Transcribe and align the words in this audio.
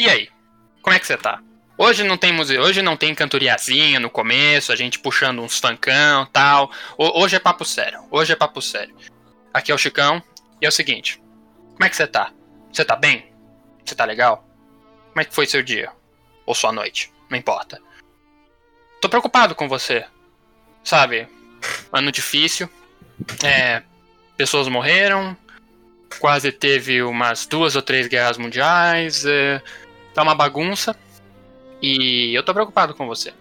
E 0.00 0.08
aí? 0.08 0.30
Como 0.80 0.96
é 0.96 0.98
que 0.98 1.06
você 1.06 1.14
tá? 1.14 1.42
Hoje 1.76 2.02
não 2.04 2.16
tem 2.16 2.32
museu, 2.32 2.62
hoje 2.62 2.80
não 2.80 2.96
tem 2.96 3.14
cantoriazinha 3.14 4.00
no 4.00 4.08
começo, 4.08 4.72
a 4.72 4.76
gente 4.76 4.98
puxando 4.98 5.42
uns 5.42 5.58
funkão 5.58 6.24
tal. 6.32 6.70
Hoje 6.96 7.36
é 7.36 7.38
papo 7.38 7.66
sério. 7.66 8.00
Hoje 8.10 8.32
é 8.32 8.36
papo 8.36 8.62
sério. 8.62 8.96
Aqui 9.52 9.70
é 9.70 9.74
o 9.74 9.78
Chicão 9.78 10.22
e 10.58 10.64
é 10.64 10.68
o 10.70 10.72
seguinte. 10.72 11.22
Como 11.72 11.84
é 11.84 11.90
que 11.90 11.96
você 11.96 12.06
tá? 12.06 12.32
Você 12.72 12.82
tá 12.82 12.96
bem? 12.96 13.30
Você 13.84 13.94
tá 13.94 14.06
legal? 14.06 14.48
Como 15.10 15.20
é 15.20 15.24
que 15.26 15.34
foi 15.34 15.44
seu 15.44 15.62
dia? 15.62 15.92
Ou 16.46 16.54
sua 16.54 16.72
noite? 16.72 17.12
Não 17.28 17.36
importa. 17.36 17.78
Tô 19.02 19.08
preocupado 19.10 19.54
com 19.54 19.68
você. 19.68 20.06
Sabe? 20.82 21.28
Ano 21.92 22.10
difícil. 22.10 22.70
É. 23.44 23.82
Pessoas 24.34 24.66
morreram. 24.66 25.36
Quase 26.18 26.50
teve 26.50 27.02
umas 27.02 27.44
duas 27.44 27.76
ou 27.76 27.82
três 27.82 28.08
guerras 28.08 28.38
mundiais. 28.38 29.26
É, 29.26 29.62
tá 30.20 30.22
uma 30.22 30.34
bagunça. 30.34 30.94
E 31.82 32.34
eu 32.34 32.42
tô 32.42 32.52
preocupado 32.52 32.94
com 32.94 33.06
você. 33.06 33.32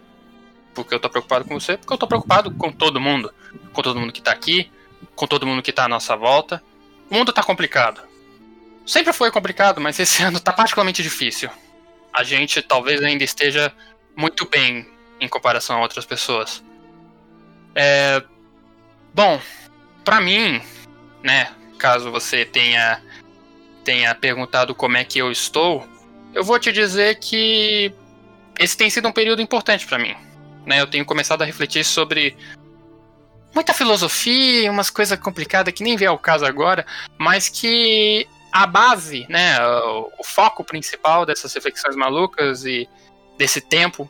Porque 0.74 0.94
eu 0.94 1.00
tô 1.00 1.10
preocupado 1.10 1.46
com 1.46 1.60
você, 1.60 1.78
porque 1.78 1.92
eu 1.92 1.98
tô 1.98 2.08
preocupado 2.08 2.52
com 2.52 2.72
todo 2.72 3.02
mundo. 3.02 3.34
Com 3.74 3.82
todo 3.82 4.00
mundo 4.00 4.14
que 4.14 4.22
tá 4.22 4.32
aqui, 4.32 4.72
com 5.16 5.28
todo 5.28 5.46
mundo 5.46 5.62
que 5.62 5.74
tá 5.74 5.86
à 5.86 5.90
nossa 5.90 6.16
volta. 6.16 6.64
O 7.10 7.16
mundo 7.16 7.34
tá 7.34 7.44
complicado. 7.44 8.02
Sempre 8.86 9.12
foi 9.14 9.30
complicado, 9.30 9.82
mas 9.82 10.00
esse 10.00 10.24
ano 10.24 10.40
tá 10.40 10.54
particularmente 10.54 11.04
difícil. 11.04 11.50
A 12.14 12.24
gente 12.24 12.62
talvez 12.62 13.04
ainda 13.04 13.24
esteja 13.24 13.74
muito 14.16 14.48
bem 14.48 14.88
em 15.20 15.28
comparação 15.28 15.78
a 15.78 15.82
outras 15.82 16.06
pessoas. 16.06 16.64
É. 17.76 18.24
Bom, 19.14 19.42
para 20.06 20.22
mim, 20.22 20.62
né, 21.22 21.52
caso 21.78 22.12
você 22.12 22.46
tenha 22.46 23.02
tenha 23.84 24.14
perguntado 24.14 24.76
como 24.76 24.98
é 24.98 25.04
que 25.04 25.18
eu 25.18 25.32
estou, 25.32 25.88
eu 26.40 26.44
vou 26.46 26.58
te 26.58 26.72
dizer 26.72 27.20
que 27.20 27.94
esse 28.58 28.78
tem 28.78 28.90
sido 28.90 29.10
um 29.10 29.12
período 29.12 29.42
importante 29.42 29.86
para 29.86 30.00
mim. 30.00 30.16
Né? 30.66 30.80
Eu 30.80 30.88
tenho 30.88 31.06
começado 31.06 31.42
a 31.42 31.46
refletir 31.46 31.84
sobre 31.84 32.34
muita 33.54 33.74
filosofia, 33.74 34.72
umas 34.72 34.90
coisas 34.90 35.20
complicadas 35.20 35.74
que 35.74 35.84
nem 35.84 35.98
vê 35.98 36.06
ao 36.06 36.18
caso 36.18 36.46
agora, 36.46 36.86
mas 37.18 37.50
que 37.50 38.26
a 38.54 38.66
base, 38.66 39.26
né, 39.28 39.60
o, 39.62 40.14
o 40.20 40.24
foco 40.24 40.64
principal 40.64 41.26
dessas 41.26 41.54
reflexões 41.54 41.98
malucas 41.98 42.64
e 42.64 42.88
desse 43.38 43.60
tempo, 43.60 44.10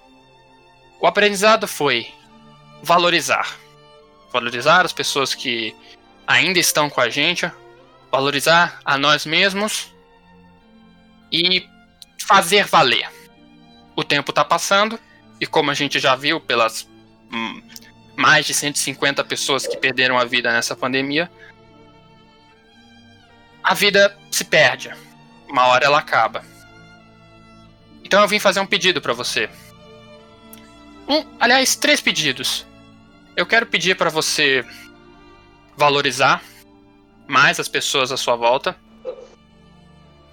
o 1.01 1.07
aprendizado 1.07 1.67
foi 1.67 2.13
valorizar. 2.83 3.57
Valorizar 4.31 4.85
as 4.85 4.93
pessoas 4.93 5.33
que 5.33 5.75
ainda 6.27 6.59
estão 6.59 6.91
com 6.91 7.01
a 7.01 7.09
gente, 7.09 7.51
valorizar 8.11 8.79
a 8.85 8.99
nós 8.99 9.25
mesmos 9.25 9.91
e 11.31 11.67
fazer 12.29 12.65
valer 12.65 13.09
o 13.95 14.03
tempo 14.03 14.31
está 14.31 14.45
passando, 14.45 14.99
e 15.41 15.47
como 15.47 15.71
a 15.71 15.73
gente 15.73 15.99
já 15.99 16.15
viu 16.15 16.39
pelas 16.39 16.87
hum, 17.33 17.59
mais 18.15 18.45
de 18.45 18.53
150 18.53 19.23
pessoas 19.23 19.65
que 19.65 19.75
perderam 19.75 20.15
a 20.15 20.25
vida 20.25 20.51
nessa 20.51 20.75
pandemia, 20.75 21.29
a 23.63 23.73
vida 23.73 24.15
se 24.31 24.45
perde. 24.45 24.91
Uma 25.49 25.65
hora 25.65 25.85
ela 25.85 25.97
acaba. 25.97 26.45
Então 28.03 28.21
eu 28.21 28.27
vim 28.27 28.39
fazer 28.39 28.59
um 28.59 28.67
pedido 28.67 29.01
para 29.01 29.13
você. 29.13 29.49
Um, 31.07 31.25
aliás, 31.39 31.75
três 31.75 31.99
pedidos. 31.99 32.63
Eu 33.35 33.45
quero 33.47 33.65
pedir 33.65 33.97
para 33.97 34.11
você 34.11 34.63
valorizar 35.75 36.43
mais 37.27 37.59
as 37.59 37.67
pessoas 37.67 38.11
à 38.11 38.17
sua 38.17 38.35
volta. 38.35 38.77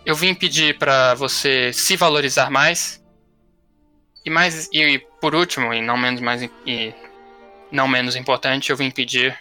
Eu 0.07 0.15
vim 0.15 0.35
pedir 0.35 0.79
para 0.79 1.15
você 1.15 1.73
se 1.73 1.97
valorizar 1.97 2.49
mais 2.49 3.03
e 4.25 4.31
mais 4.31 4.69
e 4.73 4.99
por 5.21 5.35
último, 5.35 5.75
e 5.75 5.83
não 5.83 5.99
menos 5.99 6.21
mais 6.21 6.49
e 6.65 6.95
não 7.73 7.89
menos 7.89 8.15
importante, 8.15 8.71
eu 8.71 8.77
vim 8.77 8.89
pedir 8.89 9.37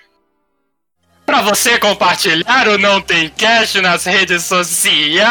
para 1.23 1.41
você 1.41 1.77
compartilhar 1.79 2.67
o 2.67 2.77
Não 2.77 3.01
Tem 3.01 3.29
Cash 3.29 3.75
nas 3.75 4.05
redes 4.05 4.43
sociais. 4.45 5.27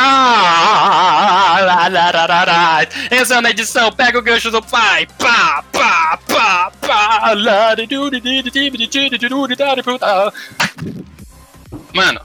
Essa 3.11 3.37
é 3.37 3.41
na 3.41 3.51
edição, 3.51 3.93
pega 3.93 4.19
o 4.19 4.23
gancho 4.23 4.51
do 4.51 4.61
pai. 4.61 5.07
Pá, 5.19 5.65
pá, 5.73 6.19
pá, 6.29 6.73
pá. 6.81 7.33
Mano, 11.95 12.21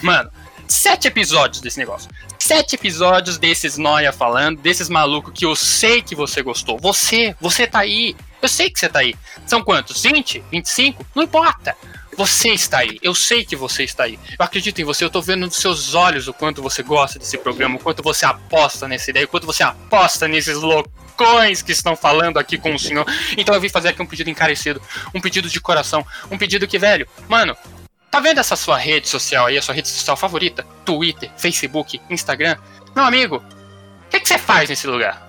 mano, 0.00 0.30
sete 0.70 1.08
episódios 1.08 1.60
desse 1.60 1.78
negócio 1.78 2.08
sete 2.50 2.74
episódios 2.74 3.38
desses 3.38 3.76
noia 3.76 4.12
falando, 4.12 4.60
desses 4.60 4.88
malucos 4.88 5.32
que 5.32 5.44
eu 5.44 5.54
sei 5.54 6.02
que 6.02 6.16
você 6.16 6.42
gostou. 6.42 6.78
Você, 6.78 7.36
você 7.40 7.66
tá 7.66 7.80
aí. 7.80 8.16
Eu 8.42 8.48
sei 8.48 8.70
que 8.70 8.80
você 8.80 8.88
tá 8.88 9.00
aí. 9.00 9.14
São 9.46 9.62
quantos? 9.62 10.02
20? 10.02 10.42
25? 10.50 11.06
Não 11.14 11.22
importa. 11.22 11.76
Você 12.16 12.48
está 12.48 12.78
aí. 12.78 12.98
Eu 13.02 13.14
sei 13.14 13.44
que 13.44 13.54
você 13.54 13.84
está 13.84 14.04
aí. 14.04 14.18
Eu 14.38 14.44
acredito 14.44 14.80
em 14.80 14.84
você. 14.84 15.04
Eu 15.04 15.10
tô 15.10 15.20
vendo 15.20 15.46
nos 15.46 15.56
seus 15.56 15.94
olhos 15.94 16.26
o 16.26 16.32
quanto 16.32 16.60
você 16.62 16.82
gosta 16.82 17.18
desse 17.18 17.38
programa, 17.38 17.76
o 17.76 17.78
quanto 17.78 18.02
você 18.02 18.24
aposta 18.24 18.88
nessa 18.88 19.10
ideia, 19.10 19.26
o 19.26 19.28
quanto 19.28 19.46
você 19.46 19.62
aposta 19.62 20.26
nesses 20.26 20.56
loucões 20.56 21.62
que 21.62 21.72
estão 21.72 21.94
falando 21.94 22.38
aqui 22.38 22.58
com 22.58 22.74
o 22.74 22.78
senhor. 22.78 23.06
Então 23.36 23.54
eu 23.54 23.60
vim 23.60 23.68
fazer 23.68 23.90
aqui 23.90 24.02
um 24.02 24.06
pedido 24.06 24.30
encarecido, 24.30 24.82
um 25.14 25.20
pedido 25.20 25.48
de 25.48 25.60
coração, 25.60 26.04
um 26.30 26.38
pedido 26.38 26.66
que, 26.66 26.78
velho, 26.78 27.06
mano, 27.28 27.56
Tá 28.10 28.18
vendo 28.18 28.38
essa 28.38 28.56
sua 28.56 28.76
rede 28.76 29.08
social 29.08 29.46
aí, 29.46 29.56
a 29.56 29.62
sua 29.62 29.74
rede 29.74 29.88
social 29.88 30.16
favorita? 30.16 30.66
Twitter, 30.84 31.30
Facebook, 31.36 32.00
Instagram? 32.10 32.56
Meu 32.94 33.04
amigo, 33.04 33.36
o 33.36 34.10
que, 34.10 34.18
que 34.18 34.28
você 34.28 34.36
faz 34.36 34.68
nesse 34.68 34.86
lugar? 34.86 35.28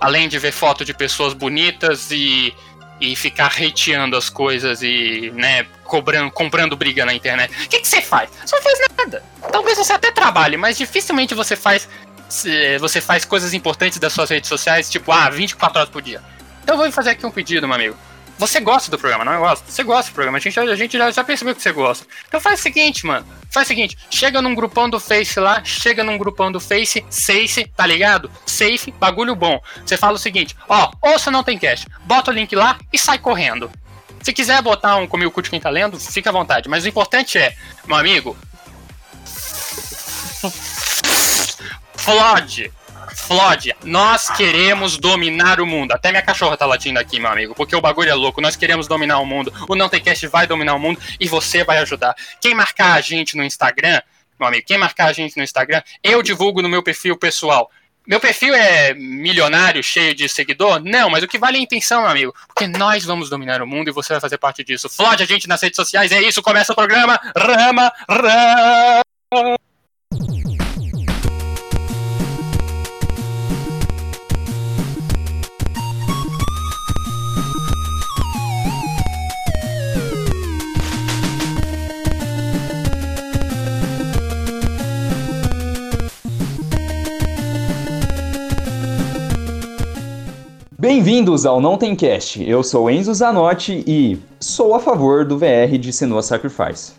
Além 0.00 0.28
de 0.28 0.38
ver 0.38 0.52
foto 0.52 0.84
de 0.84 0.94
pessoas 0.94 1.34
bonitas 1.34 2.10
e, 2.10 2.54
e 2.98 3.14
ficar 3.14 3.48
hateando 3.48 4.16
as 4.16 4.30
coisas 4.30 4.82
e, 4.82 5.30
né, 5.34 5.66
cobrando, 5.84 6.30
comprando 6.30 6.74
briga 6.76 7.04
na 7.04 7.12
internet. 7.12 7.52
O 7.64 7.68
que, 7.68 7.80
que 7.80 7.86
você 7.88 8.00
faz? 8.00 8.30
Você 8.44 8.56
não 8.56 8.62
faz 8.62 8.78
nada. 8.96 9.22
Talvez 9.52 9.76
você 9.76 9.92
até 9.92 10.10
trabalhe, 10.10 10.56
mas 10.56 10.78
dificilmente 10.78 11.34
você 11.34 11.54
faz 11.54 11.88
você 12.80 13.00
faz 13.02 13.24
coisas 13.24 13.52
importantes 13.52 13.98
das 13.98 14.12
suas 14.12 14.30
redes 14.30 14.48
sociais, 14.48 14.90
tipo, 14.90 15.12
ah, 15.12 15.28
24 15.28 15.78
horas 15.78 15.90
por 15.90 16.02
dia. 16.02 16.22
Então 16.62 16.74
eu 16.74 16.80
vou 16.80 16.90
fazer 16.90 17.10
aqui 17.10 17.24
um 17.24 17.30
pedido, 17.30 17.68
meu 17.68 17.76
amigo. 17.76 17.96
Você 18.38 18.60
gosta 18.60 18.90
do 18.90 18.98
programa, 18.98 19.24
não 19.24 19.38
gosto? 19.38 19.70
Você 19.70 19.82
gosta 19.84 20.10
do 20.10 20.14
programa, 20.14 20.38
a 20.38 20.40
gente, 20.40 20.58
a 20.58 20.76
gente 20.76 20.98
já, 20.98 21.10
já 21.10 21.22
percebeu 21.22 21.54
que 21.54 21.62
você 21.62 21.72
gosta. 21.72 22.06
Então 22.26 22.40
faz 22.40 22.60
o 22.60 22.62
seguinte, 22.62 23.06
mano. 23.06 23.24
Faz 23.50 23.66
o 23.66 23.68
seguinte, 23.68 23.96
chega 24.10 24.42
num 24.42 24.54
grupão 24.54 24.90
do 24.90 24.98
Face 24.98 25.38
lá, 25.38 25.62
chega 25.64 26.02
num 26.02 26.18
grupão 26.18 26.50
do 26.50 26.58
Face, 26.58 27.04
Safe, 27.08 27.66
tá 27.76 27.86
ligado? 27.86 28.30
Safe, 28.44 28.90
bagulho 28.92 29.36
bom. 29.36 29.60
Você 29.86 29.96
fala 29.96 30.14
o 30.14 30.18
seguinte, 30.18 30.56
ó, 30.68 30.90
ouça 31.00 31.30
não 31.30 31.44
tem 31.44 31.56
cash, 31.56 31.86
bota 32.04 32.32
o 32.32 32.34
link 32.34 32.54
lá 32.56 32.76
e 32.92 32.98
sai 32.98 33.18
correndo. 33.18 33.70
Se 34.20 34.32
quiser 34.32 34.60
botar 34.62 34.96
um 34.96 35.06
comigo 35.06 35.30
curte 35.30 35.50
quem 35.50 35.60
tá 35.60 35.70
lendo, 35.70 36.00
fica 36.00 36.30
à 36.30 36.32
vontade. 36.32 36.68
Mas 36.68 36.84
o 36.84 36.88
importante 36.88 37.38
é, 37.38 37.54
meu 37.86 37.96
amigo. 37.96 38.36
Flood, 41.96 42.72
Flod, 43.14 43.74
nós 43.82 44.30
queremos 44.30 44.96
dominar 44.96 45.60
o 45.60 45.66
mundo. 45.66 45.92
Até 45.92 46.10
minha 46.10 46.22
cachorra 46.22 46.56
tá 46.56 46.66
latindo 46.66 46.98
aqui, 46.98 47.18
meu 47.18 47.30
amigo, 47.30 47.54
porque 47.54 47.74
o 47.74 47.80
bagulho 47.80 48.10
é 48.10 48.14
louco. 48.14 48.40
Nós 48.40 48.56
queremos 48.56 48.86
dominar 48.86 49.18
o 49.18 49.26
mundo. 49.26 49.52
O 49.68 49.74
Não 49.74 49.88
Tem 49.88 50.00
Cast 50.00 50.26
vai 50.28 50.46
dominar 50.46 50.74
o 50.74 50.78
mundo 50.78 51.00
e 51.18 51.28
você 51.28 51.64
vai 51.64 51.78
ajudar. 51.78 52.14
Quem 52.40 52.54
marcar 52.54 52.94
a 52.94 53.00
gente 53.00 53.36
no 53.36 53.44
Instagram, 53.44 54.00
meu 54.38 54.48
amigo, 54.48 54.66
quem 54.66 54.78
marcar 54.78 55.06
a 55.06 55.12
gente 55.12 55.36
no 55.36 55.42
Instagram, 55.42 55.82
eu 56.02 56.22
divulgo 56.22 56.62
no 56.62 56.68
meu 56.68 56.82
perfil 56.82 57.16
pessoal. 57.16 57.70
Meu 58.06 58.20
perfil 58.20 58.54
é 58.54 58.92
milionário, 58.92 59.82
cheio 59.82 60.14
de 60.14 60.28
seguidor? 60.28 60.78
Não, 60.84 61.08
mas 61.08 61.22
o 61.22 61.28
que 61.28 61.38
vale 61.38 61.56
é 61.56 61.60
a 61.60 61.62
intenção, 61.62 62.02
meu 62.02 62.10
amigo. 62.10 62.34
Porque 62.46 62.66
nós 62.66 63.04
vamos 63.04 63.30
dominar 63.30 63.62
o 63.62 63.66
mundo 63.66 63.88
e 63.88 63.92
você 63.92 64.12
vai 64.12 64.20
fazer 64.20 64.36
parte 64.36 64.62
disso. 64.62 64.90
Flode 64.90 65.22
a 65.22 65.26
gente 65.26 65.48
nas 65.48 65.62
redes 65.62 65.76
sociais, 65.76 66.12
é 66.12 66.20
isso, 66.20 66.42
começa 66.42 66.72
o 66.72 66.76
programa. 66.76 67.18
Rama, 67.34 67.90
rama. 68.08 69.56
Bem-vindos 90.86 91.46
ao 91.46 91.62
Não 91.62 91.78
Tem 91.78 91.96
Cast. 91.96 92.46
Eu 92.46 92.62
sou 92.62 92.90
Enzo 92.90 93.14
Zanotti 93.14 93.82
e 93.86 94.18
sou 94.38 94.74
a 94.74 94.78
favor 94.78 95.24
do 95.24 95.38
VR 95.38 95.78
de 95.80 95.90
Senua 95.90 96.20
Sacrifice. 96.20 96.92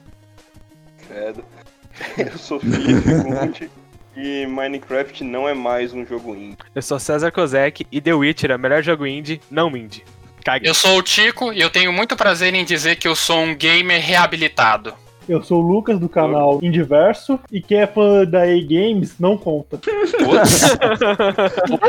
Credo. 1.08 1.46
Eu 2.18 2.36
sou 2.36 2.60
Felipe 2.60 3.70
e 4.18 4.48
Minecraft 4.48 5.24
não 5.24 5.48
é 5.48 5.54
mais 5.54 5.94
um 5.94 6.04
jogo 6.04 6.34
indie. 6.36 6.58
Eu 6.74 6.82
sou 6.82 6.98
César 6.98 7.30
Kozek 7.30 7.86
e 7.92 8.02
The 8.02 8.16
Witcher 8.16 8.50
é 8.50 8.56
o 8.56 8.60
melhor 8.60 8.82
jogo 8.82 9.06
indie, 9.06 9.40
não 9.52 9.78
indie. 9.78 10.04
Cague. 10.44 10.66
Eu 10.68 10.74
sou 10.74 10.98
o 10.98 11.04
Tico 11.04 11.54
e 11.54 11.62
eu 11.62 11.70
tenho 11.70 11.94
muito 11.94 12.16
prazer 12.16 12.56
em 12.56 12.66
dizer 12.66 12.96
que 12.96 13.08
eu 13.08 13.16
sou 13.16 13.38
um 13.38 13.56
gamer 13.56 14.02
reabilitado. 14.02 14.96
Eu 15.27 15.42
sou 15.42 15.63
o 15.63 15.68
Lucas 15.68 16.00
do 16.00 16.07
canal 16.07 16.60
Indiverso 16.62 17.39
e 17.51 17.60
quem 17.60 17.80
é 17.80 17.88
fã 17.88 18.24
da 18.25 18.48
EA 18.48 18.62
Games 18.62 19.16
não 19.19 19.38
conta. 19.38 19.80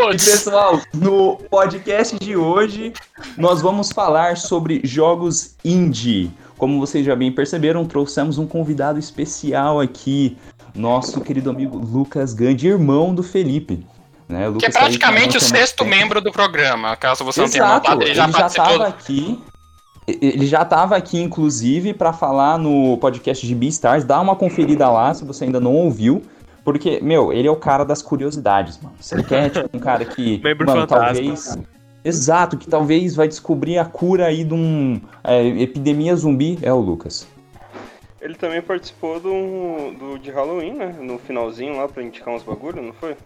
E 0.06 0.12
pessoal, 0.12 0.80
no 0.94 1.36
podcast 1.50 2.18
de 2.18 2.36
hoje 2.36 2.92
nós 3.36 3.60
vamos 3.60 3.90
falar 3.92 4.36
sobre 4.36 4.80
jogos 4.84 5.54
indie. 5.64 6.30
Como 6.56 6.80
vocês 6.80 7.04
já 7.04 7.14
bem 7.14 7.30
perceberam, 7.30 7.84
trouxemos 7.84 8.38
um 8.38 8.46
convidado 8.46 8.98
especial 8.98 9.80
aqui, 9.80 10.36
nosso 10.74 11.20
querido 11.20 11.50
amigo 11.50 11.76
Lucas 11.78 12.32
Gandhi, 12.32 12.68
irmão 12.68 13.14
do 13.14 13.22
Felipe. 13.22 13.86
Né? 14.28 14.38
Que 14.38 14.44
é 14.44 14.48
Lucas 14.48 14.74
tá 14.74 14.80
praticamente 14.80 15.36
o 15.36 15.40
sexto 15.40 15.78
também. 15.84 16.00
membro 16.00 16.20
do 16.20 16.32
programa. 16.32 16.96
Caso 16.96 17.24
você 17.24 17.40
não 17.42 17.48
tenha 17.48 17.64
Exato, 17.64 17.88
notado, 17.90 18.02
ele 18.02 18.14
já 18.14 18.24
ele 18.24 18.32
já 18.32 18.38
participou. 18.38 18.82
aqui. 18.82 19.40
Ele 20.06 20.46
já 20.46 20.62
estava 20.62 20.96
aqui, 20.96 21.20
inclusive, 21.20 21.92
para 21.92 22.12
falar 22.12 22.58
no 22.58 22.96
podcast 22.98 23.44
de 23.44 23.54
Beastars. 23.54 24.04
Dá 24.04 24.20
uma 24.20 24.36
conferida 24.36 24.88
lá, 24.88 25.12
se 25.12 25.24
você 25.24 25.44
ainda 25.44 25.58
não 25.58 25.74
ouviu. 25.74 26.22
Porque, 26.64 27.00
meu, 27.00 27.32
ele 27.32 27.48
é 27.48 27.50
o 27.50 27.56
cara 27.56 27.84
das 27.84 28.02
curiosidades, 28.02 28.78
mano. 28.80 28.94
Você 29.00 29.22
quer, 29.22 29.50
tipo, 29.50 29.76
um 29.76 29.80
cara 29.80 30.04
que. 30.04 30.38
Membro 30.42 30.66
mano, 30.66 30.80
fantasma. 30.82 31.14
talvez. 31.14 31.58
Exato, 32.04 32.56
que 32.56 32.68
talvez 32.68 33.16
vai 33.16 33.26
descobrir 33.26 33.78
a 33.78 33.84
cura 33.84 34.26
aí 34.26 34.44
de 34.44 34.54
um. 34.54 35.00
é, 35.24 35.44
epidemia 35.44 36.14
zumbi. 36.14 36.58
É 36.62 36.72
o 36.72 36.78
Lucas. 36.78 37.26
Ele 38.20 38.34
também 38.34 38.62
participou 38.62 39.20
do, 39.20 39.92
do 39.98 40.18
de 40.18 40.30
Halloween, 40.30 40.74
né? 40.74 40.94
No 41.00 41.18
finalzinho 41.18 41.76
lá 41.76 41.88
pra 41.88 42.02
indicar 42.02 42.34
uns 42.34 42.42
bagulho, 42.42 42.82
não 42.82 42.92
foi? 42.92 43.16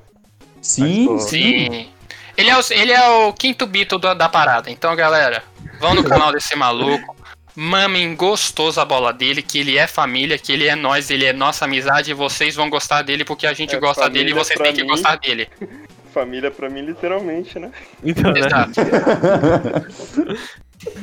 Sim, 0.61 1.19
Sim. 1.19 1.89
Ele 2.37 2.49
é 2.49 2.59
o, 2.59 2.61
ele 2.71 2.93
é 2.93 3.09
o 3.09 3.33
quinto 3.33 3.67
bito 3.67 3.99
da, 3.99 4.15
da 4.15 4.29
parada. 4.29 4.71
Então, 4.71 4.95
galera, 4.95 5.43
vão 5.81 5.95
no 5.95 6.05
canal 6.05 6.33
desse 6.33 6.55
maluco. 6.55 7.17
Mamem 7.57 8.15
gostoso 8.15 8.81
a 8.81 8.85
bola 8.85 9.13
dele, 9.13 9.43
que 9.43 9.59
ele 9.59 9.77
é 9.77 9.87
família, 9.87 10.39
que 10.39 10.53
ele 10.53 10.69
é 10.69 10.77
nós, 10.77 11.11
ele 11.11 11.25
é 11.25 11.33
nossa 11.33 11.65
amizade 11.65 12.13
e 12.13 12.15
vocês 12.15 12.55
vão 12.55 12.71
gostar 12.71 13.03
dele 13.03 13.25
porque 13.25 13.47
a 13.47 13.53
gente 13.53 13.75
É, 13.75 13.81
gosta 13.81 14.09
dele 14.09 14.31
e 14.31 14.35
vocês 14.35 14.59
têm 14.59 14.73
que 14.73 14.85
gostar 14.85 15.17
dele. 15.17 15.49
Família 16.15 16.51
pra 16.51 16.69
mim, 16.69 16.83
literalmente, 16.83 17.59
né? 17.59 17.71
Então, 18.03 18.33
né? 18.33 18.41
Exato. 18.41 18.81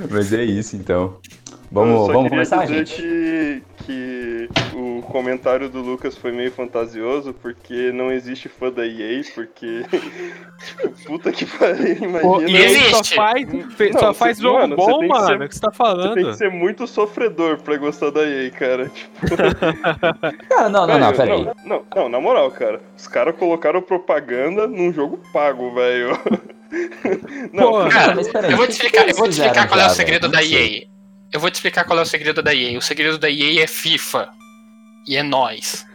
Mas 0.09 0.33
é 0.33 0.43
isso, 0.43 0.75
então. 0.75 1.19
Eu 1.69 1.73
Vamos, 1.75 2.05
só 2.07 2.13
vamos 2.13 2.29
queria 2.29 2.29
começar, 2.29 2.65
dizer 2.65 2.85
gente? 2.85 3.01
Que, 3.01 3.61
que 3.83 4.49
o 4.73 5.01
comentário 5.01 5.67
do 5.67 5.81
Lucas 5.81 6.17
foi 6.17 6.31
meio 6.31 6.49
fantasioso, 6.49 7.33
porque 7.33 7.91
não 7.91 8.09
existe 8.09 8.47
fã 8.47 8.71
da 8.71 8.85
EA, 8.87 9.21
porque. 9.35 9.83
tipo, 10.65 10.89
puta 11.05 11.29
que 11.31 11.45
pariu, 11.45 11.97
Pô, 12.21 12.39
imagina. 12.41 12.59
ele 12.59 12.79
só 12.95 13.03
faz, 13.03 13.49
fe- 13.75 13.89
Não, 13.91 13.99
só 13.99 14.13
você- 14.13 14.19
faz 14.19 14.37
jogo 14.39 14.59
mano, 14.59 14.75
bom, 14.77 14.99
tem 14.99 14.99
que 15.01 15.07
mano. 15.13 15.27
ser- 15.27 15.41
O 15.41 15.49
que 15.49 15.55
você 15.55 15.59
tá 15.61 15.67
Você 15.71 15.77
tem 15.77 15.85
falando? 15.85 16.15
que 16.31 16.37
ser 16.37 16.49
muito 16.51 16.87
sofredor 16.87 17.57
pra 17.61 17.75
gostar 17.75 18.11
da 18.11 18.21
EA, 18.25 18.49
cara. 18.51 18.89
Tipo, 18.89 19.35
Cara, 20.47 20.69
não, 20.71 20.87
não, 20.87 20.97
não, 20.99 21.11
velho, 21.11 21.17
peraí. 21.17 21.43
Não, 21.45 21.53
não, 21.65 21.85
não, 21.95 22.09
na 22.09 22.21
moral, 22.21 22.49
cara. 22.51 22.79
Os 22.97 23.07
caras 23.09 23.35
colocaram 23.35 23.81
propaganda 23.81 24.67
num 24.67 24.93
jogo 24.93 25.19
pago, 25.33 25.73
velho. 25.75 26.17
Não, 27.53 27.71
Pô, 27.71 27.89
Cara, 27.89 28.13
mas 28.13 28.27
peraí, 28.27 28.51
eu 28.51 28.57
vou 28.57 28.65
o 28.65 28.67
te 28.67 28.73
explicar, 28.73 29.07
eu 29.07 29.15
vou 29.15 29.27
te 29.29 29.31
explicar 29.39 29.69
qual 29.69 29.79
é 29.79 29.85
o 29.85 29.89
segredo 29.89 30.27
da 30.27 30.41
Não. 30.41 30.45
EA. 30.45 30.96
Eu 31.31 31.39
vou 31.39 31.49
te 31.51 31.55
explicar 31.55 31.83
qual 31.83 31.99
é 31.99 32.01
o 32.01 32.05
segredo 32.05 32.41
da 32.41 32.53
EA. 32.55 32.77
O 32.77 32.81
segredo 32.81 33.17
da 33.17 33.29
EA 33.29 33.63
é 33.63 33.67
FIFA. 33.67 34.29
E 35.07 35.15
é 35.17 35.23
nós. 35.23 35.85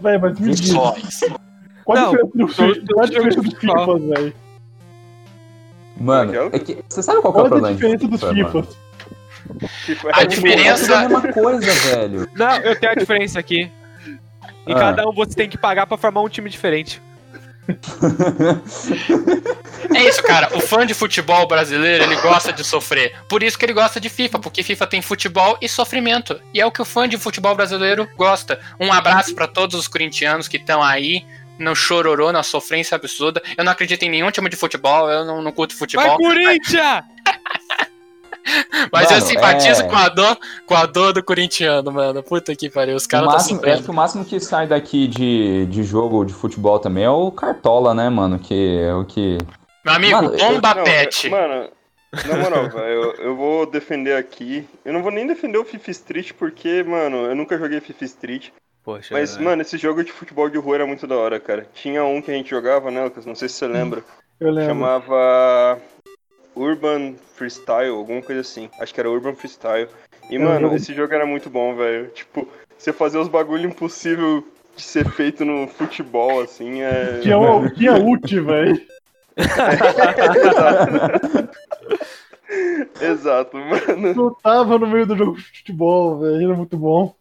Véi, 0.00 0.18
mas 0.18 0.38
me 0.38 0.54
diz, 0.54 0.72
qual 0.72 0.96
Nós. 0.96 1.22
a 1.22 1.94
Não, 1.94 2.10
diferença 2.12 2.36
do 2.36 2.48
FIFA? 2.48 2.86
Qual 2.92 3.04
a 3.04 3.06
diferença 3.06 3.40
velho? 3.98 4.34
Mano, 5.98 6.26
Miguel? 6.32 6.50
é 6.52 6.58
que, 6.58 6.78
você 6.88 7.02
sabe 7.02 7.20
qual 7.20 7.32
que 7.34 7.40
é 7.40 7.42
o 7.42 7.44
Qual 7.44 7.46
a 7.46 7.48
problema 7.48 7.76
de 7.76 7.96
diferença 7.98 8.08
dos 8.08 8.20
FIFA? 8.20 8.62
FIFAs? 8.62 9.84
tipo, 9.84 10.08
A 10.08 10.10
é, 10.10 10.14
Tipo, 10.26 10.28
diferença- 10.28 10.92
É 10.92 10.96
a 10.96 11.00
mesma 11.08 11.32
coisa, 11.32 11.70
velho. 11.72 12.28
Não, 12.34 12.56
eu 12.58 12.78
tenho 12.80 12.92
a 12.92 12.94
diferença 12.94 13.38
aqui. 13.38 13.70
Em 14.66 14.72
Ah. 14.72 14.78
cada 14.78 15.08
um 15.08 15.12
você 15.12 15.34
tem 15.34 15.48
que 15.48 15.58
pagar 15.58 15.86
pra 15.86 15.96
formar 15.98 16.22
um 16.22 16.28
time 16.28 16.48
diferente. 16.48 17.02
É 19.94 20.08
isso, 20.08 20.22
cara. 20.22 20.56
O 20.56 20.60
fã 20.60 20.86
de 20.86 20.94
futebol 20.94 21.46
brasileiro, 21.48 22.04
ele 22.04 22.16
gosta 22.16 22.52
de 22.52 22.62
sofrer. 22.62 23.14
Por 23.28 23.42
isso 23.42 23.58
que 23.58 23.64
ele 23.64 23.72
gosta 23.72 24.00
de 24.00 24.08
FIFA, 24.08 24.38
porque 24.38 24.62
FIFA 24.62 24.86
tem 24.86 25.02
futebol 25.02 25.58
e 25.60 25.68
sofrimento. 25.68 26.40
E 26.54 26.60
é 26.60 26.66
o 26.66 26.70
que 26.70 26.80
o 26.80 26.84
fã 26.84 27.08
de 27.08 27.18
futebol 27.18 27.54
brasileiro 27.54 28.08
gosta. 28.16 28.60
Um 28.78 28.92
abraço 28.92 29.34
pra 29.34 29.48
todos 29.48 29.78
os 29.78 29.88
corintianos 29.88 30.46
que 30.46 30.58
estão 30.58 30.82
aí 30.82 31.24
no 31.58 31.74
chororô, 31.74 32.32
na 32.32 32.42
sofrência 32.42 32.94
absurda. 32.94 33.42
Eu 33.56 33.64
não 33.64 33.72
acredito 33.72 34.02
em 34.02 34.10
nenhum 34.10 34.30
time 34.30 34.48
de 34.48 34.56
futebol, 34.56 35.10
eu 35.10 35.24
não, 35.24 35.42
não 35.42 35.52
curto 35.52 35.72
Vai, 35.72 35.78
futebol. 35.78 36.16
Corinthians! 36.16 37.02
Mas 38.92 39.10
eu 39.10 39.16
Mano, 39.18 39.26
simpatizo 39.26 39.82
é- 39.82 39.88
com, 39.88 39.96
a 39.96 40.08
dor, 40.08 40.38
com 40.66 40.74
a 40.74 40.86
dor 40.86 41.12
do 41.12 41.22
corintiano, 41.22 41.92
mano. 41.92 42.22
Puta 42.22 42.54
que 42.56 42.68
pariu, 42.70 42.96
os 42.96 43.06
caras 43.06 43.46
estão 43.46 43.60
eu 43.64 43.72
acho 43.74 43.82
que 43.84 43.90
o 43.90 43.94
máximo 43.94 44.24
que 44.24 44.40
sai 44.40 44.66
daqui 44.66 45.06
de, 45.06 45.66
de 45.66 45.82
jogo 45.82 46.24
de 46.24 46.32
futebol 46.32 46.78
também 46.78 47.04
é 47.04 47.10
o 47.10 47.30
Cartola, 47.30 47.94
né, 47.94 48.08
mano? 48.08 48.38
Que 48.38 48.78
é 48.80 48.94
o 48.94 49.04
que. 49.04 49.38
Meu 49.84 49.94
amigo, 49.94 50.16
Mano, 50.16 50.34
eu- 50.34 50.38
bomba 50.38 50.74
não, 50.74 50.84
pet. 50.84 51.28
Mano, 51.30 51.68
na 52.26 52.36
moral, 52.36 52.68
velho, 52.70 52.86
eu, 52.88 53.12
eu 53.26 53.36
vou 53.36 53.66
defender 53.66 54.16
aqui. 54.16 54.66
Eu 54.84 54.92
não 54.92 55.02
vou 55.02 55.12
nem 55.12 55.26
defender 55.26 55.58
o 55.58 55.64
FIFA 55.64 55.90
Street 55.90 56.32
porque, 56.38 56.82
mano, 56.82 57.18
eu 57.26 57.34
nunca 57.36 57.58
joguei 57.58 57.80
FIFA 57.80 58.04
Street. 58.04 58.48
Poxa, 58.82 59.08
Mas, 59.12 59.34
velho. 59.34 59.44
mano, 59.44 59.62
esse 59.62 59.76
jogo 59.76 60.02
de 60.02 60.10
futebol 60.10 60.48
de 60.48 60.56
rua 60.58 60.76
era 60.76 60.86
muito 60.86 61.06
da 61.06 61.14
hora, 61.14 61.38
cara. 61.38 61.66
Tinha 61.74 62.02
um 62.04 62.20
que 62.22 62.30
a 62.30 62.34
gente 62.34 62.48
jogava, 62.50 62.90
né, 62.90 63.04
Lucas? 63.04 63.26
Não 63.26 63.34
sei 63.34 63.48
se 63.48 63.56
você 63.56 63.66
lembra. 63.66 64.02
Eu 64.40 64.50
lembro. 64.50 64.70
Chamava 64.70 65.78
Urban 66.60 67.14
Freestyle, 67.34 67.90
alguma 67.90 68.22
coisa 68.22 68.42
assim. 68.42 68.68
Acho 68.78 68.92
que 68.92 69.00
era 69.00 69.10
Urban 69.10 69.34
Freestyle. 69.34 69.88
E, 70.28 70.38
mano, 70.38 70.74
esse 70.74 70.94
jogo 70.94 71.14
era 71.14 71.26
muito 71.26 71.48
bom, 71.48 71.74
velho. 71.74 72.08
Tipo, 72.08 72.46
você 72.76 72.92
fazer 72.92 73.18
os 73.18 73.28
bagulho 73.28 73.68
impossível 73.68 74.44
de 74.76 74.82
ser 74.82 75.08
feito 75.10 75.44
no 75.44 75.66
futebol, 75.66 76.40
assim, 76.40 76.82
é. 76.82 77.20
Tinha, 77.22 77.38
o- 77.38 77.68
tinha 77.70 77.94
ult, 77.94 78.40
velho. 78.40 78.80
Exato, 83.00 83.56
mano. 83.56 84.08
Eu 84.08 84.30
tava 84.42 84.78
no 84.78 84.86
meio 84.86 85.06
do 85.06 85.16
jogo 85.16 85.36
de 85.36 85.42
futebol, 85.42 86.18
velho. 86.18 86.46
Era 86.46 86.56
muito 86.56 86.76
bom. 86.76 87.14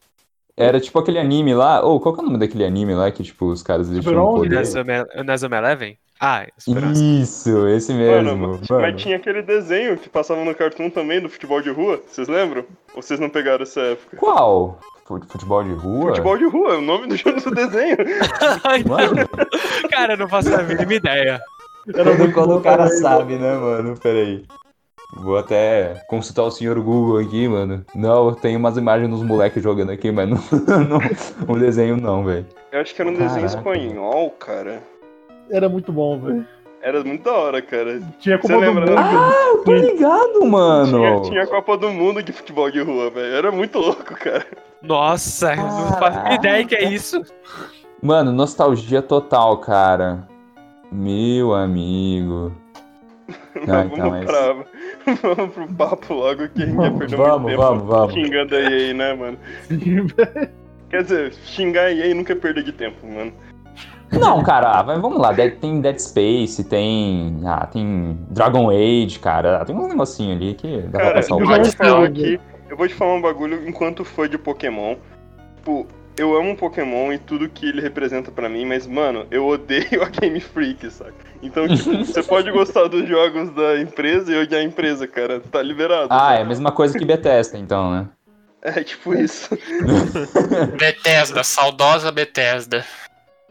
Era 0.59 0.79
tipo 0.79 0.99
aquele 0.99 1.17
anime 1.19 1.53
lá. 1.53 1.81
Ou 1.81 1.99
qual 1.99 2.13
que 2.13 2.19
é 2.19 2.23
o 2.23 2.25
nome 2.27 2.37
daquele 2.39 2.65
anime 2.65 2.93
lá 2.93 3.09
que, 3.11 3.23
tipo, 3.23 3.45
os 3.47 3.63
caras 3.63 3.89
eles 3.89 4.03
tinham 4.03 4.25
11, 4.25 4.49
poder? 4.75 5.23
Nazama 5.23 5.57
Eleven? 5.57 5.97
Ah, 6.21 6.45
Esperança. 6.57 7.01
Isso, 7.01 7.67
esse 7.69 7.93
mesmo. 7.93 8.35
Mano, 8.37 8.59
Mano, 8.69 8.81
mas 8.81 9.01
tinha 9.01 9.15
aquele 9.15 9.41
desenho 9.41 9.97
que 9.97 10.09
passava 10.09 10.43
no 10.43 10.53
Cartoon 10.53 10.89
também 10.89 11.21
do 11.21 11.29
futebol 11.29 11.61
de 11.61 11.69
rua, 11.69 12.01
vocês 12.05 12.27
lembram? 12.27 12.65
Ou 12.93 13.01
vocês 13.01 13.21
não 13.21 13.29
pegaram 13.29 13.63
essa 13.63 13.79
época? 13.79 14.17
Qual? 14.17 14.77
Fu- 15.05 15.21
Futebol 15.29 15.63
de 15.63 15.71
rua? 15.71 16.09
Futebol 16.09 16.37
de 16.37 16.45
rua, 16.45 16.73
é 16.73 16.77
o 16.77 16.81
nome 16.81 17.07
do 17.07 17.15
jogo 17.15 17.39
do 17.39 17.51
desenho. 17.51 17.95
Mano, 18.85 19.27
Cara, 19.89 20.13
eu 20.13 20.17
não 20.17 20.27
faço 20.27 20.53
a 20.53 20.61
mínima 20.61 20.93
ideia. 20.93 21.39
Era 21.87 22.03
quando, 22.03 22.19
muito 22.19 22.33
quando 22.33 22.57
o 22.57 22.61
cara 22.61 22.87
sabe, 22.89 23.35
né, 23.37 23.55
mano? 23.55 23.95
Peraí. 23.97 24.45
Vou 25.11 25.37
até 25.37 26.03
consultar 26.07 26.43
o 26.43 26.51
senhor 26.51 26.79
Google 26.79 27.17
aqui, 27.19 27.47
mano. 27.47 27.83
Não, 27.95 28.33
tem 28.33 28.55
umas 28.55 28.77
imagens 28.77 29.09
dos 29.09 29.23
moleques 29.23 29.61
jogando 29.61 29.91
aqui, 29.91 30.11
mas 30.11 30.29
não, 30.29 30.37
não 30.87 30.99
o 31.47 31.57
desenho 31.57 31.97
não, 31.97 32.23
velho. 32.23 32.45
Eu 32.71 32.81
acho 32.81 32.93
que 32.93 33.01
era 33.01 33.09
um 33.09 33.13
desenho 33.13 33.47
Caraca. 33.47 33.57
espanhol, 33.57 34.29
cara. 34.31 34.83
Era 35.49 35.67
muito 35.67 35.91
bom, 35.91 36.19
velho. 36.19 36.45
Era 36.81 37.03
muito 37.03 37.23
da 37.23 37.33
hora, 37.33 37.61
cara. 37.61 37.99
Tinha 38.19 38.37
Você 38.37 38.41
Copa 38.47 38.53
do 38.53 38.59
lembra, 38.59 38.85
Mundo. 38.85 38.95
né? 38.95 39.01
Ah, 39.03 39.47
eu 39.47 39.63
tô 39.63 39.73
ligado, 39.73 40.45
mano. 40.45 40.97
Tinha, 40.99 41.21
tinha 41.31 41.43
a 41.43 41.47
Copa 41.47 41.75
do 41.75 41.89
Mundo 41.91 42.21
de 42.23 42.31
futebol 42.31 42.69
de 42.71 42.79
rua, 42.81 43.09
velho. 43.09 43.33
Era 43.35 43.51
muito 43.51 43.79
louco, 43.79 44.13
cara. 44.15 44.45
Nossa, 44.81 45.53
eu 45.53 45.57
não 45.57 45.93
faço 45.97 46.33
ideia 46.35 46.63
que 46.65 46.75
é 46.75 46.83
isso. 46.85 47.21
Mano, 48.01 48.31
nostalgia 48.31 49.01
total, 49.01 49.57
cara. 49.57 50.25
Meu 50.91 51.53
amigo. 51.53 52.53
Vamos, 53.65 53.93
então, 53.93 54.09
mas- 54.09 54.25
pra, 54.25 54.53
vamos 55.35 55.53
pro 55.53 55.67
papo 55.75 56.13
logo 56.13 56.47
que 56.49 56.63
a 56.63 56.65
gente 56.65 56.81
ia 56.81 56.91
perder 56.91 57.17
Vamos, 57.17 57.41
muito 57.41 57.49
tempo 57.51 57.61
vamos, 57.61 57.83
vamos. 57.87 58.13
xingando 58.13 58.55
a 58.55 58.59
EA, 58.59 58.93
né, 58.93 59.13
mano? 59.13 59.37
Quer 60.89 61.03
dizer, 61.03 61.33
xingar 61.45 61.85
a 61.85 61.91
EA 61.91 62.15
nunca 62.15 62.33
é 62.33 62.35
perda 62.35 62.63
de 62.63 62.71
tempo, 62.71 63.05
mano. 63.05 63.31
Não, 64.11 64.41
cara, 64.41 64.81
mas 64.83 64.99
vamos 64.99 65.19
lá. 65.19 65.33
Tem 65.35 65.79
Dead 65.81 65.99
Space, 65.99 66.63
tem. 66.63 67.41
Ah, 67.45 67.67
tem 67.67 68.17
Dragon 68.31 68.69
Age, 68.71 69.19
cara. 69.19 69.63
Tem 69.63 69.75
uns 69.75 69.87
negocinhos 69.89 70.35
ali 70.41 70.55
que 70.55 70.81
dá 70.81 70.89
pra 70.89 70.99
Cara, 70.99 71.13
passar 71.15 71.35
o 71.35 71.39
eu 71.39 71.41
eu 71.41 71.47
vou 71.47 71.61
te 71.61 71.71
falar 71.75 72.05
aqui, 72.05 72.39
eu 72.69 72.77
vou 72.77 72.87
te 72.87 72.93
falar 72.95 73.13
um 73.13 73.21
bagulho 73.21 73.67
enquanto 73.69 74.03
fã 74.03 74.27
de 74.27 74.37
Pokémon. 74.37 74.95
Tipo, 75.57 75.85
eu 76.19 76.35
amo 76.35 76.55
Pokémon 76.55 77.13
e 77.13 77.17
tudo 77.17 77.47
que 77.47 77.67
ele 77.67 77.81
representa 77.81 78.29
pra 78.29 78.49
mim, 78.49 78.65
mas, 78.65 78.85
mano, 78.85 79.25
eu 79.31 79.47
odeio 79.47 80.03
a 80.03 80.09
Game 80.09 80.39
Freak, 80.39 80.89
saca? 80.91 81.13
Então, 81.41 81.67
tipo, 81.67 81.89
você 82.05 82.21
pode 82.21 82.51
gostar 82.51 82.87
dos 82.87 83.07
jogos 83.07 83.49
da 83.51 83.79
empresa 83.79 84.31
e 84.33 84.37
odiar 84.37 84.61
a 84.61 84.63
empresa, 84.63 85.07
cara. 85.07 85.39
Tá 85.39 85.61
liberado. 85.61 86.09
Ah, 86.11 86.35
é 86.35 86.41
a 86.41 86.45
mesma 86.45 86.71
coisa 86.71 86.99
que 86.99 87.05
Bethesda, 87.05 87.57
então, 87.57 87.91
né? 87.91 88.07
É 88.61 88.83
tipo 88.83 89.13
isso. 89.13 89.57
Bethesda, 90.77 91.43
saudosa 91.43 92.11
Bethesda. 92.11 92.85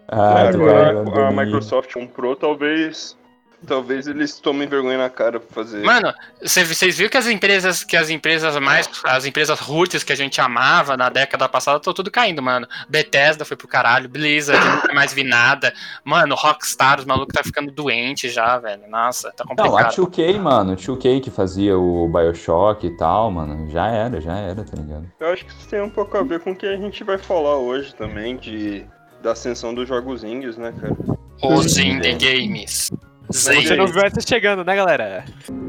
Ah, 0.06 0.44
É, 0.44 0.48
agora 0.48 1.00
a 1.00 1.04
Dani. 1.04 1.44
Microsoft 1.46 1.92
comprou, 1.94 2.36
talvez 2.36 3.17
Talvez 3.66 4.06
eles 4.06 4.38
tomem 4.38 4.68
vergonha 4.68 4.96
na 4.98 5.10
cara 5.10 5.40
pra 5.40 5.52
fazer. 5.64 5.82
Mano, 5.84 6.14
cê- 6.44 6.64
vocês 6.64 6.96
viram 6.96 7.10
que 7.10 7.16
as 7.16 7.26
empresas, 7.26 7.82
que 7.82 7.96
as 7.96 8.08
empresas 8.08 8.56
mais, 8.60 8.88
as 9.04 9.24
empresas 9.26 9.58
roots 9.58 10.04
que 10.04 10.12
a 10.12 10.16
gente 10.16 10.40
amava 10.40 10.96
na 10.96 11.08
década 11.08 11.48
passada, 11.48 11.78
estão 11.78 11.92
tudo 11.92 12.08
caindo, 12.08 12.40
mano. 12.40 12.68
Bethesda 12.88 13.44
foi 13.44 13.56
pro 13.56 13.66
caralho, 13.66 14.08
Blizzard, 14.08 14.64
nunca 14.64 14.94
mais 14.94 15.12
vi 15.12 15.24
nada. 15.24 15.74
Mano, 16.04 16.36
Rockstar, 16.36 17.00
os 17.00 17.04
malucos 17.04 17.32
tá 17.34 17.42
ficando 17.42 17.72
doente 17.72 18.28
já, 18.28 18.58
velho. 18.58 18.88
Nossa, 18.88 19.32
tá 19.32 19.44
Não, 19.44 19.52
a 19.52 19.56
complicado. 19.68 19.92
2K, 20.06 20.38
mano, 20.38 20.76
2K 20.76 21.20
que 21.20 21.30
fazia 21.30 21.76
o 21.76 22.08
Bioshock 22.08 22.86
e 22.86 22.96
tal, 22.96 23.28
mano, 23.32 23.68
já 23.70 23.88
era, 23.88 24.20
já 24.20 24.36
era, 24.36 24.62
tá 24.62 24.76
ligado? 24.76 25.10
Eu 25.18 25.32
acho 25.32 25.44
que 25.44 25.50
isso 25.52 25.68
tem 25.68 25.82
um 25.82 25.90
pouco 25.90 26.16
a 26.16 26.22
ver 26.22 26.38
com 26.40 26.52
o 26.52 26.56
que 26.56 26.66
a 26.66 26.76
gente 26.76 27.02
vai 27.02 27.18
falar 27.18 27.56
hoje 27.56 27.92
também, 27.94 28.36
de 28.36 28.86
da 29.20 29.32
ascensão 29.32 29.74
dos 29.74 29.88
jogos 29.88 30.22
indies, 30.22 30.56
né, 30.56 30.72
cara? 30.80 30.96
Os 31.42 31.76
indie 31.76 32.14
games. 32.14 32.88
Você 33.30 33.60
Zen. 33.60 33.76
não 33.76 33.86
viu 33.86 34.02
essa 34.02 34.20
chegando, 34.20 34.64
né, 34.64 34.74
galera? 34.74 35.24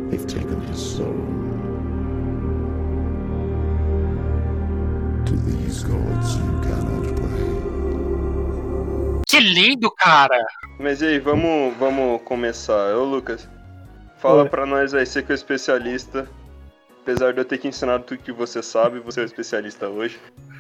They've 0.10 0.26
taken 0.26 0.58
his 0.72 0.80
soul. 0.80 1.14
To 5.26 5.36
these 5.46 5.84
gods 5.84 6.38
you 6.38 6.62
cannot 6.64 7.14
pray. 7.16 7.28
Que 9.28 9.40
lindo, 9.42 9.92
cara. 9.92 10.42
Mas 10.80 11.02
e 11.02 11.08
aí, 11.08 11.20
vamos, 11.20 11.76
vamos 11.78 12.22
começar. 12.22 12.96
Ô, 12.96 13.04
Lucas, 13.04 13.46
fala 14.20 14.44
Oi. 14.44 14.50
pra 14.50 14.66
nós 14.66 14.94
aí, 14.94 15.06
você 15.06 15.22
que 15.22 15.30
é 15.32 15.34
o 15.34 15.36
especialista. 15.36 16.30
Apesar 17.02 17.34
de 17.34 17.40
eu 17.40 17.46
ter 17.46 17.58
que 17.58 17.68
ensinar 17.68 18.00
tudo 18.00 18.22
que 18.22 18.32
você 18.32 18.64
sabe, 18.64 19.00
você 19.00 19.20
é 19.20 19.24
o 19.24 19.26
especialista 19.26 19.90
hoje. 19.90 20.18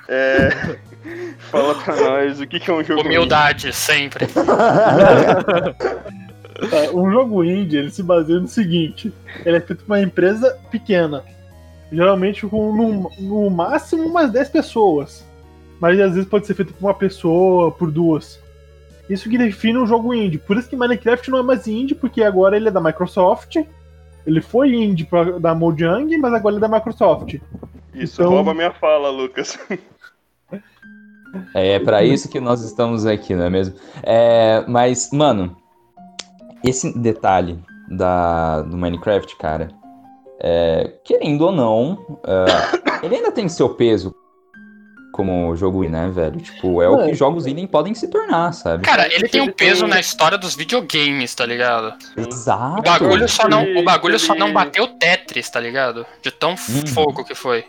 É... 0.10 0.50
fala 1.50 1.75
pra 1.75 1.96
nós 1.96 2.41
o 2.41 2.48
que, 2.48 2.60
que 2.60 2.70
é 2.70 2.74
um 2.74 2.84
jogo 2.84 3.01
Humildade, 3.01 3.72
sempre. 3.72 4.27
É, 6.72 6.92
um 6.92 7.10
jogo 7.12 7.44
indie, 7.44 7.78
ele 7.78 7.92
se 7.92 8.04
baseia 8.04 8.39
no 8.39 8.48
seguinte: 8.48 9.13
ele 9.46 9.58
é 9.58 9.62
feito 9.62 9.84
por 9.84 9.94
uma 9.94 10.01
empresa 10.01 10.58
pequena. 10.72 11.24
Geralmente 11.92 12.46
com 12.46 12.74
no, 12.75 13.10
no 13.20 13.50
máximo 13.50 14.04
umas 14.04 14.32
10 14.32 14.50
pessoas. 14.50 15.25
Mas 15.80 16.00
às 16.00 16.13
vezes 16.13 16.30
pode 16.30 16.46
ser 16.46 16.54
feito 16.54 16.74
por 16.74 16.86
uma 16.88 16.94
pessoa, 16.94 17.72
por 17.72 17.89
duas. 17.89 18.39
Isso 19.10 19.30
que 19.30 19.38
define 19.38 19.78
um 19.80 19.88
jogo 19.88 20.13
indie. 20.13 20.38
Por 20.38 20.58
isso 20.58 20.70
que 20.70 20.75
Minecraft 20.75 21.32
não 21.32 21.39
é 21.39 21.44
mais 21.44 21.68
indie, 21.68 21.96
porque 21.96 22.22
agora 22.22 22.56
ele 22.56 22.68
é 22.68 22.72
da 22.72 22.82
Microsoft. 22.82 23.56
Ele 24.28 24.42
foi 24.42 24.75
indie 24.75 25.06
pra, 25.06 25.39
da 25.39 25.56
Mojang, 25.56 26.16
mas 26.18 26.34
agora 26.34 26.56
ele 26.56 26.63
é 26.63 26.68
da 26.68 26.75
Microsoft. 26.78 27.36
Isso 27.94 28.22
Então- 28.22 28.34
rouba 28.34 28.54
minha 28.54 28.72
fala, 28.72 29.10
Lucas. 29.10 29.58
É 31.54 31.80
pra 31.80 32.04
isso 32.04 32.28
que 32.30 32.39
nós 32.39 32.63
estamos 32.63 33.06
aqui, 33.06 33.36
não 33.36 33.46
é 33.46 33.50
mesmo? 33.50 33.75
É, 34.04 34.63
mas, 34.68 35.10
mano, 35.13 35.56
esse 36.63 36.98
detalhe 36.98 37.60
da, 37.89 38.62
do 38.62 38.78
Minecraft, 38.78 39.36
cara, 39.38 39.70
é, 40.42 40.94
querendo 41.04 41.42
ou 41.46 41.51
não, 41.51 42.20
é, 42.25 43.00
ele 43.06 43.16
ainda 43.16 43.32
tem 43.32 43.48
seu 43.50 43.70
peso 43.75 44.13
como 45.12 45.54
jogo 45.56 45.84
indie, 45.84 45.92
né, 45.92 46.10
velho? 46.10 46.39
Tipo, 46.39 46.82
é 46.82 46.88
o 46.88 47.04
que 47.04 47.12
É. 47.12 47.13
jogos 47.13 47.46
indie 47.46 47.68
podem 47.68 47.94
se 47.94 48.08
tornar, 48.08 48.54
sabe? 48.54 48.84
Cara, 48.86 49.13
ele 49.13 49.28
tem 49.28 49.42
um 49.42 49.51
peso 49.51 49.86
na 49.86 50.00
história 50.00 50.38
dos 50.38 50.56
videogames, 50.56 51.36
tá 51.36 51.46
ligado? 51.46 51.94
Exato. 52.16 52.80
O 52.80 52.82
bagulho 52.84 53.28
só 53.28 53.50
não, 53.50 53.63
o 53.75 53.84
bagulho 53.84 54.18
só 54.20 54.34
não 54.34 54.54
bateu 54.54 54.88
Tetris, 54.88 55.50
tá 55.50 55.60
ligado? 55.60 56.06
De 56.22 56.32
tão 56.32 56.51
Uhum. 56.51 56.88
fogo 56.88 57.25
que 57.25 57.36
foi. 57.36 57.66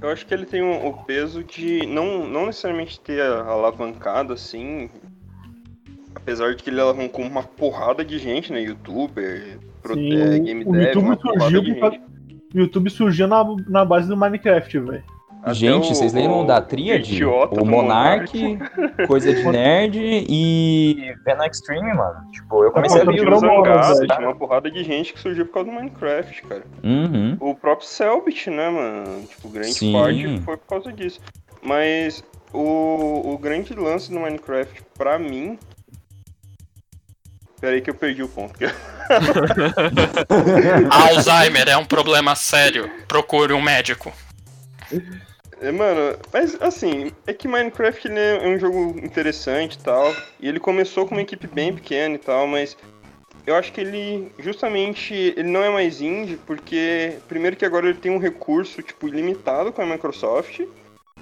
Eu 0.00 0.08
acho 0.08 0.24
que 0.24 0.32
ele 0.32 0.46
tem 0.46 0.62
o, 0.62 0.86
o 0.88 0.92
peso 1.04 1.42
de 1.44 1.84
não, 1.86 2.26
não 2.26 2.46
necessariamente 2.46 2.98
ter 3.00 3.20
alavancado 3.20 4.32
assim. 4.32 4.88
Apesar 6.14 6.54
de 6.54 6.62
que 6.62 6.70
ele 6.70 6.80
alavancou 6.80 7.24
uma 7.24 7.42
porrada 7.42 8.04
de 8.04 8.18
gente, 8.18 8.52
né? 8.52 8.60
Youtuber, 8.62 9.58
pro, 9.82 9.94
Sim, 9.94 10.12
é, 10.20 10.36
o- 10.36 10.42
game 10.42 10.64
o 10.66 10.72
dev, 10.72 10.94
YouTube 10.96 11.18
surgiu 11.22 11.60
de. 11.62 11.72
O 12.52 12.58
YouTube 12.58 12.90
surgiu 12.90 13.28
na, 13.28 13.44
na 13.68 13.84
base 13.84 14.08
do 14.08 14.16
Minecraft, 14.16 14.78
velho. 14.80 15.04
Gente, 15.52 15.90
o- 15.90 15.94
vocês 15.94 16.12
lembram 16.12 16.42
o 16.42 16.46
da 16.46 16.60
tríade? 16.60 17.14
idiota 17.14 17.54
O 17.54 17.58
do 17.58 17.64
Monark, 17.64 18.58
Coisa 19.06 19.32
de 19.32 19.42
Nerd 19.48 19.98
e 20.28 21.14
Venom 21.24 21.44
Extreme, 21.44 21.94
mano. 21.94 22.30
Tipo, 22.30 22.62
eu 22.64 22.72
comecei 22.72 23.00
a 23.00 23.04
Nossa, 23.04 23.16
ver 23.16 23.32
o 23.32 23.38
Zangado, 23.38 23.94
velho. 23.94 24.06
tinha 24.08 24.28
uma 24.28 24.36
porrada 24.36 24.70
de 24.70 24.84
gente 24.84 25.12
que 25.14 25.20
surgiu 25.20 25.46
por 25.46 25.54
causa 25.54 25.70
do 25.70 25.74
Minecraft, 25.76 26.42
cara. 26.42 26.62
Uhum. 26.84 27.36
O 27.40 27.54
próprio 27.54 27.86
Selbit, 27.88 28.50
né, 28.50 28.68
mano? 28.68 29.22
Tipo, 29.26 29.48
grande 29.48 29.72
Sim. 29.72 29.92
parte 29.92 30.40
foi 30.40 30.56
por 30.58 30.66
causa 30.66 30.92
disso. 30.92 31.20
Mas 31.62 32.22
o, 32.52 33.32
o 33.32 33.38
grande 33.38 33.72
lance 33.74 34.12
do 34.12 34.20
Minecraft, 34.20 34.82
pra 34.98 35.18
mim. 35.18 35.56
Peraí 37.60 37.80
que 37.80 37.90
eu 37.90 37.94
perdi 37.94 38.22
o 38.22 38.28
ponto. 38.28 38.58
Alzheimer 40.90 41.68
é 41.68 41.76
um 41.76 41.84
problema 41.84 42.34
sério. 42.34 42.90
Procure 43.06 43.52
um 43.52 43.60
médico. 43.60 44.12
É, 45.60 45.70
Mano, 45.70 46.16
mas 46.32 46.60
assim, 46.60 47.12
é 47.26 47.34
que 47.34 47.46
Minecraft 47.46 48.08
ele 48.08 48.18
é 48.18 48.48
um 48.48 48.58
jogo 48.58 48.98
interessante 49.04 49.74
e 49.74 49.78
tal. 49.78 50.14
E 50.40 50.48
ele 50.48 50.58
começou 50.58 51.06
com 51.06 51.14
uma 51.14 51.20
equipe 51.20 51.46
bem 51.46 51.74
pequena 51.74 52.14
e 52.14 52.18
tal, 52.18 52.46
mas 52.46 52.76
eu 53.46 53.54
acho 53.54 53.72
que 53.72 53.80
ele 53.80 54.32
justamente 54.38 55.12
ele 55.14 55.50
não 55.50 55.62
é 55.62 55.68
mais 55.68 56.00
indie, 56.00 56.38
porque 56.46 57.18
primeiro 57.28 57.56
que 57.56 57.64
agora 57.64 57.88
ele 57.88 57.98
tem 57.98 58.10
um 58.10 58.18
recurso, 58.18 58.82
tipo, 58.82 59.06
ilimitado 59.06 59.72
com 59.72 59.82
a 59.82 59.86
Microsoft. 59.86 60.60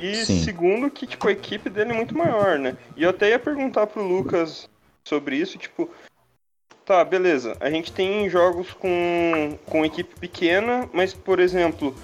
E 0.00 0.14
Sim. 0.14 0.45
segundo 0.45 0.88
que, 0.88 1.09
tipo, 1.09 1.26
a 1.26 1.33
equipe 1.33 1.68
dele 1.68 1.90
é 1.90 1.95
muito 1.95 2.16
maior, 2.16 2.57
né? 2.57 2.76
E 2.97 3.02
eu 3.02 3.11
até 3.11 3.30
ia 3.30 3.38
perguntar 3.38 3.88
pro 3.88 4.07
Lucas 4.07 4.71
sobre 5.02 5.35
isso, 5.35 5.59
tipo, 5.59 5.90
tá, 6.88 7.04
beleza, 7.04 7.54
a 7.61 7.68
gente 7.68 7.92
tem 7.92 8.30
jogos 8.30 8.73
com, 8.73 9.59
com 9.66 9.85
equipe 9.85 10.18
pequena, 10.18 10.88
mas, 10.90 11.12
por 11.12 11.38
exemplo, 11.38 11.95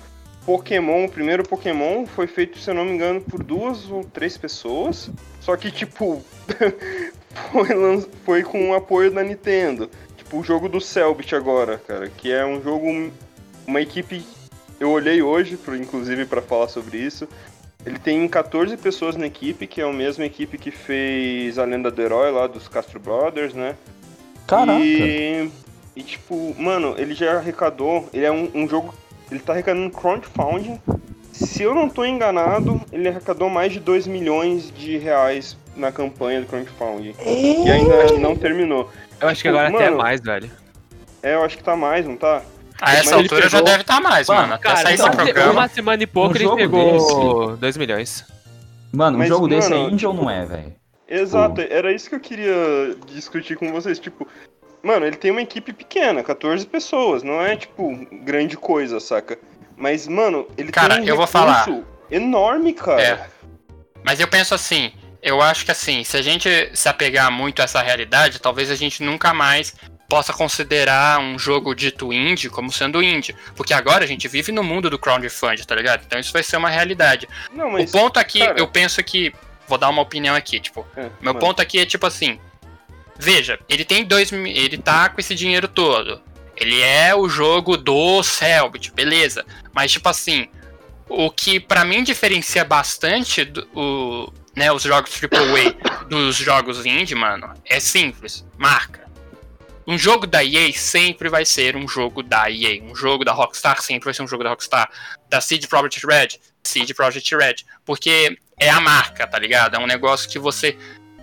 Pokémon, 0.44 1.06
o 1.06 1.10
primeiro 1.10 1.42
Pokémon 1.42 2.04
foi 2.04 2.26
feito, 2.26 2.58
se 2.58 2.70
eu 2.70 2.74
não 2.74 2.84
me 2.84 2.92
engano, 2.92 3.18
por 3.18 3.42
duas 3.42 3.90
ou 3.90 4.04
três 4.04 4.36
pessoas. 4.36 5.10
Só 5.40 5.56
que, 5.56 5.70
tipo, 5.70 6.22
foi, 7.50 7.66
foi 8.26 8.42
com 8.42 8.72
o 8.72 8.74
apoio 8.74 9.10
da 9.10 9.22
Nintendo. 9.22 9.88
Tipo, 10.18 10.40
o 10.40 10.44
jogo 10.44 10.68
do 10.68 10.82
Selbit 10.82 11.34
agora, 11.34 11.78
cara, 11.78 12.10
que 12.10 12.30
é 12.30 12.44
um 12.44 12.62
jogo, 12.62 13.10
uma 13.66 13.80
equipe. 13.80 14.22
Eu 14.78 14.90
olhei 14.90 15.22
hoje, 15.22 15.58
inclusive, 15.80 16.26
pra 16.26 16.42
falar 16.42 16.68
sobre 16.68 16.98
isso. 16.98 17.26
Ele 17.86 17.98
tem 17.98 18.28
14 18.28 18.76
pessoas 18.76 19.16
na 19.16 19.26
equipe, 19.26 19.66
que 19.66 19.80
é 19.80 19.84
a 19.84 19.92
mesma 19.92 20.26
equipe 20.26 20.58
que 20.58 20.70
fez 20.70 21.58
a 21.58 21.64
Lenda 21.64 21.90
do 21.90 22.02
Herói 22.02 22.30
lá 22.30 22.46
dos 22.46 22.68
Castro 22.68 23.00
Brothers, 23.00 23.54
né? 23.54 23.76
Caraca. 24.46 24.78
E, 24.78 25.50
e, 25.96 26.02
tipo, 26.02 26.54
mano, 26.58 26.94
ele 26.98 27.14
já 27.14 27.36
arrecadou. 27.38 28.08
Ele 28.12 28.24
é 28.24 28.32
um, 28.32 28.50
um 28.54 28.68
jogo. 28.68 28.94
Ele 29.30 29.40
tá 29.40 29.52
arrecadando 29.52 29.90
crowdfunding. 29.90 30.80
Se 31.32 31.62
eu 31.62 31.74
não 31.74 31.88
tô 31.88 32.04
enganado, 32.04 32.80
ele 32.92 33.08
arrecadou 33.08 33.48
mais 33.50 33.72
de 33.72 33.80
2 33.80 34.06
milhões 34.06 34.70
de 34.72 34.98
reais 34.98 35.56
na 35.76 35.90
campanha 35.90 36.40
do 36.40 36.46
crowdfunding. 36.46 37.14
E 37.24 37.68
ainda 37.70 38.18
não 38.18 38.36
terminou. 38.36 38.88
Eu 39.20 39.28
acho 39.28 39.42
que 39.42 39.48
agora 39.48 39.68
até 39.68 39.84
é 39.86 39.90
Mano. 39.90 39.96
mais, 40.02 40.20
velho. 40.20 40.50
É, 41.22 41.34
eu 41.34 41.42
acho 41.42 41.56
que 41.56 41.64
tá 41.64 41.74
mais, 41.74 42.06
não 42.06 42.16
tá? 42.16 42.42
A 42.80 42.92
essa 42.94 43.12
Mas 43.16 43.22
altura 43.22 43.42
já 43.48 43.58
pegou- 43.58 43.64
deve 43.64 43.80
estar 43.80 44.00
mais, 44.00 44.28
Mano, 44.28 44.48
mano. 44.48 44.60
Cara, 44.60 44.76
sair 44.76 44.94
esse 44.94 45.02
uma, 45.02 45.10
programa. 45.12 45.52
uma 45.52 45.68
semana 45.68 46.02
e 46.02 46.06
pouco 46.06 46.32
Um 46.34 46.36
ele 46.36 46.54
pegou 46.56 47.56
2 47.56 47.76
milhões. 47.76 48.24
Mano, 48.92 49.16
um 49.16 49.20
Mas, 49.20 49.28
jogo 49.28 49.48
desse 49.48 49.72
é 49.72 49.76
mano, 49.76 49.90
indie 49.90 50.06
ou 50.06 50.12
tipo, 50.12 50.24
não 50.24 50.30
é, 50.30 50.44
velho? 50.44 50.72
Exato, 51.08 51.60
era 51.60 51.92
isso 51.92 52.08
que 52.08 52.14
eu 52.14 52.20
queria 52.20 52.96
discutir 53.06 53.56
com 53.56 53.70
vocês. 53.70 53.98
Tipo, 53.98 54.26
mano, 54.82 55.06
ele 55.06 55.16
tem 55.16 55.30
uma 55.30 55.42
equipe 55.42 55.72
pequena, 55.72 56.22
14 56.22 56.66
pessoas, 56.66 57.22
não 57.22 57.40
é, 57.40 57.56
tipo, 57.56 58.06
grande 58.24 58.56
coisa, 58.56 58.98
saca? 59.00 59.38
Mas, 59.76 60.06
mano, 60.06 60.46
ele 60.56 60.70
Cara, 60.72 60.94
tem 60.96 61.04
um 61.04 61.06
eu 61.06 61.16
vou 61.16 61.26
falar. 61.26 61.66
enorme, 62.10 62.72
cara. 62.72 63.02
É. 63.02 63.26
Mas 64.02 64.20
eu 64.20 64.28
penso 64.28 64.54
assim, 64.54 64.92
eu 65.22 65.40
acho 65.40 65.64
que 65.64 65.70
assim, 65.70 66.04
se 66.04 66.16
a 66.16 66.22
gente 66.22 66.48
se 66.74 66.88
apegar 66.88 67.30
muito 67.32 67.60
a 67.60 67.64
essa 67.64 67.82
realidade, 67.82 68.38
talvez 68.40 68.70
a 68.70 68.74
gente 68.74 69.02
nunca 69.02 69.32
mais 69.34 69.74
possa 70.08 70.32
considerar 70.32 71.18
um 71.18 71.38
jogo 71.38 71.74
dito 71.74 72.12
indie 72.12 72.50
como 72.50 72.70
sendo 72.70 73.02
indie. 73.02 73.34
Porque 73.56 73.72
agora 73.72 74.04
a 74.04 74.06
gente 74.06 74.28
vive 74.28 74.52
no 74.52 74.62
mundo 74.62 74.90
do 74.90 74.98
crowdfunding, 74.98 75.64
tá 75.64 75.74
ligado? 75.74 76.04
Então 76.06 76.20
isso 76.20 76.32
vai 76.32 76.42
ser 76.42 76.56
uma 76.56 76.68
realidade. 76.68 77.26
Não, 77.52 77.70
mas. 77.70 77.88
o 77.92 77.98
ponto 77.98 78.18
aqui, 78.18 78.40
cara- 78.40 78.58
eu 78.58 78.68
penso 78.68 79.02
que. 79.02 79.34
Vou 79.66 79.78
dar 79.78 79.88
uma 79.88 80.02
opinião 80.02 80.34
aqui, 80.34 80.60
tipo. 80.60 80.86
É, 80.96 81.02
Meu 81.20 81.32
mano, 81.32 81.38
ponto 81.38 81.60
aqui 81.60 81.78
é 81.78 81.86
tipo 81.86 82.06
assim. 82.06 82.38
Veja, 83.18 83.58
ele 83.68 83.84
tem 83.84 84.04
dois. 84.04 84.32
Ele 84.32 84.78
tá 84.78 85.08
com 85.08 85.20
esse 85.20 85.34
dinheiro 85.34 85.68
todo. 85.68 86.20
Ele 86.56 86.80
é 86.80 87.14
o 87.14 87.28
jogo 87.28 87.76
do 87.76 88.22
Selbit, 88.22 88.92
beleza. 88.92 89.44
Mas, 89.72 89.92
tipo 89.92 90.08
assim, 90.08 90.48
o 91.08 91.30
que 91.30 91.58
pra 91.58 91.84
mim 91.84 92.02
diferencia 92.02 92.64
bastante 92.64 93.44
do, 93.44 93.66
o, 93.74 94.32
né, 94.54 94.70
os 94.72 94.82
jogos 94.82 95.10
AAA 95.12 96.04
dos 96.08 96.36
jogos 96.36 96.84
indie, 96.86 97.14
mano, 97.14 97.52
é 97.64 97.80
simples. 97.80 98.44
Marca. 98.56 99.04
Um 99.86 99.98
jogo 99.98 100.26
da 100.26 100.42
EA 100.42 100.72
sempre 100.72 101.28
vai 101.28 101.44
ser 101.44 101.76
um 101.76 101.86
jogo 101.86 102.22
da 102.22 102.50
EA. 102.50 102.82
Um 102.82 102.94
jogo 102.94 103.24
da 103.24 103.32
Rockstar 103.32 103.82
sempre 103.82 104.06
vai 104.06 104.14
ser 104.14 104.22
um 104.22 104.28
jogo 104.28 104.42
da 104.42 104.50
Rockstar. 104.50 104.90
Da 105.28 105.40
CD 105.40 105.66
Projekt 105.66 106.06
Red, 106.06 106.40
CD 106.64 106.94
Projekt 106.94 107.34
Red. 107.36 107.56
Porque 107.84 108.36
é 108.58 108.70
a 108.70 108.80
marca, 108.80 109.26
tá 109.26 109.38
ligado? 109.38 109.74
É 109.76 109.78
um 109.78 109.86
negócio 109.86 110.28
que 110.28 110.38
você 110.38 110.76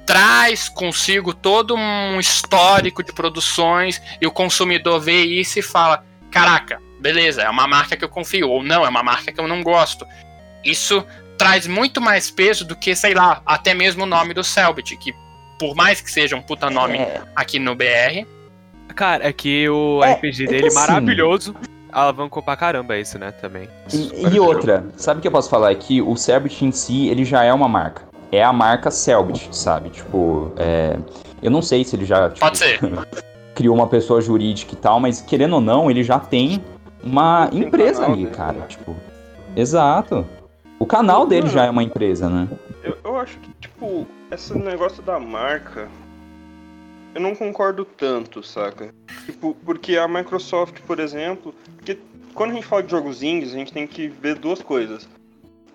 traz 0.06 0.68
consigo 0.70 1.34
todo 1.34 1.76
um 1.76 2.20
histórico 2.20 3.04
de 3.04 3.14
produções 3.14 4.02
e 4.20 4.28
o 4.28 4.32
consumidor 4.32 5.00
vê 5.00 5.24
isso 5.24 5.60
e 5.60 5.62
fala: 5.62 6.04
caraca, 6.30 6.82
beleza, 7.00 7.42
é 7.42 7.50
uma 7.50 7.68
marca 7.68 7.96
que 7.98 8.04
eu 8.04 8.10
confio, 8.10 8.50
ou 8.50 8.64
não, 8.64 8.86
é 8.86 8.90
uma 8.90 9.04
marca 9.04 9.32
que 9.32 9.40
eu 9.40 9.48
não 9.48 9.62
gosto. 9.64 10.06
Isso 10.64 11.06
traz 11.38 11.66
muito 11.66 12.00
mais 12.00 12.30
peso 12.30 12.64
do 12.66 12.76
que, 12.76 12.96
sei 12.96 13.14
lá, 13.16 13.42
até 13.46 13.74
mesmo 13.74 14.04
o 14.04 14.06
nome 14.06 14.34
do 14.34 14.44
Selbit, 14.44 14.96
que 14.98 15.12
por 15.58 15.76
mais 15.76 16.00
que 16.02 16.12
seja 16.12 16.36
um 16.36 16.42
puta 16.42 16.70
nome 16.70 16.98
É, 16.98 17.22
aqui 17.36 17.58
no 17.60 17.76
BR, 17.76 18.26
Cara, 18.96 19.26
é 19.26 19.32
que 19.32 19.70
o 19.70 20.04
É, 20.04 20.14
RPG 20.14 20.44
é 20.44 20.48
dele 20.48 20.68
assim- 20.68 20.76
maravilhoso. 20.76 21.56
Alavancou 21.92 22.42
pra 22.42 22.56
caramba 22.56 22.98
isso, 22.98 23.20
né, 23.20 23.32
também. 23.32 23.68
E, 23.94 24.36
e 24.36 24.40
outra, 24.40 24.86
sabe 24.96 25.20
o 25.20 25.22
que 25.22 25.28
eu 25.28 25.32
posso 25.32 25.50
falar? 25.50 25.72
É 25.72 25.76
que 25.76 26.02
o 26.02 26.16
Selbit 26.16 26.64
em 26.66 26.72
si, 26.72 27.08
ele 27.10 27.26
já 27.26 27.44
é 27.44 27.54
uma 27.54 27.68
marca. 27.68 28.04
É 28.32 28.44
a 28.44 28.54
marca 28.54 28.90
Selbit, 28.90 29.56
sabe? 29.56 29.90
Tipo, 29.90 30.52
é, 30.58 30.98
eu 31.42 31.52
não 31.52 31.62
sei 31.62 31.84
se 31.84 31.96
ele 31.96 32.06
já 32.06 32.30
tipo, 32.30 32.40
pode 32.40 32.58
ser. 32.58 32.80
criou 33.54 33.76
uma 33.76 33.88
pessoa 33.88 34.22
jurídica 34.22 34.74
e 34.74 34.78
tal, 34.78 35.00
mas 35.00 35.22
querendo 35.22 35.56
ou 35.56 35.62
não, 35.62 35.92
ele 35.92 36.04
já 36.04 36.18
tem 36.18 36.64
uma 37.04 37.48
Tem 37.48 37.60
empresa 37.60 38.02
canal 38.02 38.14
ali, 38.14 38.24
dele, 38.24 38.36
cara. 38.36 38.54
né? 38.54 38.66
Tipo, 38.68 38.96
exato. 39.56 40.26
O 40.80 40.86
canal 40.86 41.28
dele 41.28 41.48
já 41.48 41.66
é 41.66 41.70
uma 41.70 41.84
empresa, 41.84 42.30
né? 42.30 42.48
Eu, 42.84 42.98
eu 43.04 43.18
acho 43.18 43.38
que, 43.40 43.52
tipo, 43.60 44.08
esse 44.32 44.58
negócio 44.58 45.04
da 45.04 45.20
marca. 45.20 45.88
Eu 47.14 47.22
não 47.22 47.36
concordo 47.36 47.84
tanto, 47.84 48.42
saca? 48.42 48.94
Tipo, 49.26 49.56
porque 49.66 49.98
a 49.98 50.08
Microsoft, 50.08 50.80
por 50.82 51.00
exemplo. 51.00 51.54
Porque 51.76 51.98
quando 52.34 52.52
a 52.52 52.54
gente 52.54 52.66
fala 52.66 52.84
de 52.84 52.92
jogos 52.92 53.22
indies, 53.22 53.54
a 53.54 53.58
gente 53.58 53.74
tem 53.74 53.86
que 53.86 54.08
ver 54.08 54.36
duas 54.36 54.62
coisas. 54.62 55.08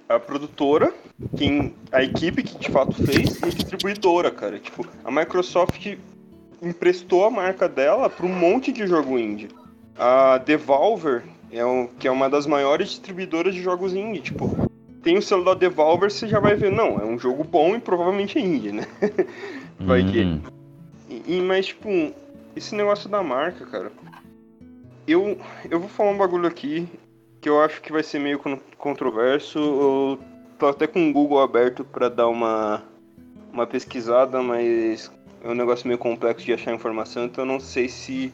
A 0.09 0.19
produtora, 0.19 0.95
quem, 1.37 1.75
a 1.93 2.03
equipe 2.03 2.43
que 2.43 2.59
de 2.59 2.71
fato 2.71 2.95
fez, 3.05 3.41
e 3.41 3.45
a 3.45 3.49
distribuidora, 3.49 4.31
cara. 4.31 4.59
Tipo, 4.59 4.87
a 5.05 5.11
Microsoft 5.11 5.97
emprestou 6.63 7.25
a 7.25 7.31
marca 7.31 7.69
dela 7.69 8.09
pra 8.09 8.25
um 8.25 8.33
monte 8.33 8.73
de 8.73 8.87
jogo 8.87 9.19
indie. 9.19 9.49
A 9.99 10.39
Devolver, 10.39 11.25
é 11.53 11.65
um, 11.67 11.87
que 11.87 12.07
é 12.09 12.11
uma 12.11 12.31
das 12.31 12.47
maiores 12.47 12.89
distribuidoras 12.91 13.55
de 13.55 13.63
jogos 13.63 13.95
indie, 13.95 14.21
tipo, 14.21 14.57
tem 15.03 15.19
o 15.19 15.23
selo 15.23 15.45
da 15.45 15.55
Devolver, 15.55 16.11
você 16.11 16.27
já 16.27 16.41
vai 16.41 16.55
ver, 16.55 16.71
não, 16.71 17.01
é 17.01 17.05
um 17.05 17.19
jogo 17.19 17.45
bom 17.45 17.75
e 17.77 17.81
provavelmente 17.81 18.39
é 18.39 18.41
indie, 18.41 18.73
né? 18.73 18.87
Vai 19.81 20.03
que- 20.05 20.23
Hum. 20.23 20.41
E, 21.27 21.41
mas, 21.41 21.67
tipo, 21.67 21.89
esse 22.55 22.75
negócio 22.75 23.09
da 23.09 23.23
marca, 23.23 23.67
cara. 23.67 23.91
Eu, 25.07 25.39
eu 25.71 25.79
vou 25.81 25.89
falar 25.89 26.11
um 26.11 26.17
bagulho 26.19 26.47
aqui 26.47 26.89
que 27.41 27.49
eu 27.49 27.61
acho 27.63 27.81
que 27.81 27.93
vai 27.93 28.03
ser 28.03 28.19
meio 28.19 28.39
con- 28.39 28.59
controverso. 28.79 29.59
Eu 29.59 30.19
tô 30.59 30.67
até 30.67 30.87
com 30.87 31.09
o 31.09 31.13
Google 31.13 31.41
aberto 31.41 31.85
pra 31.85 32.09
dar 32.09 32.29
uma, 32.29 32.83
uma 33.53 33.67
pesquisada, 33.67 34.43
mas 34.43 35.11
é 35.43 35.49
um 35.49 35.55
negócio 35.55 35.87
meio 35.87 35.99
complexo 35.99 36.45
de 36.45 36.53
achar 36.53 36.75
informação, 36.75 37.25
então 37.25 37.45
eu 37.45 37.49
não 37.49 37.61
sei 37.61 37.89
se, 37.89 38.33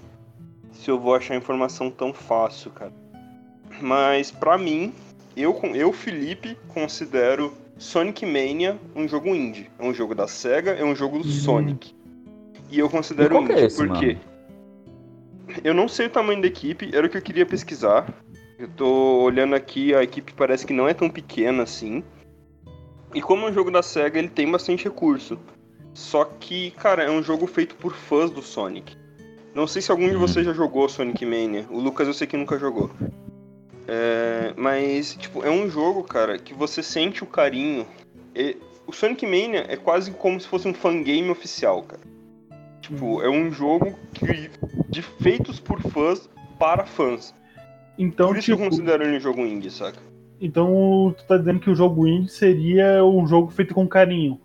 se 0.73 0.91
eu 0.91 0.99
vou 0.99 1.15
achar 1.15 1.37
informação 1.37 1.91
tão 1.91 2.13
fácil, 2.13 2.71
cara. 2.71 2.93
Mas 3.81 4.31
pra 4.31 4.57
mim, 4.57 4.95
eu, 5.37 5.59
eu 5.75 5.93
Felipe, 5.93 6.57
considero 6.69 7.53
Sonic 7.77 8.25
Mania 8.25 8.79
um 8.95 9.07
jogo 9.07 9.29
indie. 9.29 9.69
É 9.79 9.85
um 9.85 9.93
jogo 9.93 10.15
da 10.15 10.27
SEGA, 10.29 10.71
é 10.71 10.85
um 10.85 10.95
jogo 10.95 11.19
do 11.19 11.25
Sonic. 11.25 11.95
E 12.73 12.79
eu 12.79 12.89
considero 12.89 13.35
E 13.35 13.37
qual 13.37 13.45
que 13.47 13.53
é 13.53 13.65
esse, 13.67 13.77
porque 13.77 14.17
eu 15.63 15.75
não 15.75 15.87
sei 15.87 16.07
o 16.07 16.11
tamanho 16.11 16.41
da 16.41 16.47
equipe, 16.47 16.91
era 16.95 17.07
o 17.07 17.11
que 17.11 17.19
eu 17.19 17.23
queria 17.23 17.45
pesquisar. 17.45 18.09
Eu 18.59 18.67
tô 18.69 19.23
olhando 19.25 19.55
aqui, 19.55 19.95
a 19.95 20.03
equipe 20.03 20.33
parece 20.33 20.67
que 20.67 20.73
não 20.73 20.89
é 20.89 20.95
tão 20.95 21.11
pequena 21.11 21.65
assim. 21.65 22.03
E 23.15 23.21
como 23.21 23.47
é 23.47 23.51
um 23.51 23.53
jogo 23.53 23.71
da 23.71 23.83
SEGA, 23.83 24.19
ele 24.19 24.29
tem 24.29 24.51
bastante 24.51 24.85
recurso. 24.85 25.39
Só 25.93 26.25
que, 26.25 26.71
cara, 26.71 27.03
é 27.03 27.11
um 27.11 27.23
jogo 27.23 27.47
feito 27.47 27.75
por 27.75 27.95
fãs 27.95 28.31
do 28.31 28.41
Sonic. 28.41 28.97
Não 29.55 29.67
sei 29.67 29.83
se 29.83 29.91
algum 29.91 30.09
de 30.09 30.17
Hum. 30.17 30.21
vocês 30.21 30.47
já 30.47 30.55
jogou 30.55 30.89
Sonic 30.89 31.27
Mania. 31.27 31.67
O 31.69 31.79
Lucas 31.79 32.07
eu 32.07 32.15
sei 32.15 32.27
que 32.27 32.39
nunca 32.39 32.59
jogou. 32.59 32.91
É, 33.87 34.55
mas, 34.57 35.15
tipo, 35.17 35.45
é 35.45 35.51
um 35.51 35.69
jogo, 35.69 36.03
cara, 36.05 36.39
que 36.39 36.55
você 36.55 36.83
sente 36.83 37.23
o 37.23 37.27
carinho. 37.27 37.87
E 38.35 38.57
o 38.87 38.93
Sonic 38.93 39.27
Mania 39.27 39.67
é 39.69 39.77
quase 39.77 40.11
como 40.13 40.41
se 40.41 40.49
fosse 40.49 40.67
um 40.67 40.73
fangame 40.73 41.29
oficial, 41.29 41.83
cara. 41.83 42.01
Tipo, 42.83 43.23
é 43.23 43.31
um 43.31 43.51
jogo 43.51 43.95
que, 44.13 44.51
de 44.91 45.01
feitos 45.03 45.59
por 45.59 45.81
fãs 45.81 46.29
para 46.59 46.85
fãs. 46.85 47.35
Então, 47.99 48.29
por 48.29 48.37
isso 48.39 48.51
tipo, 48.51 48.63
eu 48.63 48.69
considero 48.71 49.05
ele 49.05 49.17
um 49.17 49.21
jogo 49.21 49.41
indie, 49.43 49.71
saca? 49.71 49.99
então 50.41 51.15
tu 51.17 51.25
tá 51.25 51.37
dizendo 51.37 51.61
que 51.61 51.71
o 51.71 51.75
jogo 51.75 52.07
indie 52.09 52.29
seria 52.29 53.05
um 53.05 53.25
jogo 53.29 53.51
feito 53.53 53.73
com 53.73 53.87
carinho. 53.87 54.41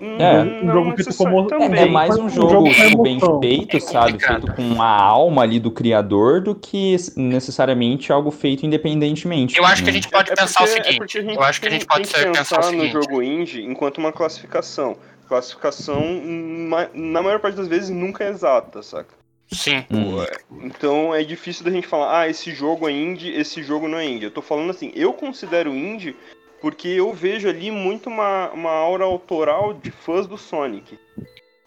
É. 0.00 0.42
Hum, 0.42 0.68
Um 0.68 0.72
jogo 0.72 0.96
feito 0.96 1.16
como- 1.16 1.42
necessari- 1.42 1.62
É, 1.62 1.66
também. 1.68 1.82
é 1.82 1.86
mais 1.86 2.18
um 2.18 2.24
Um 2.24 2.28
jogo, 2.28 2.48
jogo 2.50 2.64
com 2.66 2.88
tipo, 2.90 3.02
bem 3.02 3.18
feito, 3.40 3.76
É 3.76 3.80
sabe? 3.80 4.18
Feito 4.18 4.52
com 4.52 4.82
a 4.82 4.90
alma 5.02 5.42
ali 5.42 5.58
do 5.58 5.70
criador 5.70 6.42
do 6.42 6.54
que 6.54 6.96
necessariamente 7.16 8.12
algo 8.12 8.30
feito 8.30 8.66
independentemente. 8.66 9.56
Eu 9.56 9.64
acho 9.64 9.82
que 9.84 9.88
a 9.90 9.92
gente 9.92 10.08
pode 10.10 10.30
É 10.32 10.34
pensar 10.34 10.64
o 10.64 10.66
porque- 10.66 10.80
é 10.80 10.84
seguinte. 10.92 11.12
gente 11.22 11.36
eu 11.36 11.42
acho 11.42 11.60
que 11.60 11.68
a 11.68 11.70
gente 11.70 11.86
pode 11.86 12.02
que 12.08 12.12
pensar 12.14 12.28
o 12.28 12.32
pensar 12.32 12.72
no 12.72 12.86
jogo 12.88 13.22
indie 13.22 13.62
enquanto 13.64 13.98
uma 13.98 14.12
classificação. 14.12 14.96
Classificação, 15.28 16.02
na 16.92 17.22
maior 17.22 17.40
parte 17.40 17.56
das 17.56 17.68
vezes, 17.68 17.90
nunca 17.90 18.24
é 18.24 18.30
exata, 18.30 18.82
saca? 18.82 19.14
Sim. 19.50 19.84
Hum. 19.90 20.24
Então 20.62 21.14
é 21.14 21.22
difícil 21.22 21.64
da 21.64 21.70
gente 21.70 21.86
falar, 21.86 22.20
ah, 22.20 22.28
esse 22.28 22.52
jogo 22.52 22.88
é 22.88 22.92
indie, 22.92 23.32
esse 23.32 23.62
jogo 23.62 23.88
não 23.88 23.98
é 23.98 24.06
indie. 24.06 24.24
Eu 24.24 24.30
tô 24.30 24.42
falando 24.42 24.70
assim, 24.70 24.90
eu 24.94 25.12
considero 25.12 25.74
indie 25.74 26.16
porque 26.60 26.88
eu 26.88 27.12
vejo 27.12 27.48
ali 27.48 27.70
muito 27.70 28.08
uma, 28.08 28.50
uma 28.52 28.70
aura 28.70 29.04
autoral 29.04 29.74
de 29.74 29.90
fãs 29.90 30.26
do 30.26 30.38
Sonic. 30.38 30.98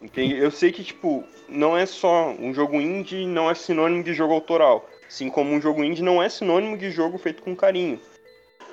Entende? 0.02 0.38
Eu 0.38 0.52
sei 0.52 0.72
que, 0.72 0.84
tipo, 0.84 1.24
não 1.48 1.78
é 1.78 1.86
só 1.86 2.32
um 2.32 2.54
jogo 2.54 2.82
indie, 2.82 3.26
não 3.26 3.50
é 3.50 3.56
sinônimo 3.56 4.04
de 4.04 4.14
jogo 4.14 4.34
autoral. 4.34 4.90
Assim 5.08 5.30
como 5.30 5.52
um 5.52 5.62
jogo 5.62 5.84
indie 5.84 6.04
não 6.04 6.22
é 6.22 6.30
sinônimo 6.30 6.78
de 6.78 6.92
jogo 6.92 7.18
feito 7.18 7.42
com 7.42 7.56
carinho. 7.56 8.00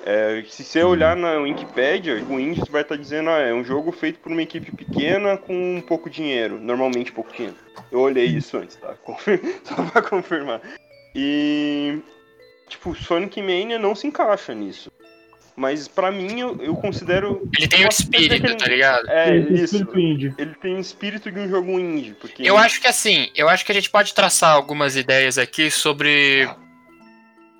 É, 0.07 0.43
se 0.47 0.63
você 0.63 0.83
olhar 0.83 1.15
na 1.15 1.31
Wikipedia, 1.39 2.23
o 2.29 2.39
indie 2.39 2.61
vai 2.69 2.83
estar 2.83 2.95
dizendo, 2.95 3.31
ah, 3.31 3.39
é 3.39 3.51
um 3.51 3.63
jogo 3.63 3.91
feito 3.91 4.19
por 4.19 4.31
uma 4.31 4.43
equipe 4.43 4.71
pequena 4.71 5.35
com 5.35 5.81
pouco 5.87 6.11
dinheiro. 6.11 6.59
Normalmente 6.59 7.11
pouco 7.11 7.33
dinheiro. 7.33 7.57
Eu 7.91 8.01
olhei 8.01 8.25
isso 8.25 8.55
antes, 8.55 8.75
tá? 8.75 8.93
Só 9.65 9.83
pra 9.91 10.01
confirmar. 10.03 10.61
E. 11.15 11.99
Tipo, 12.69 12.93
Sonic 12.95 13.41
Mania 13.41 13.79
não 13.79 13.95
se 13.95 14.05
encaixa 14.05 14.53
nisso. 14.53 14.91
Mas 15.55 15.87
pra 15.87 16.11
mim, 16.11 16.39
eu, 16.39 16.61
eu 16.61 16.75
considero. 16.75 17.49
Ele 17.57 17.67
tem 17.67 17.85
o 17.85 17.89
espírito, 17.89 18.45
ele- 18.45 18.55
tá 18.57 18.67
ligado? 18.67 19.09
É, 19.09 19.29
Ele 19.29 19.45
tem 19.45 19.55
isso. 19.55 19.63
espírito 19.77 19.99
indie. 19.99 20.33
Ele 20.37 20.53
tem 20.55 20.75
o 20.75 20.79
espírito 20.79 21.31
de 21.31 21.39
um 21.39 21.49
jogo 21.49 21.79
indie. 21.79 22.13
Porque 22.13 22.43
Eu 22.43 22.57
acho 22.57 22.79
que 22.81 22.87
assim, 22.87 23.31
eu 23.35 23.47
acho 23.49 23.65
que 23.65 23.71
a 23.71 23.75
gente 23.75 23.89
pode 23.89 24.13
traçar 24.13 24.51
algumas 24.53 24.95
ideias 24.97 25.37
aqui 25.37 25.71
sobre, 25.71 26.47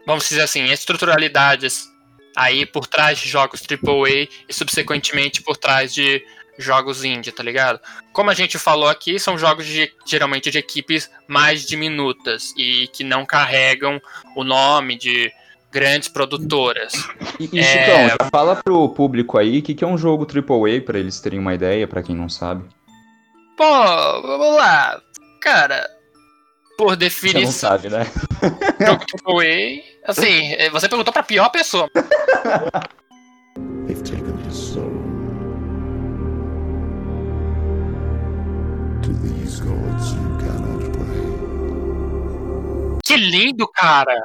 vamos 0.06 0.28
dizer 0.28 0.42
assim, 0.42 0.66
estruturalidades 0.66 1.88
aí 2.36 2.66
por 2.66 2.88
trás 2.88 3.20
de 3.20 3.30
jogos 3.30 3.62
AAA 3.62 4.28
e 4.48 4.54
subsequentemente 4.54 5.42
por 5.42 5.58
trás 5.58 5.94
de 5.94 6.24
jogos 6.58 7.04
indie, 7.04 7.32
tá 7.32 7.44
ligado? 7.44 7.80
Como 8.14 8.30
a 8.30 8.34
gente 8.34 8.58
falou 8.58 8.88
aqui, 8.88 9.20
são 9.20 9.38
jogos 9.38 9.66
de, 9.66 9.92
geralmente 10.06 10.50
de 10.50 10.58
equipes 10.58 11.10
mais 11.28 11.66
diminutas 11.66 12.54
e 12.58 12.88
que 12.88 13.04
não 13.04 13.26
carregam 13.26 14.02
o 14.36 14.44
nome 14.44 14.98
de 14.98 15.32
grandes 15.72 16.08
produtoras. 16.08 16.94
E, 17.40 17.50
e 17.52 17.60
É. 17.60 17.64
Chicão, 17.64 18.30
fala 18.32 18.56
pro 18.56 18.88
público 18.90 19.38
aí 19.38 19.60
o 19.60 19.62
que, 19.62 19.74
que 19.76 19.84
é 19.84 19.88
um 19.88 19.98
jogo 19.98 20.26
AAA, 20.26 20.82
pra 20.82 20.98
eles 20.98 21.20
terem 21.20 21.40
uma 21.40 21.54
ideia, 21.54 21.86
pra 21.88 22.02
quem 22.02 22.16
não 22.16 22.30
sabe. 22.30 22.64
Pô, 23.58 24.22
vamos 24.22 24.56
lá. 24.56 25.02
Cara, 25.42 25.86
por 26.78 26.88
Você 26.88 26.92
não 26.92 26.96
definição, 26.98 27.52
sabe, 27.52 27.90
né? 27.90 28.06
jogo 28.80 29.04
AAA, 29.42 29.84
assim, 30.06 30.54
eh, 30.54 30.70
você 30.70 30.88
perguntou 30.90 31.14
pra 31.14 31.24
pior 31.24 31.50
pessoa. 31.50 31.90
They've 33.88 34.02
taken 34.04 34.36
his 34.48 34.56
soul. 34.56 34.92
To 39.04 39.14
these 39.22 39.62
gods 39.62 40.12
you 40.14 40.38
cannot 40.40 40.92
pray. 40.98 41.26
Que 43.06 43.16
lindo, 43.18 43.68
cara! 43.68 44.22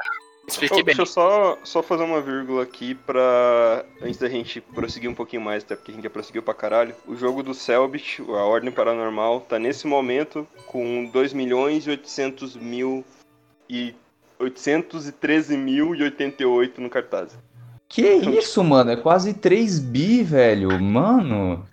Expliquei 0.47 0.79
Oh, 0.81 0.83
bem. 0.83 0.85
deixa 0.95 1.01
eu 1.03 1.05
só, 1.05 1.57
só 1.63 1.81
fazer 1.81 2.03
uma 2.03 2.19
vírgula 2.19 2.63
aqui 2.63 2.93
pra. 2.95 3.85
Antes 4.01 4.17
da 4.17 4.27
gente 4.27 4.59
prosseguir 4.59 5.09
um 5.09 5.13
pouquinho 5.15 5.41
mais, 5.41 5.63
até 5.63 5.75
porque 5.75 5.91
a 5.91 5.93
gente 5.93 6.03
já 6.03 6.09
prosseguiu 6.09 6.43
pra 6.43 6.53
caralho. 6.53 6.93
O 7.07 7.15
jogo 7.15 7.41
do 7.41 7.53
Selbit, 7.53 8.21
a 8.21 8.43
Ordem 8.43 8.71
Paranormal, 8.71 9.41
tá 9.41 9.57
nesse 9.57 9.87
momento 9.87 10.45
com 10.65 11.05
2 11.05 11.31
milhões 11.33 11.87
e 11.87 11.91
800 11.91 12.57
mil 12.57 13.05
e 13.69 13.95
813 14.41 15.55
mil 15.57 15.95
e 15.95 16.03
88 16.03 16.81
no 16.81 16.89
cartaz. 16.89 17.37
Que 17.87 18.01
isso, 18.03 18.63
mano? 18.63 18.91
É 18.91 18.95
quase 18.95 19.33
3 19.33 19.77
bi, 19.79 20.23
velho. 20.23 20.81
Mano. 20.81 21.65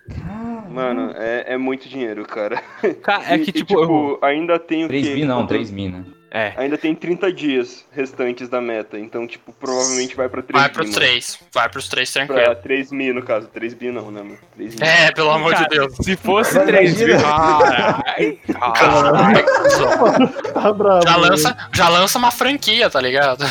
Mano, 0.69 1.11
é, 1.15 1.53
é 1.53 1.57
muito 1.57 1.87
dinheiro, 1.87 2.25
cara. 2.25 2.61
Cara, 3.01 3.23
é 3.33 3.35
E- 3.37 3.39
que, 3.39 3.49
e, 3.51 3.53
tipo, 3.53 3.73
eu- 3.79 4.19
ainda 4.21 4.59
tem 4.59 4.83
o 4.85 4.87
3 4.87 5.07
quê? 5.07 5.15
bi 5.15 5.25
não, 5.25 5.37
Tipo, 5.37 5.47
3 5.47 5.71
mi, 5.71 5.87
né? 5.89 6.03
É. 6.31 6.53
Ainda 6.57 6.77
tem 6.77 6.93
30 6.93 7.33
dias 7.33 7.83
restantes 7.91 8.47
da 8.47 8.61
meta, 8.61 8.99
então, 8.99 9.25
tipo, 9.25 9.51
provavelmente 9.53 10.15
vai 10.15 10.29
pra 10.29 10.43
3 10.43 10.59
Vai 10.61 10.69
bi, 10.69 10.73
pros 10.75 10.87
mano. 10.89 10.99
três. 10.99 11.39
Vai 11.51 11.69
pros 11.69 11.87
três 11.89 12.11
Pra 12.11 12.25
tranquilo. 12.27 12.55
3 12.61 12.89
bi, 12.91 13.13
no 13.13 13.23
caso. 13.23 13.47
3 13.47 13.73
bi 13.73 13.91
não, 13.91 14.11
né, 14.11 14.21
mano? 14.21 14.37
3 14.55 14.75
bi. 14.75 14.83
É, 14.83 15.11
pelo 15.11 15.31
amor 15.31 15.53
Cara, 15.53 15.63
de 15.67 15.75
Deus. 15.75 15.95
Se 15.95 16.15
fosse 16.15 16.55
Mas 16.55 16.65
3 16.67 17.01
imagina- 17.01 17.23
Caralho. 18.73 19.43
Tá 20.53 20.73
bravo. 20.73 21.01
já, 21.03 21.11
né? 21.17 21.17
lança, 21.29 21.57
já 21.73 21.89
lança 21.89 22.17
uma 22.17 22.31
franquia, 22.31 22.89
tá 22.89 23.01
ligado? 23.01 23.45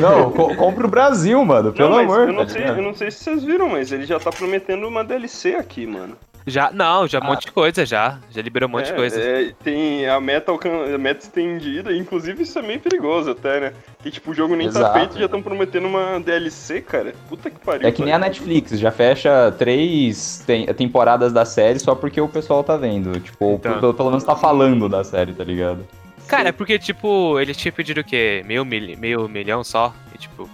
Não, 0.00 0.30
co 0.30 0.54
compra 0.56 0.86
o 0.86 0.90
Brasil, 0.90 1.44
mano, 1.44 1.72
pelo 1.72 1.90
não, 1.90 1.98
amor. 1.98 2.20
eu 2.28 2.32
não, 2.32 2.46
tá 2.46 2.52
sei, 2.52 2.64
eu 2.68 2.82
não 2.82 2.94
sei 2.94 3.10
se 3.10 3.24
vocês 3.24 3.42
viram, 3.44 3.68
mas 3.68 3.90
ele 3.92 4.04
já 4.06 4.18
tá 4.20 4.30
prometendo 4.30 4.86
uma 4.86 5.02
DLC 5.04 5.54
aqui, 5.56 5.86
mano. 5.86 6.16
Já, 6.46 6.70
não, 6.70 7.06
já 7.06 7.20
um 7.20 7.24
monte 7.24 7.46
de 7.46 7.52
coisa 7.52 7.86
já. 7.86 8.18
Já 8.30 8.42
liberou 8.42 8.68
um 8.68 8.72
monte 8.72 8.86
de 8.86 8.92
É, 8.92 8.96
coisa. 8.96 9.18
é, 9.20 9.52
tem 9.64 10.06
a 10.06 10.20
meta, 10.20 10.52
a 10.52 10.98
meta 10.98 11.24
estendida, 11.24 11.90
inclusive 11.96 12.42
isso 12.42 12.58
é 12.58 12.62
meio 12.62 12.80
perigoso 12.80 13.30
até, 13.30 13.60
né? 13.60 13.72
Que 14.02 14.10
tipo, 14.10 14.30
o 14.30 14.34
jogo 14.34 14.54
nem 14.54 14.70
tá 14.70 14.78
Exato. 14.80 14.98
feito 14.98 15.16
e 15.16 15.18
já 15.20 15.24
estão 15.24 15.40
prometendo 15.42 15.86
uma 15.86 16.20
DLC, 16.20 16.82
cara. 16.82 17.14
Puta 17.30 17.48
que 17.48 17.58
pariu. 17.58 17.88
É 17.88 17.90
que 17.92 18.02
nem 18.04 18.12
a. 18.12 18.18
Netflix, 18.18 18.78
já 18.78 18.90
fecha 18.90 19.54
três 19.58 20.42
tem- 20.46 20.66
temporadas 20.74 21.32
da 21.32 21.44
série 21.46 21.78
só 21.78 21.94
porque 21.94 22.20
o 22.20 22.28
pessoal 22.28 22.62
tá 22.62 22.76
vendo. 22.76 23.18
Tipo, 23.20 23.54
Então. 23.54 23.80
pelo, 23.80 23.94
pelo 23.94 24.10
menos 24.10 24.24
tá 24.24 24.36
falando 24.36 24.88
da 24.88 25.02
série, 25.02 25.32
tá 25.32 25.44
ligado? 25.44 25.86
Cara, 26.26 26.48
é 26.50 26.52
porque, 26.52 26.78
tipo, 26.78 27.38
ele 27.40 27.54
tinha 27.54 27.72
pedido 27.72 28.00
o 28.00 28.04
quê? 28.04 28.42
Meio, 28.46 28.64
mil, 28.64 28.98
meio 28.98 29.28
milhão 29.28 29.62
só? 29.64 29.94
E, 30.14 30.18
tipo, 30.18 30.48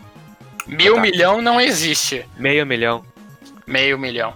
Mil 0.66 0.94
Tá. 0.94 1.00
milhão 1.00 1.42
não 1.42 1.60
existe. 1.60 2.24
meio 2.38 2.64
milhão. 2.64 3.02
Meio 3.66 3.98
milhão. 3.98 4.34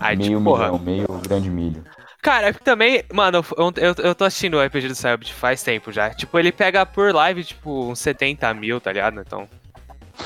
Aí, 0.00 0.16
meio 0.16 0.30
tipo, 0.38 0.44
porra. 0.44 0.64
milhão, 0.72 0.78
meio 0.78 1.06
grande 1.26 1.50
milho. 1.50 1.84
Cara, 2.22 2.48
é 2.48 2.52
que 2.52 2.62
também, 2.62 3.02
mano, 3.12 3.44
eu, 3.56 3.72
eu, 3.76 3.94
eu 4.04 4.14
tô 4.14 4.24
assistindo 4.24 4.54
o 4.58 4.62
RPG 4.62 4.88
do 4.88 4.94
Cybert 4.94 5.32
faz 5.32 5.62
tempo 5.62 5.90
já. 5.92 6.10
Tipo, 6.10 6.38
ele 6.38 6.52
pega 6.52 6.84
por 6.84 7.14
live, 7.14 7.42
tipo, 7.44 7.90
uns 7.90 7.98
70 8.00 8.52
mil, 8.54 8.80
tá 8.80 8.92
ligado? 8.92 9.20
Então. 9.20 9.48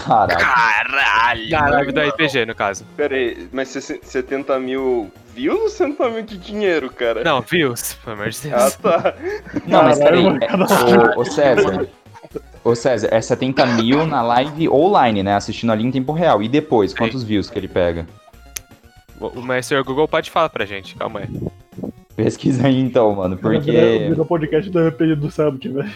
Caraca. 0.05 0.37
Caralho. 0.45 1.51
Na 1.51 1.69
live 1.69 1.93
do 1.93 2.01
RPG, 2.01 2.47
no 2.47 2.55
caso. 2.55 2.85
Pera 2.97 3.15
aí, 3.15 3.49
mas 3.53 3.69
se- 3.69 4.01
70 4.03 4.59
mil 4.59 5.09
views 5.35 5.61
ou 5.61 5.69
70 5.69 6.09
mil 6.11 6.23
de 6.23 6.37
dinheiro, 6.37 6.91
cara? 6.91 7.23
Não, 7.23 7.41
views, 7.43 7.95
pelo 8.05 8.17
amor 8.17 8.31
de 8.31 8.53
Ah, 8.53 8.59
Deus. 8.59 8.75
tá. 8.77 9.15
Não, 9.67 9.83
mas 9.85 9.99
Caralho, 10.01 10.39
peraí. 10.41 10.49
É, 10.51 11.17
ô, 11.17 11.21
ô 11.21 11.25
César. 11.25 11.89
Ô 12.65 12.75
César, 12.75 13.09
é 13.13 13.21
70 13.21 13.67
mil 13.67 14.05
na 14.07 14.21
live 14.23 14.69
online, 14.69 15.23
né? 15.23 15.35
Assistindo 15.37 15.71
ali 15.71 15.85
em 15.85 15.93
tempo 15.93 16.13
real. 16.13 16.43
E 16.43 16.49
depois, 16.49 16.93
quantos 16.93 17.23
views 17.23 17.49
que 17.49 17.57
ele 17.59 17.69
pega? 17.69 18.05
O, 19.21 19.27
o 19.27 19.43
Master 19.43 19.83
Google 19.85 20.09
pode 20.09 20.31
falar 20.31 20.49
pra 20.49 20.65
gente, 20.65 20.95
calma 20.97 21.21
aí. 21.21 21.29
Pesquisa 22.17 22.67
aí 22.67 22.79
então, 22.81 23.15
mano. 23.15 23.37
Porque. 23.37 23.71
Virou 24.09 24.25
podcast 24.25 24.71
do 24.71 24.89
RPG 24.89 25.17
do 25.17 25.31
Sabt, 25.31 25.69
velho. 25.69 25.91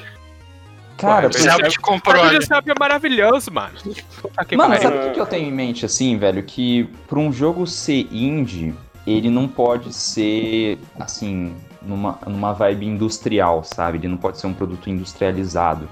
Cara, 0.97 1.31
Pô, 1.31 1.39
O 1.39 1.69
te 1.69 1.79
comprou 1.79 2.17
O 2.17 2.27
ali. 2.27 2.39
RPG 2.39 2.63
do 2.63 2.71
é 2.73 2.75
maravilhoso, 2.79 3.53
mano. 3.53 3.75
Mano, 4.57 4.77
sabe 4.81 4.97
o 4.97 5.01
que, 5.03 5.11
que 5.11 5.21
eu 5.21 5.27
tenho 5.27 5.49
em 5.49 5.53
mente, 5.53 5.87
assim, 5.87 6.19
velho? 6.19 6.43
Que 6.43 6.89
pra 7.07 7.21
um 7.21 7.33
jogo 7.33 7.67
ser 7.67 8.09
indie, 8.13 8.75
ele 9.07 9.31
não 9.31 9.47
pode 9.47 9.93
ser, 9.93 10.77
assim, 10.99 11.55
numa, 11.81 12.19
numa 12.27 12.53
vibe 12.53 12.87
industrial, 12.87 13.63
sabe? 13.63 13.99
Ele 13.99 14.09
não 14.09 14.17
pode 14.17 14.39
ser 14.39 14.49
um 14.49 14.53
produto 14.53 14.91
industrializado. 14.91 15.89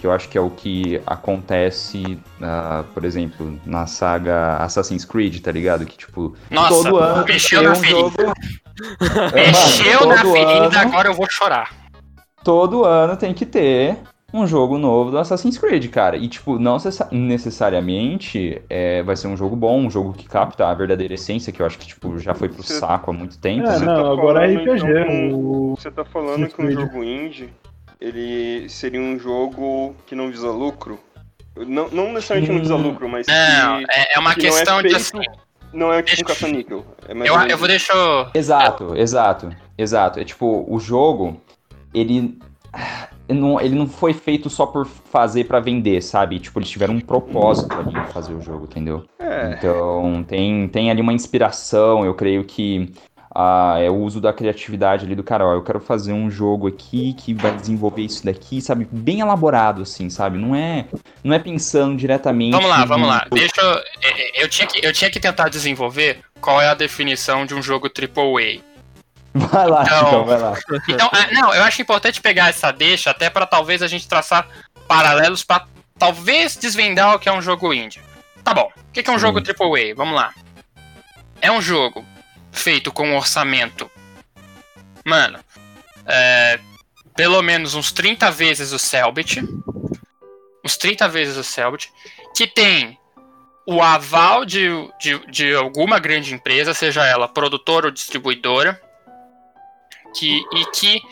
Que 0.00 0.06
eu 0.06 0.12
acho 0.12 0.28
que 0.30 0.38
é 0.38 0.40
o 0.40 0.48
que 0.48 0.98
acontece, 1.06 2.18
ah, 2.40 2.84
por 2.94 3.04
exemplo, 3.04 3.60
na 3.66 3.86
saga 3.86 4.56
Assassin's 4.56 5.04
Creed, 5.04 5.40
tá 5.42 5.52
ligado? 5.52 5.84
Que, 5.84 5.98
tipo, 5.98 6.34
Nossa, 6.50 6.68
todo 6.84 6.96
ano 6.96 7.24
mexeu 7.26 7.62
na 7.62 7.72
um 7.72 7.74
ferida. 7.74 7.98
jogo... 7.98 8.32
Mexeu 9.34 10.06
na 10.06 10.16
ferida, 10.24 10.80
ano- 10.80 10.88
agora 10.88 11.08
eu 11.08 11.14
vou 11.14 11.26
chorar. 11.28 11.74
todo 12.42 12.84
ano 12.86 13.14
tem 13.14 13.34
que 13.34 13.44
ter 13.44 13.98
um 14.32 14.46
jogo 14.46 14.78
novo 14.78 15.10
do 15.10 15.18
Assassin's 15.18 15.58
Creed, 15.58 15.88
cara. 15.90 16.16
E, 16.16 16.28
tipo, 16.28 16.58
não 16.58 16.74
necessa- 16.74 17.08
necessariamente 17.10 18.62
é, 18.70 19.02
vai 19.02 19.16
ser 19.16 19.26
um 19.26 19.36
jogo 19.36 19.54
bom, 19.56 19.80
um 19.80 19.90
jogo 19.90 20.12
que 20.14 20.26
capta 20.28 20.66
a 20.68 20.72
verdadeira 20.74 21.12
essência, 21.14 21.52
que 21.52 21.60
eu 21.60 21.66
acho 21.66 21.76
que, 21.78 21.86
tipo, 21.88 22.18
já 22.18 22.32
foi 22.34 22.48
pro 22.48 22.62
saco 22.62 23.10
há 23.10 23.14
muito 23.14 23.38
tempo. 23.38 23.66
É, 23.66 23.78
né? 23.78 23.84
não, 23.86 24.02
tá 24.04 24.10
agora 24.12 24.50
é 24.50 24.54
falando, 24.54 24.70
RPG. 24.72 24.90
então, 24.90 25.34
o- 25.34 25.76
Você 25.76 25.90
tá 25.90 26.04
falando 26.04 26.46
que 26.48 26.54
um 26.62 26.64
Creed. 26.66 26.78
jogo 26.80 27.04
indie, 27.04 27.50
ele 28.00 28.68
seria 28.68 29.00
um 29.00 29.18
jogo 29.18 29.94
que 30.06 30.14
não 30.14 30.30
visa 30.30 30.50
lucro? 30.50 30.98
Não, 31.56 31.88
não 31.90 32.12
necessariamente 32.12 32.52
não 32.52 32.60
visa 32.60 32.74
Hum, 32.76 32.82
lucro, 32.82 33.08
mas 33.08 33.26
Não, 33.26 33.78
que 33.78 33.86
é, 33.90 34.14
é 34.14 34.18
uma 34.18 34.34
que 34.34 34.46
é 34.46 34.50
questão 34.50 34.80
de 34.82 34.88
feito- 34.90 34.96
assim. 35.18 35.26
não 35.72 35.92
é 35.92 36.02
tipo 36.02 36.22
um 36.22 36.24
caça-níquel. 36.24 36.86
É 37.08 37.12
Eu, 37.28 37.34
eu 37.48 37.58
vou 37.58 37.68
deixar. 37.68 38.30
Exato, 38.34 38.96
exato, 38.96 39.50
exato. 39.76 40.20
É 40.20 40.24
tipo, 40.24 40.64
o 40.68 40.78
jogo, 40.78 41.40
ele. 41.92 42.38
Não, 43.32 43.60
ele 43.60 43.76
não 43.76 43.86
foi 43.86 44.12
feito 44.12 44.50
só 44.50 44.66
por 44.66 44.84
fazer 44.84 45.44
pra 45.44 45.60
vender, 45.60 46.02
sabe? 46.02 46.40
Tipo, 46.40 46.58
eles 46.58 46.68
tiveram 46.68 46.94
um 46.94 47.00
propósito 47.00 47.72
ali 47.78 47.96
em 47.96 48.12
fazer 48.12 48.34
o 48.34 48.40
jogo, 48.42 48.64
entendeu? 48.64 49.04
É, 49.20 49.52
Então, 49.56 50.24
tem, 50.26 50.66
tem 50.66 50.90
ali 50.90 51.00
uma 51.00 51.12
inspiração, 51.12 52.04
eu 52.04 52.12
creio 52.12 52.42
que 52.42 52.92
ah, 53.34 53.76
é 53.78 53.88
o 53.88 53.94
uso 53.94 54.20
da 54.20 54.32
criatividade 54.32 55.06
ali 55.06 55.14
do 55.14 55.22
cara, 55.22 55.46
ó, 55.46 55.54
eu 55.54 55.62
quero 55.62 55.78
fazer 55.80 56.12
um 56.12 56.28
jogo 56.30 56.66
aqui 56.66 57.14
que 57.14 57.32
vai 57.32 57.52
desenvolver 57.52 58.02
isso 58.02 58.24
daqui, 58.24 58.60
sabe? 58.60 58.88
Bem 58.90 59.20
elaborado, 59.20 59.82
assim, 59.82 60.10
sabe? 60.10 60.36
Não 60.36 60.54
é, 60.54 60.86
não 61.22 61.32
é 61.34 61.38
pensando 61.38 61.96
diretamente... 61.96 62.52
Vamos 62.52 62.68
lá, 62.68 62.84
vamos 62.84 63.08
lá. 63.08 63.26
Deixa 63.30 63.60
eu. 63.60 63.70
é, 64.02 64.40
é, 64.40 64.44
Eu 64.44 64.48
tinha, 64.48 64.66
que, 64.66 64.84
eu 64.84 64.92
tinha 64.92 65.10
que 65.10 65.20
tentar 65.20 65.48
desenvolver 65.48 66.20
qual 66.40 66.60
é 66.60 66.68
a 66.68 66.74
definição 66.74 67.46
de 67.46 67.54
um 67.54 67.62
jogo 67.62 67.88
AAA. 67.88 68.62
Vai 69.32 69.66
lá, 69.68 69.84
Então- 69.84 69.98
então, 70.08 70.24
vai 70.24 70.38
lá. 70.38 70.58
Então, 70.88 71.08
ah, 71.12 71.28
não, 71.32 71.54
eu 71.54 71.62
acho 71.62 71.80
importante 71.80 72.20
pegar 72.20 72.48
essa 72.48 72.72
deixa 72.72 73.10
até 73.10 73.30
pra 73.30 73.46
talvez 73.46 73.80
a 73.80 73.86
gente 73.86 74.08
traçar 74.08 74.48
paralelos 74.88 75.44
pra 75.44 75.66
talvez 75.96 76.56
desvendar 76.56 77.14
o 77.14 77.18
que 77.20 77.28
é 77.28 77.32
um 77.32 77.40
jogo 77.40 77.72
indie. 77.72 78.00
Tá 78.42 78.52
bom. 78.52 78.68
O 78.76 78.92
que 78.92 79.04
que 79.04 79.08
é 79.08 79.12
um 79.12 79.18
Sim. 79.18 79.26
jogo 79.26 79.38
AAA? 79.38 79.94
Vamos 79.94 80.16
lá. 80.16 80.32
É 81.40 81.52
um 81.52 81.62
jogo 81.62 82.04
feito 82.52 82.92
com 82.92 83.08
um 83.08 83.16
orçamento. 83.16 83.90
Mano, 85.04 85.38
é, 86.06 86.58
pelo 87.16 87.40
menos 87.42 87.74
uns 87.74 87.92
30 87.92 88.30
vezes 88.30 88.72
o 88.72 88.78
Selbit. 88.78 89.42
Uns 90.64 90.76
30 90.76 91.08
vezes 91.08 91.36
o 91.36 91.44
Selbit. 91.44 91.92
Que 92.36 92.46
tem 92.46 92.98
o 93.66 93.82
aval 93.82 94.44
de, 94.44 94.68
de, 95.00 95.18
de 95.26 95.54
alguma 95.54 95.98
grande 95.98 96.34
empresa, 96.34 96.74
seja 96.74 97.04
ela 97.06 97.28
produtora 97.28 97.86
ou 97.86 97.92
distribuidora 97.92 98.80
que, 100.14 100.42
e 100.52 100.64
que 100.66 101.02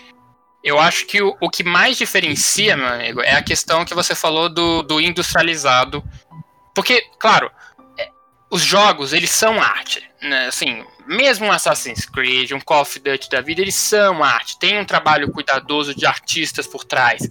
eu 0.62 0.78
acho 0.78 1.06
que 1.06 1.22
o, 1.22 1.36
o 1.40 1.48
que 1.48 1.62
mais 1.62 1.96
diferencia, 1.96 2.76
meu 2.76 2.88
amigo, 2.88 3.20
é 3.22 3.32
a 3.32 3.42
questão 3.42 3.84
que 3.84 3.94
você 3.94 4.14
falou 4.14 4.48
do, 4.48 4.82
do 4.82 5.00
industrializado. 5.00 6.02
Porque, 6.74 7.02
claro, 7.18 7.50
é, 7.96 8.08
os 8.50 8.62
jogos, 8.62 9.12
eles 9.12 9.30
são 9.30 9.60
arte. 9.60 10.02
Né? 10.20 10.46
Assim, 10.46 10.84
mesmo 11.08 11.46
um 11.46 11.52
Assassin's 11.52 12.04
Creed, 12.04 12.52
um 12.52 12.60
Call 12.60 12.82
of 12.82 12.98
Duty 12.98 13.30
da 13.30 13.40
vida, 13.40 13.62
eles 13.62 13.74
são 13.74 14.22
arte. 14.22 14.58
Tem 14.58 14.78
um 14.78 14.84
trabalho 14.84 15.32
cuidadoso 15.32 15.94
de 15.94 16.04
artistas 16.04 16.66
por 16.66 16.84
trás. 16.84 17.28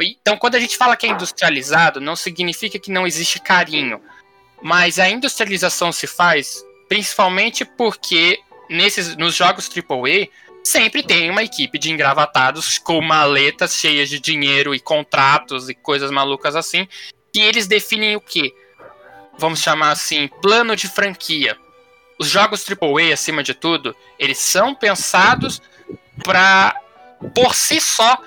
Então, 0.00 0.38
quando 0.38 0.54
a 0.54 0.60
gente 0.60 0.76
fala 0.76 0.96
que 0.96 1.06
é 1.06 1.10
industrializado, 1.10 2.00
não 2.00 2.16
significa 2.16 2.78
que 2.78 2.90
não 2.90 3.06
existe 3.06 3.38
carinho. 3.38 4.00
Mas 4.62 4.98
a 4.98 5.08
industrialização 5.08 5.92
se 5.92 6.06
faz 6.06 6.64
principalmente 6.88 7.64
porque 7.64 8.40
nesses, 8.70 9.16
nos 9.16 9.34
jogos 9.34 9.68
AAA 9.68 10.28
sempre 10.64 11.02
tem 11.02 11.30
uma 11.30 11.42
equipe 11.42 11.78
de 11.78 11.90
engravatados 11.90 12.78
com 12.78 13.00
maletas 13.00 13.74
cheias 13.74 14.08
de 14.08 14.20
dinheiro 14.20 14.74
e 14.74 14.80
contratos 14.80 15.68
e 15.68 15.74
coisas 15.74 16.10
malucas 16.10 16.56
assim. 16.56 16.88
E 17.34 17.40
eles 17.40 17.66
definem 17.66 18.16
o 18.16 18.20
que? 18.20 18.54
Vamos 19.38 19.60
chamar 19.60 19.90
assim, 19.90 20.28
plano 20.40 20.76
de 20.76 20.88
franquia. 20.88 21.56
Os 22.18 22.28
jogos 22.28 22.64
AAA, 22.68 23.12
acima 23.12 23.42
de 23.42 23.54
tudo, 23.54 23.94
eles 24.18 24.38
são 24.38 24.74
pensados 24.74 25.60
para, 26.24 26.74
por 27.34 27.54
si 27.54 27.80
só, 27.80 28.18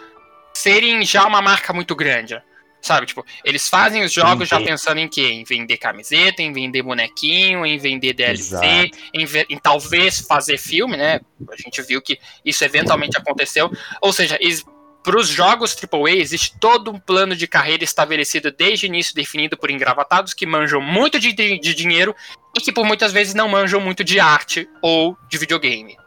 serem 0.53 1.05
já 1.05 1.25
uma 1.25 1.41
marca 1.41 1.71
muito 1.73 1.95
grande. 1.95 2.41
Sabe, 2.81 3.07
tipo, 3.07 3.25
eles 3.43 3.67
fazem 3.67 4.03
os 4.03 4.13
jogos 4.13 4.47
já 4.47 4.57
Entendi. 4.57 4.69
pensando 4.69 4.99
em 4.99 5.07
quê? 5.07 5.27
Em 5.31 5.43
vender 5.43 5.77
camiseta, 5.77 6.43
em 6.43 6.53
vender 6.53 6.83
bonequinho, 6.83 7.65
em 7.65 7.79
vender 7.79 8.13
DLC, 8.13 8.91
em, 9.11 9.25
ve- 9.25 9.47
em 9.49 9.57
talvez 9.57 10.19
fazer 10.19 10.59
filme, 10.59 10.95
né? 10.95 11.19
A 11.49 11.55
gente 11.55 11.81
viu 11.81 11.99
que 11.99 12.19
isso 12.45 12.63
eventualmente 12.63 13.17
aconteceu. 13.17 13.71
Ou 13.99 14.13
seja, 14.13 14.37
para 15.03 15.17
os 15.17 15.27
jogos 15.27 15.75
AAA 15.75 16.11
existe 16.17 16.59
todo 16.59 16.91
um 16.91 16.99
plano 16.99 17.35
de 17.35 17.47
carreira 17.47 17.83
estabelecido 17.83 18.51
desde 18.51 18.85
o 18.85 18.87
início, 18.87 19.15
definido 19.15 19.57
por 19.57 19.71
engravatados 19.71 20.35
que 20.35 20.45
manjam 20.45 20.79
muito 20.79 21.19
de- 21.19 21.33
de 21.33 21.73
dinheiro 21.73 22.15
e 22.55 22.61
que 22.61 22.71
por 22.71 22.85
muitas 22.85 23.11
vezes 23.11 23.33
não 23.33 23.49
manjam 23.49 23.81
muito 23.81 24.03
de 24.03 24.19
arte 24.19 24.67
ou 24.81 25.17
de 25.29 25.37
videogame. 25.37 25.97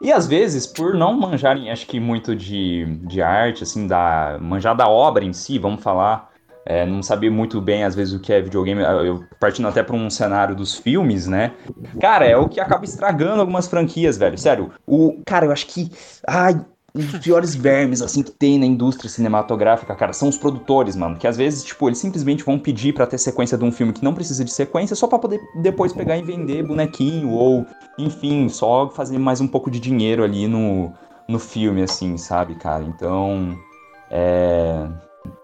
E 0.00 0.10
às 0.10 0.26
vezes, 0.26 0.66
por 0.66 0.94
não 0.94 1.12
manjarem, 1.12 1.70
acho 1.70 1.86
que 1.86 2.00
muito 2.00 2.34
de, 2.34 2.86
de 3.02 3.20
arte, 3.20 3.62
assim, 3.62 3.86
da 3.86 4.38
manjar 4.40 4.74
da 4.74 4.88
obra 4.88 5.22
em 5.22 5.32
si, 5.32 5.58
vamos 5.58 5.82
falar, 5.82 6.30
é, 6.64 6.86
não 6.86 7.02
saber 7.02 7.30
muito 7.30 7.60
bem, 7.60 7.84
às 7.84 7.94
vezes, 7.94 8.14
o 8.14 8.18
que 8.18 8.32
é 8.32 8.40
videogame, 8.40 8.80
eu 8.80 9.24
partindo 9.38 9.68
até 9.68 9.82
para 9.82 9.94
um 9.94 10.08
cenário 10.08 10.56
dos 10.56 10.74
filmes, 10.74 11.26
né? 11.26 11.52
Cara, 12.00 12.24
é 12.26 12.36
o 12.36 12.48
que 12.48 12.60
acaba 12.60 12.84
estragando 12.84 13.40
algumas 13.40 13.68
franquias, 13.68 14.16
velho. 14.16 14.38
Sério, 14.38 14.72
o. 14.86 15.20
Cara, 15.26 15.46
eu 15.46 15.52
acho 15.52 15.66
que. 15.66 15.90
Ai. 16.26 16.54
Um 16.94 17.00
dos 17.00 17.20
piores 17.20 17.54
vermes, 17.54 18.02
assim, 18.02 18.22
que 18.22 18.30
tem 18.30 18.58
na 18.58 18.66
indústria 18.66 19.08
cinematográfica, 19.08 19.94
cara, 19.94 20.12
são 20.12 20.28
os 20.28 20.36
produtores, 20.36 20.96
mano. 20.96 21.16
Que 21.16 21.26
às 21.26 21.36
vezes, 21.36 21.64
tipo, 21.64 21.88
eles 21.88 21.98
simplesmente 21.98 22.42
vão 22.42 22.58
pedir 22.58 22.92
pra 22.92 23.06
ter 23.06 23.18
sequência 23.18 23.56
de 23.56 23.64
um 23.64 23.70
filme 23.70 23.92
que 23.92 24.02
não 24.02 24.14
precisa 24.14 24.44
de 24.44 24.52
sequência 24.52 24.96
só 24.96 25.06
pra 25.06 25.18
poder 25.18 25.40
depois 25.62 25.92
pegar 25.92 26.16
e 26.16 26.22
vender 26.22 26.64
bonequinho 26.64 27.30
ou, 27.30 27.66
enfim, 27.98 28.48
só 28.48 28.88
fazer 28.88 29.18
mais 29.18 29.40
um 29.40 29.46
pouco 29.46 29.70
de 29.70 29.78
dinheiro 29.78 30.24
ali 30.24 30.48
no, 30.48 30.92
no 31.28 31.38
filme, 31.38 31.82
assim, 31.82 32.16
sabe, 32.16 32.56
cara? 32.56 32.82
Então, 32.82 33.56
é. 34.10 34.88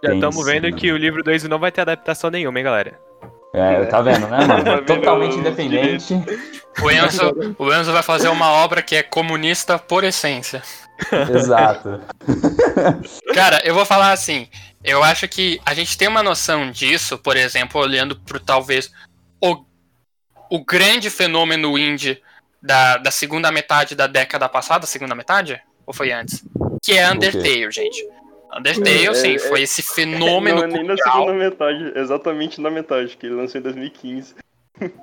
Já 0.03 0.15
estamos 0.15 0.45
vendo 0.45 0.65
mano. 0.65 0.77
que 0.77 0.91
o 0.91 0.97
livro 0.97 1.23
2 1.23 1.45
não 1.45 1.59
vai 1.59 1.71
ter 1.71 1.83
adaptação 1.83 2.31
nenhuma, 2.31 2.59
hein, 2.59 2.65
galera? 2.65 3.07
É, 3.55 3.85
tá 3.87 4.03
vendo, 4.03 4.27
né, 4.27 4.45
mano? 4.45 4.83
Totalmente 4.85 5.37
independente. 5.37 6.15
O 6.83 6.91
Enzo, 6.91 7.57
o 7.59 7.73
Enzo 7.73 7.93
vai 7.93 8.03
fazer 8.03 8.29
uma 8.29 8.51
obra 8.53 8.83
que 8.83 8.97
é 8.97 9.03
comunista 9.03 9.79
por 9.79 10.05
essência. 10.05 10.63
Exato. 11.35 12.01
Cara, 13.35 13.61
eu 13.65 13.75
vou 13.75 13.85
falar 13.85 14.13
assim. 14.13 14.49
Eu 14.83 15.03
acho 15.03 15.27
que 15.27 15.61
a 15.67 15.75
gente 15.75 15.99
tem 15.99 16.07
uma 16.07 16.23
noção 16.23 16.71
disso, 16.71 17.19
por 17.19 17.37
exemplo, 17.37 17.81
olhando 17.81 18.15
pro 18.21 18.39
talvez 18.39 18.91
o, 19.41 19.65
o 20.51 20.65
grande 20.65 21.11
fenômeno 21.11 21.77
indie 21.77 22.23
da, 22.63 22.97
da 22.97 23.11
segunda 23.11 23.51
metade 23.51 23.95
da 23.95 24.07
década 24.07 24.49
passada, 24.49 24.87
segunda 24.87 25.15
metade? 25.15 25.61
Ou 25.85 25.93
foi 25.93 26.13
antes? 26.13 26.45
Que 26.83 26.93
é 26.93 27.11
Undertale, 27.11 27.71
gente. 27.71 28.07
Undertale, 28.57 29.07
É, 29.09 29.15
sim, 29.15 29.35
é- 29.35 29.39
foi 29.39 29.63
esse 29.63 29.83
fenômeno 29.83 30.59
não 30.59 30.65
é 30.65 30.69
nem 30.69 30.85
na 30.85 30.97
segunda 30.97 31.33
metade, 31.33 31.93
exatamente 31.97 32.61
na 32.61 32.71
metade, 32.71 33.17
que 33.17 33.27
ele 33.27 33.35
lançou 33.35 33.61
em 33.61 33.63
2015. 33.63 34.35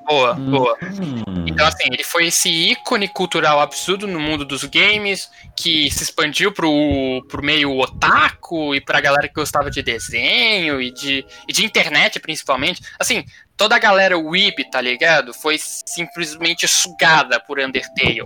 Boa, 0.08 0.34
boa. 0.36 0.78
Hum. 0.84 1.46
Então, 1.48 1.66
assim, 1.66 1.86
ele 1.92 2.04
foi 2.04 2.28
esse 2.28 2.50
ícone 2.50 3.08
cultural 3.08 3.60
absurdo 3.60 4.08
no 4.08 4.20
mundo 4.20 4.46
dos 4.46 4.64
games, 4.66 5.30
que 5.58 5.90
se 5.90 6.04
expandiu 6.04 6.52
pro, 6.52 7.26
pro 7.28 7.44
meio 7.44 7.78
otaku 7.80 8.76
e 8.76 8.82
pra 8.82 9.02
galera 9.02 9.28
que 9.28 9.34
gostava 9.34 9.72
de 9.72 9.82
desenho 9.82 10.82
e 10.82 10.92
de, 10.92 11.26
e 11.48 11.54
de 11.54 11.66
internet, 11.66 12.20
principalmente. 12.20 12.82
Assim, 13.00 13.26
toda 13.58 13.76
a 13.76 13.80
galera 13.80 14.18
weeb, 14.18 14.64
tá 14.72 14.80
ligado? 14.80 15.34
Foi 15.34 15.58
simplesmente 15.58 16.68
sugada 16.68 17.40
por 17.40 17.60
Undertale. 17.60 18.24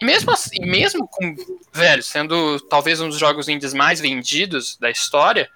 E 0.00 0.04
mesmo 0.04 0.32
assim, 0.32 0.60
mesmo 0.60 1.06
com, 1.06 1.34
velho, 1.72 2.02
sendo 2.02 2.58
talvez 2.68 3.00
um 3.00 3.08
dos 3.08 3.18
jogos 3.18 3.48
indies 3.48 3.72
mais 3.72 4.00
vendidos 4.00 4.76
da 4.78 4.90
história, 4.90 5.48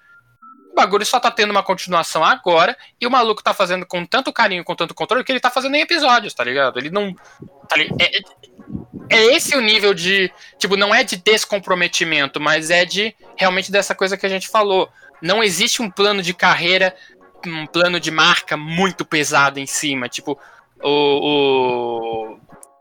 bagulho 0.79 1.05
só 1.05 1.19
tá 1.21 1.31
tendo 1.31 1.51
uma 1.51 1.63
continuação 1.63 2.25
agora 2.25 2.77
e 3.01 3.07
o 3.07 3.11
maluco 3.11 3.43
tá 3.43 3.53
fazendo 3.53 3.85
com 3.87 4.05
tanto 4.07 4.33
carinho, 4.33 4.65
com 4.65 4.75
tanto 4.75 4.95
controle, 4.95 5.25
que 5.25 5.33
ele 5.33 5.41
tá 5.41 5.51
fazendo 5.51 5.75
em 5.75 5.81
episódios, 5.81 6.33
tá 6.35 6.43
ligado? 6.45 6.79
Ele 6.79 6.91
não. 6.91 7.15
tá 7.69 7.77
li- 7.77 7.91
é, 8.01 8.19
é- 8.19 8.23
é 9.11 9.35
esse 9.37 9.57
o 9.57 9.61
nível 9.61 9.95
de. 9.95 10.31
Tipo, 10.59 10.77
não 10.77 10.95
é 10.95 11.03
de 11.03 11.17
descomprometimento, 11.17 12.39
mas 12.41 12.71
é 12.71 12.85
de 12.85 13.15
realmente 13.37 13.73
dessa 13.73 13.95
coisa 13.95 14.17
que 14.17 14.27
a 14.27 14.29
gente 14.29 14.49
falou. 14.49 14.89
Não 15.23 15.43
existe 15.43 15.81
um 15.83 15.91
plano 15.91 16.23
de 16.23 16.33
carreira, 16.35 16.95
um 17.47 17.67
plano 17.67 17.99
de 17.99 18.11
marca 18.11 18.57
muito 18.57 19.05
pesado 19.05 19.59
em 19.59 19.67
cima. 19.67 20.09
Tipo, 20.09 20.39
o. 20.83 22.39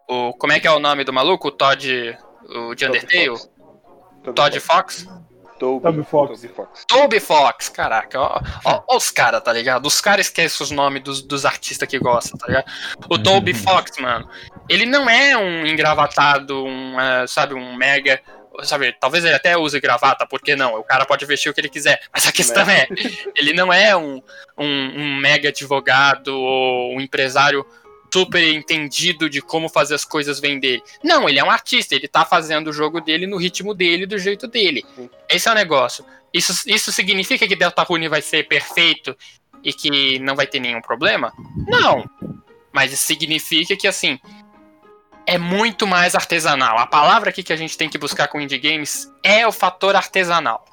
o, 0.07 0.27
o 0.29 0.33
como 0.33 0.53
é 0.53 0.59
que 0.59 0.67
é 0.67 0.71
o 0.71 0.79
nome 0.79 1.03
do 1.03 1.13
maluco? 1.13 1.47
O 1.47 1.51
Todd. 1.51 2.17
O 2.49 2.75
de 2.75 2.85
Undertale? 2.85 3.37
Todd 4.35 4.59
Fox? 4.59 5.07
Toby, 5.59 5.83
Toby 5.83 6.03
Fox. 6.03 6.41
Toby 6.41 6.53
Fox. 6.53 6.85
Toby 6.87 7.19
Fox, 7.19 7.69
caraca, 7.69 8.19
ó, 8.19 8.41
ó, 8.65 8.83
ó 8.87 8.97
os 8.97 9.11
caras, 9.11 9.41
tá 9.41 9.51
ligado? 9.51 9.85
Os 9.85 9.99
caras 9.99 10.27
esquecem 10.27 10.63
os 10.63 10.71
nomes 10.71 11.03
dos, 11.03 11.21
dos 11.21 11.45
artistas 11.45 11.87
que 11.87 11.99
gostam, 11.99 12.37
tá 12.37 12.47
ligado? 12.47 12.65
O 13.09 13.17
Toby 13.17 13.53
Fox, 13.55 13.97
mano, 13.99 14.27
ele 14.69 14.85
não 14.85 15.09
é 15.09 15.37
um 15.37 15.65
engravatado, 15.65 16.65
um, 16.65 16.99
eh, 16.99 17.27
sabe, 17.27 17.53
um 17.53 17.75
mega. 17.75 18.19
Sabe, 18.63 18.91
talvez 18.99 19.23
ele 19.23 19.35
até 19.35 19.55
use 19.55 19.79
gravata, 19.79 20.25
por 20.25 20.41
que 20.41 20.55
não? 20.55 20.79
O 20.79 20.83
cara 20.83 21.05
pode 21.05 21.23
vestir 21.27 21.47
o 21.47 21.53
que 21.53 21.61
ele 21.61 21.69
quiser. 21.69 22.01
Mas 22.11 22.25
a 22.25 22.31
questão 22.31 22.67
é, 22.67 22.87
ele 23.35 23.53
não 23.53 23.71
é 23.71 23.95
um, 23.95 24.19
um, 24.57 25.01
um 25.01 25.15
mega 25.17 25.49
advogado 25.49 26.29
ou 26.29 26.95
um 26.95 26.99
empresário 26.99 27.63
super 28.17 28.53
entendido 28.53 29.29
de 29.29 29.41
como 29.41 29.69
fazer 29.69 29.95
as 29.95 30.03
coisas 30.05 30.39
vender. 30.39 30.81
Não, 31.03 31.29
ele 31.29 31.39
é 31.39 31.43
um 31.43 31.51
artista, 31.51 31.93
ele 31.93 32.07
tá 32.07 32.25
fazendo 32.25 32.69
o 32.69 32.73
jogo 32.73 32.99
dele 32.99 33.27
no 33.27 33.37
ritmo 33.37 33.73
dele, 33.73 34.05
do 34.05 34.17
jeito 34.17 34.47
dele. 34.47 34.83
Esse 35.29 35.47
é 35.47 35.51
o 35.51 35.55
negócio. 35.55 36.03
Isso, 36.33 36.53
isso 36.67 36.91
significa 36.91 37.47
que 37.47 37.55
Deltarune 37.55 38.07
vai 38.07 38.21
ser 38.21 38.47
perfeito 38.47 39.15
e 39.63 39.71
que 39.73 40.19
não 40.19 40.35
vai 40.35 40.47
ter 40.47 40.59
nenhum 40.59 40.81
problema? 40.81 41.33
Não. 41.67 42.03
Mas 42.71 42.91
isso 42.93 43.05
significa 43.05 43.75
que, 43.75 43.87
assim, 43.87 44.19
é 45.25 45.37
muito 45.37 45.85
mais 45.87 46.15
artesanal. 46.15 46.77
A 46.77 46.85
palavra 46.87 47.29
aqui 47.29 47.43
que 47.43 47.53
a 47.53 47.57
gente 47.57 47.77
tem 47.77 47.89
que 47.89 47.97
buscar 47.97 48.27
com 48.27 48.39
indie 48.39 48.57
games 48.57 49.11
é 49.23 49.47
o 49.47 49.51
fator 49.51 49.95
artesanal. 49.95 50.63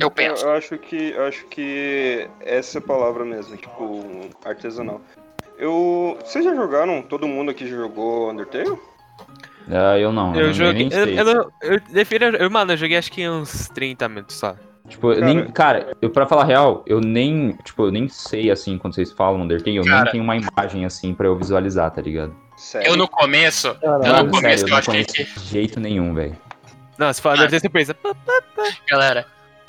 Eu 0.00 0.06
Eu, 0.06 0.10
penso. 0.10 0.44
eu 0.44 0.52
acho 0.52 0.78
que 0.78 1.10
eu 1.10 1.24
acho 1.26 1.44
que 1.46 2.28
essa 2.40 2.78
é 2.78 2.80
a 2.80 2.82
palavra 2.82 3.24
mesmo, 3.24 3.56
tipo, 3.56 4.30
artesanal. 4.44 5.00
Eu. 5.64 6.18
Vocês 6.22 6.44
já 6.44 6.54
jogaram? 6.54 7.00
Todo 7.00 7.26
mundo 7.26 7.50
aqui 7.50 7.66
já 7.66 7.74
jogou 7.74 8.30
Undertale? 8.30 8.78
Ah, 9.70 9.98
eu 9.98 10.12
não. 10.12 10.34
Eu 10.36 10.52
joguei. 10.52 10.90
Eu, 10.92 11.06
eu, 11.08 11.52
eu 11.62 11.80
defiro. 11.90 12.36
Eu, 12.36 12.50
mano, 12.50 12.72
eu 12.72 12.76
joguei 12.76 12.98
acho 12.98 13.10
que 13.10 13.26
uns 13.26 13.68
30 13.70 14.06
minutos 14.10 14.36
só. 14.36 14.54
Tipo, 14.86 15.14
eu 15.14 15.24
nem, 15.24 15.46
cara, 15.50 15.96
eu, 16.02 16.10
pra 16.10 16.26
falar 16.26 16.42
a 16.42 16.44
real, 16.44 16.82
eu 16.86 17.00
nem, 17.00 17.56
tipo, 17.64 17.86
eu 17.86 17.90
nem 17.90 18.06
sei, 18.06 18.50
assim, 18.50 18.76
quando 18.76 18.94
vocês 18.94 19.10
falam 19.10 19.40
Undertale, 19.40 19.76
eu 19.76 19.84
Cara. 19.84 20.02
nem 20.02 20.12
tenho 20.12 20.22
uma 20.22 20.36
imagem, 20.36 20.84
assim, 20.84 21.14
pra 21.14 21.26
eu 21.26 21.34
visualizar, 21.34 21.90
tá 21.90 22.02
ligado? 22.02 22.36
Sério? 22.58 22.88
Eu 22.88 22.94
no 22.94 23.08
começo, 23.08 23.68
eu 23.82 23.98
no 24.24 24.30
começo 24.30 24.40
sério, 24.40 24.60
eu 24.60 24.66
eu 24.66 24.68
não 24.68 24.76
achei 24.76 25.04
que 25.06 25.24
de 25.24 25.46
jeito 25.46 25.80
nenhum, 25.80 26.12
velho. 26.12 26.36
Não, 26.98 27.10
se 27.10 27.22
fala 27.22 27.36
Ah. 27.36 27.46
deve 27.46 27.62
ter 27.62 27.70
pensa. 27.70 27.96
Galera, 28.90 29.26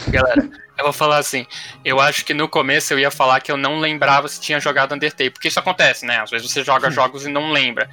galera, 0.10 0.50
eu 0.78 0.84
vou 0.84 0.94
falar 0.94 1.18
assim. 1.18 1.46
Eu 1.84 2.00
acho 2.00 2.26
que 2.26 2.34
no 2.34 2.48
começo 2.48 2.94
eu 2.94 3.00
ia 3.00 3.12
falar 3.12 3.42
que 3.42 3.52
eu 3.52 3.58
não 3.58 3.80
lembrava 3.80 4.28
se 4.28 4.40
tinha 4.40 4.60
jogado 4.60 4.94
Undertale. 4.94 5.30
Porque 5.30 5.48
isso 5.48 5.60
acontece, 5.60 6.06
né? 6.06 6.22
Às 6.22 6.32
vezes 6.32 6.52
você 6.52 6.64
joga 6.64 6.92
jogos 6.92 7.26
e 7.26 7.30
não 7.30 7.52
lembra. 7.52 7.90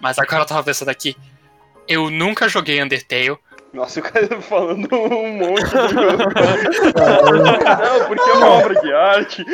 Mas 0.00 0.18
agora 0.18 0.42
eu 0.42 0.46
tava 0.46 0.64
pensando 0.64 0.88
aqui. 0.88 1.16
Eu 1.86 2.10
nunca 2.10 2.48
joguei 2.48 2.82
Undertale. 2.82 3.36
Nossa, 3.72 4.00
o 4.00 4.02
cara 4.02 4.28
tá 4.28 4.40
falando 4.40 4.86
um 4.94 5.38
monte 5.38 5.64
de 5.64 5.88
jogo. 5.88 6.18
Não, 6.92 8.06
porque 8.06 8.30
é 8.30 8.34
uma 8.34 8.46
obra 8.46 8.80
de 8.80 8.92
arte. 8.92 9.44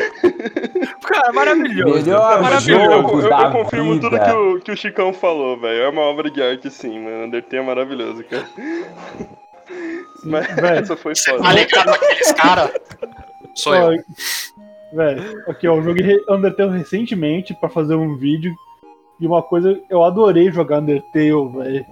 Cara, 1.05 1.33
maravilhoso. 1.33 2.05
Melhor 2.05 2.43
maravilhoso. 2.43 3.29
Eu, 3.29 3.39
eu 3.39 3.51
confirmo 3.53 3.95
vida. 3.95 4.11
tudo 4.11 4.21
que 4.21 4.31
o, 4.31 4.61
que 4.61 4.73
o 4.73 4.77
Chicão 4.77 5.13
falou, 5.13 5.59
velho. 5.61 5.83
É 5.83 5.89
uma 5.89 6.03
obra 6.03 6.31
de 6.31 6.43
arte 6.43 6.69
sim, 6.69 6.99
mano. 6.99 7.27
Undertale 7.27 7.63
é 7.63 7.67
maravilhoso, 7.67 8.25
cara. 8.25 8.49
Mas 10.25 10.47
velho. 10.55 10.79
essa 10.81 10.97
foi 10.97 11.15
foda. 11.17 11.43
tá 11.43 11.53
ligado 11.53 11.89
aqueles 11.91 12.33
caras? 12.33 12.71
Sou 13.55 13.75
eu. 13.75 13.99
Ó, 13.99 14.97
Velho, 14.97 15.43
aqui 15.47 15.69
ó, 15.69 15.77
eu 15.77 15.83
joguei 15.83 16.19
Undertale 16.31 16.79
recentemente 16.79 17.53
pra 17.55 17.69
fazer 17.69 17.95
um 17.95 18.17
vídeo. 18.17 18.55
E 19.21 19.27
uma 19.27 19.43
coisa, 19.43 19.79
eu 19.91 20.03
adorei 20.03 20.51
jogar 20.51 20.79
Undertale, 20.81 21.49
velho. 21.57 21.85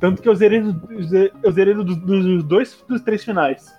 Tanto 0.00 0.20
que 0.20 0.28
eu 0.28 0.34
zerei, 0.34 0.62
eu 1.42 1.52
zerei 1.52 1.74
dos, 1.74 1.96
dos 1.96 2.42
dois 2.44 2.84
dos 2.88 3.00
três 3.02 3.24
finais. 3.24 3.74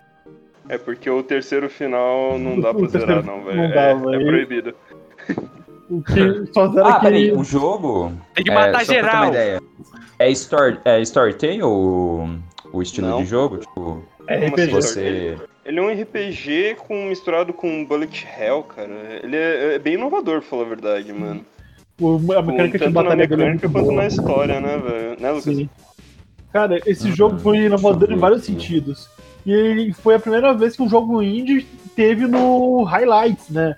É 0.69 0.78
porque 0.78 1.10
o 1.10 1.21
terceiro 1.23 1.69
final 1.69 2.38
não 2.39 2.60
dá 2.60 2.71
O 2.71 2.76
pra 2.76 2.88
zerar, 2.88 3.23
não, 3.23 3.43
velho. 3.43 3.58
não 3.62 3.69
dá, 3.69 3.82
É, 3.82 3.91
é 3.91 4.26
proibido. 4.26 4.73
O 5.89 6.02
que 6.02 6.52
só 6.54 6.67
zera 6.67 6.88
Ah, 6.88 7.00
peraí, 7.00 7.28
aquele. 7.28 7.39
o 7.39 7.43
jogo... 7.43 8.12
Tem 8.34 8.43
que 8.43 8.52
é, 8.52 8.54
matar 8.54 8.73
uma 8.73 8.84
geral. 8.84 9.28
ideia, 9.30 9.62
é, 10.19 10.30
story, 10.32 10.80
é 10.84 11.00
Storytale 11.02 11.63
o, 11.63 12.28
o 12.73 12.82
estilo 12.82 13.08
Não. 13.08 13.17
de 13.19 13.25
jogo? 13.25 13.58
Tipo, 13.58 14.03
É 14.27 14.47
RPG. 14.47 14.71
você... 14.71 15.38
Ele 15.65 15.80
é 15.80 15.82
um 15.82 15.89
RPG 15.91 16.75
com, 16.88 17.08
misturado 17.08 17.51
com 17.53 17.84
Bullet 17.86 18.25
Hell, 18.39 18.63
cara. 18.63 19.19
Ele 19.21 19.36
é, 19.36 19.75
é 19.75 19.80
bem 19.80 19.95
inovador, 19.95 20.39
pra 20.39 20.49
falar 20.49 20.63
a 20.63 20.69
verdade, 20.69 21.12
mano. 21.12 21.45
O- 21.99 22.15
A 22.15 22.19
Tipo, 22.38 22.43
mecânica 22.43 22.77
de 22.77 22.84
tanto 22.86 22.93
na 22.93 23.03
batalha 23.03 23.27
dele 23.27 23.41
é 23.41 23.45
mecânica 23.45 23.67
muito 23.67 23.73
quanto 23.73 23.86
boa. 23.88 24.01
na 24.01 24.08
história, 24.08 24.60
né, 24.62 24.77
velho? 24.77 25.19
Né, 25.19 25.32
Lucas? 25.32 25.43
Sim. 25.56 25.69
Cara, 26.53 26.80
esse 26.86 27.08
Uhum. 27.10 27.15
jogo 27.15 27.39
foi 27.39 27.58
inovador 27.58 28.03
em 28.06 28.12
Jogo 28.12 28.21
vários 28.21 28.45
sentidos. 28.45 29.10
E 29.45 29.51
ele 29.51 29.91
foi 29.93 30.15
a 30.15 30.19
primeira 30.19 30.53
vez 30.53 30.75
que 30.75 30.82
um 30.84 30.89
jogo 30.89 31.21
indie 31.21 31.65
teve 31.95 32.27
no 32.27 32.84
Highlights, 32.84 33.49
né? 33.49 33.75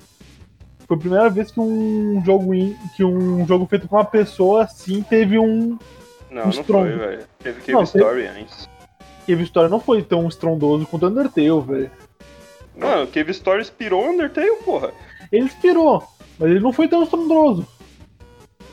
Foi 0.88 0.96
a 0.98 1.00
primeira 1.00 1.30
vez 1.30 1.50
que 1.52 1.60
um 1.60 2.22
jogo 2.26 2.54
in- 2.54 2.76
que 2.96 3.04
um 3.04 3.46
jogo 3.48 3.66
feito 3.68 3.88
com 3.88 3.96
uma 3.96 4.06
pessoa 4.06 4.64
assim 4.64 5.02
teve 5.02 5.38
um 5.40 5.78
Não, 6.30 6.42
Um 6.42 6.46
não 6.46 6.50
Strong. 6.50 6.90
foi, 6.90 6.98
velho. 7.00 7.22
Teve 7.40 7.60
Cave 7.62 7.72
Não, 7.74 7.84
teve- 7.86 7.98
Story 8.00 8.28
antes. 8.28 8.70
Teve 9.30 9.44
história 9.44 9.70
não 9.70 9.80
foi 9.80 10.02
tão 10.02 10.28
estrondoso 10.28 10.88
quanto 10.88 11.06
Undertale, 11.06 11.62
velho. 11.62 11.92
Mano, 12.76 13.06
Cave 13.08 13.30
Story 13.32 13.62
inspirou 13.62 14.04
o 14.04 14.10
Undertale, 14.10 14.56
porra. 14.66 14.92
Ele 15.32 15.46
inspirou, 15.46 16.04
mas 16.40 16.50
ele 16.50 16.60
não 16.60 16.74
foi 16.74 16.88
tão 16.88 17.04
estrondoso. 17.04 17.68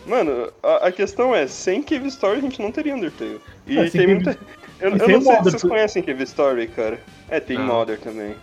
Mano, 0.07 0.51
a, 0.63 0.87
a 0.87 0.93
questão 0.93 1.35
é, 1.35 1.47
sem 1.47 1.83
Cave 1.83 2.07
Story 2.09 2.39
a 2.39 2.41
gente 2.41 2.63
não 2.63 2.73
teria 2.73 2.95
Undertale. 2.95 3.39
E 3.67 3.77
É, 3.79 3.83
tem 3.91 4.01
Cave- 4.01 4.15
muita. 4.15 4.39
Eu, 4.79 4.91
eu 4.91 4.99
sem 5.07 5.09
não 5.15 5.21
sei 5.23 5.37
se 5.37 5.43
vocês 5.43 5.63
conhecem 5.63 6.03
Cave 6.03 6.23
Story, 6.25 6.69
cara. 6.69 7.01
É, 7.31 7.41
tem 7.41 7.57
Não. 7.59 7.65
Modern 7.67 7.99
também. 8.01 8.35